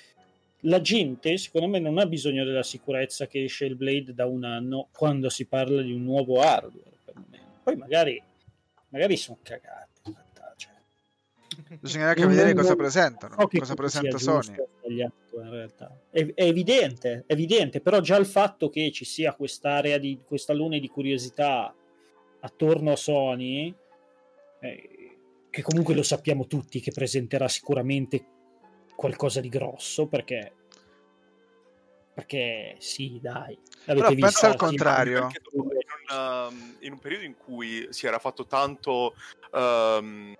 la 0.63 0.81
gente, 0.81 1.37
secondo 1.37 1.67
me, 1.67 1.79
non 1.79 1.97
ha 1.97 2.05
bisogno 2.05 2.43
della 2.43 2.63
sicurezza 2.63 3.27
che 3.27 3.43
esce 3.43 3.65
il 3.65 3.75
Blade 3.75 4.13
da 4.13 4.25
un 4.25 4.43
anno 4.43 4.89
quando 4.91 5.29
si 5.29 5.45
parla 5.45 5.81
di 5.81 5.91
un 5.91 6.03
nuovo 6.03 6.41
hardware. 6.41 6.97
Poi 7.63 7.75
magari, 7.75 8.21
magari 8.89 9.15
sono 9.17 9.37
cagati. 9.41 9.87
Cioè. 10.55 11.77
Bisognerà 11.79 12.09
anche 12.09 12.25
vedere 12.25 12.53
cosa 12.53 12.75
presentano, 12.75 13.35
cosa 13.35 13.73
presenta 13.73 14.17
Sony. 14.17 14.55
in 14.87 15.11
realtà. 15.49 15.97
È, 16.09 16.25
è, 16.33 16.43
evidente, 16.43 17.23
è 17.25 17.33
evidente, 17.33 17.79
però 17.79 18.01
già 18.01 18.17
il 18.17 18.25
fatto 18.25 18.69
che 18.69 18.91
ci 18.91 19.05
sia 19.05 19.33
quest'area 19.33 19.97
di 19.97 20.19
questa 20.25 20.53
luna 20.53 20.77
di 20.77 20.87
curiosità 20.87 21.73
attorno 22.41 22.91
a 22.91 22.95
Sony 22.95 23.73
eh, 24.61 25.17
che 25.49 25.61
comunque 25.61 25.95
lo 25.95 26.03
sappiamo 26.03 26.47
tutti 26.47 26.79
che 26.79 26.91
presenterà 26.91 27.47
sicuramente 27.47 28.25
qualcosa 28.95 29.39
di 29.39 29.49
grosso 29.49 30.07
perché 30.07 30.53
perché 32.19 32.75
sì 32.79 33.17
dai. 33.21 33.57
Però 33.85 34.13
pensa 34.13 34.47
al 34.47 34.57
contrario. 34.57 35.29
in 35.53 35.59
un, 35.61 35.67
um, 36.13 36.75
in 36.79 36.91
un, 36.91 36.99
periodo 36.99 37.23
in 37.23 37.37
cui 37.37 37.87
si 37.91 38.07
era 38.07 38.19
fatto 38.19 38.45
tanto 38.45 39.13
um, 39.53 40.35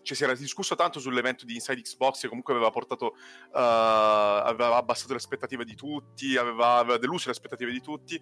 cioè 0.00 0.16
si 0.16 0.24
era 0.24 0.34
discusso 0.34 0.74
tanto 0.74 1.00
sull'evento 1.00 1.44
di 1.44 1.54
Inside 1.54 1.82
Xbox 1.82 2.22
che 2.22 2.28
comunque 2.28 2.54
aveva 2.54 2.70
portato 2.70 3.08
uh, 3.08 3.50
aveva 3.52 4.76
abbassato 4.76 5.12
le 5.12 5.18
aspettative 5.18 5.66
di 5.66 5.74
tutti 5.74 6.34
aveva, 6.38 6.76
aveva 6.76 6.96
deluso 6.96 7.26
le 7.26 7.32
aspettative 7.32 7.72
di 7.72 7.82
tutti 7.82 8.14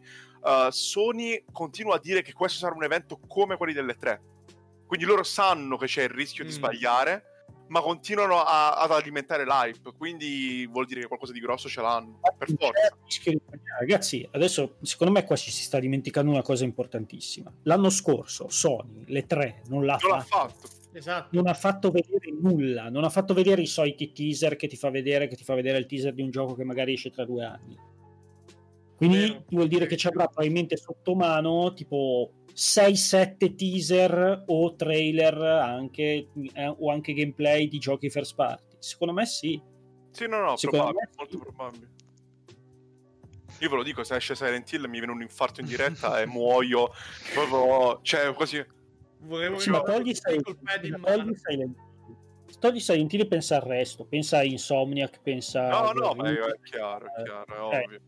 uh, 0.43 0.69
Sony 0.71 1.45
continua 1.53 1.95
a 1.95 2.01
dire 2.01 2.23
che 2.23 2.33
questo 2.33 2.59
sarà 2.59 2.75
un 2.75 2.83
evento 2.83 3.21
come 3.29 3.57
quelli 3.57 3.73
delle 3.73 3.95
tre 3.95 4.21
quindi 4.87 5.05
loro 5.05 5.23
sanno 5.23 5.77
che 5.77 5.87
c'è 5.87 6.05
il 6.05 6.11
rischio 6.11 6.45
mm. 6.45 6.47
di 6.47 6.53
sbagliare, 6.53 7.25
ma 7.69 7.81
continuano 7.81 8.43
a, 8.43 8.75
ad 8.75 8.91
alimentare 8.93 9.45
l'hype. 9.45 9.93
Quindi 9.97 10.67
vuol 10.71 10.87
dire 10.87 11.01
che 11.01 11.07
qualcosa 11.09 11.33
di 11.33 11.41
grosso 11.41 11.69
ce 11.69 11.81
l'hanno. 11.81 12.21
Per 12.37 12.49
forza. 12.57 12.97
Ragazzi, 13.79 14.27
adesso 14.33 14.77
secondo 14.83 15.13
me 15.13 15.25
qua 15.25 15.37
ci 15.37 15.51
si 15.51 15.63
sta 15.63 15.79
dimenticando 15.79 16.31
una 16.31 16.43
cosa 16.43 16.65
importantissima. 16.65 17.53
L'anno 17.65 17.91
scorso 17.91 18.49
Sony, 18.49 19.05
le 19.07 19.27
tre, 19.27 19.63
non 19.69 19.85
l'ha 19.85 19.99
non 20.01 20.21
fatto. 20.21 20.37
L'ha 20.37 20.49
fatto. 20.49 20.75
Esatto. 20.93 21.29
Non 21.33 21.47
ha 21.47 21.53
fatto 21.53 21.91
vedere 21.91 22.33
nulla, 22.41 22.89
non 22.89 23.05
ha 23.05 23.11
fatto 23.11 23.35
vedere 23.35 23.61
i 23.61 23.67
soliti 23.67 24.13
teaser 24.13 24.57
che 24.57 24.67
ti 24.67 24.77
fa 24.77 24.89
vedere, 24.89 25.29
che 25.29 25.37
ti 25.37 25.45
fa 25.45 25.55
vedere 25.55 25.77
il 25.77 25.85
teaser 25.85 26.15
di 26.15 26.23
un 26.23 26.31
gioco 26.31 26.55
che 26.55 26.65
magari 26.65 26.95
esce 26.95 27.11
tra 27.11 27.27
due 27.27 27.45
anni. 27.45 27.77
Quindi 28.97 29.19
Vero. 29.19 29.45
vuol 29.51 29.69
dire 29.69 29.87
che 29.87 29.99
ci 29.99 30.07
avrà 30.07 30.25
probabilmente 30.25 30.79
sotto 30.79 31.15
mano 31.15 31.75
tipo 31.75 32.31
6-7 32.57 33.55
teaser 33.55 34.45
o 34.47 34.75
trailer 34.77 35.37
anche, 35.43 36.29
eh, 36.55 36.67
o 36.67 36.91
anche 36.91 37.13
gameplay 37.13 37.69
di 37.69 37.79
giochi 37.79 38.09
first 38.09 38.35
party. 38.35 38.77
Secondo 38.79 39.13
me 39.13 39.27
sì. 39.27 39.61
Sì, 40.11 40.27
no, 40.27 40.41
no, 40.41 40.55
probabile, 40.59 41.09
sì. 41.11 41.17
molto 41.19 41.39
probabile. 41.39 41.89
Io 43.59 43.69
ve 43.69 43.77
lo 43.77 43.83
dico, 43.83 44.03
se 44.05 44.17
esce 44.17 44.35
Silent 44.35 44.73
Hill 44.73 44.87
mi 44.87 44.99
viene 44.99 45.13
un 45.13 45.21
infarto 45.21 45.61
in 45.61 45.67
diretta 45.67 46.19
e 46.19 46.27
muoio. 46.27 46.91
Proprio, 47.35 48.01
cioè, 48.03 48.33
così. 48.33 48.65
Volevo 49.19 49.59
sì, 49.59 49.69
ma 49.69 49.83
togli 49.83 50.15
Silent 50.15 50.49
Hill. 50.49 51.75
Togli 52.59 52.81
Silent 52.81 53.13
Hill 53.13 53.21
e 53.21 53.27
pensa 53.27 53.57
al 53.57 53.63
resto. 53.63 54.07
Pensa 54.07 54.39
a 54.39 54.45
Insomniac, 54.45 55.21
pensa... 55.21 55.69
No, 55.69 55.93
no, 55.93 56.15
ma 56.15 56.31
è, 56.31 56.33
è 56.33 56.61
chiaro, 56.63 57.07
è 57.15 57.23
chiaro, 57.23 57.71
è 57.71 57.77
eh, 57.77 57.85
ovvio. 57.85 58.01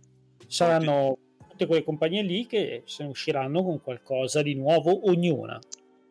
Saranno 0.46 1.18
tutte 1.59 1.66
quelle 1.66 1.82
compagnie 1.82 2.22
lì 2.22 2.46
che 2.46 2.84
se 2.86 3.02
ne 3.02 3.09
usciranno 3.09 3.64
con 3.64 3.82
qualcosa 3.82 4.42
di 4.42 4.54
nuovo, 4.54 5.09
ognuna, 5.09 5.59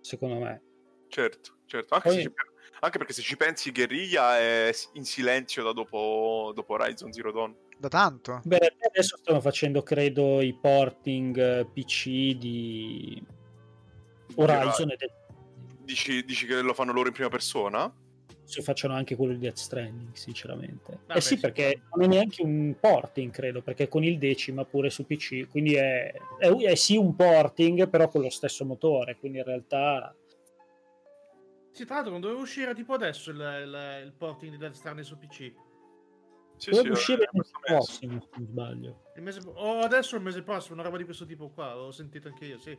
secondo 0.02 0.40
me. 0.40 0.62
Certo, 1.08 1.60
certo. 1.66 1.94
Anche, 1.94 2.10
Poi... 2.10 2.22
ci, 2.22 2.32
anche 2.82 2.98
perché 2.98 3.14
se 3.14 3.22
ci 3.22 3.38
pensi, 3.38 3.72
Guerriglia 3.72 4.38
è 4.38 4.72
in 4.94 5.06
silenzio 5.06 5.64
da 5.64 5.72
dopo, 5.72 6.52
dopo 6.54 6.74
Horizon 6.74 7.14
Zero 7.14 7.32
Dawn. 7.32 7.56
Da 7.78 7.88
tanto? 7.88 8.42
Beh, 8.44 8.76
adesso 8.90 9.18
stanno 9.18 9.40
facendo, 9.40 9.84
credo, 9.84 10.42
i 10.42 10.54
porting 10.54 11.38
eh, 11.38 11.66
PC 11.66 12.36
di 12.36 13.24
Horizon. 14.36 14.94
Dici, 15.80 16.26
dici 16.26 16.46
che 16.46 16.60
lo 16.60 16.74
fanno 16.74 16.92
loro 16.92 17.08
in 17.08 17.14
prima 17.14 17.30
persona? 17.30 17.90
Se 18.48 18.62
facciano 18.62 18.94
anche 18.94 19.18
quello 19.18 19.34
di 19.34 19.40
Death 19.40 19.58
Stranding, 19.58 20.14
sinceramente. 20.14 21.00
Vabbè, 21.06 21.18
eh 21.18 21.22
sì, 21.22 21.38
perché 21.38 21.82
non 21.92 22.06
è 22.06 22.08
neanche 22.08 22.42
un 22.42 22.74
porting, 22.80 23.30
credo, 23.30 23.62
perché 23.62 23.90
con 23.90 24.06
il 24.06 24.18
decima 24.18 24.64
pure 24.64 24.90
su 24.90 25.06
PC, 25.06 25.50
quindi 25.50 25.76
è, 25.76 26.14
è, 26.40 26.50
è 26.50 26.76
sì 26.76 26.96
un 26.96 27.14
porting, 27.14 27.90
però 27.90 28.08
con 28.08 28.22
lo 28.22 28.30
stesso 28.30 28.64
motore, 28.64 29.18
quindi 29.18 29.40
in 29.40 29.44
realtà... 29.44 30.16
Sì, 31.72 31.84
tra 31.84 31.96
l'altro 31.96 32.14
non 32.14 32.22
doveva 32.22 32.40
uscire 32.40 32.74
tipo 32.74 32.94
adesso 32.94 33.32
il, 33.32 33.38
il, 33.38 34.06
il 34.06 34.14
porting 34.14 34.52
di 34.54 34.58
Death 34.58 34.76
Stranding 34.76 35.06
su 35.06 35.18
PC. 35.18 35.54
Sì, 36.56 36.70
doveva 36.70 36.88
sì, 36.88 36.92
uscire 36.92 37.24
il 37.24 37.30
mese 37.34 37.52
prossimo, 37.60 38.22
se 38.22 38.30
non 38.38 38.48
sbaglio. 38.48 39.02
Il 39.18 39.24
mese, 39.24 39.42
o 39.44 39.80
adesso 39.82 40.16
o 40.16 40.20
il 40.20 40.24
mese 40.24 40.42
prossimo, 40.42 40.76
una 40.76 40.84
roba 40.84 40.96
di 40.96 41.04
questo 41.04 41.26
tipo 41.26 41.50
qua, 41.50 41.74
l'ho 41.74 41.92
sentito 41.92 42.30
anche 42.30 42.46
io, 42.46 42.58
sì. 42.58 42.76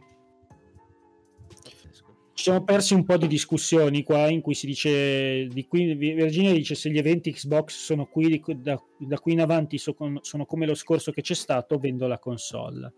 Ci 2.39 2.45
siamo 2.45 2.63
persi 2.63 2.95
un 2.95 3.05
po' 3.05 3.17
di 3.17 3.27
discussioni 3.27 4.05
qua 4.05 4.29
in 4.29 4.41
cui 4.41 4.55
si 4.55 4.67
dice 4.67 5.49
di 5.49 5.67
qui, 5.67 5.93
Virginia 5.97 6.53
dice 6.53 6.77
se 6.77 6.89
gli 6.89 6.97
eventi 6.97 7.33
Xbox 7.33 7.75
sono 7.75 8.07
qui 8.07 8.41
da, 8.59 8.81
da 8.97 9.19
qui 9.19 9.33
in 9.33 9.41
avanti 9.41 9.77
so, 9.77 9.97
sono 10.21 10.47
come 10.47 10.65
lo 10.65 10.77
scorso 10.77 11.11
che 11.11 11.21
c'è 11.21 11.35
stato 11.35 11.79
vendo 11.79 12.07
la 12.07 12.21
console. 12.21 12.93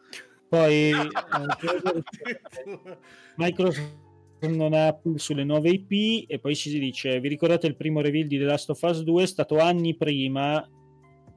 Poi 0.47 0.91
eh, 0.91 0.93
Microsoft 3.37 3.97
non 4.41 4.75
ha 4.75 4.89
Apple 4.89 5.17
sulle 5.17 5.45
nuove 5.45 5.71
IP 5.71 6.31
e 6.31 6.39
poi 6.39 6.55
si 6.55 6.79
dice 6.79 7.19
vi 7.19 7.29
ricordate 7.29 7.67
il 7.67 7.77
primo 7.77 8.03
reveal 8.03 8.27
di 8.27 8.37
The 8.37 8.45
Last 8.45 8.69
of 8.69 8.83
Us 8.83 9.01
2 9.01 9.23
è 9.23 9.27
stato 9.27 9.59
anni 9.59 9.97
prima 9.97 10.63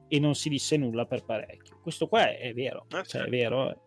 e 0.08 0.20
non 0.20 0.34
si 0.34 0.50
disse 0.50 0.76
nulla 0.76 1.06
per 1.06 1.24
parecchio. 1.24 1.78
Questo 1.80 2.06
qua 2.06 2.28
è, 2.28 2.38
è 2.38 2.52
vero 2.52 2.84
eh, 2.90 3.02
cioè, 3.06 3.22
è 3.22 3.30
vero 3.30 3.70
eh. 3.70 3.78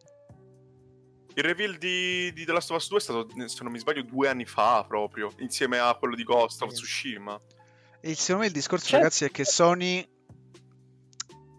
Il 1.38 1.44
reveal 1.44 1.78
di, 1.78 2.34
di 2.34 2.46
The 2.46 2.52
Last 2.52 2.72
of 2.72 2.78
Us 2.78 2.90
2 2.90 2.98
è 2.98 3.02
stato, 3.02 3.28
se 3.46 3.62
non 3.62 3.72
mi 3.72 3.78
sbaglio, 3.78 4.02
due 4.02 4.28
anni 4.28 4.46
fa 4.46 4.84
proprio, 4.88 5.32
insieme 5.38 5.78
a 5.78 5.94
quello 5.94 6.16
di 6.16 6.24
Ghost 6.24 6.64
of 6.64 6.74
Tsushima. 6.74 7.40
E 8.02 8.16
secondo 8.16 8.42
me 8.42 8.48
il 8.48 8.54
discorso, 8.54 8.86
certo. 8.86 8.98
ragazzi, 8.98 9.26
è 9.26 9.30
che 9.30 9.46
Sony 9.46 10.04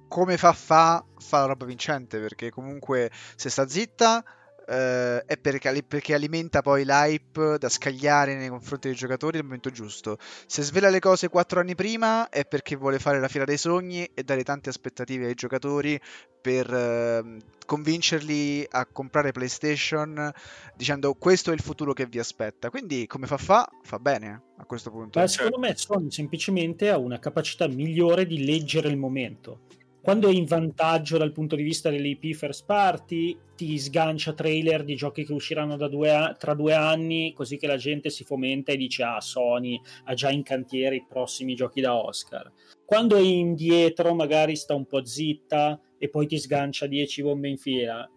come 0.09 0.37
fa 0.37 0.53
fa 0.53 1.05
fa 1.19 1.41
la 1.41 1.47
roba 1.47 1.65
vincente 1.65 2.19
perché 2.19 2.51
comunque 2.51 3.11
se 3.37 3.51
sta 3.51 3.69
zitta 3.69 4.25
eh, 4.69 5.25
è 5.25 5.39
perché, 5.39 5.83
perché, 5.83 6.15
alimenta 6.15 6.61
poi 6.61 6.85
l'hype 6.85 7.57
da 7.59 7.69
scagliare 7.69 8.37
nei 8.37 8.49
confronti 8.49 8.89
dei 8.89 8.97
giocatori 8.97 9.37
nel 9.37 9.45
momento 9.45 9.71
giusto. 9.71 10.19
Se 10.47 10.63
svela 10.63 10.91
le 10.91 11.01
cose 11.01 11.29
quattro 11.29 11.61
anni 11.61 11.75
prima 11.75 12.29
è 12.29 12.45
perché 12.45 12.77
vuole 12.77 12.99
fare 12.99 13.19
la 13.19 13.29
fiera 13.29 13.47
dei 13.47 13.57
sogni 13.57 14.05
e 14.13 14.23
dare 14.23 14.45
tante 14.45 14.69
aspettative 14.69 15.27
ai 15.27 15.35
giocatori 15.35 15.99
per 16.41 16.73
eh, 16.73 17.37
convincerli 17.65 18.67
a 18.71 18.87
comprare 18.87 19.33
PlayStation 19.33 20.31
dicendo 20.75 21.15
questo 21.15 21.51
è 21.51 21.55
il 21.55 21.61
futuro 21.61 21.95
che 21.95 22.07
vi 22.07 22.19
aspetta. 22.19 22.69
Quindi 22.69 23.07
come 23.07 23.27
fa 23.27 23.39
fa, 23.39 23.69
fa 23.83 23.99
bene 23.99 24.43
a 24.59 24.65
questo 24.65 24.91
punto. 24.91 25.19
Ma 25.19 25.27
secondo 25.27 25.59
me 25.59 25.75
Sony 25.77 26.11
semplicemente 26.11 26.91
ha 26.91 26.99
una 26.99 27.19
capacità 27.19 27.67
migliore 27.67 28.27
di 28.27 28.45
leggere 28.45 28.89
il 28.89 28.99
momento 28.99 29.61
quando 30.09 30.31
è 30.31 30.33
in 30.33 30.47
vantaggio 30.47 31.19
dal 31.19 31.33
punto 31.33 31.55
di 31.55 31.63
vista 31.63 31.91
delle 31.91 32.09
IP 32.09 32.33
first 32.33 32.65
party, 32.65 33.39
ti 33.55 33.77
sgancia 33.77 34.33
trailer 34.33 34.83
di 34.83 34.95
giochi 34.95 35.23
che 35.23 35.35
usciranno 35.35 35.77
due 35.87 36.11
a- 36.11 36.33
tra 36.33 36.55
due 36.55 36.73
anni, 36.73 37.35
così 37.35 37.59
che 37.59 37.67
la 37.67 37.77
gente 37.77 38.09
si 38.09 38.25
fomenta 38.25 38.73
e 38.73 38.79
dice: 38.79 39.03
Ah, 39.03 39.21
Sony 39.21 39.79
ha 40.05 40.15
già 40.15 40.31
in 40.31 40.43
cantiere 40.43 40.97
i 40.97 41.05
prossimi 41.07 41.55
giochi 41.55 41.83
da 41.83 41.95
Oscar. 41.95 42.51
Quando 42.87 43.17
è 43.17 43.21
indietro, 43.21 44.15
magari 44.15 44.57
sta 44.57 44.73
un 44.73 44.87
po' 44.87 45.05
zitta 45.05 45.79
e 45.99 46.09
poi 46.09 46.27
ti 46.27 46.39
sgancia 46.39 46.87
10 46.87 47.23
bombe 47.25 47.49
in 47.51 47.59
fila. 47.59 48.11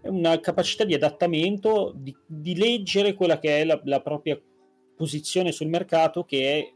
È 0.00 0.08
una 0.08 0.40
capacità 0.40 0.84
di 0.84 0.94
adattamento, 0.94 1.92
di, 1.94 2.16
di 2.24 2.56
leggere 2.56 3.12
quella 3.12 3.38
che 3.38 3.60
è 3.60 3.64
la, 3.66 3.78
la 3.84 4.00
propria 4.00 4.40
posizione 4.96 5.52
sul 5.52 5.68
mercato, 5.68 6.24
che 6.24 6.58
è, 6.58 6.72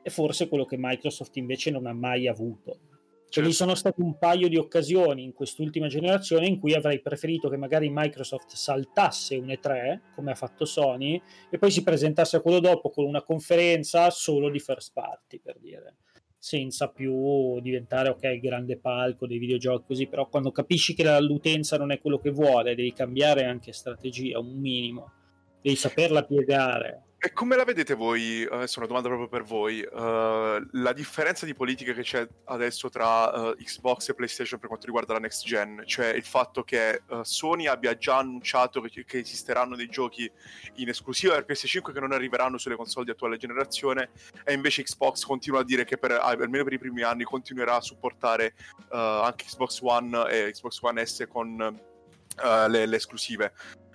è 0.00 0.10
forse 0.10 0.46
quello 0.46 0.64
che 0.64 0.76
Microsoft 0.78 1.34
invece 1.38 1.72
non 1.72 1.86
ha 1.86 1.92
mai 1.92 2.28
avuto 2.28 2.92
Certo. 3.34 3.50
Ci 3.50 3.56
sono 3.56 3.74
state 3.74 4.00
un 4.00 4.16
paio 4.16 4.46
di 4.46 4.56
occasioni 4.56 5.24
in 5.24 5.32
quest'ultima 5.32 5.88
generazione 5.88 6.46
in 6.46 6.60
cui 6.60 6.72
avrei 6.72 7.00
preferito 7.00 7.48
che 7.48 7.56
magari 7.56 7.90
Microsoft 7.90 8.54
saltasse 8.54 9.34
un 9.34 9.48
E3, 9.48 10.12
come 10.14 10.30
ha 10.30 10.36
fatto 10.36 10.64
Sony, 10.64 11.20
e 11.50 11.58
poi 11.58 11.72
si 11.72 11.82
presentasse 11.82 12.36
a 12.36 12.40
quello 12.40 12.60
dopo 12.60 12.90
con 12.90 13.04
una 13.04 13.22
conferenza 13.22 14.08
solo 14.10 14.48
di 14.50 14.60
first 14.60 14.92
party, 14.92 15.40
per 15.40 15.58
dire 15.58 15.96
senza 16.38 16.90
più 16.90 17.58
diventare 17.58 18.10
ok 18.10 18.22
il 18.22 18.40
grande 18.40 18.76
palco 18.76 19.26
dei 19.26 19.38
videogiochi 19.38 19.86
così 19.86 20.06
però 20.06 20.28
quando 20.28 20.52
capisci 20.52 20.92
che 20.92 21.20
l'utenza 21.22 21.78
non 21.78 21.90
è 21.90 21.98
quello 21.98 22.18
che 22.18 22.28
vuole 22.28 22.74
devi 22.74 22.92
cambiare 22.92 23.46
anche 23.46 23.72
strategia 23.72 24.38
un 24.38 24.60
minimo 24.60 25.10
devi 25.62 25.74
saperla 25.74 26.22
piegare 26.22 27.13
e 27.24 27.32
come 27.32 27.56
la 27.56 27.64
vedete 27.64 27.94
voi, 27.94 28.46
adesso 28.50 28.80
una 28.80 28.86
domanda 28.86 29.08
proprio 29.08 29.28
per 29.28 29.44
voi, 29.44 29.80
uh, 29.80 30.62
la 30.72 30.92
differenza 30.92 31.46
di 31.46 31.54
politica 31.54 31.94
che 31.94 32.02
c'è 32.02 32.28
adesso 32.44 32.90
tra 32.90 33.48
uh, 33.48 33.54
Xbox 33.56 34.10
e 34.10 34.14
PlayStation 34.14 34.58
per 34.58 34.68
quanto 34.68 34.84
riguarda 34.84 35.14
la 35.14 35.20
next 35.20 35.46
gen? 35.46 35.84
Cioè 35.86 36.08
il 36.08 36.22
fatto 36.22 36.64
che 36.64 37.00
uh, 37.08 37.22
Sony 37.22 37.66
abbia 37.66 37.96
già 37.96 38.18
annunciato 38.18 38.82
che, 38.82 39.06
che, 39.06 39.20
esisteranno 39.20 39.74
dei 39.74 39.88
giochi 39.88 40.30
in 40.74 40.90
esclusiva 40.90 41.42
per 41.42 41.56
PS5 41.56 41.94
che 41.94 42.00
non 42.00 42.12
arriveranno 42.12 42.58
sulle 42.58 42.76
console 42.76 43.06
di 43.06 43.12
attuale 43.12 43.38
generazione 43.38 44.10
e 44.44 44.52
invece 44.52 44.82
Xbox 44.82 45.24
continua 45.24 45.60
a 45.60 45.64
dire 45.64 45.86
che 45.86 45.96
per, 45.96 46.10
almeno 46.10 46.64
per 46.64 46.74
i 46.74 46.78
primi 46.78 47.00
anni 47.00 47.24
continuerà 47.24 47.76
a 47.76 47.80
supportare 47.80 48.52
anche 48.90 49.46
Xbox 49.46 49.80
One 49.80 50.28
e 50.28 50.50
Xbox 50.50 50.78
One 50.82 51.06
S 51.06 51.24
con 51.26 51.80
le, 52.68 52.86
le 52.86 52.96
esclusive. 52.96 53.54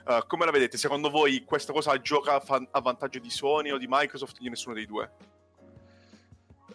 Uh, 0.09 0.25
come 0.25 0.43
la 0.43 0.49
vedete? 0.49 0.75
Secondo 0.75 1.11
voi 1.11 1.43
questa 1.45 1.71
cosa 1.71 1.95
gioca 2.01 2.41
a 2.43 2.81
vantaggio 2.81 3.19
di 3.19 3.29
Sony 3.29 3.69
o 3.69 3.77
di 3.77 3.85
Microsoft 3.87 4.37
o 4.37 4.41
di 4.41 4.49
nessuno 4.49 4.73
dei 4.73 4.87
due? 4.87 5.11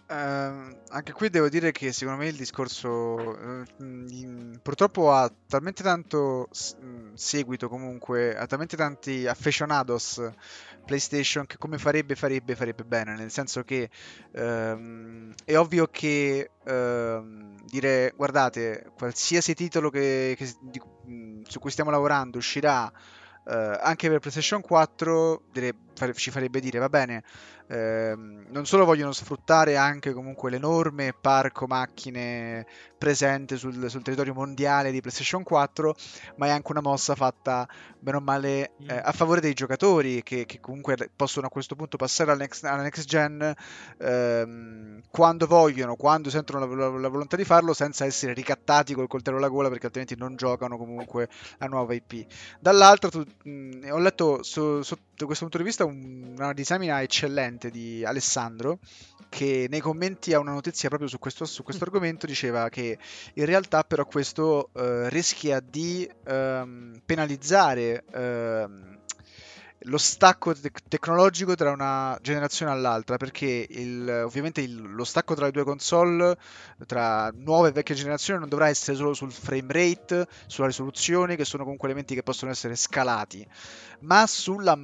Uh, 0.07 0.79
anche 0.91 1.13
qui 1.13 1.31
devo 1.31 1.49
dire 1.49 1.73
che 1.73 1.91
secondo 1.91 2.21
me 2.21 2.29
il 2.29 2.37
discorso 2.37 2.91
uh, 2.91 3.65
in, 3.79 4.61
purtroppo 4.63 5.11
ha 5.11 5.29
talmente 5.49 5.83
tanto 5.83 6.47
s- 6.53 6.77
seguito 7.15 7.69
comunque, 7.69 8.37
ha 8.37 8.47
talmente 8.47 8.77
tanti 8.77 9.27
affezionados 9.27 10.31
PlayStation 10.85 11.45
che 11.47 11.57
come 11.57 11.79
farebbe 11.79 12.15
farebbe 12.15 12.55
farebbe 12.55 12.85
bene, 12.85 13.17
nel 13.17 13.33
senso 13.33 13.65
che 13.65 13.91
uh, 14.31 15.33
è 15.45 15.57
ovvio 15.57 15.89
che 15.89 16.51
dire 17.65 18.13
guardate 18.15 18.93
qualsiasi 18.97 19.55
titolo 19.55 19.91
che, 19.91 20.35
che, 20.37 20.55
di, 20.61 20.81
su 21.49 21.59
cui 21.59 21.71
stiamo 21.71 21.91
lavorando 21.91 22.39
uscirà 22.39 22.93
anche 23.47 24.09
per 24.09 24.19
PlayStation 24.21 24.61
4 24.61 25.43
dire, 25.53 25.75
fare, 25.94 25.94
ci 26.15 26.31
farebbe 26.31 26.61
dire 26.61 26.79
va 26.79 26.89
bene 26.89 27.23
Ehm, 27.67 28.45
non 28.51 28.67
solo 28.67 28.85
vogliono 28.85 29.13
sfruttare 29.13 29.77
anche 29.77 30.13
comunque 30.13 30.51
l'enorme 30.51 31.15
parco 31.19 31.67
macchine 31.67 32.67
presente 32.99 33.57
sul, 33.57 33.89
sul, 33.89 34.03
territorio 34.03 34.35
mondiale 34.35 34.91
di 34.91 35.01
PlayStation 35.01 35.43
4, 35.43 35.95
ma 36.37 36.47
è 36.47 36.51
anche 36.51 36.71
una 36.71 36.83
mossa 36.83 37.15
fatta 37.15 37.67
bene 37.99 38.19
o 38.19 38.21
male 38.21 38.73
eh, 38.87 39.01
a 39.03 39.13
favore 39.13 39.41
dei 39.41 39.55
giocatori 39.55 40.23
che, 40.23 40.45
che, 40.45 40.61
comunque 40.61 41.11
possono 41.15 41.47
a 41.47 41.51
questo 41.51 41.75
punto 41.75 41.97
passare 41.97 42.31
alla 42.31 42.41
next, 42.41 42.65
alla 42.65 42.83
next 42.83 43.07
gen 43.07 43.55
ehm, 43.99 45.01
quando 45.11 45.47
vogliono, 45.47 45.97
quando 45.97 46.29
sentono 46.29 46.67
la, 46.67 46.75
la, 46.75 46.99
la, 46.99 47.09
volontà 47.09 47.37
di 47.37 47.45
farlo, 47.45 47.73
senza 47.73 48.05
essere 48.05 48.35
ricattati 48.35 48.95
col 48.95 49.09
coltello 49.09 49.39
alla 49.39 49.49
gola 49.49 49.69
perché 49.69 49.87
altrimenti 49.87 50.17
non 50.17 50.37
giocano 50.37 50.77
comunque 50.77 51.29
a 51.59 51.67
nuova 51.67 51.95
IP. 51.95 52.27
Dall'altro, 52.61 53.09
tu, 53.11 53.25
mh, 53.45 53.89
ho 53.91 53.99
letto 53.99 54.43
su, 54.43 54.83
sotto 55.15 55.27
questo 55.27 55.45
punto 55.45 55.59
di 55.59 55.65
vista 55.65 55.85
un, 55.85 56.35
una 56.37 56.53
disamina 56.53 57.01
eccellente 57.01 57.71
di 57.71 58.05
Alessandro 58.05 58.81
che 59.29 59.67
nei 59.71 59.81
commenti 59.81 60.33
a 60.33 60.41
una 60.41 60.53
notizia 60.53 60.89
proprio 60.89 61.09
su 61.09 61.19
questo, 61.21 61.45
su 61.45 61.63
questo 61.63 61.85
mm. 61.85 61.87
argomento 61.87 62.27
diceva 62.27 62.69
che 62.69 62.99
in 63.35 63.45
realtà 63.45 63.85
però 63.85 64.07
questo 64.07 64.71
uh, 64.73 65.07
rischia 65.07 65.61
di 65.61 66.09
um, 66.27 67.01
penalizzare 67.05 68.05
uh, 68.13 68.93
lo 69.87 69.99
stacco 69.99 70.53
te- 70.53 70.73
tecnologico 70.89 71.55
tra 71.55 71.71
una 71.71 72.19
generazione 72.21 72.73
all'altra 72.73 73.17
perché 73.17 73.67
il, 73.69 74.23
ovviamente 74.25 74.63
il, 74.63 74.95
lo 74.95 75.05
stacco 75.05 75.35
tra 75.35 75.47
le 75.47 75.53
due 75.53 75.65
console 75.65 76.37
tra 76.87 77.31
nuova 77.35 77.69
e 77.69 77.73
vecchia 77.73 77.95
generazione 77.95 78.41
non 78.41 78.49
dovrà 78.49 78.69
essere 78.69 78.97
solo 78.97 79.15
sul 79.15 79.33
frame 79.33 79.73
rate 79.73 80.27
sulla 80.47 80.67
risoluzione 80.67 81.37
che 81.37 81.45
sono 81.45 81.63
comunque 81.63 81.87
elementi 81.87 82.15
che 82.15 82.23
possono 82.25 82.51
essere 82.51 82.75
scalati 82.75 83.47
ma 84.01 84.27
sulla 84.27 84.77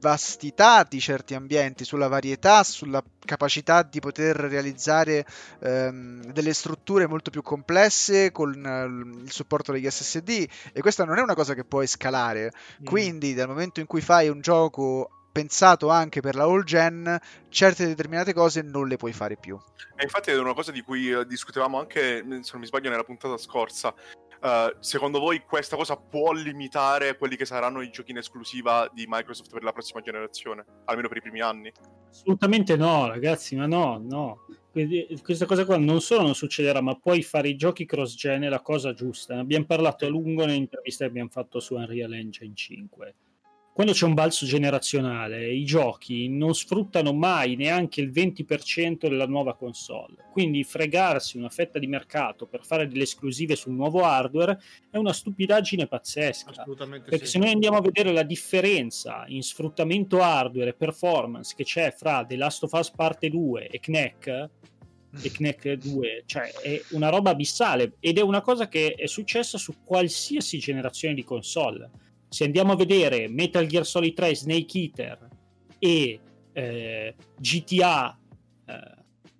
vastità 0.00 0.84
di 0.88 1.00
certi 1.00 1.34
ambienti, 1.34 1.84
sulla 1.84 2.08
varietà, 2.08 2.62
sulla 2.64 3.02
capacità 3.24 3.82
di 3.82 4.00
poter 4.00 4.36
realizzare 4.36 5.26
ehm, 5.60 6.32
delle 6.32 6.52
strutture 6.52 7.06
molto 7.06 7.30
più 7.30 7.42
complesse 7.42 8.30
con 8.32 8.54
eh, 8.64 9.22
il 9.24 9.30
supporto 9.30 9.72
degli 9.72 9.88
SSD 9.88 10.46
e 10.72 10.80
questa 10.80 11.04
non 11.04 11.18
è 11.18 11.22
una 11.22 11.34
cosa 11.34 11.54
che 11.54 11.64
puoi 11.64 11.86
scalare. 11.86 12.52
Mm. 12.82 12.84
Quindi 12.84 13.34
dal 13.34 13.48
momento 13.48 13.80
in 13.80 13.86
cui 13.86 14.00
fai 14.00 14.28
un 14.28 14.40
gioco 14.40 15.10
pensato 15.36 15.90
anche 15.90 16.20
per 16.20 16.34
la 16.34 16.44
all 16.44 16.64
gen, 16.64 17.18
certe 17.50 17.86
determinate 17.86 18.32
cose 18.32 18.62
non 18.62 18.88
le 18.88 18.96
puoi 18.96 19.12
fare 19.12 19.36
più. 19.36 19.58
E 19.94 20.04
infatti 20.04 20.30
è 20.30 20.38
una 20.38 20.54
cosa 20.54 20.72
di 20.72 20.80
cui 20.80 21.12
uh, 21.12 21.24
discutevamo 21.24 21.78
anche, 21.78 22.24
se 22.40 22.50
non 22.52 22.60
mi 22.60 22.66
sbaglio, 22.66 22.88
nella 22.88 23.04
puntata 23.04 23.36
scorsa. 23.36 23.94
Uh, 24.46 24.76
secondo 24.78 25.18
voi 25.18 25.40
questa 25.40 25.74
cosa 25.74 25.96
può 25.96 26.30
limitare 26.30 27.16
quelli 27.16 27.34
che 27.34 27.44
saranno 27.44 27.80
i 27.80 27.90
giochi 27.90 28.12
in 28.12 28.18
esclusiva 28.18 28.88
di 28.94 29.04
Microsoft 29.08 29.50
per 29.50 29.64
la 29.64 29.72
prossima 29.72 30.00
generazione, 30.00 30.64
almeno 30.84 31.08
per 31.08 31.16
i 31.16 31.20
primi 31.20 31.40
anni? 31.40 31.72
Assolutamente 32.08 32.76
no, 32.76 33.08
ragazzi, 33.08 33.56
ma 33.56 33.66
no, 33.66 34.00
no. 34.00 34.46
Questa 35.20 35.46
cosa 35.46 35.64
qua 35.64 35.78
non 35.78 36.00
solo 36.00 36.22
non 36.22 36.36
succederà, 36.36 36.80
ma 36.80 36.94
puoi 36.94 37.24
fare 37.24 37.48
i 37.48 37.56
giochi 37.56 37.86
cross-gen 37.86 38.42
è 38.42 38.48
la 38.48 38.60
cosa 38.60 38.94
giusta. 38.94 39.34
Ne 39.34 39.40
abbiamo 39.40 39.64
parlato 39.64 40.06
a 40.06 40.08
lungo 40.08 40.44
nell'intervista 40.44 41.02
che 41.02 41.10
abbiamo 41.10 41.30
fatto 41.30 41.58
su 41.58 41.74
Unreal 41.74 42.14
Engine 42.14 42.54
5 42.54 43.14
quando 43.76 43.92
c'è 43.92 44.06
un 44.06 44.14
balzo 44.14 44.46
generazionale, 44.46 45.52
i 45.52 45.66
giochi 45.66 46.30
non 46.30 46.54
sfruttano 46.54 47.12
mai 47.12 47.56
neanche 47.56 48.00
il 48.00 48.08
20% 48.10 49.00
della 49.00 49.26
nuova 49.26 49.54
console. 49.54 50.28
Quindi 50.32 50.64
fregarsi 50.64 51.36
una 51.36 51.50
fetta 51.50 51.78
di 51.78 51.86
mercato 51.86 52.46
per 52.46 52.64
fare 52.64 52.88
delle 52.88 53.02
esclusive 53.02 53.54
sul 53.54 53.74
nuovo 53.74 54.02
hardware 54.04 54.58
è 54.88 54.96
una 54.96 55.12
stupidaggine 55.12 55.88
pazzesca. 55.88 56.52
Assolutamente 56.52 57.10
Perché 57.10 57.26
sì. 57.26 57.32
se 57.32 57.38
noi 57.38 57.50
andiamo 57.50 57.76
a 57.76 57.82
vedere 57.82 58.12
la 58.12 58.22
differenza 58.22 59.26
in 59.26 59.42
sfruttamento 59.42 60.22
hardware 60.22 60.70
e 60.70 60.74
performance 60.74 61.52
che 61.54 61.64
c'è 61.64 61.92
fra 61.94 62.24
The 62.24 62.36
Last 62.36 62.62
of 62.62 62.72
Us 62.72 62.90
Parte 62.92 63.28
2 63.28 63.68
e 63.68 63.78
Knack, 63.78 64.48
e 65.20 65.30
Knack 65.30 65.72
2, 65.74 66.22
cioè 66.24 66.50
è 66.62 66.80
una 66.92 67.10
roba 67.10 67.28
abissale 67.28 67.96
ed 68.00 68.16
è 68.16 68.22
una 68.22 68.40
cosa 68.40 68.68
che 68.68 68.94
è 68.94 69.06
successa 69.06 69.58
su 69.58 69.74
qualsiasi 69.84 70.58
generazione 70.58 71.12
di 71.12 71.24
console. 71.24 72.04
Se 72.36 72.44
andiamo 72.44 72.72
a 72.72 72.76
vedere 72.76 73.28
Metal 73.30 73.64
Gear 73.64 73.86
Solid 73.86 74.12
3 74.12 74.36
Snake 74.36 74.78
Eater 74.78 75.26
e 75.78 76.20
eh, 76.52 77.14
GTA 77.38 78.18
eh, 78.66 78.94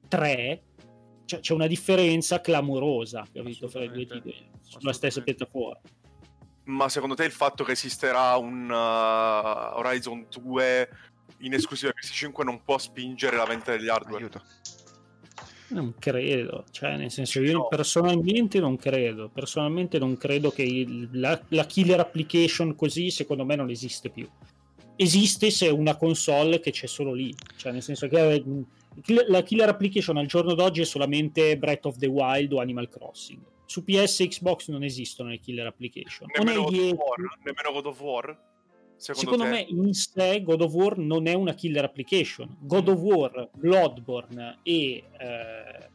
3, 0.09 0.63
cioè, 1.27 1.41
c'è 1.41 1.53
una 1.53 1.67
differenza 1.67 2.41
clamorosa 2.41 3.27
capito, 3.31 3.69
fra 3.69 3.85
i 3.85 3.91
due 3.91 4.07
titoli 4.07 4.49
sulla 4.63 4.95
stessa 4.95 5.21
piattaforma. 5.21 5.79
Ma 6.65 6.89
secondo 6.89 7.15
te 7.15 7.25
il 7.25 7.33
fatto 7.33 7.65
che 7.65 7.73
esisterà 7.73 8.35
un 8.39 8.71
uh, 8.71 9.77
Horizon 9.77 10.27
2 10.31 10.89
in 11.41 11.53
esclusiva 11.53 11.93
PS5 11.93 12.45
non 12.45 12.63
può 12.65 12.79
spingere 12.79 13.37
la 13.37 13.45
vendita 13.45 13.73
degli 13.73 13.91
hardware? 13.91 14.25
Aiuto. 14.25 14.43
Non 15.69 15.95
credo, 15.99 16.65
cioè 16.71 16.97
nel 16.97 17.11
senso 17.11 17.41
io 17.41 17.53
No. 17.53 17.69
personalmente 17.69 18.61
non 18.61 18.77
credo, 18.77 19.29
personalmente 19.33 19.99
non 19.99 20.17
credo 20.17 20.51
che 20.51 20.63
il- 20.63 21.09
la, 21.13 21.41
la 21.49 21.65
killer 21.67 21.99
application 22.01 22.75
così 22.77 23.11
secondo 23.11 23.45
me 23.45 23.57
non 23.57 23.69
esiste 23.71 24.09
più. 24.11 24.29
Esiste 24.95 25.51
se 25.51 25.67
è 25.67 25.71
una 25.71 25.97
console 25.97 26.61
che 26.61 26.71
c'è 26.71 26.87
solo 26.87 27.13
lì, 27.13 27.35
cioè 27.57 27.73
nel 27.73 27.83
senso 27.83 28.07
che 28.09 28.33
eh, 28.35 28.45
la 29.27 29.43
killer 29.43 29.69
application 29.69 30.17
al 30.17 30.27
giorno 30.27 30.55
d'oggi 30.55 30.81
è 30.83 30.85
solamente 30.85 31.59
Breath 31.59 31.87
of 31.87 31.97
the 31.99 32.07
Wild 32.07 32.53
o 32.53 32.61
Animal 32.61 32.89
Crossing. 32.89 33.41
Su 33.67 33.83
PS 33.85 34.21
e 34.21 34.29
Xbox 34.29 34.69
non 34.69 34.85
esistono 34.85 35.31
le 35.31 35.39
killer 35.41 35.67
application. 35.67 36.31
Nemmeno 36.39 36.63
God, 36.63 36.75
of 36.75 36.93
War, 36.93 37.39
nemmeno 37.43 37.73
God 37.73 37.87
of 37.87 38.01
War? 38.01 38.39
Secondo, 38.97 39.31
Secondo 39.31 39.45
me 39.53 39.61
in 39.61 39.93
sé 39.93 40.43
God 40.43 40.63
of 40.63 40.73
War 40.73 40.97
non 40.99 41.27
è 41.27 41.35
una 41.35 41.55
killer 41.55 41.85
application. 41.85 42.57
God 42.61 42.89
of 42.89 42.99
War, 43.01 43.49
Bloodborne 43.53 44.59
e 44.63 45.05
eh, 45.19 45.89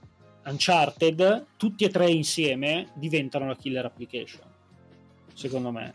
Uncharted, 0.45 1.45
tutti 1.57 1.83
e 1.83 1.89
tre 1.89 2.09
insieme, 2.09 2.89
diventano 2.95 3.47
la 3.47 3.55
killer 3.55 3.85
application. 3.85 4.41
Secondo 5.33 5.71
me. 5.71 5.93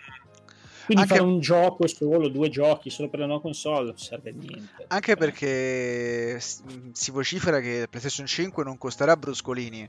Quindi 0.87 1.03
Anche- 1.03 1.17
fare 1.17 1.27
un 1.29 1.41
gioco 1.41 1.87
solo, 1.89 2.29
due 2.29 2.49
giochi 2.49 2.91
solo 2.91 3.09
per 3.09 3.19
la 3.19 3.27
nuova 3.27 3.41
console 3.41 3.87
non 3.87 3.99
serve 3.99 4.31
a 4.31 4.33
niente. 4.33 4.85
Anche 4.87 5.17
perché 5.17 6.39
si 6.41 7.11
vocifera 7.11 7.61
che 7.61 7.87
PlayStation 7.91 8.27
5 8.27 8.63
non 8.63 8.79
costerà 8.79 9.17
bruscolini. 9.17 9.89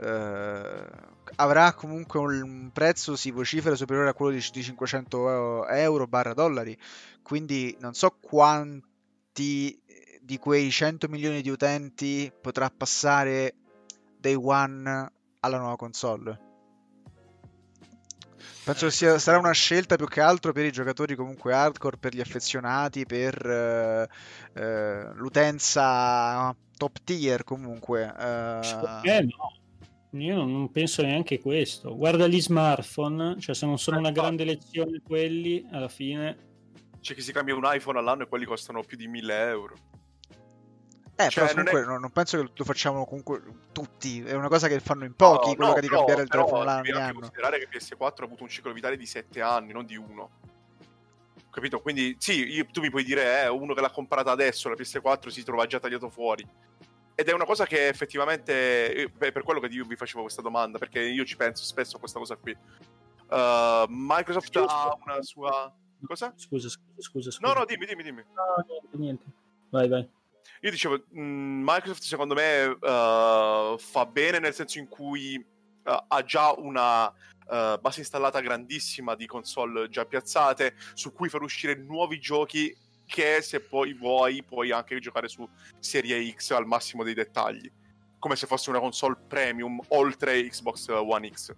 Eh, 0.00 0.86
avrà 1.36 1.72
comunque 1.74 2.18
un 2.20 2.70
prezzo, 2.72 3.16
si 3.16 3.30
vocifera, 3.30 3.74
superiore 3.74 4.10
a 4.10 4.14
quello 4.14 4.32
di, 4.32 4.46
di 4.52 4.62
500 4.62 5.66
euro 5.66 6.06
barra 6.06 6.34
dollari. 6.34 6.76
Quindi 7.22 7.76
non 7.80 7.94
so 7.94 8.16
quanti 8.20 9.80
di 10.20 10.38
quei 10.38 10.70
100 10.70 11.08
milioni 11.08 11.40
di 11.40 11.48
utenti 11.48 12.30
potrà 12.40 12.70
passare 12.70 13.54
day 14.18 14.34
one 14.34 15.12
alla 15.40 15.58
nuova 15.58 15.76
console. 15.76 16.46
Penso 18.64 18.86
che 18.86 18.92
sia- 18.92 19.18
sarà 19.18 19.38
una 19.38 19.52
scelta 19.52 19.96
più 19.96 20.06
che 20.06 20.20
altro 20.20 20.52
per 20.52 20.66
i 20.66 20.70
giocatori 20.70 21.14
comunque 21.14 21.54
hardcore, 21.54 21.96
per 21.96 22.14
gli 22.14 22.20
affezionati, 22.20 23.06
per 23.06 23.34
eh, 23.46 24.08
eh, 24.52 25.12
l'utenza 25.14 26.54
top 26.76 26.98
tier 27.02 27.44
comunque. 27.44 28.14
eh. 28.18 28.60
No. 29.22 29.52
Io 30.12 30.34
non- 30.34 30.50
non 30.50 30.70
penso 30.70 31.02
neanche 31.02 31.38
questo. 31.38 31.94
Guarda 31.96 32.26
gli 32.26 32.40
smartphone, 32.40 33.38
cioè 33.40 33.54
se 33.54 33.66
non 33.66 33.78
sono 33.78 33.96
Eh, 33.96 34.00
una 34.00 34.10
grande 34.10 34.44
lezione 34.44 35.00
quelli, 35.02 35.66
alla 35.70 35.88
fine... 35.88 36.46
C'è 37.00 37.14
chi 37.14 37.20
si 37.22 37.32
cambia 37.32 37.54
un 37.54 37.62
iPhone 37.64 37.98
all'anno 37.98 38.22
e 38.22 38.26
quelli 38.28 38.44
costano 38.44 38.82
più 38.82 38.96
di 38.96 39.06
1000 39.06 39.48
euro. 39.48 39.74
Eh, 41.20 41.28
Cioè, 41.28 41.44
però 41.46 41.56
non 41.56 41.66
è- 41.66 41.70
comunque 41.70 41.98
non, 42.00 42.10
penso 42.12 42.38
che 42.42 42.50
lo 42.54 42.64
facciamo 42.64 43.04
comunque 43.04 43.42
tutti, 43.72 44.22
è 44.22 44.34
una 44.34 44.48
cosa 44.48 44.68
che 44.68 44.78
fanno 44.80 45.04
in 45.04 45.14
pochi, 45.14 45.48
No, 45.50 45.54
quello 45.56 45.68
no, 45.70 45.74
che 45.74 45.80
di 45.80 45.88
cambiare 45.88 46.22
il 46.22 46.28
telefono 46.28 46.62
l'anno 46.62 46.82
devi 46.82 46.96
anche 46.96 47.12
considerare 47.14 47.58
che 47.58 47.68
PS4 47.68 48.22
ha 48.22 48.24
avuto 48.24 48.42
un 48.44 48.48
ciclo 48.48 48.72
vitale 48.72 48.96
di 48.96 49.04
7 49.06 49.40
anni, 49.40 49.72
non 49.72 49.84
di 49.84 49.96
uno. 49.96 50.30
Capito? 51.50 51.80
Quindi 51.80 52.14
sì, 52.18 52.44
io- 52.52 52.66
tu 52.70 52.80
mi 52.80 52.90
puoi 52.90 53.02
dire, 53.02 53.42
eh, 53.42 53.48
uno 53.48 53.74
che 53.74 53.80
l'ha 53.80 53.90
comprata 53.90 54.30
adesso, 54.30 54.68
la 54.68 54.76
PS4 54.76 55.28
si 55.28 55.42
trova 55.42 55.66
già 55.66 55.80
tagliato 55.80 56.08
fuori. 56.08 56.46
Ed 57.20 57.26
è 57.26 57.32
una 57.32 57.44
cosa 57.44 57.66
che 57.66 57.88
effettivamente, 57.88 58.94
eh, 58.94 59.08
beh, 59.08 59.32
per 59.32 59.42
quello 59.42 59.58
che 59.58 59.66
io 59.66 59.84
vi 59.84 59.96
facevo 59.96 60.20
questa 60.22 60.40
domanda, 60.40 60.78
perché 60.78 61.00
io 61.00 61.24
ci 61.24 61.36
penso 61.36 61.64
spesso 61.64 61.96
a 61.96 61.98
questa 61.98 62.20
cosa 62.20 62.36
qui. 62.36 62.56
Uh, 63.28 63.86
Microsoft 63.88 64.54
ha 64.54 64.96
una 65.04 65.20
sua... 65.22 65.74
Cosa? 66.06 66.32
Scusa, 66.36 66.68
scusa, 66.68 67.00
scusa. 67.00 67.30
scusa. 67.32 67.38
No, 67.40 67.54
no, 67.54 67.64
dimmi, 67.64 67.86
dimmi, 67.86 68.04
dimmi. 68.04 68.22
No, 68.22 68.64
niente, 68.68 68.96
niente. 68.96 69.24
Vai, 69.68 69.88
vai. 69.88 70.08
Io 70.60 70.70
dicevo, 70.70 71.06
mh, 71.10 71.20
Microsoft 71.64 72.02
secondo 72.02 72.34
me 72.34 72.66
uh, 72.66 73.76
fa 73.76 74.06
bene 74.06 74.38
nel 74.38 74.54
senso 74.54 74.78
in 74.78 74.86
cui 74.86 75.34
uh, 75.36 76.04
ha 76.06 76.22
già 76.22 76.52
una 76.52 77.08
uh, 77.08 77.80
base 77.80 77.98
installata 77.98 78.38
grandissima 78.38 79.16
di 79.16 79.26
console 79.26 79.88
già 79.88 80.04
piazzate 80.04 80.76
su 80.94 81.12
cui 81.12 81.28
far 81.28 81.42
uscire 81.42 81.74
nuovi 81.74 82.20
giochi 82.20 82.72
che 83.08 83.40
se 83.40 83.60
poi 83.60 83.94
vuoi 83.94 84.44
puoi 84.44 84.70
anche 84.70 85.00
giocare 85.00 85.28
su 85.28 85.48
Serie 85.80 86.30
X 86.30 86.50
al 86.50 86.66
massimo 86.66 87.02
dei 87.02 87.14
dettagli, 87.14 87.68
come 88.18 88.36
se 88.36 88.46
fosse 88.46 88.68
una 88.68 88.78
console 88.78 89.16
premium 89.26 89.80
oltre 89.88 90.46
Xbox 90.46 90.88
One 90.88 91.30
X. 91.30 91.54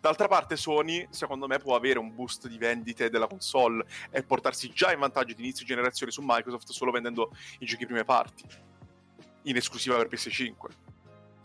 D'altra 0.00 0.28
parte 0.28 0.56
Sony, 0.56 1.04
secondo 1.10 1.48
me, 1.48 1.58
può 1.58 1.74
avere 1.74 1.98
un 1.98 2.14
boost 2.14 2.46
di 2.46 2.58
vendite 2.58 3.10
della 3.10 3.26
console 3.26 3.84
e 4.10 4.22
portarsi 4.22 4.70
già 4.70 4.92
in 4.92 5.00
vantaggio 5.00 5.34
di 5.34 5.42
inizio 5.42 5.66
generazione 5.66 6.12
su 6.12 6.22
Microsoft 6.24 6.70
solo 6.70 6.92
vendendo 6.92 7.34
i 7.58 7.66
giochi 7.66 7.86
prime 7.86 8.04
parti 8.04 8.44
in 9.42 9.56
esclusiva 9.56 9.96
per 9.96 10.08
PS5. 10.08 10.54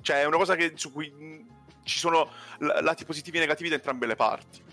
Cioè, 0.02 0.22
è 0.22 0.26
una 0.26 0.38
cosa 0.38 0.56
che, 0.56 0.74
su 0.76 0.92
cui 0.92 1.10
mh, 1.10 1.46
ci 1.84 1.98
sono 1.98 2.30
lati 2.60 3.04
positivi 3.04 3.38
e 3.38 3.40
negativi 3.40 3.70
da 3.70 3.76
entrambe 3.76 4.06
le 4.06 4.16
parti. 4.16 4.64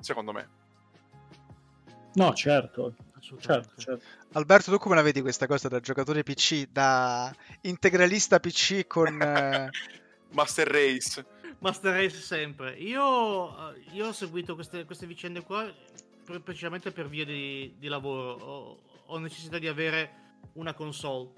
Secondo 0.00 0.32
me. 0.32 0.62
No, 2.14 2.32
certo, 2.34 2.94
certo, 3.40 3.74
certo. 3.76 4.04
Alberto, 4.32 4.70
tu 4.70 4.78
come 4.78 4.94
la 4.94 5.02
vedi 5.02 5.20
questa 5.20 5.46
cosa 5.46 5.68
da 5.68 5.80
giocatore 5.80 6.22
PC, 6.22 6.68
da 6.70 7.34
integralista 7.62 8.40
PC 8.40 8.86
con... 8.86 9.20
eh, 9.20 9.70
Master 10.30 10.68
Race. 10.68 11.24
Master 11.58 11.94
Race 11.94 12.16
sempre. 12.16 12.74
Io, 12.74 13.72
eh, 13.72 13.84
io 13.92 14.08
ho 14.08 14.12
seguito 14.12 14.54
queste, 14.54 14.84
queste 14.84 15.06
vicende 15.06 15.42
qua 15.42 15.72
pre- 16.24 16.40
precisamente 16.40 16.90
per 16.90 17.08
via 17.08 17.24
di, 17.24 17.74
di 17.78 17.88
lavoro. 17.88 18.32
Ho, 18.32 18.82
ho 19.06 19.18
necessità 19.18 19.58
di 19.58 19.68
avere 19.68 20.38
una 20.54 20.74
console 20.74 21.30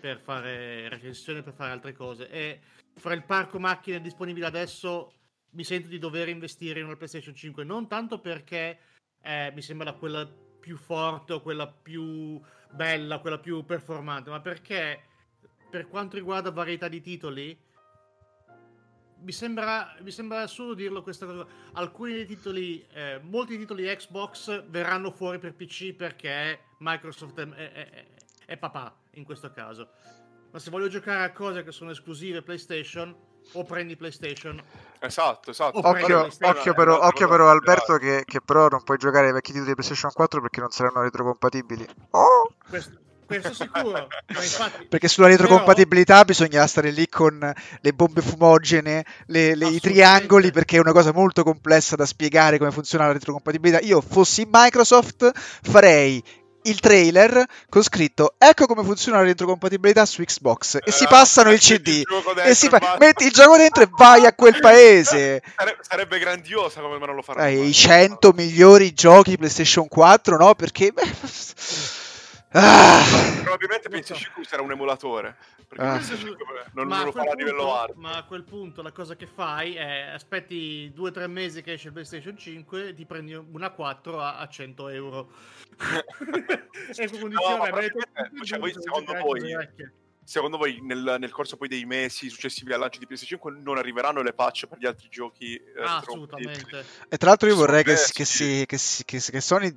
per 0.00 0.20
fare 0.20 0.88
recensioni, 0.88 1.42
per 1.42 1.54
fare 1.54 1.72
altre 1.72 1.92
cose. 1.92 2.28
E 2.30 2.60
fra 2.94 3.14
il 3.14 3.24
parco 3.24 3.58
macchine 3.58 4.00
disponibili 4.00 4.44
adesso 4.44 5.12
mi 5.50 5.64
sento 5.64 5.88
di 5.88 5.98
dover 5.98 6.28
investire 6.28 6.80
in 6.80 6.86
una 6.86 6.96
PlayStation 6.96 7.34
5. 7.34 7.64
Non 7.64 7.88
tanto 7.88 8.20
perché 8.20 8.78
eh, 9.28 9.52
mi 9.54 9.60
sembra 9.60 9.92
quella 9.92 10.26
più 10.26 10.76
forte 10.78 11.40
quella 11.42 11.66
più 11.66 12.40
bella, 12.70 13.18
quella 13.18 13.38
più 13.38 13.62
performante, 13.64 14.30
ma 14.30 14.40
perché 14.40 15.02
per 15.70 15.86
quanto 15.86 16.16
riguarda 16.16 16.50
varietà 16.50 16.88
di 16.88 17.02
titoli 17.02 17.58
mi 19.20 19.32
sembra, 19.32 19.94
mi 20.00 20.10
sembra 20.10 20.40
assurdo 20.42 20.74
dirlo 20.74 21.02
questa 21.02 21.26
cosa. 21.26 21.46
Alcuni 21.72 22.24
titoli, 22.24 22.86
eh, 22.92 23.18
molti 23.22 23.58
titoli 23.58 23.84
Xbox 23.84 24.64
verranno 24.68 25.10
fuori 25.10 25.38
per 25.38 25.54
PC 25.54 25.92
perché 25.92 26.60
Microsoft 26.78 27.38
è, 27.40 27.48
è- 27.48 27.72
è- 27.90 28.06
è 28.46 28.56
papà 28.56 28.96
in 29.12 29.24
questo 29.24 29.50
caso. 29.50 29.90
Ma 30.50 30.58
se 30.58 30.70
voglio 30.70 30.88
giocare 30.88 31.24
a 31.24 31.32
cose 31.32 31.62
che 31.64 31.72
sono 31.72 31.90
esclusive 31.90 32.42
PlayStation, 32.42 33.14
o 33.52 33.64
prendi 33.64 33.96
PlayStation. 33.96 34.62
Esatto, 35.00 35.50
esatto. 35.50 35.78
Occhio, 35.86 36.28
occhio 36.40 36.74
però, 36.74 37.00
occhio 37.06 37.28
però. 37.28 37.48
Alberto 37.50 37.96
che, 37.98 38.24
che 38.26 38.40
però 38.40 38.68
non 38.68 38.82
puoi 38.82 38.98
giocare 38.98 39.26
ai 39.28 39.32
vecchi 39.32 39.52
titoli 39.52 39.68
di 39.68 39.74
PlayStation 39.74 40.10
4 40.12 40.40
perché 40.40 40.60
non 40.60 40.70
saranno 40.70 41.02
retrocompatibili. 41.02 41.86
Oh! 42.10 42.52
Questo, 42.68 42.98
questo 43.24 43.54
sicuro. 43.54 44.08
Infatti, 44.28 44.86
Perché 44.86 45.06
sulla 45.06 45.28
Però- 45.28 45.38
retrocompatibilità 45.40 46.24
bisogna 46.24 46.66
stare 46.66 46.90
lì 46.90 47.08
con 47.08 47.38
le 47.80 47.92
bombe 47.92 48.22
fumogene, 48.22 49.04
le- 49.26 49.54
le- 49.54 49.68
i 49.68 49.78
triangoli, 49.80 50.50
perché 50.50 50.76
è 50.76 50.80
una 50.80 50.92
cosa 50.92 51.12
molto 51.12 51.44
complessa 51.44 51.94
da 51.94 52.04
spiegare 52.06 52.58
come 52.58 52.72
funziona 52.72 53.06
la 53.06 53.12
retrocompatibilità. 53.12 53.78
Io 53.84 54.00
fossi 54.00 54.48
Microsoft 54.50 55.30
farei 55.62 56.22
il 56.62 56.80
trailer 56.80 57.44
con 57.68 57.82
scritto 57.82 58.34
ecco 58.36 58.66
come 58.66 58.82
funziona 58.84 59.18
la 59.18 59.24
retrocompatibilità 59.24 60.04
su 60.06 60.22
Xbox. 60.22 60.78
E 60.84 60.90
si 60.92 61.04
Ah, 61.04 61.08
passano 61.08 61.48
il 61.50 61.54
il 61.56 61.60
CD 61.60 62.02
gioco 62.02 62.34
e 62.40 62.54
si 62.54 62.68
basta. 62.68 62.96
metti 62.98 63.24
il 63.24 63.32
gioco 63.32 63.56
dentro 63.56 63.82
e 63.82 63.88
vai 63.96 64.26
a 64.26 64.32
quel 64.34 64.58
paese. 64.60 65.42
Sarebbe, 65.56 65.78
sarebbe 65.88 66.18
grandiosa 66.18 66.80
come 66.80 66.98
ma 66.98 67.06
non 67.06 67.14
lo 67.14 67.22
faranno. 67.22 67.46
Eh, 67.48 67.64
i 67.66 67.72
100 67.72 68.32
migliori 68.34 68.92
giochi 68.92 69.36
PlayStation 69.36 69.88
4 69.88 70.36
no? 70.36 70.54
Perché 70.54 70.92
beh, 70.92 71.10
ah, 72.52 73.02
Probabilmente 73.42 73.88
Non 73.88 74.02
so. 74.02 74.14
PS5 74.14 74.42
sarà 74.42 74.62
un 74.62 74.70
emulatore. 74.70 75.36
Perché 75.68 75.84
Ah. 75.84 75.96
PS5 75.98 76.34
non, 76.72 76.88
non 76.88 77.04
lo 77.04 77.12
farà 77.12 77.30
a 77.32 77.34
livello 77.34 77.56
punto- 77.64 77.74
hard. 77.76 77.96
Ma 77.96 78.16
a 78.16 78.24
quel 78.24 78.42
punto 78.44 78.82
la 78.82 78.92
cosa 78.92 79.16
che 79.16 79.26
fai 79.26 79.74
è 79.74 80.10
aspetti 80.14 80.92
2-3 80.96 81.26
mesi 81.28 81.62
che 81.62 81.72
esce 81.74 81.88
il 81.88 81.92
PlayStation 81.92 82.36
5 82.36 82.94
ti 82.94 83.04
prendi 83.04 83.34
una 83.34 83.70
4 83.70 84.20
a, 84.20 84.38
a 84.38 84.48
100 84.48 84.88
euro. 84.88 85.30
e 85.78 87.08
ma 87.10 87.64
avete 87.64 87.92
probabilmente, 87.92 88.28
tutti 88.32 88.46
cioè, 88.46 88.58
voi, 88.58 88.72
secondo 88.72 89.12
voi-. 89.14 89.68
Secondo 90.24 90.58
voi 90.58 90.78
nel, 90.82 91.16
nel 91.18 91.30
corso 91.30 91.56
poi 91.56 91.68
dei 91.68 91.86
mesi 91.86 92.28
successivi 92.28 92.70
al 92.74 92.80
lancio 92.80 92.98
di 92.98 93.06
PS5 93.08 93.62
non 93.62 93.78
arriveranno 93.78 94.20
le 94.20 94.34
patch 94.34 94.66
per 94.66 94.76
gli 94.78 94.84
altri 94.84 95.08
giochi? 95.08 95.54
eh, 95.56 95.80
Ah, 95.82 95.96
assolutamente. 95.98 96.84
e 97.08 97.16
tra 97.16 97.28
l'altro 97.28 97.48
io 97.48 97.56
vorrei 97.56 97.82
che, 97.82 97.92
diversi. 97.92 98.12
che, 98.12 98.24
si, 98.26 98.64
che, 98.66 98.76
si- 98.76 99.04
che, 99.06 99.20
si- 99.20 99.30
che 99.30 99.40
Sony 99.40 99.74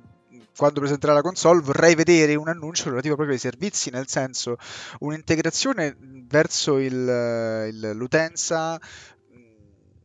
quando 0.56 0.80
presenterà 0.80 1.12
la 1.14 1.22
console 1.22 1.60
vorrei 1.60 1.94
vedere 1.94 2.34
un 2.34 2.48
annuncio 2.48 2.90
relativo 2.90 3.14
proprio 3.14 3.34
ai 3.34 3.40
servizi 3.40 3.90
nel 3.90 4.08
senso 4.08 4.56
un'integrazione 5.00 5.96
verso 5.98 6.78
il- 6.78 6.92
il- 6.92 7.90
l'utenza 7.94 8.78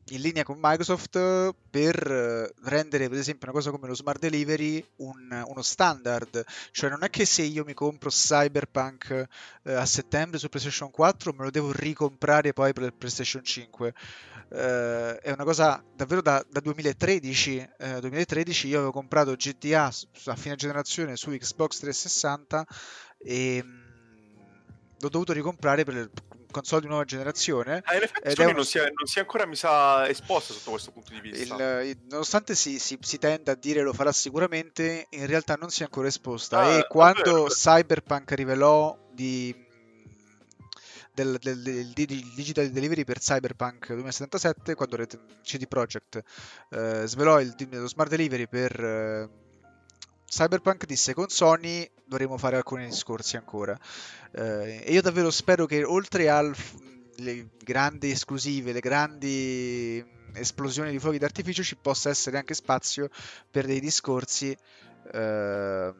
in 0.10 0.22
linea 0.22 0.43
con 0.43 0.58
Microsoft 0.62 1.53
per 1.70 1.95
eh, 2.12 2.53
rendere 2.64 3.10
per 3.10 3.18
esempio 3.18 3.47
una 3.47 3.58
cosa 3.58 3.72
come 3.72 3.88
lo 3.88 3.95
smart 3.95 4.20
delivery 4.20 4.84
un- 4.97 5.43
uno 5.47 5.62
standard 5.62 6.43
cioè 6.72 6.89
non 6.89 7.03
è 7.03 7.10
che 7.10 7.26
se 7.26 7.41
io 7.43 7.64
mi 7.66 7.74
compro 7.74 8.10
Cyberpunk 8.10 9.28
eh, 9.64 9.74
a 9.74 9.86
settembre 9.86 10.39
su 10.39 10.49
PlayStation 10.49 10.91
4 10.91 11.34
me 11.34 11.43
lo 11.43 11.51
devo 11.51 11.72
ricomprare 11.72 12.53
poi 12.53 12.74
per 12.74 12.93
PlayStation 12.93 13.43
5 13.43 13.93
eh, 14.49 15.18
è 15.20 15.32
una 15.32 15.43
cosa 15.43 15.84
davvero 15.93 16.22
da, 16.22 16.43
da 16.49 16.60
2013. 16.62 17.68
eh, 17.78 17.99
2013 17.99 18.68
io 18.68 18.78
avevo 18.78 18.91
comprato 18.91 19.34
GTA 19.36 19.91
a 20.26 20.36
fine 20.36 20.55
generazione 20.55 21.16
su 21.18 21.32
Xbox 21.32 21.80
360 21.80 22.66
e 23.18 23.62
mm, 23.64 23.86
l'ho 24.99 25.10
dovuto 25.10 25.34
ricomprare 25.34 25.84
per 25.84 26.10
console 26.58 26.82
di 26.82 26.88
nuova 26.88 27.03
generazione. 27.05 27.82
Ah, 27.86 27.95
in 27.95 28.03
effetti 28.03 28.30
Sony 28.32 28.47
uno- 28.47 28.55
non, 28.58 28.66
si 28.66 28.78
è, 28.78 28.82
non 28.82 29.05
si 29.05 29.18
è 29.18 29.22
ancora 29.22 29.45
mi 29.45 29.55
sa 29.55 30.08
esposta 30.08 30.53
sotto 30.53 30.72
questo 30.72 30.91
punto 30.91 31.14
di 31.14 31.22
vista. 31.22 31.82
Il- 31.82 31.88
il- 31.89 31.97
nonostante 32.10 32.55
si, 32.55 32.80
si, 32.80 32.97
si 33.01 33.18
tenda 33.18 33.53
a 33.53 33.55
dire 33.55 33.82
lo 33.82 33.93
farà 33.93 34.12
sicuramente, 34.12 35.08
in 35.12 35.26
realtà 35.26 35.55
non 35.55 35.70
si 35.70 35.82
è 35.82 35.86
ancora 35.86 36.08
esposta. 36.08 36.60
Ah, 36.60 36.78
e 36.80 36.88
quando 36.88 37.24
vero. 37.43 37.45
Cyberpunk 37.47 38.32
rivelò 38.34 38.97
di, 39.12 39.55
del, 41.14 41.38
del- 41.41 41.62
del- 41.62 41.88
di 41.93 42.05
digital 42.36 42.70
delivery 42.70 43.03
per 43.03 43.20
Cyberpunk 43.20 43.88
2077, 43.93 44.76
quando 44.76 44.97
CD 45.43 45.68
Projekt 45.68 46.22
eh, 46.70 47.03
svelò 47.05 47.39
il, 47.39 47.55
lo 47.72 47.88
smart 47.88 48.10
delivery 48.10 48.47
per 48.47 48.80
eh, 48.80 49.30
Cyberpunk, 50.30 50.86
disse 50.86 51.13
con 51.13 51.30
Sony 51.30 51.89
dovremo 52.05 52.38
fare 52.38 52.57
alcuni 52.57 52.86
discorsi 52.86 53.38
ancora. 53.38 53.78
Eh, 54.32 54.84
e 54.86 54.91
io 54.91 55.01
davvero 55.01 55.32
spero 55.32 55.65
che 55.65 55.84
oltre 55.84 56.30
alle 56.30 57.47
grandi 57.63 58.11
esclusive, 58.11 58.73
le 58.73 58.80
grandi 58.80 60.05
esplosioni 60.34 60.91
di 60.91 60.99
fuochi 60.99 61.17
d'artificio, 61.17 61.63
ci 61.63 61.78
possa 61.78 62.09
essere 62.09 62.38
anche 62.38 62.53
spazio 62.53 63.09
per 63.49 63.65
dei 63.65 63.80
discorsi 63.80 64.55
eh, 65.13 65.93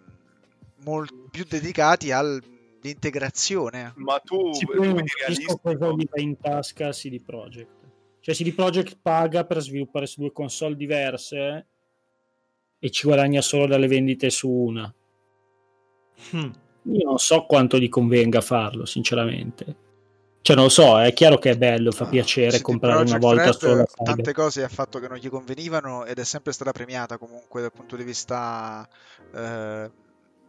mol- 0.84 1.30
più 1.32 1.46
dedicati 1.48 2.12
all'integrazione. 2.12 3.94
Ma 3.96 4.20
tu, 4.20 4.52
vedi 4.52 5.04
capisco 5.04 5.58
cosa 5.58 5.90
gli 5.92 6.08
va 6.10 6.22
in 6.22 6.38
tasca 6.38 6.90
CD 6.90 7.22
Projekt. 7.22 7.76
Cioè 8.20 8.36
CD 8.36 8.54
Projekt 8.54 8.98
paga 9.02 9.46
per 9.46 9.62
sviluppare 9.62 10.06
su 10.06 10.20
due 10.20 10.34
console 10.34 10.76
diverse 10.76 11.68
e 12.80 12.90
ci 12.90 13.08
guadagna 13.08 13.42
solo 13.42 13.68
dalle 13.68 13.88
vendite 13.88 14.30
su 14.30 14.50
una. 14.50 14.94
Hmm. 16.32 16.52
Io 16.84 17.06
non 17.06 17.18
so 17.18 17.46
quanto 17.46 17.78
gli 17.78 17.90
convenga 17.90 18.42
farlo, 18.42 18.86
sinceramente. 18.86 19.86
Cioè, 20.42 20.56
non 20.56 20.66
lo 20.66 20.72
so, 20.72 20.98
è 21.02 21.12
chiaro 21.12 21.38
che 21.38 21.50
è 21.50 21.58
bello, 21.58 21.92
fa 21.92 22.06
piacere 22.06 22.58
CD 22.58 22.62
comprare 22.62 23.02
una 23.02 23.18
volta 23.18 23.44
Red, 23.44 23.58
sola. 23.58 23.86
tante 24.02 24.32
cose 24.32 24.64
ha 24.64 24.70
fatto 24.70 24.98
che 25.00 25.10
non 25.10 25.18
gli 25.18 25.28
convenivano 25.28 26.06
ed 26.06 26.20
è 26.20 26.24
sempre 26.24 26.54
stata 26.54 26.72
premiata 26.72 27.18
comunque 27.18 27.60
dal 27.60 27.74
punto 27.74 27.98
di 27.98 28.06
vista 28.06 28.88
eh, 29.36 29.92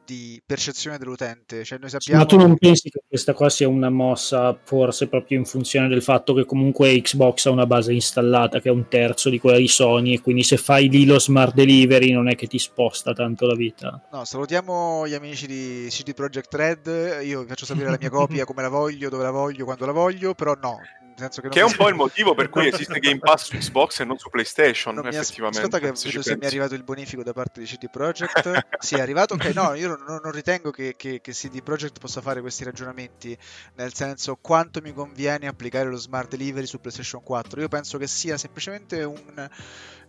di 0.09 0.41
percezione 0.45 0.97
dell'utente. 0.97 1.65
Cioè 1.65 1.79
noi 1.79 1.91
sappiamo... 1.91 2.21
ma 2.21 2.27
tu 2.27 2.39
non 2.39 2.57
pensi 2.57 2.89
che 2.89 3.03
questa 3.07 3.35
qua 3.35 3.51
sia 3.51 3.69
una 3.69 3.91
mossa 3.91 4.59
forse 4.65 5.07
proprio 5.07 5.37
in 5.37 5.45
funzione 5.45 5.87
del 5.87 6.03
fatto 6.03 6.33
che 6.33 6.47
comunque 6.47 6.99
Xbox 7.03 7.45
ha 7.45 7.51
una 7.51 7.67
base 7.67 7.93
installata 7.93 8.59
che 8.61 8.71
è 8.71 8.73
un 8.73 8.89
terzo 8.89 9.29
di 9.29 9.39
quella 9.39 9.59
di 9.59 9.69
Sony 9.69 10.15
e 10.15 10.21
quindi 10.23 10.45
se 10.45 10.57
fai 10.57 10.89
lì 10.89 11.05
lo 11.05 11.19
smart 11.19 11.53
delivery 11.53 12.13
non 12.13 12.31
è 12.31 12.37
che 12.37 12.47
ti 12.47 12.59
sposta 12.59 13.13
tanto 13.13 13.45
la 13.45 13.55
vita. 13.55 14.09
No, 14.11 14.25
salutiamo 14.25 15.07
gli 15.07 15.15
amici 15.15 15.47
di 15.47 15.89
CD 15.91 16.15
Projekt 16.15 16.55
Red. 16.55 17.21
Io 17.25 17.43
vi 17.43 17.47
faccio 17.47 17.67
sapere 17.67 17.91
la 17.91 17.99
mia 18.01 18.09
copia, 18.09 18.45
come 18.47 18.63
la 18.63 18.71
voglio, 18.71 19.11
dove 19.11 19.25
la 19.25 19.31
voglio, 19.31 19.67
quando 19.67 19.85
la 19.85 19.93
voglio, 19.93 20.35
però 20.35 20.55
no. 20.55 20.79
Senso 21.19 21.41
che, 21.41 21.49
Che 21.49 21.59
è 21.61 21.65
un 21.65 21.75
po' 21.75 21.89
il 21.89 21.97
motivo 21.97 22.35
per 22.35 22.49
cui 22.49 22.69
esiste 22.73 23.01
Game 23.01 23.19
Pass 23.19 23.47
su 23.49 23.57
Xbox 23.57 24.01
e 24.01 24.05
non 24.05 24.19
su 24.19 24.31
PlayStation, 24.31 24.95
Non 24.95 25.09
effettivamente. 25.09 25.59
Aspetta 25.59 25.79
che 25.81 25.97
se 25.97 26.09
vedo 26.11 26.23
se 26.23 26.37
mi 26.37 26.43
è 26.43 26.47
arrivato 26.47 26.75
il 26.75 26.85
bonifico 26.85 27.23
da 27.25 27.33
parte 27.33 27.61
di 27.61 27.67
CD 27.67 27.91
Projekt. 27.91 28.67
sì, 28.79 28.95
è 28.95 29.01
arrivato. 29.01 29.35
Ok, 29.35 29.47
no, 29.47 29.75
io 29.75 29.89
non, 29.89 30.21
non 30.23 30.31
ritengo 30.33 30.71
che, 30.71 30.95
che- 30.97 31.21
che 31.21 31.33
CD 31.33 31.63
Projekt 31.63 31.99
possa 31.99 32.21
fare 32.21 32.41
questi 32.41 32.63
ragionamenti, 32.65 33.37
nel 33.75 33.93
senso 33.95 34.39
quanto 34.41 34.81
mi 34.81 34.93
conviene 34.93 35.49
applicare 35.49 35.89
lo 35.89 35.97
smart 35.97 36.29
delivery 36.31 36.67
su 36.67 36.79
PlayStation 36.81 37.23
4. 37.23 37.61
Io 37.61 37.69
penso 37.69 37.99
che 37.99 38.07
sia 38.07 38.37
semplicemente 38.39 39.03
un 39.03 39.49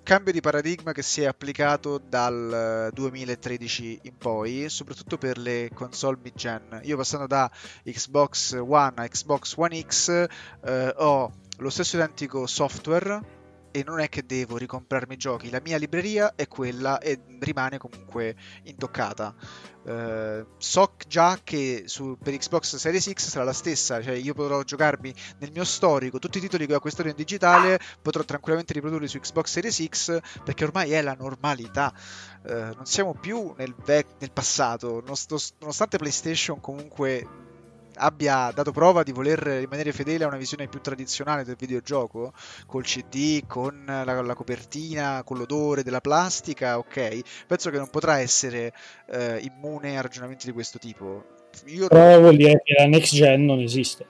cambio 0.03 0.31
di 0.31 0.41
paradigma 0.41 0.91
che 0.91 1.01
si 1.01 1.21
è 1.21 1.25
applicato 1.25 1.97
dal 1.97 2.89
eh, 2.89 2.93
2013 2.93 3.99
in 4.03 4.17
poi, 4.17 4.69
soprattutto 4.69 5.17
per 5.17 5.37
le 5.37 5.69
console 5.73 6.17
mid-gen. 6.21 6.81
Io 6.83 6.97
passando 6.97 7.27
da 7.27 7.49
Xbox 7.83 8.53
One 8.53 8.93
a 8.95 9.07
Xbox 9.07 9.55
One 9.57 9.81
X 9.81 10.27
eh, 10.63 10.93
ho 10.97 11.31
lo 11.57 11.69
stesso 11.69 11.97
identico 11.97 12.47
software 12.47 13.38
e 13.71 13.83
non 13.83 13.99
è 13.99 14.09
che 14.09 14.25
devo 14.25 14.57
ricomprarmi 14.57 15.13
i 15.13 15.17
giochi, 15.17 15.49
la 15.49 15.61
mia 15.63 15.77
libreria 15.77 16.33
è 16.35 16.47
quella 16.47 16.99
e 16.99 17.19
rimane 17.39 17.77
comunque 17.77 18.35
intoccata. 18.63 19.35
Eh, 19.85 20.45
so 20.57 20.93
già 21.07 21.39
che 21.43 21.83
su- 21.85 22.17
per 22.21 22.35
Xbox 22.35 22.75
Series 22.75 23.11
X 23.11 23.27
sarà 23.29 23.45
la 23.45 23.53
stessa, 23.53 24.01
cioè 24.01 24.13
io 24.13 24.33
potrò 24.33 24.61
giocarmi 24.63 25.13
nel 25.39 25.51
mio 25.51 25.63
storico 25.63 26.19
tutti 26.19 26.37
i 26.37 26.41
titoli 26.41 26.65
che 26.67 26.73
ho 26.73 26.77
acquistato 26.77 27.07
in 27.09 27.15
digitale, 27.15 27.79
potrò 28.01 28.23
tranquillamente 28.23 28.73
riprodurli 28.73 29.07
su 29.07 29.19
Xbox 29.19 29.49
Series 29.49 29.85
X 29.87 30.19
perché 30.43 30.63
ormai 30.65 30.91
è 30.91 31.01
la 31.01 31.15
normalità. 31.17 31.93
Eh, 32.45 32.53
non 32.53 32.85
siamo 32.85 33.13
più 33.13 33.53
nel, 33.57 33.73
vec- 33.85 34.15
nel 34.19 34.31
passato, 34.31 35.01
Nos- 35.05 35.53
nonostante 35.59 35.97
PlayStation 35.97 36.59
comunque 36.59 37.47
abbia 37.99 38.51
dato 38.53 38.71
prova 38.71 39.03
di 39.03 39.11
voler 39.11 39.39
rimanere 39.39 39.91
fedele 39.91 40.23
a 40.23 40.27
una 40.27 40.37
visione 40.37 40.67
più 40.67 40.81
tradizionale 40.81 41.43
del 41.43 41.55
videogioco, 41.57 42.33
col 42.65 42.83
CD, 42.83 43.45
con 43.45 43.83
la, 43.85 44.21
la 44.21 44.33
copertina, 44.33 45.21
con 45.23 45.37
l'odore 45.37 45.83
della 45.83 46.01
plastica, 46.01 46.77
ok, 46.77 47.45
penso 47.47 47.69
che 47.69 47.77
non 47.77 47.89
potrà 47.89 48.19
essere 48.19 48.73
eh, 49.11 49.39
immune 49.41 49.97
a 49.97 50.01
ragionamenti 50.01 50.45
di 50.45 50.53
questo 50.53 50.79
tipo. 50.79 51.37
Io 51.65 51.87
Però 51.87 52.19
vuol 52.19 52.35
dire 52.35 52.61
che 52.63 52.75
la 52.77 52.87
next 52.87 53.13
gen 53.13 53.45
non 53.45 53.59
esiste. 53.59 54.05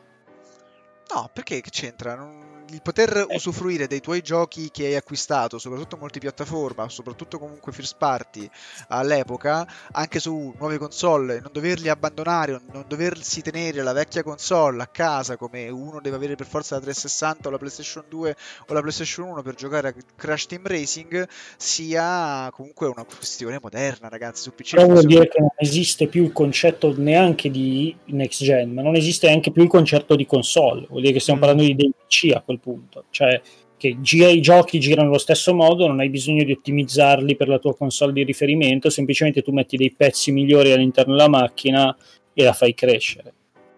No, 1.13 1.29
perché 1.33 1.61
che 1.61 1.69
c'entra? 1.69 2.15
Non- 2.15 2.58
Il 2.71 2.83
poter 2.83 3.25
usufruire 3.29 3.87
dei 3.87 3.99
tuoi 3.99 4.21
giochi 4.21 4.69
che 4.69 4.85
hai 4.85 4.95
acquistato, 4.95 5.57
soprattutto 5.57 5.97
multipiattaforma, 5.97 6.87
soprattutto 6.87 7.39
comunque 7.39 7.71
first 7.71 7.95
party 7.97 8.47
all'epoca, 8.89 9.67
anche 9.91 10.19
su 10.19 10.53
nuove 10.55 10.77
console, 10.77 11.39
non 11.39 11.49
doverli 11.51 11.89
abbandonare, 11.89 12.61
non 12.71 12.85
doversi 12.87 13.41
tenere 13.41 13.81
la 13.81 13.93
vecchia 13.93 14.21
console 14.21 14.83
a 14.83 14.87
casa 14.87 15.35
come 15.35 15.67
uno 15.69 15.99
deve 15.99 16.17
avere 16.17 16.35
per 16.35 16.45
forza 16.45 16.75
la 16.75 16.81
360 16.81 17.47
o 17.47 17.51
la 17.51 17.57
PlayStation 17.57 18.03
2 18.07 18.35
o 18.67 18.73
la 18.73 18.81
PlayStation 18.81 19.27
1 19.29 19.41
per 19.41 19.55
giocare 19.55 19.87
a 19.87 19.93
Crash 20.15 20.45
Team 20.45 20.67
Racing, 20.67 21.27
sia 21.57 22.51
comunque 22.53 22.85
una 22.87 23.03
questione 23.03 23.57
moderna, 23.61 24.09
ragazzi. 24.09 24.43
Su 24.43 24.53
PC 24.53 24.75
Però 24.75 24.85
vuol 24.85 25.05
dire 25.05 25.27
che 25.27 25.39
non 25.39 25.49
esiste 25.57 26.07
più 26.07 26.23
il 26.23 26.31
concetto 26.31 26.93
neanche 26.95 27.49
di 27.49 27.95
next 28.05 28.43
gen, 28.43 28.73
ma 28.73 28.83
non 28.83 28.95
esiste 28.95 29.25
neanche 29.27 29.51
più 29.51 29.63
il 29.63 29.69
concetto 29.69 30.15
di 30.15 30.27
console. 30.27 30.85
Vuol 30.87 31.01
dire 31.01 31.13
che 31.13 31.19
stiamo 31.19 31.39
Mm. 31.39 31.41
parlando 31.43 31.63
di 31.63 31.75
dei 31.75 31.93
PC 32.09 32.33
a 32.35 32.41
quel 32.41 32.59
punto. 32.59 33.05
Cioè 33.11 33.39
che 33.77 33.95
gira, 34.01 34.27
i 34.27 34.41
giochi 34.41 34.77
girano 34.77 35.07
allo 35.07 35.17
stesso 35.17 35.53
modo, 35.53 35.87
non 35.87 36.01
hai 36.01 36.09
bisogno 36.09 36.43
di 36.43 36.51
ottimizzarli 36.51 37.37
per 37.37 37.47
la 37.47 37.59
tua 37.59 37.73
console 37.77 38.11
di 38.11 38.23
riferimento, 38.23 38.89
semplicemente 38.89 39.41
tu 39.41 39.51
metti 39.53 39.77
dei 39.77 39.93
pezzi 39.95 40.33
migliori 40.33 40.73
all'interno 40.73 41.15
della 41.15 41.29
macchina 41.29 41.95
e 42.33 42.43
la 42.43 42.51
fai 42.51 42.73
crescere. 42.73 43.33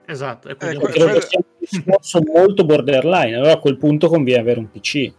Esatto, 0.08 0.50
e 0.50 0.56
quindi 0.56 0.78
Eh, 0.78 0.80
credo 0.80 1.06
quello- 1.06 1.20
che 1.20 1.28
sia 1.28 1.40
un 1.40 1.56
discorso 1.60 2.22
molto 2.26 2.66
borderline, 2.66 3.36
allora 3.36 3.54
a 3.54 3.60
quel 3.60 3.78
punto 3.78 4.08
conviene 4.08 4.42
avere 4.42 4.60
un 4.60 4.72
PC. 4.72 5.14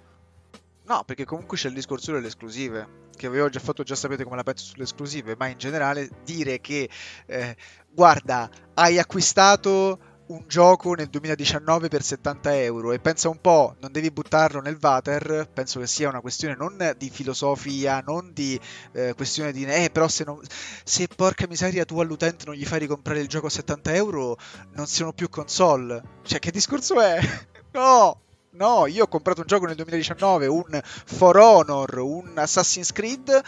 No, 0.86 1.04
perché 1.06 1.24
comunque 1.24 1.56
c'è 1.56 1.68
il 1.68 1.74
discorso 1.74 2.10
delle 2.12 2.26
esclusive, 2.26 3.00
che 3.16 3.28
avevo 3.28 3.48
già 3.48 3.60
fatto, 3.60 3.84
già 3.84 3.94
sapete 3.94 4.24
come 4.24 4.34
la 4.34 4.42
penso 4.42 4.64
sulle 4.64 4.82
esclusive, 4.82 5.36
ma 5.38 5.46
in 5.46 5.58
generale 5.58 6.08
dire 6.24 6.60
che, 6.60 6.88
eh, 7.26 7.56
guarda, 7.88 8.50
hai 8.74 8.98
acquistato 8.98 9.98
un 10.32 10.44
gioco 10.46 10.94
nel 10.94 11.08
2019 11.08 11.88
per 11.88 12.02
70 12.02 12.56
euro 12.62 12.92
e 12.92 12.98
pensa 12.98 13.28
un 13.28 13.40
po', 13.40 13.76
non 13.80 13.92
devi 13.92 14.10
buttarlo 14.10 14.60
nel 14.60 14.78
water, 14.80 15.48
penso 15.52 15.78
che 15.78 15.86
sia 15.86 16.08
una 16.08 16.20
questione 16.20 16.56
non 16.56 16.94
di 16.96 17.10
filosofia, 17.10 18.02
non 18.04 18.32
di 18.32 18.58
eh, 18.92 19.12
questione 19.14 19.52
di 19.52 19.64
eh 19.64 19.90
però 19.92 20.08
se, 20.08 20.24
non, 20.24 20.40
se 20.84 21.06
porca 21.14 21.46
miseria 21.46 21.84
tu 21.84 22.00
all'utente 22.00 22.46
non 22.46 22.54
gli 22.54 22.64
fai 22.64 22.80
ricomprare 22.80 23.20
il 23.20 23.28
gioco 23.28 23.46
a 23.46 23.50
70 23.50 23.94
euro 23.94 24.38
non 24.72 24.86
siano 24.86 25.12
più 25.12 25.28
console. 25.28 26.02
Cioè 26.22 26.38
che 26.38 26.50
discorso 26.50 27.00
è? 27.00 27.18
no! 27.72 28.20
No, 28.54 28.86
io 28.86 29.04
ho 29.04 29.08
comprato 29.08 29.40
un 29.40 29.46
gioco 29.46 29.64
nel 29.64 29.76
2019, 29.76 30.46
un 30.46 30.78
For 30.82 31.38
Honor, 31.38 31.98
un 32.00 32.32
Assassin's 32.36 32.92
Creed 32.92 33.42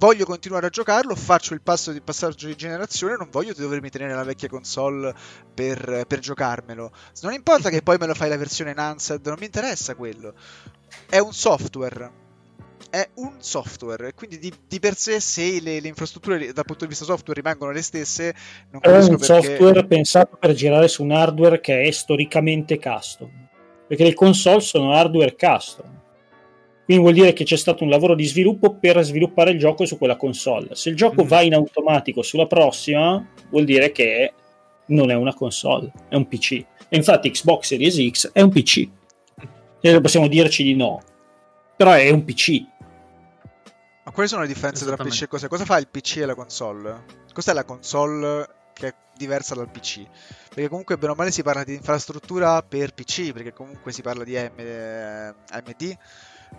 voglio 0.00 0.24
continuare 0.24 0.66
a 0.66 0.70
giocarlo, 0.70 1.14
faccio 1.14 1.52
il 1.52 1.60
passo 1.60 1.92
di 1.92 2.00
passaggio 2.00 2.46
di 2.46 2.56
generazione, 2.56 3.16
non 3.18 3.28
voglio 3.30 3.52
dovermi 3.52 3.90
tenere 3.90 4.14
la 4.14 4.24
vecchia 4.24 4.48
console 4.48 5.14
per, 5.54 6.04
per 6.08 6.18
giocarmelo. 6.18 6.90
Non 7.20 7.34
importa 7.34 7.68
che 7.68 7.82
poi 7.82 7.98
me 7.98 8.06
lo 8.06 8.14
fai 8.14 8.30
la 8.30 8.38
versione 8.38 8.70
enhanced, 8.70 9.26
non 9.26 9.36
mi 9.38 9.44
interessa 9.44 9.94
quello. 9.94 10.32
È 11.08 11.18
un 11.18 11.34
software. 11.34 12.28
È 12.88 13.08
un 13.16 13.34
software, 13.38 14.14
quindi 14.14 14.38
di, 14.38 14.52
di 14.66 14.80
per 14.80 14.96
sé 14.96 15.20
se 15.20 15.60
le, 15.60 15.78
le, 15.78 15.86
infrastrutture 15.86 16.52
dal 16.52 16.64
punto 16.64 16.84
di 16.84 16.90
vista 16.90 17.04
software 17.04 17.40
rimangono 17.40 17.70
le 17.70 17.82
stesse, 17.82 18.34
non 18.70 18.80
è 18.82 18.88
un 18.88 19.10
perché... 19.10 19.24
software 19.24 19.86
pensato 19.86 20.36
per 20.36 20.54
girare 20.54 20.88
su 20.88 21.04
un 21.04 21.12
hardware 21.12 21.60
che 21.60 21.82
è 21.82 21.90
storicamente 21.92 22.80
custom, 22.80 23.30
perché 23.86 24.02
le 24.02 24.14
console 24.14 24.60
sono 24.60 24.92
hardware 24.92 25.36
custom 25.36 25.99
quindi 26.90 27.08
vuol 27.08 27.14
dire 27.14 27.32
che 27.32 27.44
c'è 27.44 27.56
stato 27.56 27.84
un 27.84 27.90
lavoro 27.90 28.16
di 28.16 28.24
sviluppo 28.24 28.74
per 28.74 29.00
sviluppare 29.04 29.52
il 29.52 29.60
gioco 29.60 29.86
su 29.86 29.96
quella 29.96 30.16
console. 30.16 30.74
Se 30.74 30.88
il 30.88 30.96
gioco 30.96 31.22
mm. 31.22 31.26
va 31.28 31.40
in 31.40 31.54
automatico 31.54 32.20
sulla 32.22 32.46
prossima, 32.46 33.24
vuol 33.48 33.64
dire 33.64 33.92
che 33.92 34.32
non 34.86 35.12
è 35.12 35.14
una 35.14 35.32
console, 35.32 35.92
è 36.08 36.16
un 36.16 36.26
PC. 36.26 36.50
E 36.88 36.96
infatti 36.96 37.30
Xbox 37.30 37.66
Series 37.66 38.10
X 38.10 38.32
è 38.32 38.40
un 38.40 38.50
PC. 38.50 38.88
E 39.80 40.00
possiamo 40.00 40.26
dirci 40.26 40.64
di 40.64 40.74
no, 40.74 41.00
però 41.76 41.92
è 41.92 42.10
un 42.10 42.24
PC. 42.24 42.60
Ma 44.04 44.10
quali 44.10 44.28
sono 44.28 44.42
le 44.42 44.48
differenze 44.48 44.84
tra 44.84 44.96
PC 44.96 45.22
e 45.22 45.28
cosa? 45.28 45.46
Cosa 45.46 45.64
fa 45.64 45.78
il 45.78 45.86
PC 45.86 46.16
e 46.16 46.26
la 46.26 46.34
console? 46.34 47.04
Cos'è 47.32 47.52
la 47.52 47.64
console 47.64 48.48
che 48.72 48.88
è 48.88 48.94
diversa 49.16 49.54
dal 49.54 49.70
PC? 49.70 50.02
Perché 50.48 50.68
comunque 50.68 50.98
bene 50.98 51.12
o 51.12 51.14
male 51.14 51.30
si 51.30 51.44
parla 51.44 51.62
di 51.62 51.74
infrastruttura 51.74 52.60
per 52.64 52.94
PC, 52.94 53.30
perché 53.30 53.52
comunque 53.52 53.92
si 53.92 54.02
parla 54.02 54.24
di 54.24 54.36
AMD 54.36 55.98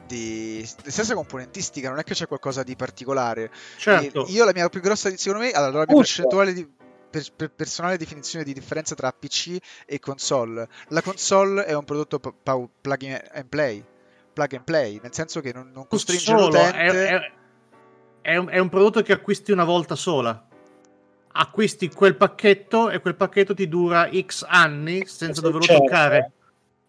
di 0.06 0.64
stessa 0.66 1.14
componentistica, 1.14 1.90
non 1.90 2.00
è 2.00 2.04
che 2.04 2.14
c'è 2.14 2.28
qualcosa 2.28 2.64
di 2.64 2.76
particolare. 2.76 3.52
Certo. 3.78 4.26
Io 4.30 4.46
la 4.46 4.52
mia 4.54 4.70
più 4.70 4.82
grossa, 4.82 5.10
secondo 5.16 5.46
me, 5.46 5.52
allora, 5.52 5.80
la 5.80 5.86
mia 5.88 5.96
percentuale 5.96 6.54
di 6.54 6.68
per, 7.12 7.26
per 7.36 7.52
personale 7.52 7.98
definizione 7.98 8.46
di 8.46 8.54
differenza 8.54 8.96
tra 8.96 9.12
PC 9.12 9.58
e 9.86 10.00
console. 10.00 10.68
La 10.90 11.02
console 11.02 11.66
è 11.66 11.74
un 11.74 11.84
prodotto 11.84 12.20
p- 12.20 12.34
p- 12.42 12.70
plug 12.80 13.22
and 13.34 13.48
play, 13.48 13.84
plug 14.34 14.54
and 14.54 14.64
play, 14.64 15.00
nel 15.02 15.14
senso 15.14 15.42
che 15.42 15.52
non, 15.52 15.72
non 15.74 15.88
costringe 15.88 16.24
Solo, 16.24 16.46
l'utente. 16.46 16.78
È, 16.78 17.10
è, 17.10 17.32
è, 18.22 18.38
un, 18.38 18.48
è 18.48 18.60
un 18.60 18.70
prodotto 18.70 19.02
che 19.02 19.12
acquisti 19.12 19.52
una 19.52 19.66
volta 19.66 19.96
sola 19.96 20.46
acquisti 21.34 21.90
quel 21.90 22.16
pacchetto 22.16 22.90
e 22.90 23.00
quel 23.00 23.16
pacchetto 23.16 23.54
ti 23.54 23.68
dura 23.68 24.10
X 24.12 24.46
anni 24.48 25.06
senza 25.06 25.42
doverlo 25.42 25.66
certo. 25.66 25.84
toccare. 25.84 26.32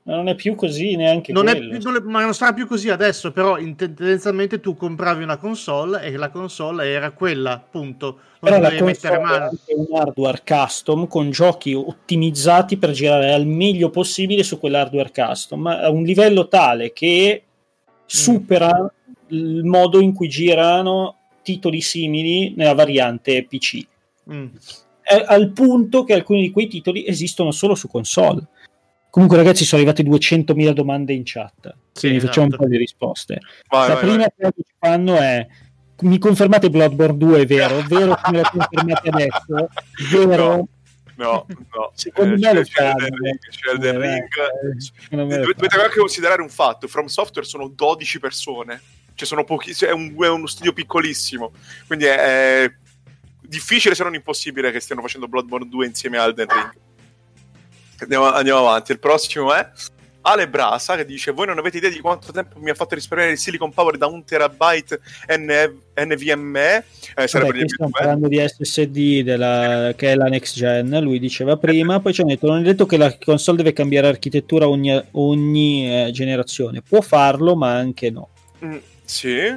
Ma 0.05 0.16
non 0.16 0.26
è 0.26 0.34
più 0.34 0.57
così 0.57 0.96
neanche 0.96 1.32
non 1.32 1.44
quello. 1.44 1.76
È, 1.76 1.78
non 1.78 1.96
è, 1.96 2.00
ma 2.00 2.22
non 2.22 2.34
sarà 2.34 2.53
più 2.53 2.66
così 2.66 2.90
adesso, 2.90 3.30
però 3.30 3.57
tendenzialmente 3.76 4.59
tu 4.59 4.74
compravi 4.74 5.22
una 5.22 5.36
console 5.36 6.03
e 6.03 6.16
la 6.16 6.30
console 6.30 6.88
era 6.88 7.12
quella, 7.12 7.53
appunto. 7.53 8.07
Non 8.07 8.20
però 8.40 8.59
la 8.59 8.74
console 8.76 9.18
mano. 9.20 9.50
è 9.64 9.74
un 9.74 9.86
hardware 9.96 10.42
custom 10.44 11.07
con 11.07 11.30
giochi 11.30 11.72
ottimizzati 11.74 12.78
per 12.78 12.90
girare 12.90 13.32
al 13.32 13.46
meglio 13.46 13.90
possibile 13.90 14.42
su 14.42 14.59
quell'hardware 14.59 15.12
custom, 15.12 15.66
a 15.66 15.88
un 15.88 16.03
livello 16.03 16.48
tale 16.48 16.92
che 16.92 17.44
supera 18.05 18.82
mm. 18.82 19.12
il 19.28 19.62
modo 19.62 20.00
in 20.00 20.12
cui 20.14 20.28
girano 20.28 21.18
titoli 21.42 21.80
simili 21.80 22.55
nella 22.57 22.74
variante 22.74 23.44
PC. 23.44 23.86
Mm. 24.32 24.46
al 25.26 25.50
punto 25.50 26.05
che 26.05 26.12
alcuni 26.12 26.42
di 26.42 26.50
quei 26.53 26.68
titoli 26.68 27.05
esistono 27.07 27.50
solo 27.50 27.74
su 27.74 27.88
console 27.88 28.46
Comunque, 29.12 29.36
ragazzi, 29.36 29.66
sono 29.66 29.82
arrivate 29.82 30.02
200.000 30.02 30.70
domande 30.70 31.12
in 31.12 31.20
chat. 31.22 31.74
Sì, 31.92 32.08
quindi 32.08 32.16
esatto. 32.16 32.32
facciamo 32.32 32.46
un 32.46 32.56
po' 32.56 32.66
di 32.66 32.78
risposte. 32.78 33.40
Vai, 33.68 33.88
La 33.88 33.94
vai, 33.94 34.02
prima 34.02 34.16
vai. 34.16 34.52
che 34.54 34.62
ci 34.64 34.74
fanno 34.78 35.16
è: 35.16 35.46
mi 36.00 36.16
confermate 36.16 36.70
Bloodborne 36.70 37.18
2 37.18 37.40
è 37.42 37.44
vero? 37.44 37.82
Vero 37.86 38.14
che 38.14 38.30
me 38.30 38.40
la 38.40 38.50
confermate 38.50 39.08
adesso? 39.10 39.68
Vero? 40.10 40.66
No, 41.16 41.46
no, 41.46 41.92
secondo 41.94 42.36
eh, 42.36 42.38
me 42.38 42.54
lo 42.54 42.64
fanno. 42.64 43.06
Elden 43.70 44.00
Ring. 44.00 44.28
Dovete 45.10 45.76
anche 45.78 45.98
considerare 45.98 46.40
un 46.40 46.48
fatto: 46.48 46.88
From 46.88 47.04
Software 47.04 47.46
sono 47.46 47.68
12 47.68 48.18
persone, 48.18 48.80
cioè 49.12 49.28
sono 49.28 49.44
pochi, 49.44 49.74
cioè 49.74 49.90
è, 49.90 49.92
un, 49.92 50.16
è, 50.24 50.28
uno 50.30 50.46
studio 50.46 50.72
piccolissimo, 50.72 51.52
quindi 51.86 52.06
è, 52.06 52.16
è, 52.62 52.72
difficile 53.42 53.94
se 53.94 54.04
non 54.04 54.14
impossibile 54.14 54.72
che 54.72 54.80
stiano 54.80 55.02
facendo 55.02 55.28
Bloodborne 55.28 55.68
2 55.68 55.84
insieme 55.84 56.16
a 56.16 56.24
Elden 56.24 56.48
Ring. 56.48 56.72
Andiamo, 58.03 58.32
andiamo 58.32 58.61
avanti. 58.61 58.92
Il 58.92 58.98
prossimo 58.98 59.55
è 59.55 59.68
Ale 60.22 60.48
Brasa 60.48 60.96
che 60.96 61.05
dice: 61.05 61.32
Voi 61.32 61.46
non 61.46 61.59
avete 61.59 61.78
idea 61.78 61.90
di 61.90 62.00
quanto 62.00 62.32
tempo 62.32 62.59
mi 62.59 62.70
ha 62.70 62.74
fatto 62.74 62.94
risparmiare 62.94 63.32
il 63.32 63.38
Silicon 63.38 63.72
Power 63.72 63.96
da 63.96 64.07
un 64.07 64.24
terabyte 64.24 65.00
NV- 65.28 65.80
NVMe? 65.96 66.84
Eh, 67.14 67.28
Vabbè, 67.30 67.68
stiamo 67.68 67.90
parlando 67.90 68.28
di 68.28 68.38
SSD 68.38 69.22
della, 69.22 69.92
che 69.96 70.12
è 70.12 70.14
la 70.14 70.26
next 70.26 70.57
gen. 70.57 70.98
Lui 71.00 71.18
diceva 71.18 71.57
prima, 71.57 72.00
poi 72.00 72.12
ci 72.12 72.20
hanno 72.20 72.30
detto: 72.30 72.46
Non 72.46 72.61
è 72.61 72.62
detto 72.62 72.86
che 72.86 72.96
la 72.96 73.16
console 73.22 73.59
deve 73.59 73.72
cambiare 73.72 74.09
architettura 74.09 74.68
ogni, 74.68 75.00
ogni 75.12 76.07
eh, 76.07 76.11
generazione. 76.12 76.82
Può 76.82 77.00
farlo, 77.00 77.57
ma 77.57 77.74
anche 77.74 78.11
no. 78.11 78.28
Mm, 78.64 78.76
sì, 79.05 79.57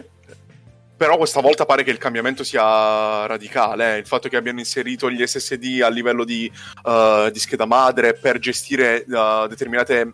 però 0.97 1.17
questa 1.17 1.41
volta 1.41 1.65
pare 1.65 1.83
che 1.83 1.91
il 1.91 1.97
cambiamento 1.97 2.43
sia 2.43 3.25
radicale. 3.25 3.95
Eh. 3.95 3.97
Il 3.99 4.07
fatto 4.07 4.29
che 4.29 4.37
abbiano 4.37 4.59
inserito 4.59 5.09
gli 5.09 5.25
SSD 5.25 5.81
a 5.81 5.89
livello 5.89 6.23
di, 6.23 6.51
uh, 6.83 7.29
di 7.29 7.39
scheda 7.39 7.65
madre 7.65 8.13
per 8.13 8.39
gestire 8.39 9.05
uh, 9.07 9.47
determinate 9.47 10.13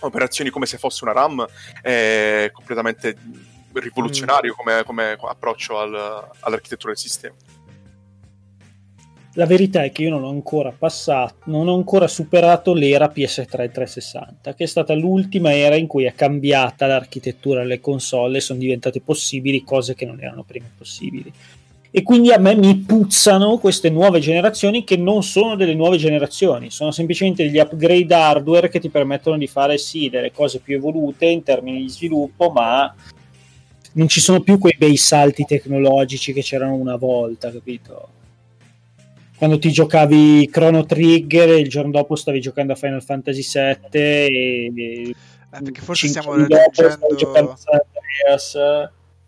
operazioni 0.00 0.50
come 0.50 0.66
se 0.66 0.78
fosse 0.78 1.04
una 1.04 1.12
RAM 1.12 1.46
è 1.80 2.50
completamente 2.52 3.16
rivoluzionario 3.72 4.52
mm. 4.52 4.56
come, 4.56 4.82
come 4.84 5.16
approccio 5.20 5.78
al, 5.78 6.30
all'architettura 6.40 6.92
del 6.92 7.00
sistema. 7.00 7.34
La 9.36 9.46
verità 9.46 9.82
è 9.82 9.90
che 9.90 10.02
io 10.02 10.10
non 10.10 10.22
ho 10.22 10.28
ancora 10.28 10.72
passato, 10.76 11.34
non 11.46 11.66
ho 11.66 11.74
ancora 11.74 12.06
superato 12.06 12.72
l'era 12.72 13.12
PS3 13.12 13.68
360, 13.68 14.54
che 14.54 14.62
è 14.62 14.66
stata 14.66 14.94
l'ultima 14.94 15.52
era 15.52 15.74
in 15.74 15.88
cui 15.88 16.04
è 16.04 16.14
cambiata 16.14 16.86
l'architettura 16.86 17.62
delle 17.62 17.80
console 17.80 18.36
e 18.36 18.40
sono 18.40 18.60
diventate 18.60 19.00
possibili 19.00 19.64
cose 19.64 19.96
che 19.96 20.06
non 20.06 20.20
erano 20.20 20.44
prima 20.44 20.70
possibili. 20.78 21.32
E 21.90 22.02
quindi 22.02 22.30
a 22.30 22.38
me 22.38 22.54
mi 22.54 22.76
puzzano 22.76 23.58
queste 23.58 23.90
nuove 23.90 24.20
generazioni 24.20 24.84
che 24.84 24.96
non 24.96 25.24
sono 25.24 25.56
delle 25.56 25.74
nuove 25.74 25.96
generazioni, 25.96 26.70
sono 26.70 26.92
semplicemente 26.92 27.42
degli 27.42 27.58
upgrade 27.58 28.14
hardware 28.14 28.68
che 28.68 28.78
ti 28.78 28.88
permettono 28.88 29.36
di 29.36 29.48
fare 29.48 29.78
sì 29.78 30.10
delle 30.10 30.30
cose 30.30 30.60
più 30.60 30.76
evolute 30.76 31.26
in 31.26 31.42
termini 31.42 31.82
di 31.82 31.88
sviluppo, 31.88 32.50
ma 32.50 32.94
non 33.94 34.06
ci 34.06 34.20
sono 34.20 34.42
più 34.42 34.58
quei 34.58 34.76
bei 34.78 34.96
salti 34.96 35.44
tecnologici 35.44 36.32
che 36.32 36.42
c'erano 36.42 36.74
una 36.74 36.96
volta, 36.96 37.50
capito? 37.50 38.22
Quando 39.36 39.58
ti 39.58 39.70
giocavi 39.70 40.48
Chrono 40.50 40.84
Trigger 40.84 41.50
e 41.50 41.58
il 41.58 41.68
giorno 41.68 41.90
dopo 41.90 42.14
stavi 42.16 42.40
giocando 42.40 42.72
a 42.72 42.76
Final 42.76 43.02
Fantasy 43.02 43.42
VII 43.42 44.00
e, 44.00 44.72
eh, 44.74 45.14
perché 45.50 45.80
forse 45.80 46.08
stiamo 46.08 46.34
raggiungendo 46.34 47.16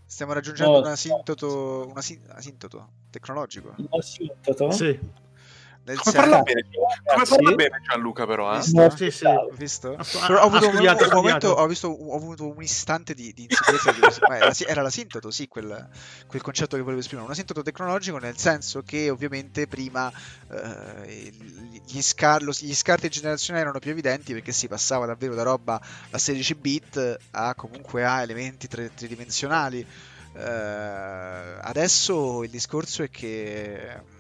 stiamo 0.07 0.33
raggiungendo 0.33 0.73
no, 0.73 0.79
un 0.79 0.87
asintoto 0.87 1.87
un 1.89 1.97
asintoto 2.29 2.89
tecnologico. 3.11 3.75
Un 3.77 3.89
asintoto? 3.91 4.71
sì 4.71 5.25
nel 5.87 5.99
come 5.99 6.17
parla 6.17 6.43
bene, 6.43 6.67
come 7.05 7.25
parla 7.25 7.55
bene 7.55 7.81
Gianluca 7.87 8.27
però, 8.27 8.59
eh? 8.59 8.63
No, 8.73 8.91
sì, 8.91 9.13
sì. 9.13 9.25
Ho 9.25 9.49
visto? 9.53 9.97
Però 10.27 10.43
ho 10.43 10.47
avuto 10.47 10.69
un, 10.69 10.77
un, 10.79 11.09
momento, 11.13 11.51
ho, 11.51 11.67
visto, 11.69 11.87
ho 11.87 12.17
avuto 12.17 12.49
un 12.49 12.61
istante 12.61 13.15
di, 13.15 13.33
di 13.33 13.47
insicurezza. 13.49 14.27
era, 14.27 14.53
era 14.67 14.83
l'asintoto, 14.83 15.31
sì, 15.31 15.47
quel, 15.47 15.89
quel, 16.27 16.43
concetto 16.43 16.75
che 16.75 16.83
volevo 16.83 17.01
esprimere. 17.01 17.29
Un 17.29 17.33
asintoto 17.33 17.63
tecnologico 17.63 18.19
nel 18.19 18.37
senso 18.37 18.83
che 18.83 19.11
ovviamente 19.11 19.69
prima 19.69 20.11
eh, 20.51 21.33
gli, 21.87 22.03
scar- 22.03 22.43
gli, 22.43 22.75
scarti 22.75 23.09
generazionali 23.09 23.63
erano 23.63 23.79
più 23.79 23.93
evidenti 23.93 24.33
perché 24.33 24.51
si 24.51 24.67
passava 24.67 25.07
davvero 25.07 25.37
da 25.37 25.45
roba 25.45 25.81
a 26.11 26.19
16 26.19 26.55
bit 26.57 27.19
a 27.31 27.55
comunque 27.55 28.05
a 28.05 28.23
elementi 28.23 28.67
tre, 28.67 28.93
tridimensionali. 28.93 29.87
Eh, 30.35 31.59
adesso 31.61 32.43
il 32.43 32.51
discorso 32.51 33.05
è 33.05 33.09
che 33.09 34.15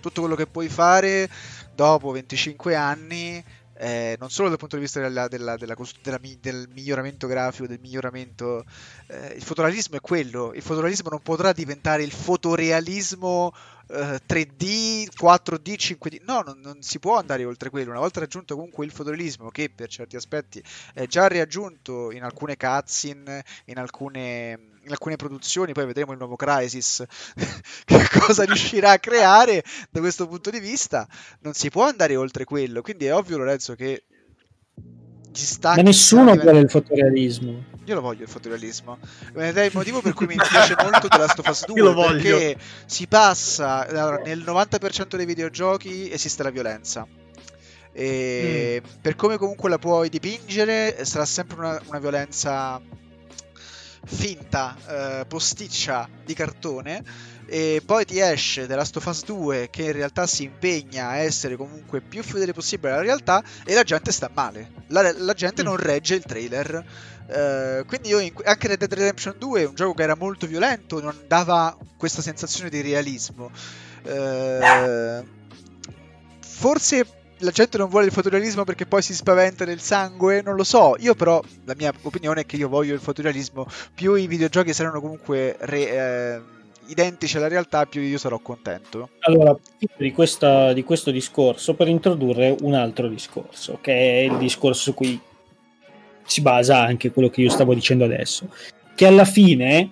tutto 0.00 0.20
quello 0.20 0.36
che 0.36 0.46
puoi 0.46 0.68
fare 0.68 1.28
dopo 1.74 2.10
25 2.10 2.74
anni 2.74 3.44
eh, 3.82 4.14
non 4.20 4.28
solo 4.28 4.50
dal 4.50 4.58
punto 4.58 4.76
di 4.76 4.82
vista 4.82 5.00
della, 5.00 5.26
della, 5.26 5.56
della, 5.56 5.74
del 6.38 6.68
miglioramento 6.70 7.26
grafico, 7.26 7.66
del 7.66 7.80
miglioramento... 7.80 8.62
Eh, 9.06 9.32
il 9.36 9.42
fotorealismo 9.42 9.96
è 9.96 10.00
quello, 10.00 10.52
il 10.52 10.60
fotorealismo 10.60 11.08
non 11.08 11.22
potrà 11.22 11.52
diventare 11.52 12.02
il 12.02 12.12
fotorealismo 12.12 13.54
3D, 13.90 15.08
4D, 15.18 15.74
5D. 15.74 16.22
No, 16.24 16.42
non, 16.42 16.60
non, 16.60 16.82
si 16.82 16.98
può 16.98 17.16
andare 17.16 17.44
oltre 17.44 17.70
quello. 17.70 17.90
Una 17.90 18.00
volta 18.00 18.20
raggiunto 18.20 18.54
comunque 18.54 18.84
il 18.84 18.92
fotorealismo, 18.92 19.48
che 19.48 19.70
per 19.70 19.88
certi 19.88 20.16
aspetti 20.16 20.62
è 20.94 21.06
già 21.06 21.26
raggiunto 21.26 22.12
in 22.12 22.22
alcune 22.22 22.56
cutscene, 22.56 23.44
in 23.66 23.78
alcune, 23.78 24.69
in 24.82 24.90
alcune 24.90 25.16
produzioni, 25.16 25.72
poi 25.72 25.86
vedremo 25.86 26.12
il 26.12 26.18
nuovo 26.18 26.36
Crisis 26.36 27.04
che 27.84 28.08
cosa 28.18 28.44
riuscirà 28.44 28.92
a 28.92 28.98
creare 28.98 29.62
da 29.90 30.00
questo 30.00 30.26
punto 30.26 30.50
di 30.50 30.60
vista. 30.60 31.06
Non 31.40 31.54
si 31.54 31.70
può 31.70 31.86
andare 31.86 32.16
oltre 32.16 32.44
quello. 32.44 32.80
Quindi 32.82 33.06
è 33.06 33.14
ovvio, 33.14 33.36
Lorenzo, 33.36 33.74
che 33.74 34.04
ci 35.32 35.44
sta. 35.44 35.74
Ma 35.76 35.82
nessuno 35.82 36.34
vuole 36.34 36.60
il 36.60 36.70
fotorealismo. 36.70 37.64
Io 37.84 37.94
lo 37.94 38.00
voglio 38.00 38.22
il 38.22 38.28
fotorealismo. 38.28 38.98
Ed 39.34 39.56
è 39.56 39.64
il 39.64 39.72
motivo 39.74 40.00
per 40.00 40.12
cui 40.12 40.26
mi 40.26 40.36
piace 40.36 40.74
molto 40.80 41.08
The 41.08 41.18
Last 41.18 41.38
of 41.38 41.48
Us 41.48 41.66
2. 41.66 41.76
Io 41.78 41.84
lo 41.84 41.92
voglio. 41.94 42.36
Perché 42.36 42.56
si 42.86 43.06
passa. 43.06 43.86
Allora, 43.86 44.22
nel 44.22 44.40
90% 44.40 45.16
dei 45.16 45.26
videogiochi 45.26 46.10
esiste 46.10 46.42
la 46.42 46.50
violenza. 46.50 47.06
E 47.92 48.80
mm. 48.80 49.00
per 49.00 49.16
come 49.16 49.36
comunque 49.36 49.68
la 49.68 49.78
puoi 49.78 50.08
dipingere, 50.08 51.04
sarà 51.04 51.24
sempre 51.24 51.58
una, 51.58 51.80
una 51.86 51.98
violenza 51.98 52.80
finta, 54.04 54.76
eh, 54.86 55.24
posticcia 55.26 56.08
di 56.24 56.34
cartone 56.34 57.02
e 57.52 57.82
poi 57.84 58.04
ti 58.04 58.20
esce 58.20 58.68
The 58.68 58.76
Last 58.76 58.96
of 58.96 59.06
Us 59.06 59.24
2 59.24 59.70
che 59.70 59.82
in 59.82 59.92
realtà 59.92 60.24
si 60.26 60.44
impegna 60.44 61.08
a 61.08 61.16
essere 61.16 61.56
comunque 61.56 62.00
più 62.00 62.22
fedele 62.22 62.52
possibile 62.52 62.92
alla 62.92 63.02
realtà 63.02 63.42
e 63.64 63.74
la 63.74 63.82
gente 63.82 64.12
sta 64.12 64.30
male. 64.32 64.70
La, 64.88 65.12
la 65.16 65.32
gente 65.32 65.62
mm. 65.62 65.64
non 65.64 65.76
regge 65.76 66.14
il 66.14 66.22
trailer. 66.22 66.84
Uh, 67.26 67.84
quindi 67.86 68.08
io 68.08 68.18
in, 68.18 68.32
anche 68.44 68.68
Red 68.68 68.78
Dead 68.78 68.92
Redemption 68.92 69.36
2 69.38 69.64
un 69.64 69.74
gioco 69.74 69.94
che 69.94 70.02
era 70.02 70.16
molto 70.16 70.48
violento 70.48 71.00
non 71.00 71.16
dava 71.28 71.76
questa 71.96 72.22
sensazione 72.22 72.70
di 72.70 72.80
realismo. 72.82 73.50
Uh, 74.02 75.26
forse 76.40 77.06
la 77.40 77.50
gente 77.50 77.78
non 77.78 77.88
vuole 77.88 78.06
il 78.06 78.12
fotorealismo 78.12 78.64
perché 78.64 78.86
poi 78.86 79.02
si 79.02 79.14
spaventa 79.14 79.64
del 79.64 79.80
sangue, 79.80 80.42
non 80.42 80.56
lo 80.56 80.64
so. 80.64 80.96
Io 80.98 81.14
però, 81.14 81.42
la 81.64 81.74
mia 81.76 81.92
opinione 82.02 82.42
è 82.42 82.46
che 82.46 82.56
io 82.56 82.68
voglio 82.68 82.94
il 82.94 83.00
fotorealismo. 83.00 83.66
Più 83.94 84.14
i 84.14 84.26
videogiochi 84.26 84.72
saranno 84.72 85.00
comunque 85.00 85.56
re, 85.60 85.90
eh, 85.90 86.40
identici 86.88 87.36
alla 87.36 87.48
realtà, 87.48 87.86
più 87.86 88.02
io 88.02 88.18
sarò 88.18 88.38
contento. 88.38 89.10
Allora, 89.20 89.56
di, 89.96 90.12
questa, 90.12 90.72
di 90.72 90.82
questo 90.84 91.10
discorso, 91.10 91.74
per 91.74 91.88
introdurre 91.88 92.56
un 92.60 92.74
altro 92.74 93.08
discorso, 93.08 93.78
che 93.80 93.92
è 93.92 94.22
il 94.24 94.36
discorso 94.38 94.82
su 94.82 94.94
cui 94.94 95.20
si 96.24 96.42
basa 96.42 96.80
anche 96.80 97.10
quello 97.10 97.28
che 97.28 97.40
io 97.40 97.50
stavo 97.50 97.74
dicendo 97.74 98.04
adesso, 98.04 98.52
che 98.94 99.06
alla 99.06 99.24
fine 99.24 99.90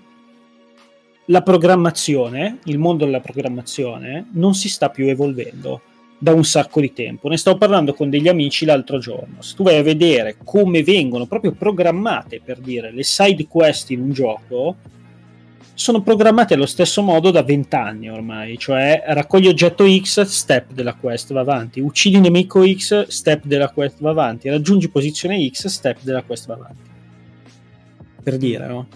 la 1.27 1.43
programmazione, 1.43 2.59
il 2.65 2.79
mondo 2.79 3.05
della 3.05 3.21
programmazione, 3.21 4.29
non 4.33 4.55
si 4.55 4.69
sta 4.69 4.89
più 4.89 5.07
evolvendo 5.07 5.83
da 6.19 6.35
un 6.35 6.45
sacco 6.45 6.81
di 6.81 6.93
tempo. 6.93 7.29
Ne 7.29 7.37
stavo 7.37 7.57
parlando 7.57 7.95
con 7.95 8.11
degli 8.11 8.29
amici 8.29 8.65
l'altro 8.65 8.99
giorno. 8.99 9.41
Se 9.41 9.55
tu 9.55 9.63
vai 9.63 9.77
a 9.77 9.83
vedere 9.83 10.37
come 10.45 10.83
vengono 10.83 11.27
proprio 11.27 11.53
programmate 11.53 12.41
per 12.45 12.59
dire 12.59 12.93
le 12.93 13.05
side 13.05 13.47
quest 13.47 13.91
in 13.91 14.01
un 14.01 14.13
gioco, 14.13 14.77
sono 15.79 16.03
programmate 16.03 16.55
allo 16.55 16.67
stesso 16.67 17.03
modo 17.03 17.31
da 17.31 17.45
20 17.45 17.77
anni 17.77 18.11
ormai, 18.11 18.59
cioè 18.59 19.05
raccogli 19.07 19.47
oggetto 19.47 19.87
X, 19.89 20.23
step 20.23 20.73
della 20.73 20.95
quest, 20.95 21.33
va 21.33 21.41
avanti, 21.41 21.79
uccidi 21.79 22.19
nemico 22.19 22.67
X, 22.67 23.07
step 23.07 23.45
della 23.45 23.71
quest, 23.71 24.01
va 24.01 24.11
avanti, 24.11 24.49
raggiungi 24.49 24.89
posizione 24.89 25.49
X, 25.49 25.67
step 25.67 25.99
della 26.03 26.23
quest, 26.23 26.49
va 26.49 26.55
avanti. 26.55 26.91
Per 28.25 28.37
dire, 28.39 28.67
no? 28.67 28.89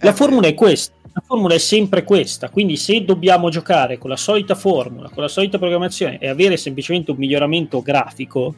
La 0.00 0.10
eh, 0.10 0.14
formula 0.14 0.46
è 0.46 0.54
questa, 0.54 0.94
la 1.18 1.22
formula 1.26 1.54
è 1.54 1.58
sempre 1.58 2.04
questa, 2.04 2.48
quindi 2.48 2.76
se 2.76 3.04
dobbiamo 3.04 3.50
giocare 3.50 3.98
con 3.98 4.08
la 4.08 4.16
solita 4.16 4.54
formula, 4.54 5.08
con 5.08 5.22
la 5.22 5.28
solita 5.28 5.58
programmazione 5.58 6.18
e 6.18 6.28
avere 6.28 6.56
semplicemente 6.56 7.10
un 7.10 7.16
miglioramento 7.16 7.82
grafico, 7.82 8.54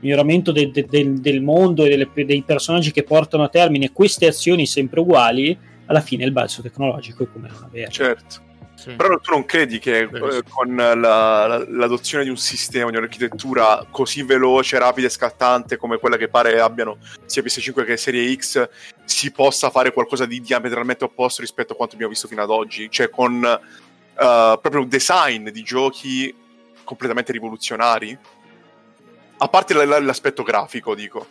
miglioramento 0.00 0.50
de- 0.50 0.70
de- 0.70 0.86
de- 0.88 1.20
del 1.20 1.42
mondo 1.42 1.84
e 1.84 1.90
delle, 1.90 2.08
dei 2.24 2.42
personaggi 2.42 2.92
che 2.92 3.02
portano 3.02 3.42
a 3.42 3.48
termine 3.48 3.92
queste 3.92 4.26
azioni 4.26 4.64
sempre 4.66 5.00
uguali, 5.00 5.56
alla 5.86 6.00
fine 6.00 6.24
il 6.24 6.32
balzo 6.32 6.62
tecnologico 6.62 7.24
è 7.24 7.28
come 7.30 7.48
non 7.48 7.64
averlo. 7.64 7.92
Certo. 7.92 8.46
Sì. 8.74 8.92
Però 8.92 9.18
tu 9.18 9.32
non 9.32 9.44
credi 9.44 9.80
che 9.80 10.02
eh, 10.02 10.42
con 10.48 10.76
la, 10.76 10.94
la, 10.94 11.66
l'adozione 11.68 12.22
di 12.22 12.30
un 12.30 12.36
sistema, 12.36 12.90
di 12.90 12.96
un'architettura 12.96 13.84
così 13.90 14.22
veloce, 14.22 14.78
rapida 14.78 15.08
e 15.08 15.10
scattante 15.10 15.76
come 15.76 15.98
quella 15.98 16.16
che 16.16 16.28
pare 16.28 16.60
abbiano 16.60 16.98
sia 17.26 17.42
PS5 17.42 17.84
che 17.84 17.96
Serie 17.96 18.32
X, 18.36 18.68
si 19.08 19.30
possa 19.32 19.70
fare 19.70 19.92
qualcosa 19.92 20.26
di 20.26 20.40
diametralmente 20.40 21.04
opposto 21.04 21.40
rispetto 21.40 21.72
a 21.72 21.76
quanto 21.76 21.94
abbiamo 21.94 22.12
visto 22.12 22.28
fino 22.28 22.42
ad 22.42 22.50
oggi? 22.50 22.90
Cioè 22.90 23.10
con 23.10 23.34
uh, 23.34 24.60
proprio 24.60 24.82
un 24.82 24.88
design 24.88 25.48
di 25.48 25.62
giochi 25.62 26.34
completamente 26.84 27.32
rivoluzionari? 27.32 28.16
A 29.38 29.48
parte 29.48 29.74
l- 29.74 30.04
l'aspetto 30.04 30.42
grafico, 30.42 30.94
dico. 30.94 31.26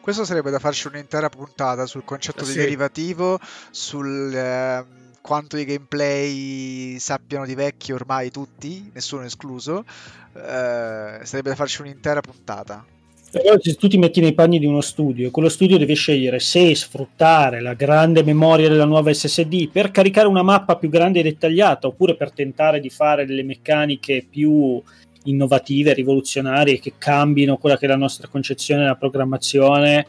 Questo 0.00 0.24
sarebbe 0.24 0.50
da 0.50 0.58
farci 0.58 0.88
un'intera 0.88 1.28
puntata 1.28 1.86
sul 1.86 2.04
concetto 2.04 2.42
eh 2.42 2.46
sì. 2.46 2.52
di 2.52 2.58
derivativo, 2.58 3.38
sul 3.70 4.34
eh, 4.34 4.84
quanto 5.20 5.56
i 5.56 5.64
gameplay 5.64 6.98
sappiano 6.98 7.46
di 7.46 7.54
vecchi 7.54 7.92
ormai 7.92 8.30
tutti, 8.30 8.90
nessuno 8.92 9.22
escluso. 9.22 9.84
Eh, 10.34 11.20
sarebbe 11.22 11.50
da 11.50 11.54
farci 11.54 11.82
un'intera 11.82 12.20
puntata. 12.20 12.84
Però 13.32 13.56
se 13.58 13.76
tu 13.76 13.88
ti 13.88 13.96
metti 13.96 14.20
nei 14.20 14.34
panni 14.34 14.58
di 14.58 14.66
uno 14.66 14.82
studio, 14.82 15.30
quello 15.30 15.48
studio 15.48 15.78
deve 15.78 15.94
scegliere 15.94 16.38
se 16.38 16.74
sfruttare 16.74 17.62
la 17.62 17.72
grande 17.72 18.22
memoria 18.22 18.68
della 18.68 18.84
nuova 18.84 19.10
SSD 19.10 19.70
per 19.70 19.90
caricare 19.90 20.28
una 20.28 20.42
mappa 20.42 20.76
più 20.76 20.90
grande 20.90 21.20
e 21.20 21.22
dettagliata 21.22 21.86
oppure 21.86 22.14
per 22.14 22.30
tentare 22.30 22.78
di 22.78 22.90
fare 22.90 23.24
delle 23.24 23.42
meccaniche 23.42 24.26
più 24.28 24.82
innovative, 25.24 25.94
rivoluzionarie, 25.94 26.78
che 26.78 26.92
cambino 26.98 27.56
quella 27.56 27.78
che 27.78 27.86
è 27.86 27.88
la 27.88 27.96
nostra 27.96 28.28
concezione 28.28 28.82
della 28.82 28.96
programmazione, 28.96 30.06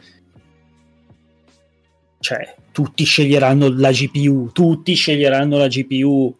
cioè 2.20 2.54
tutti 2.72 3.04
sceglieranno 3.04 3.70
la 3.70 3.90
GPU, 3.90 4.50
tutti 4.52 4.92
sceglieranno 4.92 5.56
la 5.56 5.68
GPU, 5.68 6.36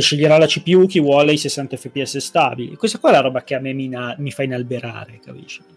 sceglierà 0.00 0.36
la 0.36 0.46
CPU 0.46 0.86
chi 0.86 0.98
vuole 0.98 1.34
i 1.34 1.38
60 1.38 1.76
fps 1.76 2.16
stabili. 2.16 2.74
Questa 2.74 2.98
qua 2.98 3.10
è 3.10 3.12
la 3.12 3.20
roba 3.20 3.44
che 3.44 3.54
a 3.54 3.60
me 3.60 3.72
mi, 3.72 3.86
na- 3.86 4.16
mi 4.18 4.32
fa 4.32 4.42
inalberare, 4.42 5.20
capisci? 5.24 5.75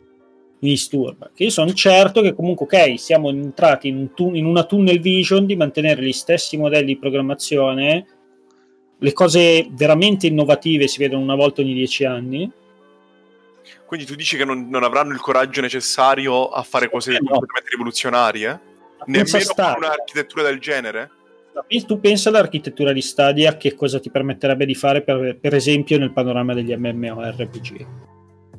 Mi 0.59 0.69
disturba. 0.69 1.31
Che 1.33 1.43
io 1.45 1.49
sono 1.49 1.73
certo 1.73 2.21
che 2.21 2.33
comunque, 2.33 2.65
ok, 2.65 2.99
siamo 2.99 3.29
entrati 3.29 3.87
in, 3.87 3.97
un 3.97 4.13
tu- 4.13 4.33
in 4.33 4.45
una 4.45 4.65
tunnel 4.65 4.99
vision 4.99 5.45
di 5.45 5.55
mantenere 5.55 6.03
gli 6.03 6.11
stessi 6.11 6.57
modelli 6.57 6.85
di 6.85 6.97
programmazione 6.97 8.05
le 9.01 9.13
cose 9.13 9.67
veramente 9.71 10.27
innovative 10.27 10.87
si 10.87 10.99
vedono 10.99 11.23
una 11.23 11.35
volta 11.35 11.61
ogni 11.61 11.73
dieci 11.73 12.05
anni. 12.05 12.51
Quindi 13.85 14.05
tu 14.05 14.15
dici 14.15 14.37
che 14.37 14.45
non, 14.45 14.67
non 14.69 14.83
avranno 14.83 15.13
il 15.13 15.21
coraggio 15.21 15.61
necessario 15.61 16.49
a 16.49 16.61
fare 16.63 16.89
cose 16.89 17.11
eh 17.11 17.19
no. 17.19 17.29
completamente 17.29 17.69
rivoluzionarie? 17.71 18.59
Nemmeno 19.05 19.53
con 19.55 19.73
un'architettura 19.77 20.43
del 20.43 20.59
genere? 20.59 21.11
Tu 21.85 21.99
pensa 21.99 22.29
all'architettura 22.29 22.91
di 22.91 23.01
Stadia, 23.01 23.57
che 23.57 23.73
cosa 23.73 23.99
ti 23.99 24.09
permetterebbe 24.09 24.65
di 24.65 24.75
fare, 24.75 25.01
per, 25.01 25.37
per 25.39 25.55
esempio, 25.55 25.97
nel 25.97 26.11
panorama 26.11 26.53
degli 26.53 26.73
MMORPG? 26.75 27.87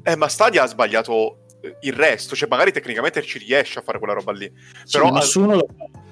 Eh, 0.02 0.16
ma 0.16 0.28
Stadia 0.28 0.64
ha 0.64 0.66
sbagliato 0.66 1.44
il 1.80 1.92
resto, 1.92 2.34
cioè 2.34 2.48
magari 2.48 2.72
tecnicamente 2.72 3.22
ci 3.22 3.38
riesce 3.38 3.78
a 3.78 3.82
fare 3.82 3.98
quella 3.98 4.14
roba 4.14 4.32
lì. 4.32 4.50
Sì, 4.84 4.98
però 4.98 5.10
nessuno 5.10 5.54
lo 5.54 5.66
fa 5.66 6.08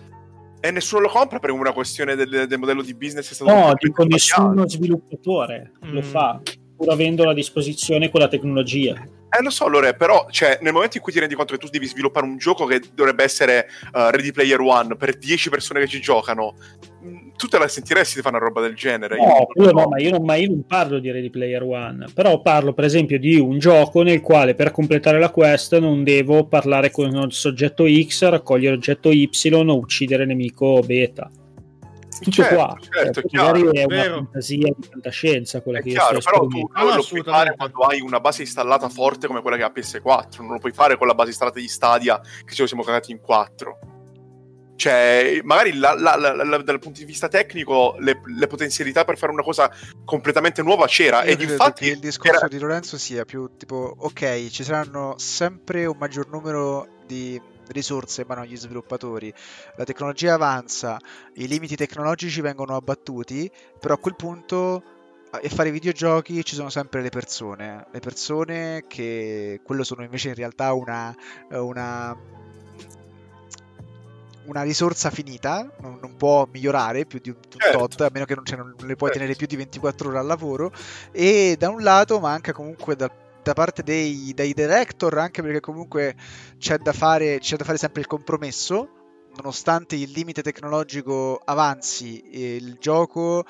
e 0.61 0.71
nessuno 0.71 1.03
lo 1.03 1.09
compra 1.09 1.39
per 1.39 1.51
una 1.51 1.73
questione 1.73 2.17
del, 2.17 2.47
del 2.49 2.59
modello 2.59 2.83
di 2.83 2.95
business. 2.95 3.31
È 3.31 3.35
stato 3.35 3.53
no, 3.53 3.73
dico 3.79 4.05
nessuno 4.05 4.69
sviluppatore 4.69 5.73
mm. 5.85 5.93
lo 5.93 6.03
fa, 6.03 6.41
pur 6.77 6.91
avendo 6.91 7.29
a 7.29 7.35
disposizione 7.35 8.11
quella 8.11 8.29
tecnologia. 8.29 9.01
Eh, 9.31 9.43
lo 9.43 9.51
so, 9.51 9.69
Lore, 9.69 9.95
però 9.95 10.27
cioè, 10.31 10.59
nel 10.63 10.73
momento 10.73 10.97
in 10.97 11.03
cui 11.03 11.13
ti 11.13 11.19
rendi 11.19 11.35
conto 11.35 11.53
che 11.53 11.61
tu 11.61 11.69
devi 11.69 11.87
sviluppare 11.87 12.25
un 12.25 12.39
gioco 12.39 12.65
che 12.65 12.81
dovrebbe 12.95 13.25
essere 13.25 13.69
uh, 13.93 14.09
Ready 14.11 14.33
Player 14.33 14.59
One 14.59 14.97
per 14.97 15.17
10 15.19 15.51
persone 15.51 15.81
che 15.81 15.87
ci 15.87 16.01
giocano, 16.01 16.57
tu 17.39 17.47
te 17.47 17.57
la 17.57 17.69
sentiresti 17.69 18.17
di 18.17 18.23
fare 18.23 18.37
una 18.37 18.45
roba 18.45 18.61
del 18.61 18.75
genere? 18.75 19.17
No, 19.17 19.47
io, 19.55 19.71
no, 19.71 19.87
ma, 19.89 20.01
io 20.01 20.11
non, 20.11 20.25
ma 20.25 20.35
io 20.35 20.51
non 20.51 20.67
parlo 20.67 20.99
di 20.99 21.09
Ready 21.09 21.31
Player 21.31 21.63
One, 21.63 22.07
però 22.13 22.43
parlo 22.43 22.75
per 22.75 22.85
esempio 22.85 23.17
di 23.17 23.39
un 23.39 23.61
gioco 23.61 24.03
nel 24.03 24.21
quale 24.21 24.57
per 24.57 24.73
completare 24.73 25.21
la 25.21 25.31
quest 25.31 25.79
non 25.79 26.03
devo 26.03 26.47
parlare 26.47 26.91
con 26.91 27.15
il 27.15 27.33
soggetto 27.33 27.85
X, 27.89 28.29
raccogliere 28.29 28.75
oggetto 28.75 29.13
Y 29.13 29.31
o 29.53 29.77
uccidere 29.77 30.27
nemico 30.27 30.81
beta. 30.81 31.31
Tutto 32.21 32.31
certo, 32.33 32.55
qua, 32.57 32.77
certo, 32.81 33.23
cioè, 33.23 33.41
magari 33.41 33.79
è, 33.79 33.87
è 33.87 34.07
una 34.09 34.17
fantasia 34.17 34.75
di 34.77 34.89
fantascienza 34.91 35.63
quella 35.63 35.79
è 35.79 35.83
che 35.83 35.91
chiaro, 35.91 36.15
io 36.15 36.21
sto 36.21 36.31
però 36.33 36.47
tu 36.49 36.69
non 36.75 36.97
lo 36.97 37.07
puoi 37.09 37.23
fare 37.23 37.55
quando 37.57 37.79
hai 37.83 38.01
una 38.01 38.19
base 38.19 38.43
installata 38.43 38.89
forte 38.89 39.29
come 39.29 39.41
quella 39.41 39.57
che 39.57 39.63
ha 39.63 39.73
PS4, 39.73 40.41
non 40.41 40.55
lo 40.55 40.59
puoi 40.59 40.73
fare 40.73 40.97
con 40.97 41.07
la 41.07 41.15
base 41.15 41.29
installata 41.29 41.61
di 41.61 41.69
Stadia 41.69 42.21
che 42.45 42.55
ce 42.55 42.63
lo 42.63 42.67
siamo 42.67 42.83
cagati 42.83 43.13
in 43.13 43.21
4 43.21 43.98
Cioè, 44.79 45.41
magari 45.43 45.77
la, 45.77 45.95
la, 45.95 46.15
la, 46.15 46.63
dal 46.63 46.79
punto 46.79 47.01
di 47.01 47.05
vista 47.05 47.27
tecnico 47.27 47.97
le, 47.99 48.21
le, 48.25 48.47
potenzialità 48.47 49.05
per 49.05 49.19
fare 49.19 49.33
una 49.33 49.43
cosa 49.43 49.69
completamente 50.05 50.63
nuova 50.63 50.87
c'era. 50.87 51.25
Io 51.25 51.33
ed 51.33 51.41
infatti 51.41 51.87
il 51.89 51.99
discorso 51.99 52.37
era... 52.37 52.47
di 52.47 52.61
Lorenzo 52.61 52.97
sia 52.97 53.25
più 53.25 53.57
tipo, 53.57 53.93
ok, 53.99 54.47
ci 54.47 54.63
saranno 54.63 55.17
sempre 55.19 55.85
un 55.85 55.97
maggior 55.99 56.29
numero 56.29 56.87
di 57.07 57.43
risorse 57.71 58.21
in 58.21 58.29
mano 58.29 58.43
agli 58.43 58.57
sviluppatori, 58.57 59.35
la 59.75 59.83
tecnologia 59.83 60.35
avanza, 60.35 60.97
i 61.35 61.49
limiti 61.49 61.75
tecnologici 61.75 62.41
vengono 62.41 62.77
abbattuti, 62.77 63.51
però 63.81 63.95
a 63.95 63.99
quel 63.99 64.15
punto 64.15 64.83
e 65.43 65.49
fare 65.49 65.73
videogiochi 65.73 66.45
ci 66.45 66.55
sono 66.55 66.71
sempre 66.71 67.03
le 67.03 67.09
persone, 67.09 67.85
le 67.91 67.99
persone 67.99 68.85
che 68.87 69.61
quello 69.65 69.83
sono 69.83 70.05
invece 70.05 70.29
in 70.29 70.35
realtà 70.37 70.73
una, 70.73 71.13
una 71.51 72.17
una 74.49 74.63
risorsa 74.63 75.11
finita, 75.11 75.71
non, 75.81 75.99
non, 76.01 76.17
può 76.17 76.49
migliorare 76.51 77.05
più 77.05 77.21
di 77.21 77.31
un, 77.31 77.37
certo. 77.57 77.79
tot, 77.79 78.01
a 78.01 78.11
meno 78.13 78.25
che 78.25 78.35
non, 78.35 78.45
cioè, 78.45 78.57
non 78.57 78.75
le 78.79 78.97
puoi 78.97 79.11
certo. 79.11 79.13
tenere 79.13 79.35
più 79.35 79.47
di 79.47 79.57
24 79.57 80.09
ore 80.09 80.19
al 80.19 80.27
lavoro. 80.27 80.73
E 81.13 81.57
da 81.59 81.69
un 81.69 81.83
lato 81.83 82.19
manca 82.19 82.53
comunque 82.53 82.97
da, 82.97 83.11
da 83.43 83.53
parte 83.53 83.83
dei, 83.83 84.33
dei, 84.35 84.55
director, 84.55 85.19
anche 85.19 85.43
perché 85.43 85.61
comunque 85.61 86.17
c'è 86.59 86.79
da, 86.79 86.93
fare, 86.93 87.39
c'è 87.39 87.57
da 87.57 87.65
fare 87.65 87.79
sempre 87.79 88.01
il 88.01 88.07
compromesso. 88.07 88.93
Nonostante 89.37 89.95
il 89.95 90.11
limite 90.11 90.43
tecnologico 90.43 91.41
avanzi, 91.45 92.23
il 92.57 92.77
gioco 92.81 93.45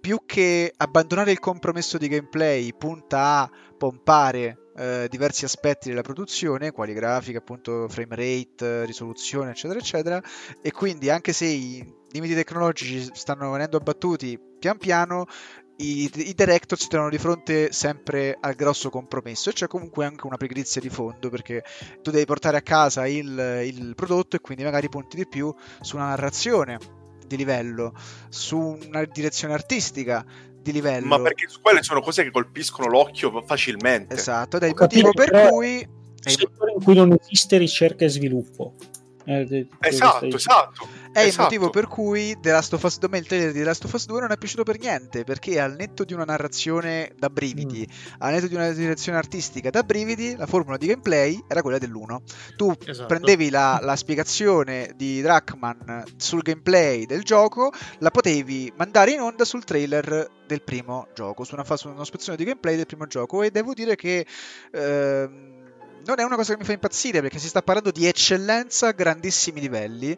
più 0.00 0.22
che 0.26 0.72
abbandonare 0.76 1.30
il 1.30 1.38
compromesso 1.38 1.96
di 1.96 2.08
gameplay 2.08 2.74
punta 2.74 3.40
a 3.40 3.50
pompare 3.78 4.69
eh, 4.80 5.08
diversi 5.10 5.44
aspetti 5.44 5.90
della 5.90 6.00
produzione, 6.00 6.70
quali 6.70 6.94
grafica, 6.94 7.38
appunto 7.38 7.86
frame 7.88 8.16
rate, 8.16 8.86
risoluzione, 8.86 9.50
eccetera, 9.50 9.78
eccetera, 9.78 10.22
e 10.62 10.72
quindi 10.72 11.10
anche 11.10 11.34
se 11.34 11.44
i 11.44 11.94
limiti 12.12 12.34
tecnologici 12.34 13.10
stanno 13.12 13.50
venendo 13.50 13.76
abbattuti 13.76 14.40
pian 14.58 14.78
piano, 14.78 15.26
i, 15.76 16.10
i 16.14 16.34
director 16.34 16.78
si 16.78 16.88
trovano 16.88 17.10
di 17.10 17.18
fronte 17.18 17.72
sempre 17.72 18.36
al 18.40 18.54
grosso 18.54 18.88
compromesso. 18.88 19.50
E 19.50 19.52
c'è 19.52 19.66
comunque 19.66 20.06
anche 20.06 20.26
una 20.26 20.38
pigrizia 20.38 20.80
di 20.80 20.88
fondo 20.88 21.28
perché 21.28 21.62
tu 22.00 22.10
devi 22.10 22.24
portare 22.24 22.56
a 22.56 22.62
casa 22.62 23.06
il, 23.06 23.62
il 23.64 23.92
prodotto 23.94 24.36
e 24.36 24.40
quindi 24.40 24.64
magari 24.64 24.88
punti 24.88 25.16
di 25.16 25.26
più 25.26 25.54
su 25.80 25.96
una 25.96 26.08
narrazione 26.08 26.78
di 27.26 27.36
livello, 27.36 27.94
su 28.28 28.58
una 28.58 29.04
direzione 29.04 29.54
artistica, 29.54 30.24
di 30.62 30.72
livello. 30.72 31.06
Ma 31.06 31.20
perché 31.20 31.46
quelle 31.60 31.82
sono 31.82 32.00
cose 32.00 32.22
che 32.22 32.30
colpiscono 32.30 32.88
l'occhio 32.88 33.42
facilmente. 33.46 34.14
Esatto, 34.14 34.56
ed 34.56 34.62
è 34.64 34.66
il 34.66 34.74
motivo 34.76 35.12
per 35.12 35.48
cui... 35.50 35.98
Settore 36.22 36.72
in 36.72 36.82
cui 36.82 36.94
non 36.94 37.16
esiste 37.18 37.56
ricerca 37.56 38.04
e 38.04 38.10
sviluppo. 38.10 38.74
Eh, 39.30 39.66
esatto, 39.80 40.26
esatto. 40.26 40.88
È 41.12 41.20
esatto. 41.20 41.28
il 41.28 41.36
motivo 41.36 41.70
per 41.70 41.86
cui 41.86 42.36
The 42.40 42.50
Last 42.50 42.72
of 42.72 42.82
Us 42.82 42.98
2, 42.98 43.18
il 43.18 43.26
trailer 43.26 43.52
di 43.52 43.58
The 43.58 43.64
Last 43.64 43.84
of 43.84 43.92
Us 43.92 44.06
2 44.06 44.20
non 44.20 44.32
è 44.32 44.36
piaciuto 44.36 44.64
per 44.64 44.78
niente, 44.78 45.22
perché 45.22 45.60
al 45.60 45.76
netto 45.76 46.02
di 46.02 46.14
una 46.14 46.24
narrazione 46.24 47.12
da 47.16 47.30
brividi, 47.30 47.86
mm. 47.88 48.14
al 48.18 48.32
netto 48.32 48.48
di 48.48 48.54
una 48.56 48.70
direzione 48.70 49.18
artistica 49.18 49.70
da 49.70 49.84
brividi, 49.84 50.34
la 50.34 50.46
formula 50.46 50.76
di 50.76 50.86
gameplay 50.86 51.40
era 51.46 51.62
quella 51.62 51.78
dell'1. 51.78 52.16
Tu 52.56 52.74
esatto. 52.84 53.06
prendevi 53.06 53.50
la, 53.50 53.78
la, 53.80 53.94
spiegazione 53.94 54.92
di 54.96 55.20
Drachman 55.20 56.04
sul 56.16 56.42
gameplay 56.42 57.06
del 57.06 57.22
gioco, 57.22 57.72
la 57.98 58.10
potevi 58.10 58.72
mandare 58.76 59.12
in 59.12 59.20
onda 59.20 59.44
sul 59.44 59.62
trailer 59.62 60.28
del 60.44 60.62
primo 60.62 61.06
gioco, 61.14 61.44
su 61.44 61.54
una, 61.54 61.64
su 61.76 61.88
una 61.88 62.04
spezzone 62.04 62.36
di 62.36 62.44
gameplay 62.44 62.74
del 62.74 62.86
primo 62.86 63.06
gioco, 63.06 63.42
e 63.42 63.52
devo 63.52 63.74
dire 63.74 63.94
che... 63.94 64.26
Ehm, 64.72 65.58
non 66.04 66.18
è 66.18 66.22
una 66.22 66.36
cosa 66.36 66.52
che 66.52 66.58
mi 66.60 66.64
fa 66.64 66.72
impazzire 66.72 67.20
perché 67.20 67.38
si 67.38 67.48
sta 67.48 67.62
parlando 67.62 67.90
di 67.90 68.06
eccellenza 68.06 68.88
a 68.88 68.92
grandissimi 68.92 69.60
livelli. 69.60 70.16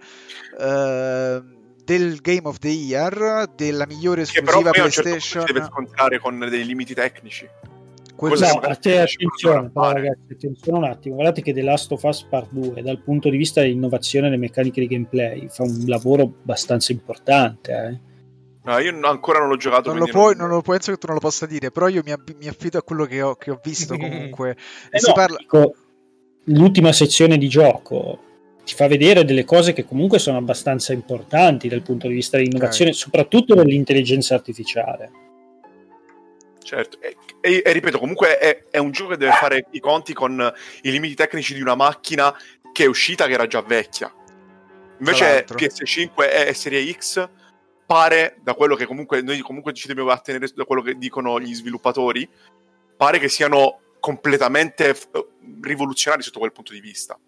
Uh, 0.59 1.61
del 1.85 2.21
Game 2.21 2.43
of 2.45 2.59
the 2.59 2.69
Year, 2.69 3.49
della 3.55 3.87
migliore 3.87 4.23
esclusiva 4.23 4.71
che 4.71 4.81
però 4.81 4.89
PlayStation. 4.89 5.21
Certo 5.21 5.47
si 5.47 5.53
deve 5.53 5.67
scontrare 5.67 6.19
con 6.19 6.39
dei 6.39 6.65
limiti 6.65 6.95
tecnici. 6.95 7.49
no, 8.17 8.29
a 8.29 8.77
te 8.77 9.01
attenzione, 9.01 9.71
però, 9.71 9.93
ragazzi, 9.93 10.33
attenzione 10.33 10.79
un 10.79 10.85
attimo. 10.85 11.15
Guardate 11.17 11.43
che 11.43 11.53
The 11.53 11.63
Last 11.63 11.91
of 11.93 12.03
Us 12.03 12.23
Part 12.23 12.53
2, 12.53 12.83
dal 12.83 13.03
punto 13.03 13.29
di 13.29 13.37
vista 13.37 13.61
dell'innovazione 13.61 14.29
delle 14.29 14.41
meccaniche 14.41 14.81
di 14.81 14.87
gameplay, 14.87 15.49
fa 15.49 15.65
un 15.65 15.83
lavoro 15.87 16.23
abbastanza 16.23 16.93
importante. 16.93 17.73
Eh. 17.73 18.11
No, 18.65 18.79
io 18.79 18.97
ancora 19.07 19.41
non 19.41 19.49
l'ho 19.49 19.57
giocato. 19.57 19.91
Non 19.91 19.99
lo, 19.99 20.07
puoi, 20.07 20.37
non... 20.37 20.47
non 20.47 20.57
lo 20.57 20.63
penso 20.63 20.93
che 20.93 20.99
tu 20.99 21.07
non 21.07 21.17
lo 21.17 21.21
possa 21.21 21.47
dire, 21.47 21.71
però 21.71 21.89
io 21.89 22.03
mi, 22.05 22.15
mi 22.39 22.47
affido 22.47 22.79
a 22.79 22.83
quello 22.83 23.07
che 23.07 23.21
ho, 23.21 23.35
che 23.35 23.51
ho 23.51 23.61
visto 23.63 23.97
comunque. 23.99 24.57
eh 24.91 25.01
no, 25.05 25.13
parla... 25.13 25.37
dico, 25.37 25.75
l'ultima 26.45 26.93
sezione 26.93 27.39
di 27.39 27.49
gioco 27.49 28.31
ti 28.65 28.75
fa 28.75 28.87
vedere 28.87 29.25
delle 29.25 29.45
cose 29.45 29.73
che 29.73 29.85
comunque 29.85 30.21
sono 30.21 30.39
abbastanza 30.39 30.93
importanti 30.93 31.69
dal 31.69 31.83
punto 31.83 32.07
di 32.07 32.15
vista 32.15 32.37
dell'innovazione, 32.37 32.91
okay. 32.91 33.03
soprattutto 33.03 33.55
dell'intelligenza 33.57 34.35
artificiale. 34.35 35.11
Certo, 36.63 36.99
e, 37.01 37.17
e, 37.41 37.63
e 37.65 37.73
ripeto, 37.73 37.99
comunque 37.99 38.39
è, 38.39 38.65
è, 38.71 38.79
un 38.79 38.93
gioco 38.93 39.11
che 39.11 39.17
deve 39.17 39.33
fare 39.33 39.67
i 39.73 39.81
conti 39.81 40.13
con 40.13 40.53
i 40.83 40.91
limiti 40.93 41.15
tecnici 41.15 41.55
di 41.55 41.61
una 41.61 41.75
macchina 41.75 42.33
che 42.73 42.85
è 42.85 42.87
uscita 42.87 43.27
che 43.27 43.33
era 43.33 43.49
già 43.49 43.61
vecchia. 43.63 44.13
Invece 45.01 45.45
PS5 45.45 46.47
e 46.47 46.55
Serie 46.55 46.93
X 46.93 47.29
pare, 47.93 48.39
da 48.41 48.55
quello 48.55 48.75
che 48.75 48.87
comunque 48.87 49.21
noi 49.21 49.39
comunque 49.41 49.75
ci 49.75 49.87
dobbiamo 49.87 50.09
attenere 50.09 50.49
da 50.55 50.65
quello 50.65 50.81
che 50.81 50.97
dicono 50.97 51.39
gli 51.39 51.53
sviluppatori, 51.53 52.27
pare 52.97 53.19
che 53.19 53.29
siano 53.29 53.81
completamente 54.01 54.95
f- 54.95 55.11
rivoluzionari 55.61 56.23
sotto 56.23 56.39
quel 56.39 56.53
punto 56.53 56.73
di 56.73 56.81
vista. 56.81 57.19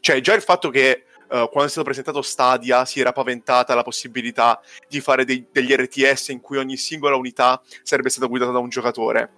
Cioè, 0.00 0.22
già 0.22 0.32
il 0.32 0.40
fatto 0.40 0.70
che 0.70 1.04
uh, 1.24 1.50
quando 1.50 1.64
è 1.64 1.68
stato 1.68 1.82
presentato 1.82 2.22
Stadia 2.22 2.86
si 2.86 2.98
era 2.98 3.12
paventata 3.12 3.74
la 3.74 3.82
possibilità 3.82 4.58
di 4.88 5.02
fare 5.02 5.26
dei, 5.26 5.48
degli 5.52 5.74
RTS 5.74 6.28
in 6.28 6.40
cui 6.40 6.56
ogni 6.56 6.78
singola 6.78 7.14
unità 7.14 7.60
sarebbe 7.82 8.08
stata 8.08 8.26
guidata 8.26 8.52
da 8.52 8.58
un 8.58 8.70
giocatore. 8.70 9.30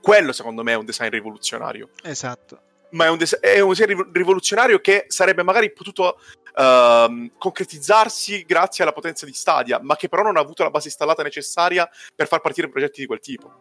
Quello, 0.00 0.32
secondo 0.32 0.62
me, 0.62 0.72
è 0.72 0.76
un 0.76 0.86
design 0.86 1.10
rivoluzionario. 1.10 1.90
Esatto. 2.02 2.62
Ma 2.90 3.04
è 3.04 3.10
un, 3.10 3.18
des- 3.18 3.38
è 3.38 3.60
un 3.60 3.70
design 3.70 4.00
rivoluzionario 4.12 4.80
che 4.80 5.04
sarebbe 5.08 5.42
magari 5.42 5.72
potuto 5.72 6.18
uh, 6.56 7.30
concretizzarsi 7.36 8.44
grazie 8.46 8.82
alla 8.82 8.92
potenza 8.92 9.26
di 9.26 9.32
Stadia, 9.32 9.78
ma 9.82 9.96
che 9.96 10.08
però 10.08 10.22
non 10.22 10.36
ha 10.36 10.40
avuto 10.40 10.62
la 10.62 10.70
base 10.70 10.88
installata 10.88 11.22
necessaria 11.22 11.88
per 12.14 12.26
far 12.26 12.40
partire 12.40 12.68
progetti 12.68 13.00
di 13.00 13.06
quel 13.06 13.20
tipo. 13.20 13.52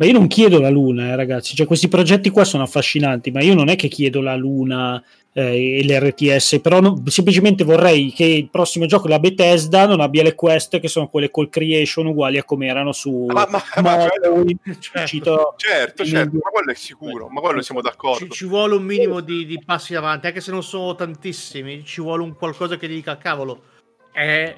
Ma 0.00 0.06
io 0.06 0.12
non 0.12 0.28
chiedo 0.28 0.58
la 0.60 0.70
luna, 0.70 1.08
eh, 1.08 1.16
ragazzi. 1.16 1.54
Cioè, 1.54 1.66
questi 1.66 1.88
progetti 1.88 2.30
qua 2.30 2.44
sono 2.44 2.62
affascinanti, 2.62 3.30
ma 3.30 3.42
io 3.42 3.52
non 3.54 3.68
è 3.68 3.76
che 3.76 3.88
chiedo 3.88 4.22
la 4.22 4.34
luna 4.34 5.02
eh, 5.32 5.78
e 5.78 5.84
l'RTS, 5.84 6.60
però 6.60 6.80
no, 6.80 7.02
semplicemente 7.06 7.64
vorrei 7.64 8.12
che 8.12 8.24
il 8.24 8.48
prossimo 8.48 8.86
gioco, 8.86 9.08
la 9.08 9.18
Bethesda, 9.18 9.86
non 9.86 10.00
abbia 10.00 10.22
le 10.22 10.34
quest 10.34 10.80
che 10.80 10.88
sono 10.88 11.08
quelle 11.08 11.30
col 11.30 11.48
creation 11.48 12.06
uguali 12.06 12.38
a 12.38 12.44
come 12.44 12.66
erano 12.66 12.92
su 12.92 13.26
ma, 13.26 13.46
ma, 13.48 13.62
ma, 13.82 14.08
certo, 14.80 15.54
certo, 15.56 16.04
certo, 16.04 16.36
ma 16.36 16.50
quello 16.50 16.70
è 16.70 16.74
sicuro, 16.74 17.28
ma 17.28 17.40
quello 17.40 17.62
siamo 17.62 17.80
d'accordo. 17.80 18.24
Ci, 18.24 18.30
ci 18.30 18.44
vuole 18.46 18.74
un 18.74 18.82
minimo 18.82 19.20
di, 19.20 19.46
di, 19.46 19.62
passi 19.64 19.94
avanti, 19.94 20.26
anche 20.26 20.40
se 20.40 20.50
non 20.50 20.62
sono 20.62 20.94
tantissimi, 20.94 21.84
ci 21.84 22.00
vuole 22.00 22.22
un 22.22 22.34
qualcosa 22.34 22.76
che 22.76 22.88
dica 22.88 23.16
cavolo. 23.16 23.62
È 24.12 24.56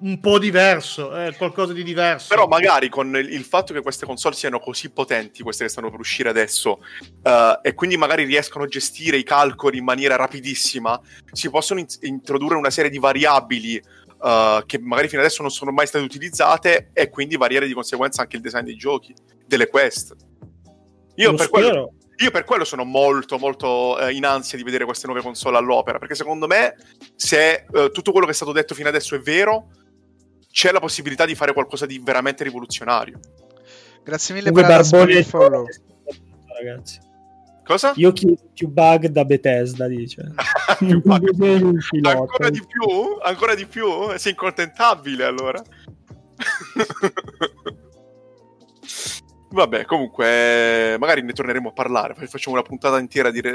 un 0.00 0.20
po' 0.20 0.38
diverso, 0.38 1.16
eh, 1.16 1.34
qualcosa 1.36 1.72
di 1.72 1.82
diverso. 1.82 2.28
Però 2.28 2.46
magari 2.46 2.88
con 2.88 3.16
il 3.16 3.44
fatto 3.44 3.72
che 3.72 3.80
queste 3.80 4.06
console 4.06 4.34
siano 4.34 4.60
così 4.60 4.90
potenti, 4.90 5.42
queste 5.42 5.64
che 5.64 5.70
stanno 5.70 5.90
per 5.90 5.98
uscire 5.98 6.28
adesso, 6.28 6.80
uh, 7.22 7.58
e 7.62 7.74
quindi 7.74 7.96
magari 7.96 8.24
riescono 8.24 8.64
a 8.64 8.68
gestire 8.68 9.16
i 9.16 9.24
calcoli 9.24 9.78
in 9.78 9.84
maniera 9.84 10.14
rapidissima, 10.14 11.00
si 11.32 11.50
possono 11.50 11.80
in- 11.80 11.86
introdurre 12.02 12.54
una 12.54 12.70
serie 12.70 12.90
di 12.90 12.98
variabili 12.98 13.82
uh, 14.20 14.64
che 14.66 14.78
magari 14.78 15.08
fino 15.08 15.20
adesso 15.20 15.42
non 15.42 15.50
sono 15.50 15.72
mai 15.72 15.86
state 15.86 16.04
utilizzate 16.04 16.90
e 16.92 17.08
quindi 17.08 17.36
variare 17.36 17.66
di 17.66 17.72
conseguenza 17.74 18.22
anche 18.22 18.36
il 18.36 18.42
design 18.42 18.64
dei 18.64 18.76
giochi, 18.76 19.12
delle 19.46 19.66
quest. 19.66 20.14
Io 21.16 21.34
per, 21.34 21.48
quello, 21.48 21.94
io 22.18 22.30
per, 22.30 22.44
quello, 22.44 22.64
sono 22.64 22.84
molto 22.84 23.38
molto 23.38 23.98
eh, 23.98 24.12
in 24.12 24.24
ansia 24.24 24.56
di 24.56 24.62
vedere 24.62 24.84
queste 24.84 25.08
nuove 25.08 25.22
console 25.22 25.56
all'opera, 25.56 25.98
perché 25.98 26.14
secondo 26.14 26.46
me 26.46 26.76
se 27.16 27.64
eh, 27.72 27.90
tutto 27.90 28.12
quello 28.12 28.26
che 28.26 28.32
è 28.32 28.36
stato 28.36 28.52
detto 28.52 28.76
fino 28.76 28.88
adesso 28.88 29.16
è 29.16 29.18
vero, 29.18 29.70
c'è 30.58 30.72
la 30.72 30.80
possibilità 30.80 31.24
di 31.24 31.36
fare 31.36 31.52
qualcosa 31.52 31.86
di 31.86 32.00
veramente 32.02 32.42
rivoluzionario. 32.42 33.20
Grazie 34.02 34.34
mille 34.34 34.50
per 34.50 34.84
il 35.08 35.24
follow. 35.24 35.64
Ragazzi. 36.48 36.98
Cosa? 37.64 37.92
Io 37.94 38.10
chiedo 38.10 38.34
più 38.52 38.66
bug 38.66 39.06
da 39.06 39.24
Bethesda, 39.24 39.86
dice. 39.86 40.32
Ancora 42.02 42.50
di 42.50 42.60
più? 42.66 43.18
Ancora 43.22 43.54
di 43.54 43.66
più? 43.66 43.86
Sei 44.16 44.32
incontentabile 44.32 45.26
allora. 45.26 45.62
Vabbè, 49.50 49.86
comunque, 49.86 50.96
magari 50.98 51.22
ne 51.22 51.32
torneremo 51.32 51.70
a 51.70 51.72
parlare. 51.72 52.14
Facciamo 52.14 52.56
una 52.56 52.64
puntata 52.64 52.98
intera 52.98 53.30
di 53.30 53.40
re... 53.40 53.54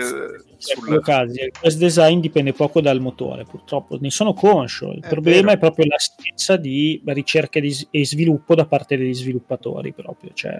sul 0.57 1.01
casi. 1.03 1.39
Il 1.41 1.51
quest 1.59 1.77
design 1.77 2.19
dipende 2.19 2.53
poco 2.53 2.81
dal 2.81 2.99
motore, 2.99 3.45
purtroppo 3.45 3.97
ne 3.99 4.09
sono 4.09 4.33
conscio. 4.33 4.91
Il 4.91 5.03
è 5.03 5.07
problema 5.07 5.47
vero. 5.47 5.53
è 5.53 5.57
proprio 5.59 5.85
l'assenza 5.85 6.57
di 6.57 7.01
ricerca 7.05 7.59
e 7.59 8.05
sviluppo 8.05 8.55
da 8.55 8.65
parte 8.65 8.97
degli 8.97 9.13
sviluppatori. 9.13 9.93
Proprio. 9.93 10.31
Cioè, 10.33 10.59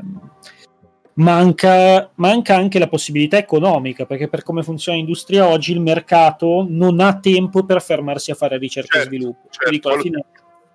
manca, 1.16 2.12
manca 2.16 2.56
anche 2.56 2.78
la 2.78 2.88
possibilità 2.88 3.38
economica, 3.38 4.06
perché 4.06 4.28
per 4.28 4.44
come 4.44 4.62
funziona 4.62 4.98
l'industria 4.98 5.48
oggi 5.48 5.72
il 5.72 5.82
mercato 5.82 6.66
non 6.70 7.00
ha 7.00 7.18
tempo 7.20 7.66
per 7.66 7.82
fermarsi 7.82 8.30
a 8.30 8.36
fare 8.36 8.58
ricerca 8.60 9.00
Certo, 9.00 9.10
e 9.10 9.16
sviluppo. 9.16 9.48
certo, 9.50 9.70
Dico, 9.72 9.90
alla 9.90 10.02
fine, 10.02 10.26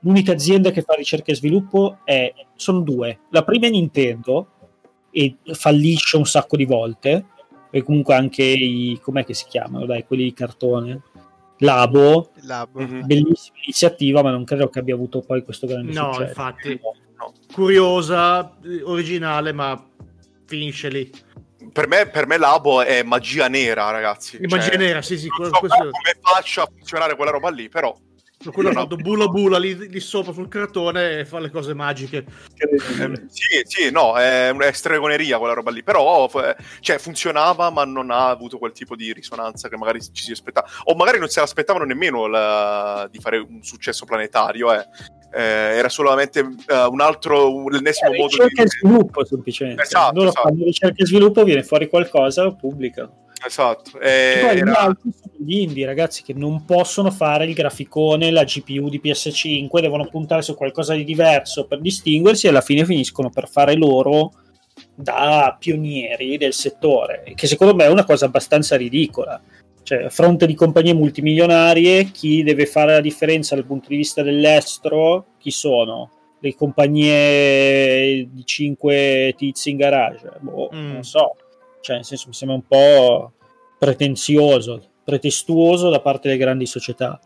l'unica 0.00 0.32
azienda 0.32 0.70
che 0.70 0.82
fa 0.82 0.94
ricerca 0.94 1.32
e 1.32 1.34
sviluppo 1.36 1.98
è, 2.04 2.32
sono 2.54 2.80
due. 2.80 3.20
La 3.30 3.42
prima 3.44 3.66
è 3.66 3.70
Nintendo 3.70 4.52
e 5.10 5.36
fallisce 5.52 6.16
un 6.16 6.26
sacco 6.26 6.56
di 6.56 6.64
volte, 6.64 7.26
e 7.70 7.82
comunque 7.82 8.14
anche 8.14 8.42
i, 8.42 8.98
com'è 9.02 9.24
che 9.24 9.34
si 9.34 9.44
chiamano, 9.46 9.84
dai, 9.86 10.04
quelli 10.06 10.24
di 10.24 10.32
cartone. 10.32 11.02
Labo, 11.58 12.30
Il 12.36 12.46
lab. 12.46 12.68
Mhm. 12.78 13.04
bellissima 13.06 13.56
iniziativa, 13.64 14.22
ma 14.22 14.30
non 14.30 14.44
credo 14.44 14.68
che 14.68 14.78
abbia 14.78 14.94
avuto 14.94 15.20
poi 15.22 15.42
questo 15.42 15.66
grande 15.66 15.92
No, 15.92 16.12
successo. 16.12 16.28
infatti. 16.28 16.80
No. 17.18 17.32
Curiosa, 17.52 18.56
eh, 18.64 18.82
originale, 18.84 19.52
ma 19.52 19.84
finisce 20.46 20.88
lì. 20.88 21.10
Per 21.72 21.88
me, 21.88 22.08
per 22.08 22.26
me 22.28 22.38
Labo 22.38 22.80
è 22.82 23.02
magia 23.02 23.48
nera, 23.48 23.90
ragazzi. 23.90 24.38
Magia 24.42 24.68
Cioè, 24.70 24.76
nera, 24.78 25.02
sì, 25.02 25.18
sì, 25.18 25.26
non 25.38 25.50
so 25.52 25.58
questo- 25.58 25.78
come 25.90 26.16
faccia 26.20 26.62
a 26.62 26.68
funzionare 26.72 27.16
quella 27.16 27.32
roba 27.32 27.50
lì, 27.50 27.68
però 27.68 27.94
quello 28.52 28.68
ha 28.68 28.72
fatto 28.72 28.96
bula 28.96 29.26
bula 29.26 29.58
lì, 29.58 29.88
lì 29.88 30.00
sopra 30.00 30.32
sul 30.32 30.48
cartone 30.48 31.18
e 31.20 31.24
fa 31.24 31.40
le 31.40 31.50
cose 31.50 31.74
magiche. 31.74 32.24
Eh, 32.56 33.22
sì, 33.28 33.62
sì, 33.64 33.90
no, 33.90 34.16
è 34.16 34.50
una 34.50 34.70
stregoneria 34.72 35.38
quella 35.38 35.54
roba 35.54 35.70
lì, 35.70 35.82
però 35.82 36.30
cioè, 36.80 36.98
funzionava 36.98 37.70
ma 37.70 37.84
non 37.84 38.10
ha 38.10 38.28
avuto 38.28 38.58
quel 38.58 38.72
tipo 38.72 38.94
di 38.94 39.12
risonanza 39.12 39.68
che 39.68 39.76
magari 39.76 40.00
ci 40.00 40.22
si 40.22 40.32
aspettava, 40.32 40.68
o 40.84 40.94
magari 40.94 41.18
non 41.18 41.28
se 41.28 41.40
l'aspettavano 41.40 41.84
nemmeno 41.84 42.26
la- 42.26 43.08
di 43.10 43.18
fare 43.18 43.38
un 43.38 43.62
successo 43.62 44.04
planetario, 44.04 44.72
eh. 44.72 44.86
Eh, 45.30 45.40
era 45.42 45.88
solamente 45.88 46.40
eh, 46.40 46.84
un 46.84 47.00
altro, 47.00 47.54
un- 47.54 47.70
l'ennesimo 47.70 48.10
modo 48.12 48.28
ricerca 48.28 48.62
di... 48.62 48.68
e 48.68 48.70
sviluppo 48.70 49.24
semplicemente. 49.24 49.82
Esatto, 49.82 50.14
loro 50.14 50.28
esatto. 50.28 50.48
fanno 50.48 50.64
ricerca 50.64 51.02
e 51.02 51.06
sviluppo 51.06 51.44
viene 51.44 51.62
fuori 51.62 51.88
qualcosa 51.88 52.42
lo 52.44 52.54
pubblicano. 52.56 53.26
Esatto, 53.46 54.00
E 54.00 54.34
eh, 54.38 54.40
poi 54.44 54.56
gli 54.56 54.58
era- 54.58 54.78
altri 54.78 55.10
sono 55.12 55.32
gli 55.38 55.58
indie 55.58 55.86
ragazzi 55.86 56.24
che 56.24 56.32
non 56.34 56.64
possono 56.64 57.12
fare 57.12 57.44
il 57.44 57.54
graficone 57.54 58.32
la 58.32 58.42
GPU 58.42 58.88
di 58.88 59.00
PS5 59.02 59.80
devono 59.80 60.08
puntare 60.08 60.42
su 60.42 60.56
qualcosa 60.56 60.94
di 60.94 61.04
diverso 61.04 61.66
per 61.66 61.80
distinguersi 61.80 62.46
e 62.46 62.48
alla 62.48 62.60
fine 62.60 62.84
finiscono 62.84 63.30
per 63.30 63.48
fare 63.48 63.76
loro 63.76 64.32
da 64.94 65.56
pionieri 65.58 66.36
del 66.36 66.52
settore 66.52 67.22
che 67.36 67.46
secondo 67.46 67.74
me 67.76 67.84
è 67.84 67.88
una 67.88 68.04
cosa 68.04 68.24
abbastanza 68.26 68.76
ridicola 68.76 69.40
cioè, 69.88 70.04
a 70.04 70.10
fronte 70.10 70.44
di 70.46 70.54
compagnie 70.54 70.92
multimilionarie, 70.92 72.10
chi 72.10 72.42
deve 72.42 72.66
fare 72.66 72.92
la 72.92 73.00
differenza 73.00 73.54
dal 73.54 73.64
punto 73.64 73.88
di 73.88 73.96
vista 73.96 74.20
dell'estero, 74.22 75.28
chi 75.38 75.50
sono? 75.50 76.10
Le 76.40 76.54
compagnie 76.54 78.28
di 78.30 78.44
5 78.44 79.32
tizi 79.34 79.70
in 79.70 79.78
garage? 79.78 80.30
Boh, 80.40 80.68
Mm. 80.74 80.92
non 80.92 81.04
so. 81.04 81.36
Cioè, 81.80 81.96
nel 81.96 82.04
senso, 82.04 82.26
mi 82.28 82.34
sembra 82.34 82.56
un 82.58 82.66
po' 82.66 83.32
pretenzioso, 83.78 84.82
pretestuoso 85.02 85.88
da 85.88 86.00
parte 86.00 86.28
delle 86.28 86.38
grandi 86.40 86.66
società. 86.66 87.18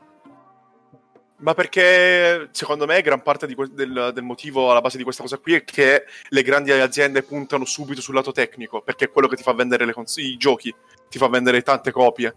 Ma 1.39 1.55
perché 1.55 2.49
secondo 2.53 2.87
me 2.87 3.03
gran 3.03 3.23
parte 3.23 3.49
di 3.49 3.57
que- 3.57 3.71
del, 3.75 4.13
del 4.15 4.23
motivo 4.23 4.71
alla 4.71 4.81
base 4.81 4.97
di 4.99 5.03
questa 5.03 5.23
cosa 5.23 5.39
qui 5.39 5.55
è 5.55 5.65
che 5.65 6.05
le 6.29 6.43
grandi 6.45 6.71
aziende 6.71 7.25
puntano 7.25 7.65
subito 7.65 8.01
sul 8.01 8.15
lato 8.15 8.31
tecnico, 8.31 8.83
perché 8.83 9.07
è 9.07 9.11
quello 9.11 9.27
che 9.27 9.35
ti 9.35 9.43
fa 9.43 9.53
vendere 9.53 9.85
le 9.85 9.93
cons- 9.93 10.19
i 10.19 10.37
giochi, 10.37 10.73
ti 11.09 11.19
fa 11.19 11.27
vendere 11.27 11.63
tante 11.63 11.91
copie. 11.91 12.33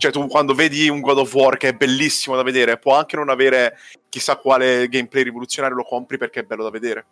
Cioè 0.00 0.10
tu 0.10 0.26
quando 0.28 0.54
vedi 0.54 0.88
un 0.88 1.02
God 1.02 1.18
of 1.18 1.34
War 1.34 1.58
che 1.58 1.68
è 1.68 1.72
bellissimo 1.74 2.34
da 2.34 2.42
vedere, 2.42 2.78
può 2.78 2.96
anche 2.96 3.16
non 3.16 3.28
avere 3.28 3.76
chissà 4.08 4.36
quale 4.36 4.88
gameplay 4.88 5.24
rivoluzionario, 5.24 5.76
lo 5.76 5.84
compri 5.84 6.16
perché 6.16 6.40
è 6.40 6.42
bello 6.44 6.62
da 6.62 6.70
vedere. 6.70 7.04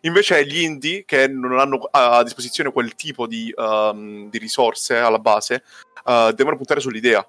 Invece 0.00 0.42
gli 0.46 0.62
indie 0.62 1.04
che 1.04 1.28
non 1.28 1.58
hanno 1.58 1.86
a 1.90 2.22
disposizione 2.22 2.72
quel 2.72 2.94
tipo 2.94 3.26
di, 3.26 3.52
um, 3.54 4.30
di 4.30 4.38
risorse 4.38 4.96
alla 4.96 5.18
base, 5.18 5.64
uh, 6.06 6.32
devono 6.32 6.56
puntare 6.56 6.80
sull'idea. 6.80 7.28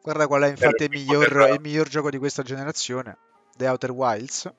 Guarda 0.00 0.26
qual 0.26 0.44
è 0.44 0.48
infatti 0.48 0.84
il 0.84 0.90
miglior, 0.90 1.28
poter- 1.28 1.52
il 1.54 1.60
miglior 1.60 1.88
gioco 1.88 2.08
di 2.08 2.16
questa 2.16 2.42
generazione. 2.42 3.18
The 3.58 3.68
Outer 3.68 3.90
Wilds. 3.90 4.50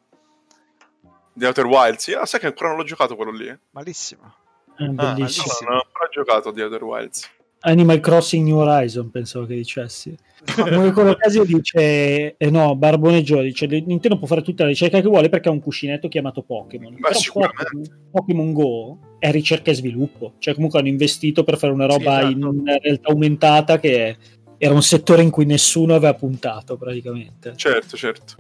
The 1.34 1.46
Outer 1.48 1.66
Wilds, 1.66 2.08
ah, 2.10 2.28
sai 2.28 2.40
che 2.40 2.46
ancora 2.46 2.70
non 2.70 2.78
l'ho 2.78 2.84
giocato 2.84 3.16
quello 3.16 3.32
lì? 3.32 3.58
Malissimo. 3.72 4.36
È 4.78 4.84
Ah, 4.84 5.14
bellissimo. 5.14 5.46
no, 5.62 5.70
non 5.70 5.78
ho 5.78 5.84
ancora 5.88 6.08
giocato 6.12 6.52
The 6.54 6.62
Outer 6.62 6.84
Wilds. 6.84 7.30
Animal 7.62 8.00
Crossing 8.00 8.46
New 8.46 8.58
Horizon, 8.58 9.10
pensavo 9.12 9.46
che 9.46 9.56
dicessi. 9.56 10.16
Come 10.56 10.92
con 10.92 11.06
l'occasione 11.06 11.46
dice, 11.46 12.36
eh 12.36 12.50
no, 12.50 12.76
Barboneggio 12.76 13.42
dice 13.42 13.68
Nintendo 13.68 14.18
può 14.18 14.26
fare 14.26 14.42
tutta 14.42 14.64
la 14.64 14.70
ricerca 14.70 15.00
che 15.00 15.08
vuole 15.08 15.30
perché 15.30 15.50
ha 15.50 15.52
un 15.52 15.60
cuscinetto 15.60 16.08
chiamato 16.08 16.42
Pokémon. 16.42 16.94
Ma 16.98 17.10
Però 17.10 17.20
sicuramente. 17.20 17.64
Pokémon, 17.64 18.10
Pokémon 18.12 18.54
Go 18.54 18.98
è 19.20 19.30
ricerca 19.30 19.70
e 19.70 19.76
sviluppo, 19.76 20.34
cioè 20.40 20.56
comunque 20.56 20.80
hanno 20.80 20.88
investito 20.88 21.44
per 21.44 21.58
fare 21.58 21.72
una 21.72 21.86
roba 21.86 22.22
Sì, 22.22 22.32
in 22.32 22.38
esatto. 22.38 22.50
una 22.50 22.78
realtà 22.78 23.12
aumentata 23.12 23.80
che 23.80 24.18
era 24.58 24.74
un 24.74 24.84
settore 24.84 25.22
in 25.22 25.30
cui 25.30 25.46
nessuno 25.46 25.94
aveva 25.94 26.16
puntato 26.16 26.78
praticamente. 26.78 27.54
Certo, 27.56 27.96
certo. 27.96 28.36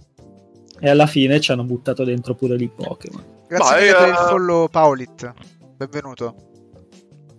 E 0.79 0.89
alla 0.89 1.05
fine 1.05 1.39
ci 1.39 1.51
hanno 1.51 1.63
buttato 1.63 2.03
dentro 2.03 2.33
pure 2.33 2.55
lì 2.55 2.67
Pokémon. 2.67 3.23
Grazie 3.47 3.75
Ma, 3.75 3.79
mille 3.79 3.91
eh, 3.91 3.93
per 3.93 4.07
il 4.07 4.15
follow 4.15 4.67
Paulit. 4.67 5.33
Benvenuto. 5.77 6.49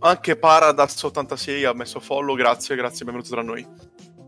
Anche 0.04 0.36
Paradas86 0.36 1.64
ha 1.64 1.72
messo 1.74 2.00
follow, 2.00 2.34
grazie, 2.34 2.74
grazie, 2.74 3.04
benvenuto 3.04 3.30
tra 3.30 3.42
noi. 3.42 3.64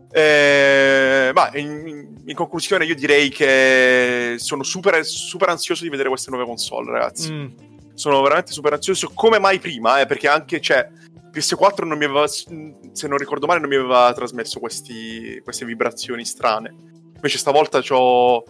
Eh, 0.09 1.31
ma 1.33 1.49
in, 1.57 2.15
in 2.25 2.35
conclusione 2.35 2.85
io 2.85 2.95
direi 2.95 3.27
che 3.27 4.35
sono 4.37 4.63
super, 4.63 5.05
super 5.05 5.49
ansioso 5.49 5.83
di 5.83 5.89
vedere 5.89 6.07
queste 6.07 6.29
nuove 6.29 6.45
console, 6.45 6.91
ragazzi. 6.91 7.29
Mm. 7.29 7.47
Sono 7.93 8.21
veramente 8.21 8.53
super 8.53 8.71
ansioso, 8.71 9.11
come 9.13 9.37
mai 9.37 9.59
prima, 9.59 9.99
eh, 9.99 10.05
perché 10.05 10.29
anche, 10.29 10.61
cioè, 10.61 10.89
PS4 11.33 11.85
non 11.85 11.97
mi 11.97 12.05
aveva, 12.05 12.25
se 12.25 12.47
non 13.07 13.17
ricordo 13.17 13.45
male, 13.45 13.59
non 13.59 13.67
mi 13.67 13.75
aveva 13.75 14.13
trasmesso 14.13 14.61
questi, 14.61 15.41
queste 15.43 15.65
vibrazioni 15.65 16.23
strane. 16.23 16.73
Invece 17.15 17.37
stavolta 17.37 17.81
c'ho, 17.81 18.45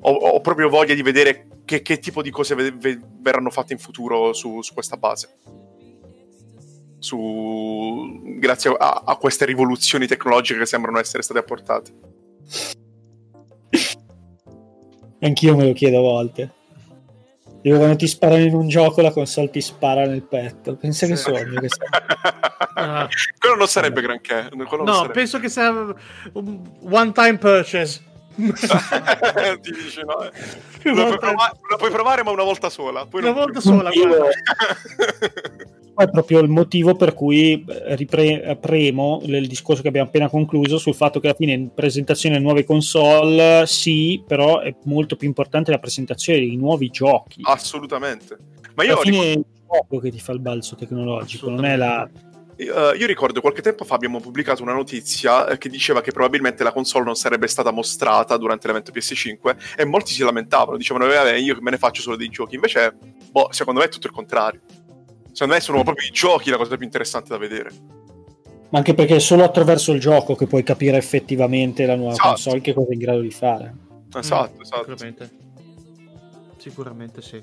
ho, 0.00 0.10
ho 0.10 0.40
proprio 0.40 0.68
voglia 0.68 0.94
di 0.94 1.02
vedere 1.02 1.46
che, 1.64 1.82
che 1.82 2.00
tipo 2.00 2.20
di 2.20 2.30
cose 2.30 2.56
ve- 2.56 2.72
ve- 2.72 3.00
verranno 3.20 3.50
fatte 3.50 3.74
in 3.74 3.78
futuro 3.78 4.32
su, 4.32 4.60
su 4.60 4.74
questa 4.74 4.96
base. 4.96 5.36
Su, 7.04 8.18
grazie 8.38 8.74
a, 8.78 9.02
a 9.04 9.16
queste 9.16 9.44
rivoluzioni 9.44 10.06
tecnologiche 10.06 10.60
che 10.60 10.64
sembrano 10.64 10.98
essere 10.98 11.22
state 11.22 11.38
apportate. 11.40 11.92
Anch'io 15.20 15.54
me 15.54 15.66
lo 15.66 15.72
chiedo 15.74 15.98
a 15.98 16.00
volte. 16.00 16.52
Io 17.62 17.76
quando 17.76 17.96
ti 17.96 18.06
sparano 18.06 18.42
in 18.42 18.54
un 18.54 18.68
gioco 18.68 19.02
la 19.02 19.10
console 19.10 19.50
ti 19.50 19.60
spara 19.60 20.06
nel 20.06 20.22
petto. 20.22 20.76
Pensa 20.76 21.06
che 21.06 21.16
Sì. 21.16 21.22
sogno 21.24 21.60
che. 21.60 21.68
Ah, 22.76 23.06
Quello 23.38 23.54
non 23.54 23.68
sarebbe 23.68 24.00
granché. 24.00 24.48
quello 24.50 24.76
non 24.82 24.84
no, 24.86 24.94
sarebbe. 24.94 25.12
penso 25.12 25.38
che 25.38 25.48
sia 25.48 25.70
un 26.32 26.70
one 26.82 27.12
time 27.12 27.36
purchase. 27.38 28.00
Ti 29.60 29.70
dici, 29.70 30.02
no? 30.04 30.22
eh. 30.22 30.30
Lo 30.90 31.06
puoi, 31.06 31.18
provare, 31.18 31.56
lo 31.68 31.76
puoi 31.76 31.90
provare, 31.90 32.22
ma 32.22 32.30
una 32.30 32.42
volta 32.42 32.68
sola. 32.68 33.06
Poi 33.06 33.22
Una 33.22 33.32
volta 33.32 33.60
sola, 33.60 33.90
Io-. 33.92 34.28
È 35.96 36.10
proprio 36.10 36.40
il 36.40 36.48
motivo 36.48 36.96
per 36.96 37.14
cui 37.14 37.64
eh, 37.68 37.94
ripre- 37.94 38.58
premo 38.60 39.20
il 39.22 39.46
discorso 39.46 39.80
che 39.80 39.86
abbiamo 39.86 40.08
appena 40.08 40.28
concluso 40.28 40.76
sul 40.76 40.94
fatto 40.94 41.20
che 41.20 41.28
alla 41.28 41.36
fine 41.36 41.52
in 41.52 41.72
presentazione 41.72 42.34
delle 42.34 42.46
nuove 42.46 42.64
console 42.64 43.62
sì, 43.66 44.20
però 44.26 44.58
è 44.58 44.74
molto 44.84 45.14
più 45.14 45.28
importante 45.28 45.70
la 45.70 45.78
presentazione 45.78 46.40
dei 46.40 46.56
nuovi 46.56 46.90
giochi. 46.90 47.42
Assolutamente. 47.44 48.36
Ma 48.74 48.82
io, 48.82 48.94
alla 48.94 49.02
fine 49.02 49.20
è 49.20 49.26
il 49.36 49.44
gioco 49.70 50.00
che 50.00 50.10
ti 50.10 50.18
fa 50.18 50.32
il 50.32 50.40
balzo 50.40 50.74
tecnologico, 50.74 51.48
non 51.48 51.64
è 51.64 51.76
la... 51.76 52.08
eh, 52.56 52.96
io 52.96 53.06
ricordo 53.06 53.40
qualche 53.40 53.62
tempo 53.62 53.84
fa 53.84 53.94
abbiamo 53.94 54.20
pubblicato 54.20 54.62
una 54.62 54.72
notizia 54.72 55.48
eh, 55.48 55.58
che 55.58 55.68
diceva 55.68 56.00
che 56.00 56.12
probabilmente 56.12 56.62
la 56.62 56.72
console 56.72 57.04
non 57.04 57.14
sarebbe 57.16 57.46
stata 57.48 57.70
mostrata 57.70 58.36
durante 58.36 58.66
l'evento 58.66 58.92
PS5 58.92 59.56
e 59.76 59.84
molti 59.84 60.12
si 60.12 60.22
lamentavano, 60.22 60.76
dicevano 60.76 61.06
"Eh, 61.06 61.14
vabbè, 61.16 61.32
io 61.34 61.56
me 61.60 61.70
ne 61.72 61.78
faccio 61.78 62.02
solo 62.02 62.16
dei 62.16 62.28
giochi. 62.28 62.54
Invece, 62.54 62.96
boh, 63.30 63.48
secondo 63.50 63.80
me 63.80 63.86
è 63.86 63.88
tutto 63.88 64.06
il 64.06 64.12
contrario. 64.12 64.60
Secondo 65.32 65.54
me 65.54 65.60
sono 65.60 65.82
proprio 65.82 66.06
i 66.06 66.10
giochi 66.12 66.50
la 66.50 66.56
cosa 66.56 66.76
più 66.76 66.84
interessante 66.84 67.30
da 67.30 67.38
vedere. 67.38 67.70
Ma 68.70 68.78
anche 68.78 68.94
perché 68.94 69.16
è 69.16 69.20
solo 69.20 69.44
attraverso 69.44 69.92
il 69.92 70.00
gioco 70.00 70.34
che 70.36 70.46
puoi 70.46 70.62
capire 70.62 70.96
effettivamente 70.96 71.86
la 71.86 71.96
nuova 71.96 72.12
Esatto. 72.12 72.28
console 72.28 72.60
che 72.60 72.72
cosa 72.72 72.90
è 72.90 72.92
in 72.94 72.98
grado 73.00 73.20
di 73.20 73.30
fare. 73.30 73.74
Esatto, 74.14 74.56
Mm, 74.56 74.60
esatto. 74.60 74.84
Sicuramente. 74.96 75.30
Sicuramente 76.56 77.22
sì. 77.22 77.42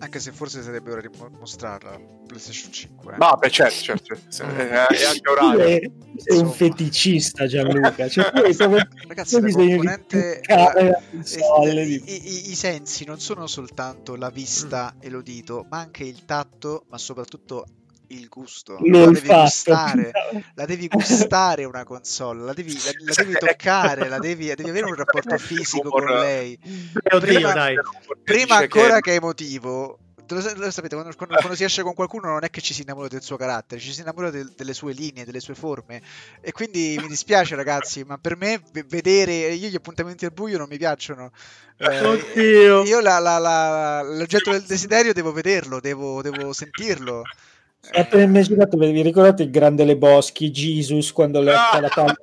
Anche 0.00 0.20
se 0.20 0.30
forse 0.32 0.62
sarebbe 0.62 0.92
ora 0.92 1.00
di 1.00 1.08
mo- 1.18 1.28
mostrarla 1.38 1.98
PlayStation 2.26 2.72
5. 2.72 3.14
eh. 3.14 3.16
No, 3.18 3.36
beh, 3.38 3.50
certo, 3.50 3.74
certo. 3.82 4.04
certo. 4.04 4.30
Se- 4.30 4.44
Mm. 4.44 4.56
È, 4.58 4.86
è 4.86 5.04
anche 5.04 5.28
orario. 5.28 5.64
Sei, 5.64 5.92
sei 6.16 6.38
un 6.38 6.52
feticista 6.52 7.46
Gianluca, 7.46 8.08
cioè, 8.08 8.30
tu 8.30 8.40
proprio 8.56 8.86
Ragazzi, 9.08 9.40
la 9.40 9.50
componente... 9.50 10.40
toccare 10.40 11.02
la 11.12 11.80
i, 11.82 11.94
i- 11.94 12.02
i- 12.06 12.50
i 12.50 12.54
sensi 12.54 13.04
non 13.04 13.18
sono 13.20 13.46
soltanto 13.46 14.14
la 14.16 14.30
vista 14.30 14.94
e 15.00 15.08
l'udito, 15.10 15.66
ma 15.68 15.78
anche 15.78 16.04
il 16.04 16.24
tatto, 16.24 16.84
ma 16.90 16.98
soprattutto 16.98 17.66
il 18.08 18.28
gusto. 18.28 18.74
La 18.74 18.80
devi 18.80 18.98
l'olfatto. 18.98 19.42
gustare, 19.42 20.10
la 20.54 20.64
devi 20.66 20.88
gustare 20.88 21.64
una 21.64 21.84
console, 21.84 22.44
la 22.44 22.52
devi, 22.52 22.74
la, 22.74 22.90
la 23.04 23.14
devi 23.16 23.34
toccare, 23.38 24.08
la 24.08 24.18
devi, 24.18 24.46
devi 24.54 24.70
avere 24.70 24.86
un 24.86 24.94
rapporto 24.94 25.36
fisico 25.38 25.88
con 25.88 26.04
lei. 26.04 26.58
Oddio, 27.10 27.18
Prima- 27.20 27.52
dai. 27.52 27.76
Prima 28.24 28.56
Dice 28.60 28.68
che- 28.68 28.78
ancora 28.80 29.00
che 29.00 29.14
emotivo, 29.14 29.98
lo, 30.28 30.36
lo 30.56 30.70
sapete, 30.70 30.94
quando, 30.94 31.14
quando, 31.16 31.36
quando, 31.36 31.54
si 31.56 31.64
esce 31.64 31.82
con 31.82 31.94
qualcuno 31.94 32.28
non 32.28 32.44
è 32.44 32.50
che 32.50 32.60
ci 32.60 32.74
si 32.74 32.82
innamora 32.82 33.08
del 33.08 33.22
suo 33.22 33.36
carattere, 33.36 33.80
ci 33.80 33.92
si 33.92 34.00
innamora 34.00 34.30
del, 34.30 34.52
delle 34.54 34.74
sue 34.74 34.92
linee, 34.92 35.24
delle 35.24 35.40
sue 35.40 35.54
forme. 35.54 36.02
E 36.40 36.52
quindi 36.52 36.98
mi 37.00 37.08
dispiace, 37.08 37.54
ragazzi, 37.54 38.04
ma 38.04 38.18
per 38.18 38.36
me 38.36 38.60
vedere 38.86 39.32
io 39.32 39.68
gli 39.68 39.74
appuntamenti 39.74 40.24
al 40.26 40.32
buio 40.32 40.58
non 40.58 40.68
mi 40.68 40.76
piacciono. 40.76 41.32
Eh, 41.78 42.04
Oddio. 42.04 42.84
Io 42.84 43.00
la, 43.00 43.18
la, 43.18 43.38
la, 43.38 44.02
l'oggetto 44.02 44.50
del 44.50 44.64
desiderio 44.64 45.12
devo 45.12 45.32
vederlo, 45.32 45.80
devo, 45.80 46.20
devo 46.22 46.52
sentirlo. 46.52 47.22
Appena 47.92 48.22
immaginato, 48.22 48.76
vi 48.76 49.02
ricordate 49.02 49.44
il 49.44 49.50
grande 49.50 49.84
Le 49.84 49.96
Boschi, 49.96 50.50
Jesus, 50.50 51.12
quando 51.12 51.40
lecca 51.40 51.80
la 51.80 51.88
palla? 51.94 52.16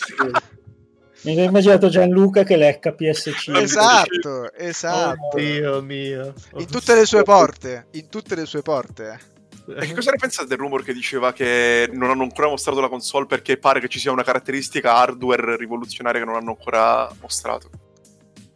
Mi 1.22 1.34
sono 1.34 1.46
immaginato 1.46 1.90
Gianluca 1.90 2.44
che 2.44 2.56
lecca 2.56 2.94
PSC. 2.94 3.50
Esatto, 3.56 4.54
esatto. 4.54 5.36
Oh, 5.36 5.40
Dio 5.40 5.82
mio. 5.82 6.34
In 6.58 6.68
tutte 6.68 6.94
le 6.94 7.06
sue 7.06 7.24
porte, 7.24 7.88
in 7.92 8.10
tutte 8.10 8.36
le 8.36 8.46
sue 8.46 8.62
porte. 8.62 9.34
E 9.68 9.88
che 9.88 9.96
cosa 9.96 10.12
ne 10.12 10.18
pensate 10.18 10.48
del 10.48 10.60
rumor 10.60 10.84
che 10.84 10.94
diceva 10.94 11.34
che 11.34 11.90
non 11.92 12.12
hanno 12.12 12.22
ancora 12.22 12.50
mostrato 12.50 12.80
la 12.80 12.90
console 12.90 13.26
perché 13.26 13.58
pare 13.58 13.80
che 13.80 13.88
ci 13.88 13.98
sia 13.98 14.12
una 14.12 14.22
caratteristica 14.22 14.98
hardware 14.98 15.58
rivoluzionaria 15.58 16.20
che 16.20 16.26
non 16.28 16.36
hanno 16.36 16.52
ancora 16.52 17.12
mostrato? 17.20 17.70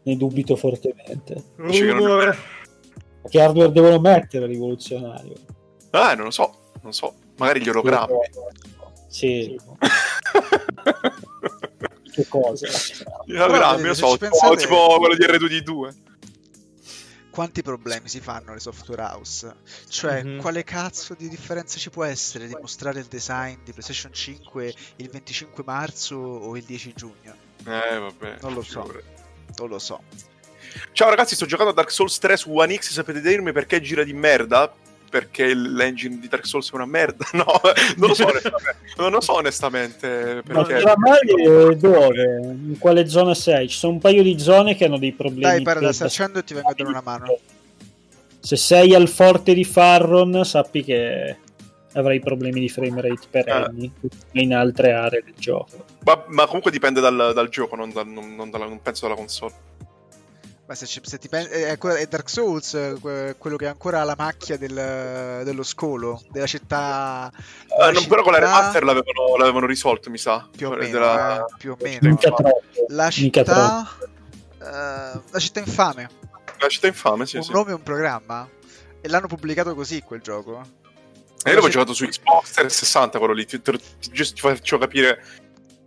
Ne 0.03 0.15
dubito 0.15 0.55
fortemente. 0.55 1.43
Rumor. 1.55 2.37
Che 3.27 3.41
hardware 3.41 3.71
devono 3.71 3.99
mettere 3.99 4.45
rivoluzionario? 4.45 5.33
Eh, 5.89 6.15
non 6.15 6.25
lo 6.25 6.31
so 6.31 6.58
non 6.81 6.93
so, 6.93 7.13
magari 7.37 7.61
gli 7.61 7.69
ologrammi. 7.69 8.17
Sì. 9.07 9.59
che 12.11 12.27
cosa? 12.27 12.67
Gli 13.25 13.35
ologrammi, 13.35 13.87
lo 13.87 13.93
so, 13.93 14.17
pensate... 14.17 14.57
tipo 14.57 14.97
quello 14.97 15.15
di 15.15 15.23
R2D2 15.25 16.07
quanti 17.39 17.61
problemi 17.61 18.09
si 18.09 18.19
fanno 18.19 18.53
le 18.53 18.59
software 18.59 19.01
house? 19.01 19.55
Cioè, 19.87 20.23
mm-hmm. 20.23 20.39
quale 20.39 20.65
cazzo 20.65 21.15
di 21.17 21.29
differenza 21.29 21.77
ci 21.77 21.89
può 21.89 22.03
essere 22.03 22.47
di 22.47 22.57
mostrare 22.59 22.99
il 22.99 23.05
design 23.05 23.59
di 23.63 23.71
PlayStation 23.71 24.11
5 24.11 24.73
il 24.97 25.09
25 25.09 25.63
marzo 25.65 26.17
o 26.17 26.57
il 26.57 26.63
10 26.63 26.93
giugno? 26.93 27.33
Eh, 27.65 27.97
vabbè. 27.97 28.39
Non 28.41 28.53
lo 28.53 28.61
so. 28.61 28.91
Non 29.57 29.69
lo 29.69 29.79
so. 29.79 30.01
Ciao 30.91 31.09
ragazzi, 31.09 31.35
sto 31.35 31.45
giocando 31.45 31.71
a 31.71 31.75
Dark 31.75 31.91
Souls 31.91 32.17
3 32.17 32.35
su 32.35 32.51
One 32.53 32.75
X, 32.75 32.91
sapete 32.91 33.21
dirmi 33.21 33.53
perché 33.53 33.79
gira 33.79 34.03
di 34.03 34.11
merda? 34.11 34.73
Perché 35.09 35.53
l'engine 35.53 36.19
di 36.19 36.27
Dark 36.27 36.45
Souls 36.45 36.71
è 36.71 36.75
una 36.75 36.85
merda. 36.85 37.25
No, 37.39 37.45
non 37.97 38.09
lo 38.09 38.13
so 38.13 38.25
onestamente. 38.27 38.83
non 38.97 39.11
lo 39.11 39.21
so 39.21 39.33
onestamente 39.35 40.41
perché... 40.45 40.81
Ma 40.83 40.93
mai 40.97 41.77
dove? 41.77 42.39
In 42.43 42.77
quale 42.77 43.07
zona 43.07 43.33
sei? 43.33 43.69
Ci 43.69 43.77
sono 43.77 43.93
un 43.93 43.99
paio 43.99 44.23
di 44.23 44.37
zone 44.39 44.75
che 44.75 44.85
hanno 44.85 44.97
dei 44.97 45.13
problemi. 45.13 45.41
Dai, 45.41 45.61
parla, 45.61 45.93
sta 45.93 46.05
accendo 46.05 46.39
e 46.39 46.43
ti 46.43 46.53
vengo 46.53 46.69
a 46.69 46.73
dare 46.75 46.89
una 46.89 47.01
mano. 47.01 47.37
Se 48.39 48.55
sei 48.55 48.93
al 48.93 49.07
forte 49.07 49.53
di 49.53 49.63
Farron, 49.63 50.43
sappi 50.43 50.83
che 50.83 51.37
avrai 51.93 52.19
problemi 52.19 52.59
di 52.59 52.69
frame 52.69 53.01
rate 53.01 53.27
perenni 53.29 53.91
eh. 54.01 54.41
in 54.41 54.53
altre 54.53 54.91
aree 54.91 55.23
del 55.23 55.35
gioco. 55.37 55.85
Ma, 56.03 56.23
ma 56.27 56.45
comunque 56.45 56.71
dipende 56.71 57.01
dal, 57.01 57.31
dal 57.33 57.49
gioco, 57.49 57.75
non, 57.75 57.91
dal, 57.91 58.07
non, 58.07 58.35
non, 58.35 58.49
dalla, 58.49 58.65
non 58.65 58.81
penso 58.81 59.07
dalla 59.07 59.17
console. 59.17 59.53
Ma 60.69 60.75
se, 60.75 60.85
se 60.85 61.17
ti 61.17 61.27
pensi, 61.29 61.49
è, 61.49 61.75
è, 61.79 62.05
Dark 62.05 62.29
Souls 62.29 62.77
quello 63.39 63.55
che 63.57 63.65
ha 63.65 63.71
ancora 63.71 64.03
la 64.03 64.13
macchia 64.15 64.55
del, 64.55 65.41
dello 65.43 65.63
scolo, 65.63 66.21
della 66.29 66.45
città. 66.45 67.31
Uh, 67.69 67.85
non, 67.85 67.95
città... 67.95 68.07
Però 68.07 68.21
con 68.21 68.33
la 68.33 68.37
remaster 68.37 68.83
l'avevano, 68.83 69.35
l'avevano, 69.35 69.65
risolto, 69.65 70.11
mi 70.11 70.19
sa. 70.19 70.47
Più 70.55 70.67
o 70.67 70.75
meno. 70.75 70.91
Della... 70.91 71.39
Eh, 71.39 71.55
più 71.57 71.71
o 71.71 71.77
meno. 71.81 72.15
La 72.89 73.09
città. 73.09 73.89
Uh, 74.59 75.21
la 75.31 75.39
città 75.39 75.59
infame. 75.59 76.07
La 76.59 76.67
città 76.67 76.85
infame, 76.85 77.25
sì. 77.25 77.37
Un 77.37 77.43
sì. 77.43 77.51
nome 77.51 77.71
e 77.71 77.73
un 77.73 77.81
programma. 77.81 78.47
E 79.01 79.07
l'hanno 79.07 79.25
pubblicato 79.25 79.73
così 79.73 80.03
quel 80.03 80.21
gioco. 80.21 80.51
E 80.51 81.49
io 81.49 81.55
l'avevo 81.55 81.69
giocato 81.69 81.95
su 81.95 82.05
Xbox 82.05 82.51
360 82.51 83.17
quello 83.17 83.33
lì, 83.33 83.47
ti, 83.47 83.59
ti, 83.59 83.71
ti, 83.71 84.11
ti 84.11 84.39
faccio 84.39 84.77
capire 84.77 85.23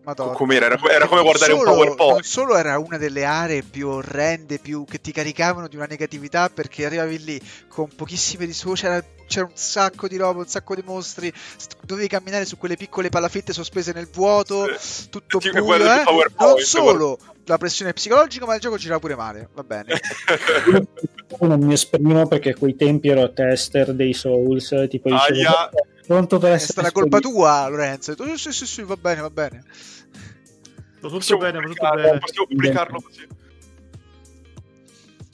Madonna. 0.04 0.32
Com'era? 0.32 0.66
Era, 0.66 0.78
era 0.90 1.06
come 1.06 1.22
guardare 1.22 1.52
solo, 1.52 1.70
un 1.70 1.76
PowerPoint. 1.76 2.12
Non 2.12 2.22
solo 2.22 2.56
era 2.56 2.78
una 2.78 2.96
delle 2.96 3.24
aree 3.24 3.62
più 3.62 3.88
orrende, 3.88 4.58
più, 4.58 4.84
che 4.84 5.00
ti 5.00 5.12
caricavano 5.12 5.68
di 5.68 5.76
una 5.76 5.86
negatività 5.86 6.48
perché 6.48 6.86
arrivavi 6.86 7.24
lì 7.24 7.40
con 7.68 7.88
pochissime 7.94 8.44
risorse, 8.44 8.86
c'era, 8.86 9.04
c'era, 9.26 9.46
un 9.46 9.52
sacco 9.54 10.08
di 10.08 10.16
roba, 10.16 10.40
un 10.40 10.46
sacco 10.46 10.74
di 10.74 10.82
mostri, 10.84 11.32
dovevi 11.82 12.08
camminare 12.08 12.44
su 12.44 12.58
quelle 12.58 12.76
piccole 12.76 13.08
palafitte 13.08 13.52
sospese 13.52 13.92
nel 13.92 14.08
vuoto, 14.12 14.66
sì. 14.76 15.08
tutto 15.08 15.38
buio, 15.38 15.76
eh? 15.76 16.04
Non 16.38 16.58
solo 16.58 17.18
la 17.44 17.58
pressione 17.58 17.92
psicologica, 17.92 18.46
ma 18.46 18.54
il 18.54 18.60
gioco 18.60 18.76
girava 18.76 19.00
pure 19.00 19.16
male, 19.16 19.48
va 19.54 19.62
bene. 19.62 20.00
non 21.40 21.60
mi 21.60 21.72
esprimo 21.72 22.26
perché 22.26 22.50
a 22.50 22.54
quei 22.56 22.76
tempi 22.76 23.08
ero 23.08 23.32
tester 23.32 23.94
dei 23.94 24.12
Souls, 24.12 24.74
tipo 24.88 25.08
dicevo, 25.08 25.70
pronto 26.06 26.38
per 26.38 26.52
essere... 26.52 26.68
È 26.68 26.72
stata 26.72 26.92
colpa 26.92 27.18
tua, 27.18 27.68
Lorenzo. 27.68 28.14
Tu, 28.14 28.36
sì, 28.36 28.52
sì, 28.52 28.66
sì, 28.66 28.82
va 28.82 28.96
bene, 28.96 29.20
va 29.20 29.30
bene. 29.30 29.64
Va 29.64 31.08
tutto 31.08 31.16
possiamo 31.16 31.42
bene, 31.42 31.58
va 31.60 31.66
tutto 31.66 31.90
bene. 31.94 32.18
Possiamo 32.18 32.46
pubblicarlo 32.46 33.00
così. 33.00 33.26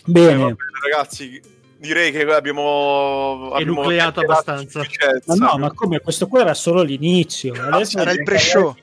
Bene. 0.05 0.33
Eh, 0.33 0.37
bene 0.37 0.57
ragazzi, 0.91 1.41
direi 1.77 2.11
che 2.13 2.23
abbiamo, 2.23 3.51
abbiamo 3.53 3.83
nucleato 3.83 4.21
abbastanza. 4.21 4.83
Ma 5.27 5.35
no, 5.35 5.59
ma 5.59 5.73
come? 5.73 6.01
Questo 6.01 6.27
qua 6.27 6.41
era 6.41 6.55
solo 6.55 6.83
l'inizio. 6.83 7.53
Ah, 7.55 7.77
adesso 7.77 7.99
era 7.99 8.13
il 8.13 8.23
pre-show. 8.23 8.75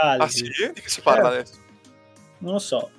Ah 0.00 0.28
sì? 0.28 0.44
Di 0.44 0.80
che 0.80 0.88
si 0.88 1.00
parla 1.00 1.32
eh. 1.32 1.38
adesso? 1.38 1.54
Non 2.38 2.52
lo 2.52 2.58
so. 2.60 2.90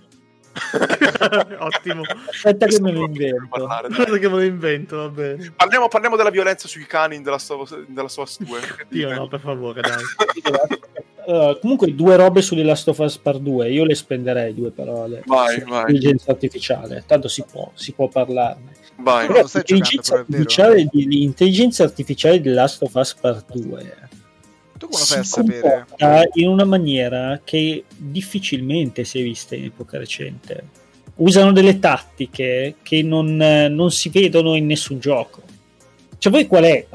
Ottimo. 1.60 2.02
Aspetta 2.30 2.66
che 2.66 2.80
me 2.82 2.92
lo 2.92 3.06
invento. 3.06 3.66
Aspetta 3.66 4.18
che 4.18 4.30
me 4.30 4.36
lo 4.36 4.42
invento, 4.44 4.98
va 4.98 5.10
bene. 5.10 5.54
Parliamo, 5.56 5.88
parliamo 5.88 6.16
della 6.16 6.30
violenza 6.30 6.68
sui 6.68 6.86
cani 6.86 7.22
della 7.22 7.40
sua, 7.40 7.64
della 7.88 8.08
sua 8.08 8.26
2. 8.38 8.60
Io 8.90 9.14
no, 9.14 9.28
per 9.28 9.40
favore, 9.40 9.82
dai. 9.82 10.02
Uh, 11.24 11.56
comunque 11.60 11.94
due 11.94 12.16
robe 12.16 12.42
su 12.42 12.56
The 12.56 12.64
Last 12.64 12.88
of 12.88 12.98
Us 12.98 13.16
Part 13.20 13.42
2 13.42 13.70
io 13.70 13.86
le 13.86 13.94
spenderei 13.94 14.56
due 14.56 14.72
parole 14.72 15.22
vai, 15.28 15.62
vai. 15.62 15.82
intelligenza 15.82 16.32
artificiale 16.32 17.04
tanto 17.06 17.28
si 17.28 17.46
può, 17.50 17.70
si 17.76 17.92
può 17.92 18.08
parlarne 18.08 18.72
vai, 18.96 19.28
Però, 19.28 19.42
l'intelligenza, 19.42 20.16
artificiale, 20.16 20.90
l'intelligenza 20.92 21.84
artificiale 21.84 22.42
di 22.42 22.50
Last 22.50 22.82
of 22.82 22.96
Us 22.96 23.14
Part 23.14 23.56
2 23.56 24.10
tu 24.92 24.98
come 24.98 25.06
fai 25.06 25.20
a 25.20 25.24
sapere? 25.24 25.86
in 26.34 26.48
una 26.48 26.66
maniera 26.66 27.42
che 27.44 27.86
difficilmente 27.96 29.04
si 29.04 29.20
è 29.20 29.24
vista 29.24 29.56
in 29.56 29.66
epoca 29.66 29.98
recente 29.98 30.80
usano 31.16 31.52
delle 31.52 31.80
tattiche 31.80 32.76
che 32.82 33.04
non, 33.04 33.36
non 33.36 33.92
si 33.92 34.10
vedono 34.10 34.56
in 34.56 34.66
nessun 34.66 35.00
gioco 35.00 35.50
cioè, 36.22 36.32
voi 36.32 36.46
qual 36.46 36.66
è? 36.66 36.86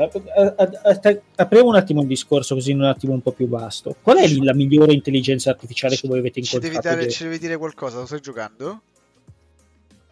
Apriamo 1.34 1.68
un 1.68 1.74
attimo 1.74 2.02
il 2.02 2.06
discorso 2.06 2.54
così 2.54 2.70
un 2.70 2.84
attimo 2.84 3.12
un 3.12 3.22
po' 3.22 3.32
più 3.32 3.48
vasto. 3.48 3.96
Qual 4.00 4.18
è 4.18 4.28
la 4.36 4.54
migliore 4.54 4.92
intelligenza 4.92 5.50
artificiale 5.50 5.96
che 5.96 6.06
voi 6.06 6.20
avete 6.20 6.38
incontrato? 6.38 6.72
Ci 6.72 6.80
devi, 6.80 6.96
dare, 6.96 7.10
ci 7.10 7.24
devi 7.24 7.38
dire 7.40 7.56
qualcosa, 7.56 7.98
lo 7.98 8.06
stai 8.06 8.20
giocando? 8.20 8.82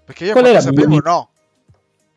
Perché 0.04 0.24
io 0.24 0.32
qual 0.32 0.42
quando 0.42 0.60
sapevo 0.60 0.88
migliore... 0.88 1.08
no. 1.08 1.28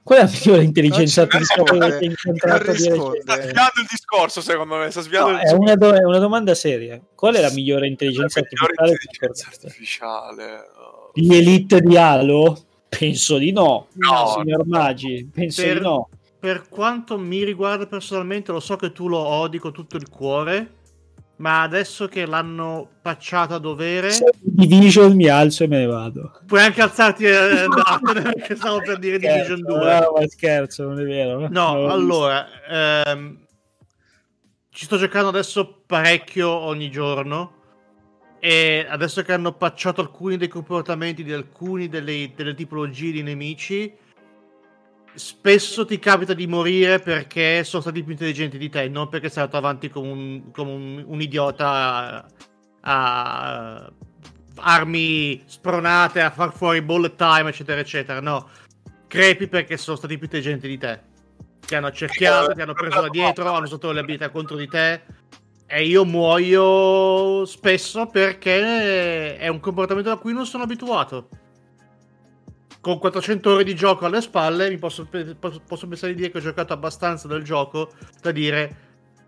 Qual 0.08 0.20
è 0.20 0.24
la 0.24 0.30
migliore 0.32 0.64
intelligenza 0.64 1.24
artificiale 1.24 1.64
che 1.64 1.78
avete 1.84 2.06
incontrato? 2.06 2.74
Sta 2.74 3.42
sviando 3.42 3.82
il 3.82 3.88
discorso, 3.90 4.40
secondo 4.40 4.78
me. 4.78 4.90
Sta 4.90 5.02
sviando 5.02 5.32
no, 5.32 5.38
il 5.38 5.44
è, 5.44 5.52
una 5.52 5.76
do- 5.76 5.94
è 5.94 6.04
una 6.06 6.20
domanda 6.20 6.56
seria. 6.56 6.98
Qual 7.14 7.36
è 7.36 7.42
la 7.42 7.52
migliore 7.52 7.88
intelligenza 7.88 8.40
la 8.40 8.48
migliore 8.50 8.94
artificiale? 8.94 9.34
Intelligenza 9.34 9.48
artificiale. 9.52 10.70
Oh. 10.78 11.12
Gli 11.14 11.36
Elite 11.36 11.82
di 11.82 11.98
Halo? 11.98 12.58
Penso 12.88 13.38
di 13.38 13.52
no. 13.52 13.88
no 13.96 14.36
signor 14.38 14.66
Maggi, 14.66 15.30
penso 15.30 15.62
per... 15.62 15.74
di 15.74 15.82
no 15.82 16.10
per 16.40 16.70
quanto 16.70 17.18
mi 17.18 17.44
riguarda 17.44 17.88
personalmente, 17.88 18.54
lo 18.54 18.62
so 18.62 18.78
che 18.78 18.94
tu 18.94 19.10
lo 19.10 19.18
odi 19.18 19.58
con 19.58 19.74
tutto 19.74 19.98
il 19.98 20.08
cuore. 20.08 20.76
Ma 21.38 21.62
adesso 21.62 22.08
che 22.08 22.26
l'hanno 22.26 22.90
pacciato 23.02 23.54
a 23.54 23.60
dovere, 23.60 24.10
Division 24.40 25.16
mi 25.16 25.28
alzo 25.28 25.64
e 25.64 25.68
me 25.68 25.80
ne 25.80 25.86
vado. 25.86 26.40
Puoi 26.48 26.62
anche 26.62 26.82
alzarti 26.82 27.26
e 27.26 27.36
andartene, 27.36 28.22
perché 28.34 28.56
stavo 28.56 28.80
per 28.80 28.98
dire 28.98 29.20
Division 29.20 29.62
2. 29.62 29.78
No, 29.78 30.14
ma 30.18 30.28
scherzo, 30.28 30.84
non 30.84 31.00
è 31.00 31.04
vero. 31.04 31.48
No, 31.50 31.90
allora, 31.90 32.48
ehm, 32.68 33.38
ci 34.70 34.86
sto 34.86 34.98
giocando 34.98 35.30
adesso 35.30 35.84
parecchio 35.86 36.50
ogni 36.50 36.90
giorno. 36.90 37.54
E 38.40 38.86
adesso 38.88 39.24
che 39.24 39.34
hanno 39.34 39.54
pacciato 39.54 40.02
alcuni 40.02 40.38
dei 40.38 40.48
comportamenti 40.48 41.24
di 41.24 41.34
alcuni 41.34 41.88
delle, 41.88 42.32
delle 42.36 42.54
tipologie 42.54 43.12
di 43.12 43.24
nemici 43.24 43.92
spesso 45.18 45.86
ti 45.86 46.00
capita 46.00 46.34
di 46.34 46.48
morire 46.48 47.00
perché 47.00 47.64
sono 47.64 47.82
stati 47.82 48.04
più 48.04 48.12
intelligenti 48.12 48.58
di 48.58 48.70
te, 48.70 48.88
non 48.88 49.10
perché 49.10 49.30
sei 49.30 49.44
andato 49.44 49.58
avanti 49.58 49.90
come 49.90 50.10
un, 50.10 50.52
come 50.52 50.72
un, 50.72 51.04
un 51.06 51.22
idiota 51.22 51.70
a, 51.70 52.26
a, 52.82 53.92
armi 54.56 55.44
spronate 55.46 56.22
a 56.22 56.32
far 56.32 56.54
fuori 56.54 56.82
bullet 56.82 57.16
time, 57.16 57.50
eccetera, 57.50 57.80
eccetera. 57.80 58.22
No, 58.22 58.48
crepi 59.08 59.48
perché 59.48 59.78
sono 59.78 59.98
stati 59.98 60.16
più 60.16 60.26
intelligenti 60.26 60.68
di 60.68 60.78
te. 60.78 61.00
Ti 61.66 61.76
hanno 61.76 61.92
cerchiato, 61.92 62.54
ti 62.54 62.62
hanno 62.62 62.74
preso 62.74 63.02
da 63.02 63.10
dietro, 63.10 63.52
hanno 63.52 63.66
usato 63.66 63.92
le 63.92 64.00
abilità 64.00 64.30
contro 64.30 64.56
di 64.56 64.68
te. 64.68 65.02
E 65.66 65.86
io 65.86 66.06
muoio 66.06 67.44
spesso 67.46 68.06
perché 68.06 69.36
è 69.36 69.48
un 69.50 69.60
comportamento 69.60 70.12
a 70.12 70.18
cui 70.18 70.32
non 70.32 70.46
sono 70.46 70.64
abituato 70.64 71.28
con 72.88 73.00
400 73.00 73.52
ore 73.52 73.64
di 73.66 73.76
gioco 73.76 74.06
alle 74.06 74.22
spalle 74.22 74.70
mi 74.70 74.78
posso, 74.78 75.08
posso, 75.38 75.62
posso 75.68 75.88
pensare 75.88 76.14
di 76.14 76.20
dire 76.20 76.32
che 76.32 76.38
ho 76.38 76.42
giocato 76.42 76.72
abbastanza 76.72 77.28
del 77.28 77.44
gioco 77.44 77.92
da 78.22 78.32
dire 78.32 78.74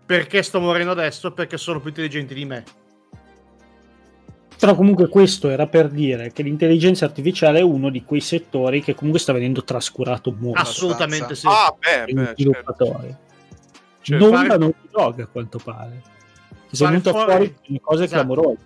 perché 0.06 0.42
sto 0.42 0.60
morendo 0.60 0.92
adesso 0.92 1.32
perché 1.32 1.58
sono 1.58 1.78
più 1.78 1.88
intelligenti 1.88 2.32
di 2.32 2.44
me 2.46 2.64
però 4.58 4.74
comunque 4.74 5.08
questo 5.08 5.50
era 5.50 5.66
per 5.66 5.88
dire 5.88 6.32
che 6.32 6.42
l'intelligenza 6.42 7.04
artificiale 7.04 7.58
è 7.58 7.62
uno 7.62 7.90
di 7.90 8.02
quei 8.04 8.20
settori 8.20 8.82
che 8.82 8.94
comunque 8.94 9.20
sta 9.20 9.32
venendo 9.32 9.64
trascurato 9.64 10.34
molto. 10.38 10.60
Assolutamente 10.60 11.34
sì. 11.34 11.46
Ah, 11.46 11.74
beh, 11.78 12.12
beh 12.12 12.32
sviluppatori. 12.34 13.16
Certo. 14.02 14.22
Non 14.22 14.34
fare... 14.34 14.48
da 14.48 14.58
Naughty 14.58 14.88
Dog 14.90 15.20
a 15.20 15.26
quanto 15.26 15.58
pare. 15.64 16.02
Che 16.68 16.76
sono 16.76 16.90
venute 16.90 17.10
fuori, 17.10 17.26
fuori 17.26 17.80
cose 17.80 18.04
esatto. 18.04 18.22
clamorose. 18.22 18.58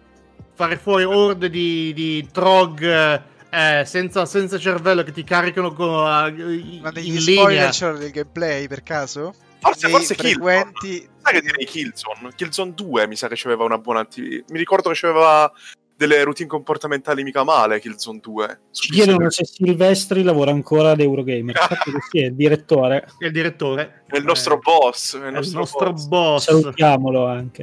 Fare 0.54 0.76
fuori 0.78 1.04
orde 1.04 1.48
di, 1.48 1.92
di 1.92 2.28
trog 2.32 3.22
eh, 3.55 3.85
senza, 3.85 4.26
senza, 4.26 4.59
cervello 4.59 5.02
che 5.02 5.12
ti 5.12 5.22
caricano 5.22 5.72
con, 5.72 5.89
uh, 5.89 6.81
Ma 6.81 6.90
degli 6.90 7.20
spoiler 7.20 7.70
c'erano 7.70 7.98
del 7.98 8.10
gameplay 8.10 8.66
per 8.66 8.82
caso? 8.82 9.35
Forse, 9.60 9.89
forse 9.89 10.14
frequenti... 10.14 10.89
Killzone. 10.89 11.10
Sai 11.22 11.32
che 11.32 11.40
direi 11.40 11.64
Killzone? 11.64 12.32
Killzone 12.35 12.72
2 12.74 13.06
mi 13.06 13.16
sa 13.16 13.28
che 13.28 13.40
aveva 13.44 13.64
una 13.64 13.78
buona... 13.78 14.06
Mi 14.16 14.59
ricordo 14.59 14.90
che 14.90 14.98
c'aveva 15.01 15.51
delle 15.97 16.22
routine 16.24 16.48
comportamentali 16.48 17.22
mica 17.22 17.44
male 17.44 17.81
Killzone 17.81 18.18
2. 18.20 18.60
Ci 18.72 18.90
chiedono 18.90 19.31
se 19.31 19.44
Silvestri 19.44 20.22
lavora 20.22 20.51
ancora 20.51 20.90
ad 20.90 21.01
Eurogamer. 21.01 21.56
Sì, 22.10 22.20
è 22.22 22.26
il 22.26 22.35
direttore. 22.35 23.06
È 23.18 23.24
il 23.26 23.32
direttore. 23.32 24.02
È 24.06 24.16
il 24.16 24.24
nostro 24.24 24.56
eh, 24.56 24.59
boss. 24.59 25.18
È 25.18 25.26
il 25.26 25.32
nostro, 25.32 25.60
nostro 25.60 25.93
boss. 25.93 26.06
boss. 26.06 26.44
Salutiamolo 26.44 27.26
anche. 27.26 27.62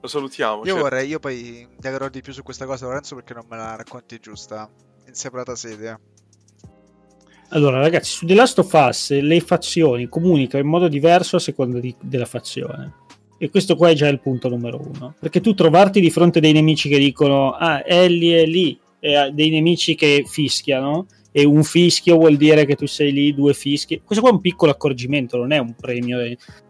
Lo 0.00 0.08
salutiamo. 0.08 0.58
Io 0.58 0.64
certo. 0.64 0.80
vorrei, 0.80 1.08
io 1.08 1.18
poi 1.18 1.66
indagherò 1.68 2.08
di 2.08 2.20
più 2.20 2.32
su 2.32 2.42
questa 2.42 2.64
cosa, 2.64 2.86
Lorenzo, 2.86 3.14
perché 3.16 3.34
non 3.34 3.44
me 3.48 3.56
la 3.56 3.76
racconti 3.76 4.18
giusta 4.18 4.70
in 5.10 5.14
separata 5.14 5.54
sede. 5.54 5.98
Allora, 7.48 7.80
ragazzi, 7.80 8.10
su 8.10 8.26
The 8.26 8.34
Last 8.34 8.58
of 8.60 8.72
Us 8.72 9.10
le 9.20 9.40
fazioni 9.40 10.08
comunicano 10.08 10.62
in 10.62 10.70
modo 10.70 10.86
diverso 10.86 11.36
a 11.36 11.40
seconda 11.40 11.80
di, 11.80 11.94
della 12.00 12.26
fazione. 12.26 12.94
E 13.38 13.50
questo 13.50 13.74
qua 13.74 13.90
è 13.90 13.94
già 13.94 14.06
il 14.06 14.20
punto 14.20 14.48
numero 14.48 14.80
uno. 14.80 15.14
Perché 15.18 15.40
tu 15.40 15.54
trovarti 15.54 16.00
di 16.00 16.10
fronte 16.10 16.40
dei 16.40 16.52
nemici 16.52 16.88
che 16.88 16.98
dicono 16.98 17.52
ah, 17.52 17.82
Ellie 17.84 18.42
è 18.42 18.46
lì, 18.46 18.78
e 19.00 19.30
dei 19.32 19.50
nemici 19.50 19.96
che 19.96 20.24
fischiano, 20.26 21.06
e 21.32 21.44
un 21.44 21.64
fischio 21.64 22.16
vuol 22.16 22.36
dire 22.36 22.64
che 22.64 22.76
tu 22.76 22.86
sei 22.86 23.12
lì, 23.12 23.34
due 23.34 23.54
fischi. 23.54 24.00
Questo 24.04 24.22
qua 24.22 24.32
è 24.32 24.36
un 24.36 24.40
piccolo 24.40 24.70
accorgimento, 24.70 25.36
non 25.36 25.50
è 25.50 25.58
un 25.58 25.74
premio. 25.74 26.18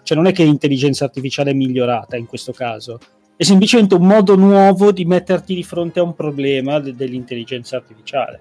Cioè 0.02 0.16
non 0.16 0.26
è 0.26 0.32
che 0.32 0.44
l'intelligenza 0.44 1.04
artificiale 1.04 1.50
è 1.50 1.54
migliorata 1.54 2.16
in 2.16 2.26
questo 2.26 2.52
caso. 2.52 2.98
È 3.40 3.44
semplicemente 3.44 3.94
un 3.94 4.06
modo 4.06 4.36
nuovo 4.36 4.92
di 4.92 5.06
metterti 5.06 5.54
di 5.54 5.62
fronte 5.62 5.98
a 5.98 6.02
un 6.02 6.14
problema 6.14 6.78
de- 6.78 6.94
dell'intelligenza 6.94 7.76
artificiale. 7.76 8.38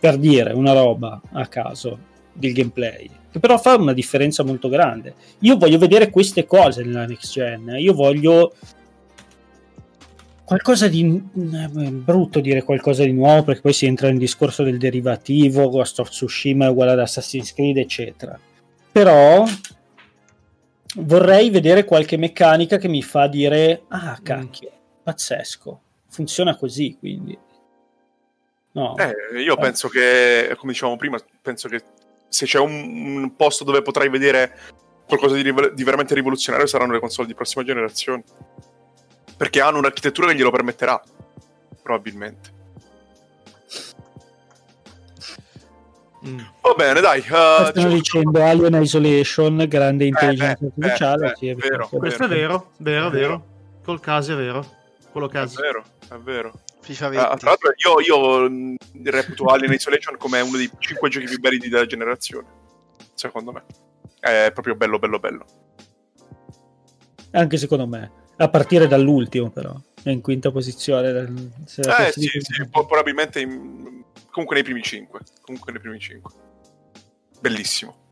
Per 0.00 0.16
dire 0.16 0.52
una 0.52 0.72
roba 0.72 1.20
a 1.30 1.46
caso 1.46 1.96
del 2.32 2.54
gameplay 2.54 3.08
che 3.30 3.38
però 3.38 3.56
fa 3.56 3.76
una 3.76 3.92
differenza 3.92 4.42
molto 4.42 4.68
grande. 4.68 5.14
Io 5.42 5.56
voglio 5.56 5.78
vedere 5.78 6.10
queste 6.10 6.44
cose 6.44 6.82
nella 6.82 7.06
next 7.06 7.30
gen, 7.30 7.76
io 7.78 7.94
voglio 7.94 8.52
qualcosa 10.42 10.88
di 10.88 11.22
è 11.52 11.68
brutto 11.68 12.40
dire 12.40 12.64
qualcosa 12.64 13.04
di 13.04 13.12
nuovo 13.12 13.44
perché 13.44 13.60
poi 13.60 13.74
si 13.74 13.86
entra 13.86 14.08
nel 14.08 14.18
discorso 14.18 14.64
del 14.64 14.78
derivativo, 14.78 15.70
Ghost 15.70 16.00
of 16.00 16.08
Tsushima 16.08 16.66
è 16.66 16.68
uguale 16.70 16.90
ad 16.90 16.98
Assassin's 16.98 17.54
Creed, 17.54 17.76
eccetera. 17.76 18.36
Però 18.90 19.44
vorrei 20.96 21.50
vedere 21.50 21.84
qualche 21.84 22.16
meccanica 22.16 22.78
che 22.78 22.88
mi 22.88 23.02
fa 23.02 23.26
dire 23.26 23.82
ah 23.88 24.18
cacchio, 24.22 24.70
pazzesco, 25.02 25.80
funziona 26.08 26.56
così 26.56 26.96
quindi. 26.98 27.38
No. 28.72 28.96
Eh, 28.96 29.40
io 29.40 29.56
eh. 29.56 29.60
penso 29.60 29.88
che, 29.88 30.54
come 30.56 30.72
dicevamo 30.72 30.96
prima, 30.96 31.18
penso 31.42 31.68
che 31.68 31.82
se 32.28 32.46
c'è 32.46 32.58
un, 32.58 33.16
un, 33.16 33.36
posto 33.36 33.64
dove 33.64 33.82
potrai 33.82 34.08
vedere 34.08 34.56
qualcosa 35.06 35.34
di, 35.34 35.42
di, 35.42 35.84
veramente 35.84 36.14
rivoluzionario 36.14 36.66
saranno 36.66 36.92
le 36.92 37.00
console 37.00 37.26
di 37.26 37.34
prossima 37.34 37.64
generazione. 37.64 38.22
Perché 39.36 39.60
hanno 39.60 39.78
un'architettura 39.78 40.28
che 40.28 40.36
glielo 40.36 40.50
permetterà, 40.50 41.00
probabilmente. 41.82 42.56
Mm. 46.28 46.38
Va 46.60 46.74
bene, 46.76 47.00
dai. 47.00 47.20
Uh, 47.20 47.66
Stanno 47.66 47.88
dicendo 47.88 48.44
Alien 48.44 48.82
Isolation, 48.82 49.64
grande 49.68 50.04
eh, 50.04 50.08
intelligenza 50.08 50.64
eh, 50.64 50.66
artificiale. 50.66 51.30
Eh, 51.30 51.36
sì, 51.36 51.48
è 51.48 51.54
vero, 51.54 51.88
Questo 51.88 52.24
è 52.24 52.28
vero, 52.28 52.70
vero, 52.78 53.10
vero. 53.10 53.46
Col 53.84 54.00
caso 54.00 54.32
è 54.32 54.36
vero. 54.36 54.64
Quello 55.10 55.28
caso. 55.28 55.58
È 55.58 55.62
vero, 55.62 55.84
è 56.10 56.16
vero. 56.16 56.52
FIFA 56.80 57.08
20. 57.08 57.24
Uh, 57.24 57.36
tra 57.36 57.48
l'altro 57.48 57.72
io, 57.76 58.00
io 58.00 58.76
reputo 59.04 59.44
Alien 59.46 59.72
Isolation 59.72 60.16
come 60.16 60.40
uno 60.40 60.56
dei 60.56 60.70
5 60.78 61.08
giochi 61.08 61.26
più 61.26 61.38
belli 61.38 61.68
della 61.68 61.86
generazione. 61.86 62.46
Secondo 63.14 63.52
me. 63.52 63.64
È 64.20 64.50
proprio 64.52 64.74
bello, 64.74 64.98
bello, 64.98 65.18
bello. 65.18 65.44
Anche 67.32 67.56
secondo 67.56 67.86
me. 67.86 68.10
A 68.36 68.48
partire 68.48 68.86
dall'ultimo, 68.86 69.50
però. 69.50 69.74
È 70.02 70.10
in 70.10 70.20
quinta 70.20 70.50
posizione. 70.50 71.10
eh 71.10 72.12
sì, 72.12 72.28
sì, 72.28 72.68
probabilmente 72.70 73.40
in... 73.40 74.04
comunque 74.30 74.54
nei 74.56 74.64
primi 74.64 74.82
5. 74.82 75.20
Comunque 75.42 75.72
nei 75.72 75.80
primi 75.80 75.98
5. 75.98 76.32
Bellissimo. 77.40 78.06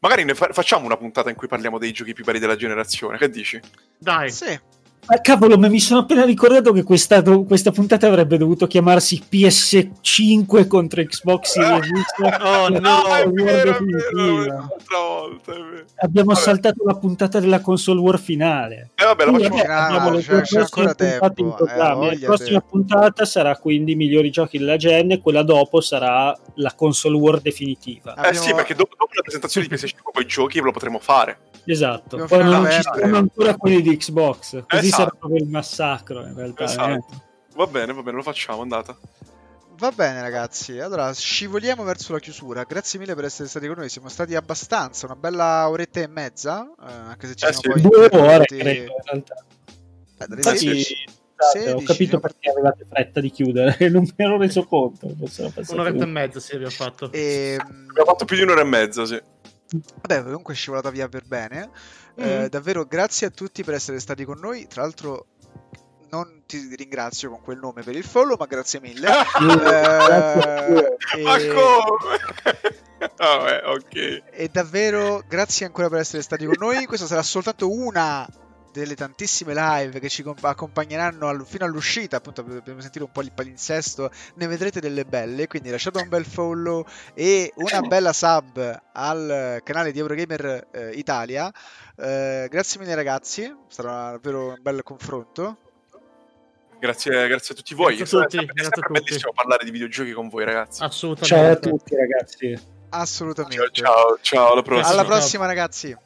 Magari 0.00 0.24
ne 0.24 0.34
fa- 0.34 0.52
facciamo 0.52 0.84
una 0.84 0.96
puntata 0.96 1.28
in 1.30 1.36
cui 1.36 1.48
parliamo 1.48 1.78
dei 1.78 1.92
giochi 1.92 2.12
più 2.12 2.24
belli 2.24 2.38
della 2.38 2.56
generazione. 2.56 3.18
Che 3.18 3.28
dici? 3.30 3.60
Dai. 3.98 4.30
Sì. 4.30 4.58
Ah, 5.06 5.20
cavolo, 5.20 5.56
ma 5.56 5.68
mi 5.68 5.80
sono 5.80 6.00
appena 6.00 6.24
ricordato 6.24 6.72
che 6.72 6.82
questa, 6.82 7.22
questa, 7.22 7.70
puntata 7.70 8.06
avrebbe 8.06 8.36
dovuto 8.36 8.66
chiamarsi 8.66 9.22
PS5 9.30 10.66
contro 10.66 11.02
Xbox 11.02 11.52
Series 11.52 11.88
X. 11.88 12.20
oh 12.42 12.68
no, 12.68 13.06
è 13.14 13.26
vero, 13.28 13.78
è 13.78 13.82
vero, 14.12 14.78
volta, 15.18 15.52
Abbiamo 15.96 16.32
vabbè. 16.32 16.40
saltato 16.40 16.82
la 16.84 16.94
puntata 16.94 17.40
della 17.40 17.60
console 17.60 18.00
war 18.00 18.18
finale. 18.18 18.90
Eh 18.94 19.04
vabbè, 19.04 19.24
la 19.24 19.32
facciamo 19.32 19.56
vabbè, 19.56 19.70
abbiamo 19.70 20.10
le 20.10 20.22
c'è, 20.22 20.40
c'è 20.42 20.60
ancora 20.60 20.94
tempo. 20.94 21.66
Eh, 21.66 21.76
la 21.76 22.16
prossima 22.20 22.60
te. 22.60 22.66
puntata 22.68 23.24
sarà 23.24 23.56
quindi 23.56 23.92
i 23.92 23.96
migliori 23.96 24.30
giochi 24.30 24.58
della 24.58 24.76
gen 24.76 25.12
e 25.12 25.20
quella 25.20 25.42
dopo 25.42 25.80
sarà 25.80 26.36
la 26.54 26.72
console 26.74 27.16
war 27.16 27.40
definitiva. 27.40 28.14
Eh 28.14 28.28
abbiamo... 28.28 28.46
sì, 28.46 28.54
perché 28.54 28.74
dopo, 28.74 28.94
dopo 28.96 29.12
la 29.14 29.22
presentazione 29.22 29.66
di 29.66 29.74
PS5 29.74 30.12
poi 30.12 30.26
giochi 30.26 30.60
lo 30.60 30.72
potremo 30.72 30.98
fare. 30.98 31.38
Esatto, 31.64 32.24
poi 32.24 32.44
non 32.44 32.66
ci 32.70 32.80
saranno 32.80 33.18
ancora 33.18 33.54
quelli 33.54 33.82
di 33.82 33.94
Xbox, 33.94 34.64
così 34.66 34.87
esatto. 34.88 35.02
sarà 35.02 35.16
proprio 35.16 35.42
il 35.42 35.48
massacro 35.48 36.26
in 36.26 36.34
realtà. 36.34 36.64
Esatto. 36.64 36.92
Eh. 36.92 37.26
Va 37.54 37.66
bene, 37.66 37.92
va 37.92 38.02
bene, 38.02 38.16
lo 38.16 38.22
facciamo, 38.22 38.62
andata. 38.62 38.96
Va 39.78 39.92
bene 39.92 40.20
ragazzi, 40.20 40.80
allora 40.80 41.14
scivoliamo 41.14 41.84
verso 41.84 42.12
la 42.12 42.18
chiusura, 42.18 42.64
grazie 42.64 42.98
mille 42.98 43.14
per 43.14 43.26
essere 43.26 43.48
stati 43.48 43.68
con 43.68 43.76
noi, 43.76 43.88
siamo 43.88 44.08
stati 44.08 44.34
abbastanza, 44.34 45.06
una 45.06 45.14
bella 45.14 45.68
oretta 45.68 46.00
e 46.00 46.08
mezza, 46.08 46.68
eh, 46.80 46.92
anche 46.92 47.28
se 47.28 47.34
ci 47.36 47.46
eh 47.46 47.52
sono 47.52 47.76
sì, 47.76 47.82
poi... 47.82 48.08
Due 48.08 48.08
ore 48.18 48.44
credo 48.44 48.80
in 48.80 49.02
realtà. 49.04 49.34
Eh, 50.18 50.26
Infatti, 50.30 50.58
16, 50.58 51.04
ho 51.74 51.82
capito 51.82 52.18
perché 52.18 52.50
avevate 52.50 52.86
fretta 52.88 53.20
di 53.20 53.30
chiudere, 53.30 53.76
non 53.88 54.02
mi 54.02 54.12
ero 54.16 54.36
reso 54.36 54.64
conto. 54.64 55.14
Un'oretta 55.68 56.02
e 56.02 56.06
mezza 56.06 56.40
sì 56.40 56.54
abbiamo 56.56 56.72
fatto. 56.72 57.12
E... 57.12 57.56
Abbiamo 57.60 58.10
fatto 58.10 58.24
più 58.24 58.34
di 58.34 58.42
un'ora 58.42 58.62
e 58.62 58.64
mezza, 58.64 59.06
sì. 59.06 59.20
Vabbè, 60.00 60.24
comunque 60.24 60.54
è 60.54 60.56
scivolata 60.56 60.90
via 60.90 61.08
per 61.08 61.24
bene. 61.24 61.70
Mm. 62.20 62.24
Eh, 62.24 62.48
davvero 62.48 62.84
grazie 62.84 63.28
a 63.28 63.30
tutti 63.30 63.62
per 63.62 63.74
essere 63.74 64.00
stati 64.00 64.24
con 64.24 64.38
noi. 64.38 64.66
Tra 64.66 64.82
l'altro, 64.82 65.26
non 66.10 66.42
ti 66.46 66.74
ringrazio 66.74 67.30
con 67.30 67.42
quel 67.42 67.58
nome 67.58 67.82
per 67.82 67.94
il 67.94 68.04
follow, 68.04 68.36
ma 68.38 68.46
grazie 68.46 68.80
mille. 68.80 69.08
eh, 69.08 70.96
e... 71.18 71.22
Ma 71.22 71.38
come? 71.38 72.10
oh, 73.18 73.48
eh, 73.48 73.62
ok. 73.64 74.22
E 74.30 74.48
davvero 74.50 75.22
grazie 75.28 75.66
ancora 75.66 75.88
per 75.88 76.00
essere 76.00 76.22
stati 76.22 76.44
con 76.46 76.56
noi. 76.58 76.86
Questa 76.86 77.06
sarà 77.06 77.22
soltanto 77.22 77.70
una 77.70 78.28
delle 78.72 78.94
tantissime 78.94 79.54
live 79.54 80.00
che 80.00 80.08
ci 80.08 80.24
accompagneranno 80.40 81.28
all- 81.28 81.44
fino 81.44 81.64
all'uscita, 81.64 82.16
appunto 82.16 82.42
dobbiamo 82.42 82.80
sentire 82.80 83.04
un 83.04 83.10
po' 83.10 83.22
il 83.22 83.32
palinsesto, 83.32 84.10
ne 84.34 84.46
vedrete 84.46 84.80
delle 84.80 85.04
belle, 85.04 85.46
quindi 85.46 85.70
lasciate 85.70 86.00
un 86.00 86.08
bel 86.08 86.24
follow 86.24 86.84
e 87.14 87.52
una 87.56 87.80
bella 87.86 88.12
sub 88.12 88.82
al 88.92 89.60
canale 89.62 89.92
di 89.92 89.98
Eurogamer 89.98 90.68
eh, 90.70 90.90
Italia. 90.94 91.52
Eh, 91.96 92.46
grazie 92.50 92.80
mille 92.80 92.94
ragazzi, 92.94 93.54
sarà 93.68 94.12
davvero 94.12 94.48
un 94.48 94.58
bel 94.60 94.82
confronto. 94.82 95.56
Grazie, 96.78 97.26
grazie, 97.26 97.54
a 97.54 97.56
tutti 97.56 97.74
voi. 97.74 97.96
Grazie 97.96 98.18
a 98.18 98.22
tutti, 98.22 98.36
è 98.36 98.62
sempre, 98.62 98.82
è 98.86 99.00
bellissimo 99.00 99.32
parlare 99.32 99.64
di 99.64 99.70
videogiochi 99.70 100.12
con 100.12 100.28
voi, 100.28 100.44
ragazzi. 100.44 100.82
Assolutamente. 100.82 101.36
Ciao 101.36 101.50
a 101.50 101.56
tutti, 101.56 101.96
ragazzi. 101.96 102.76
Assolutamente. 102.90 103.56
Ciao, 103.56 103.70
ciao, 103.72 104.18
ciao 104.20 104.52
alla 104.52 104.62
prossima. 104.62 104.88
Alla 104.88 105.04
prossima, 105.04 105.46
ragazzi. 105.46 105.96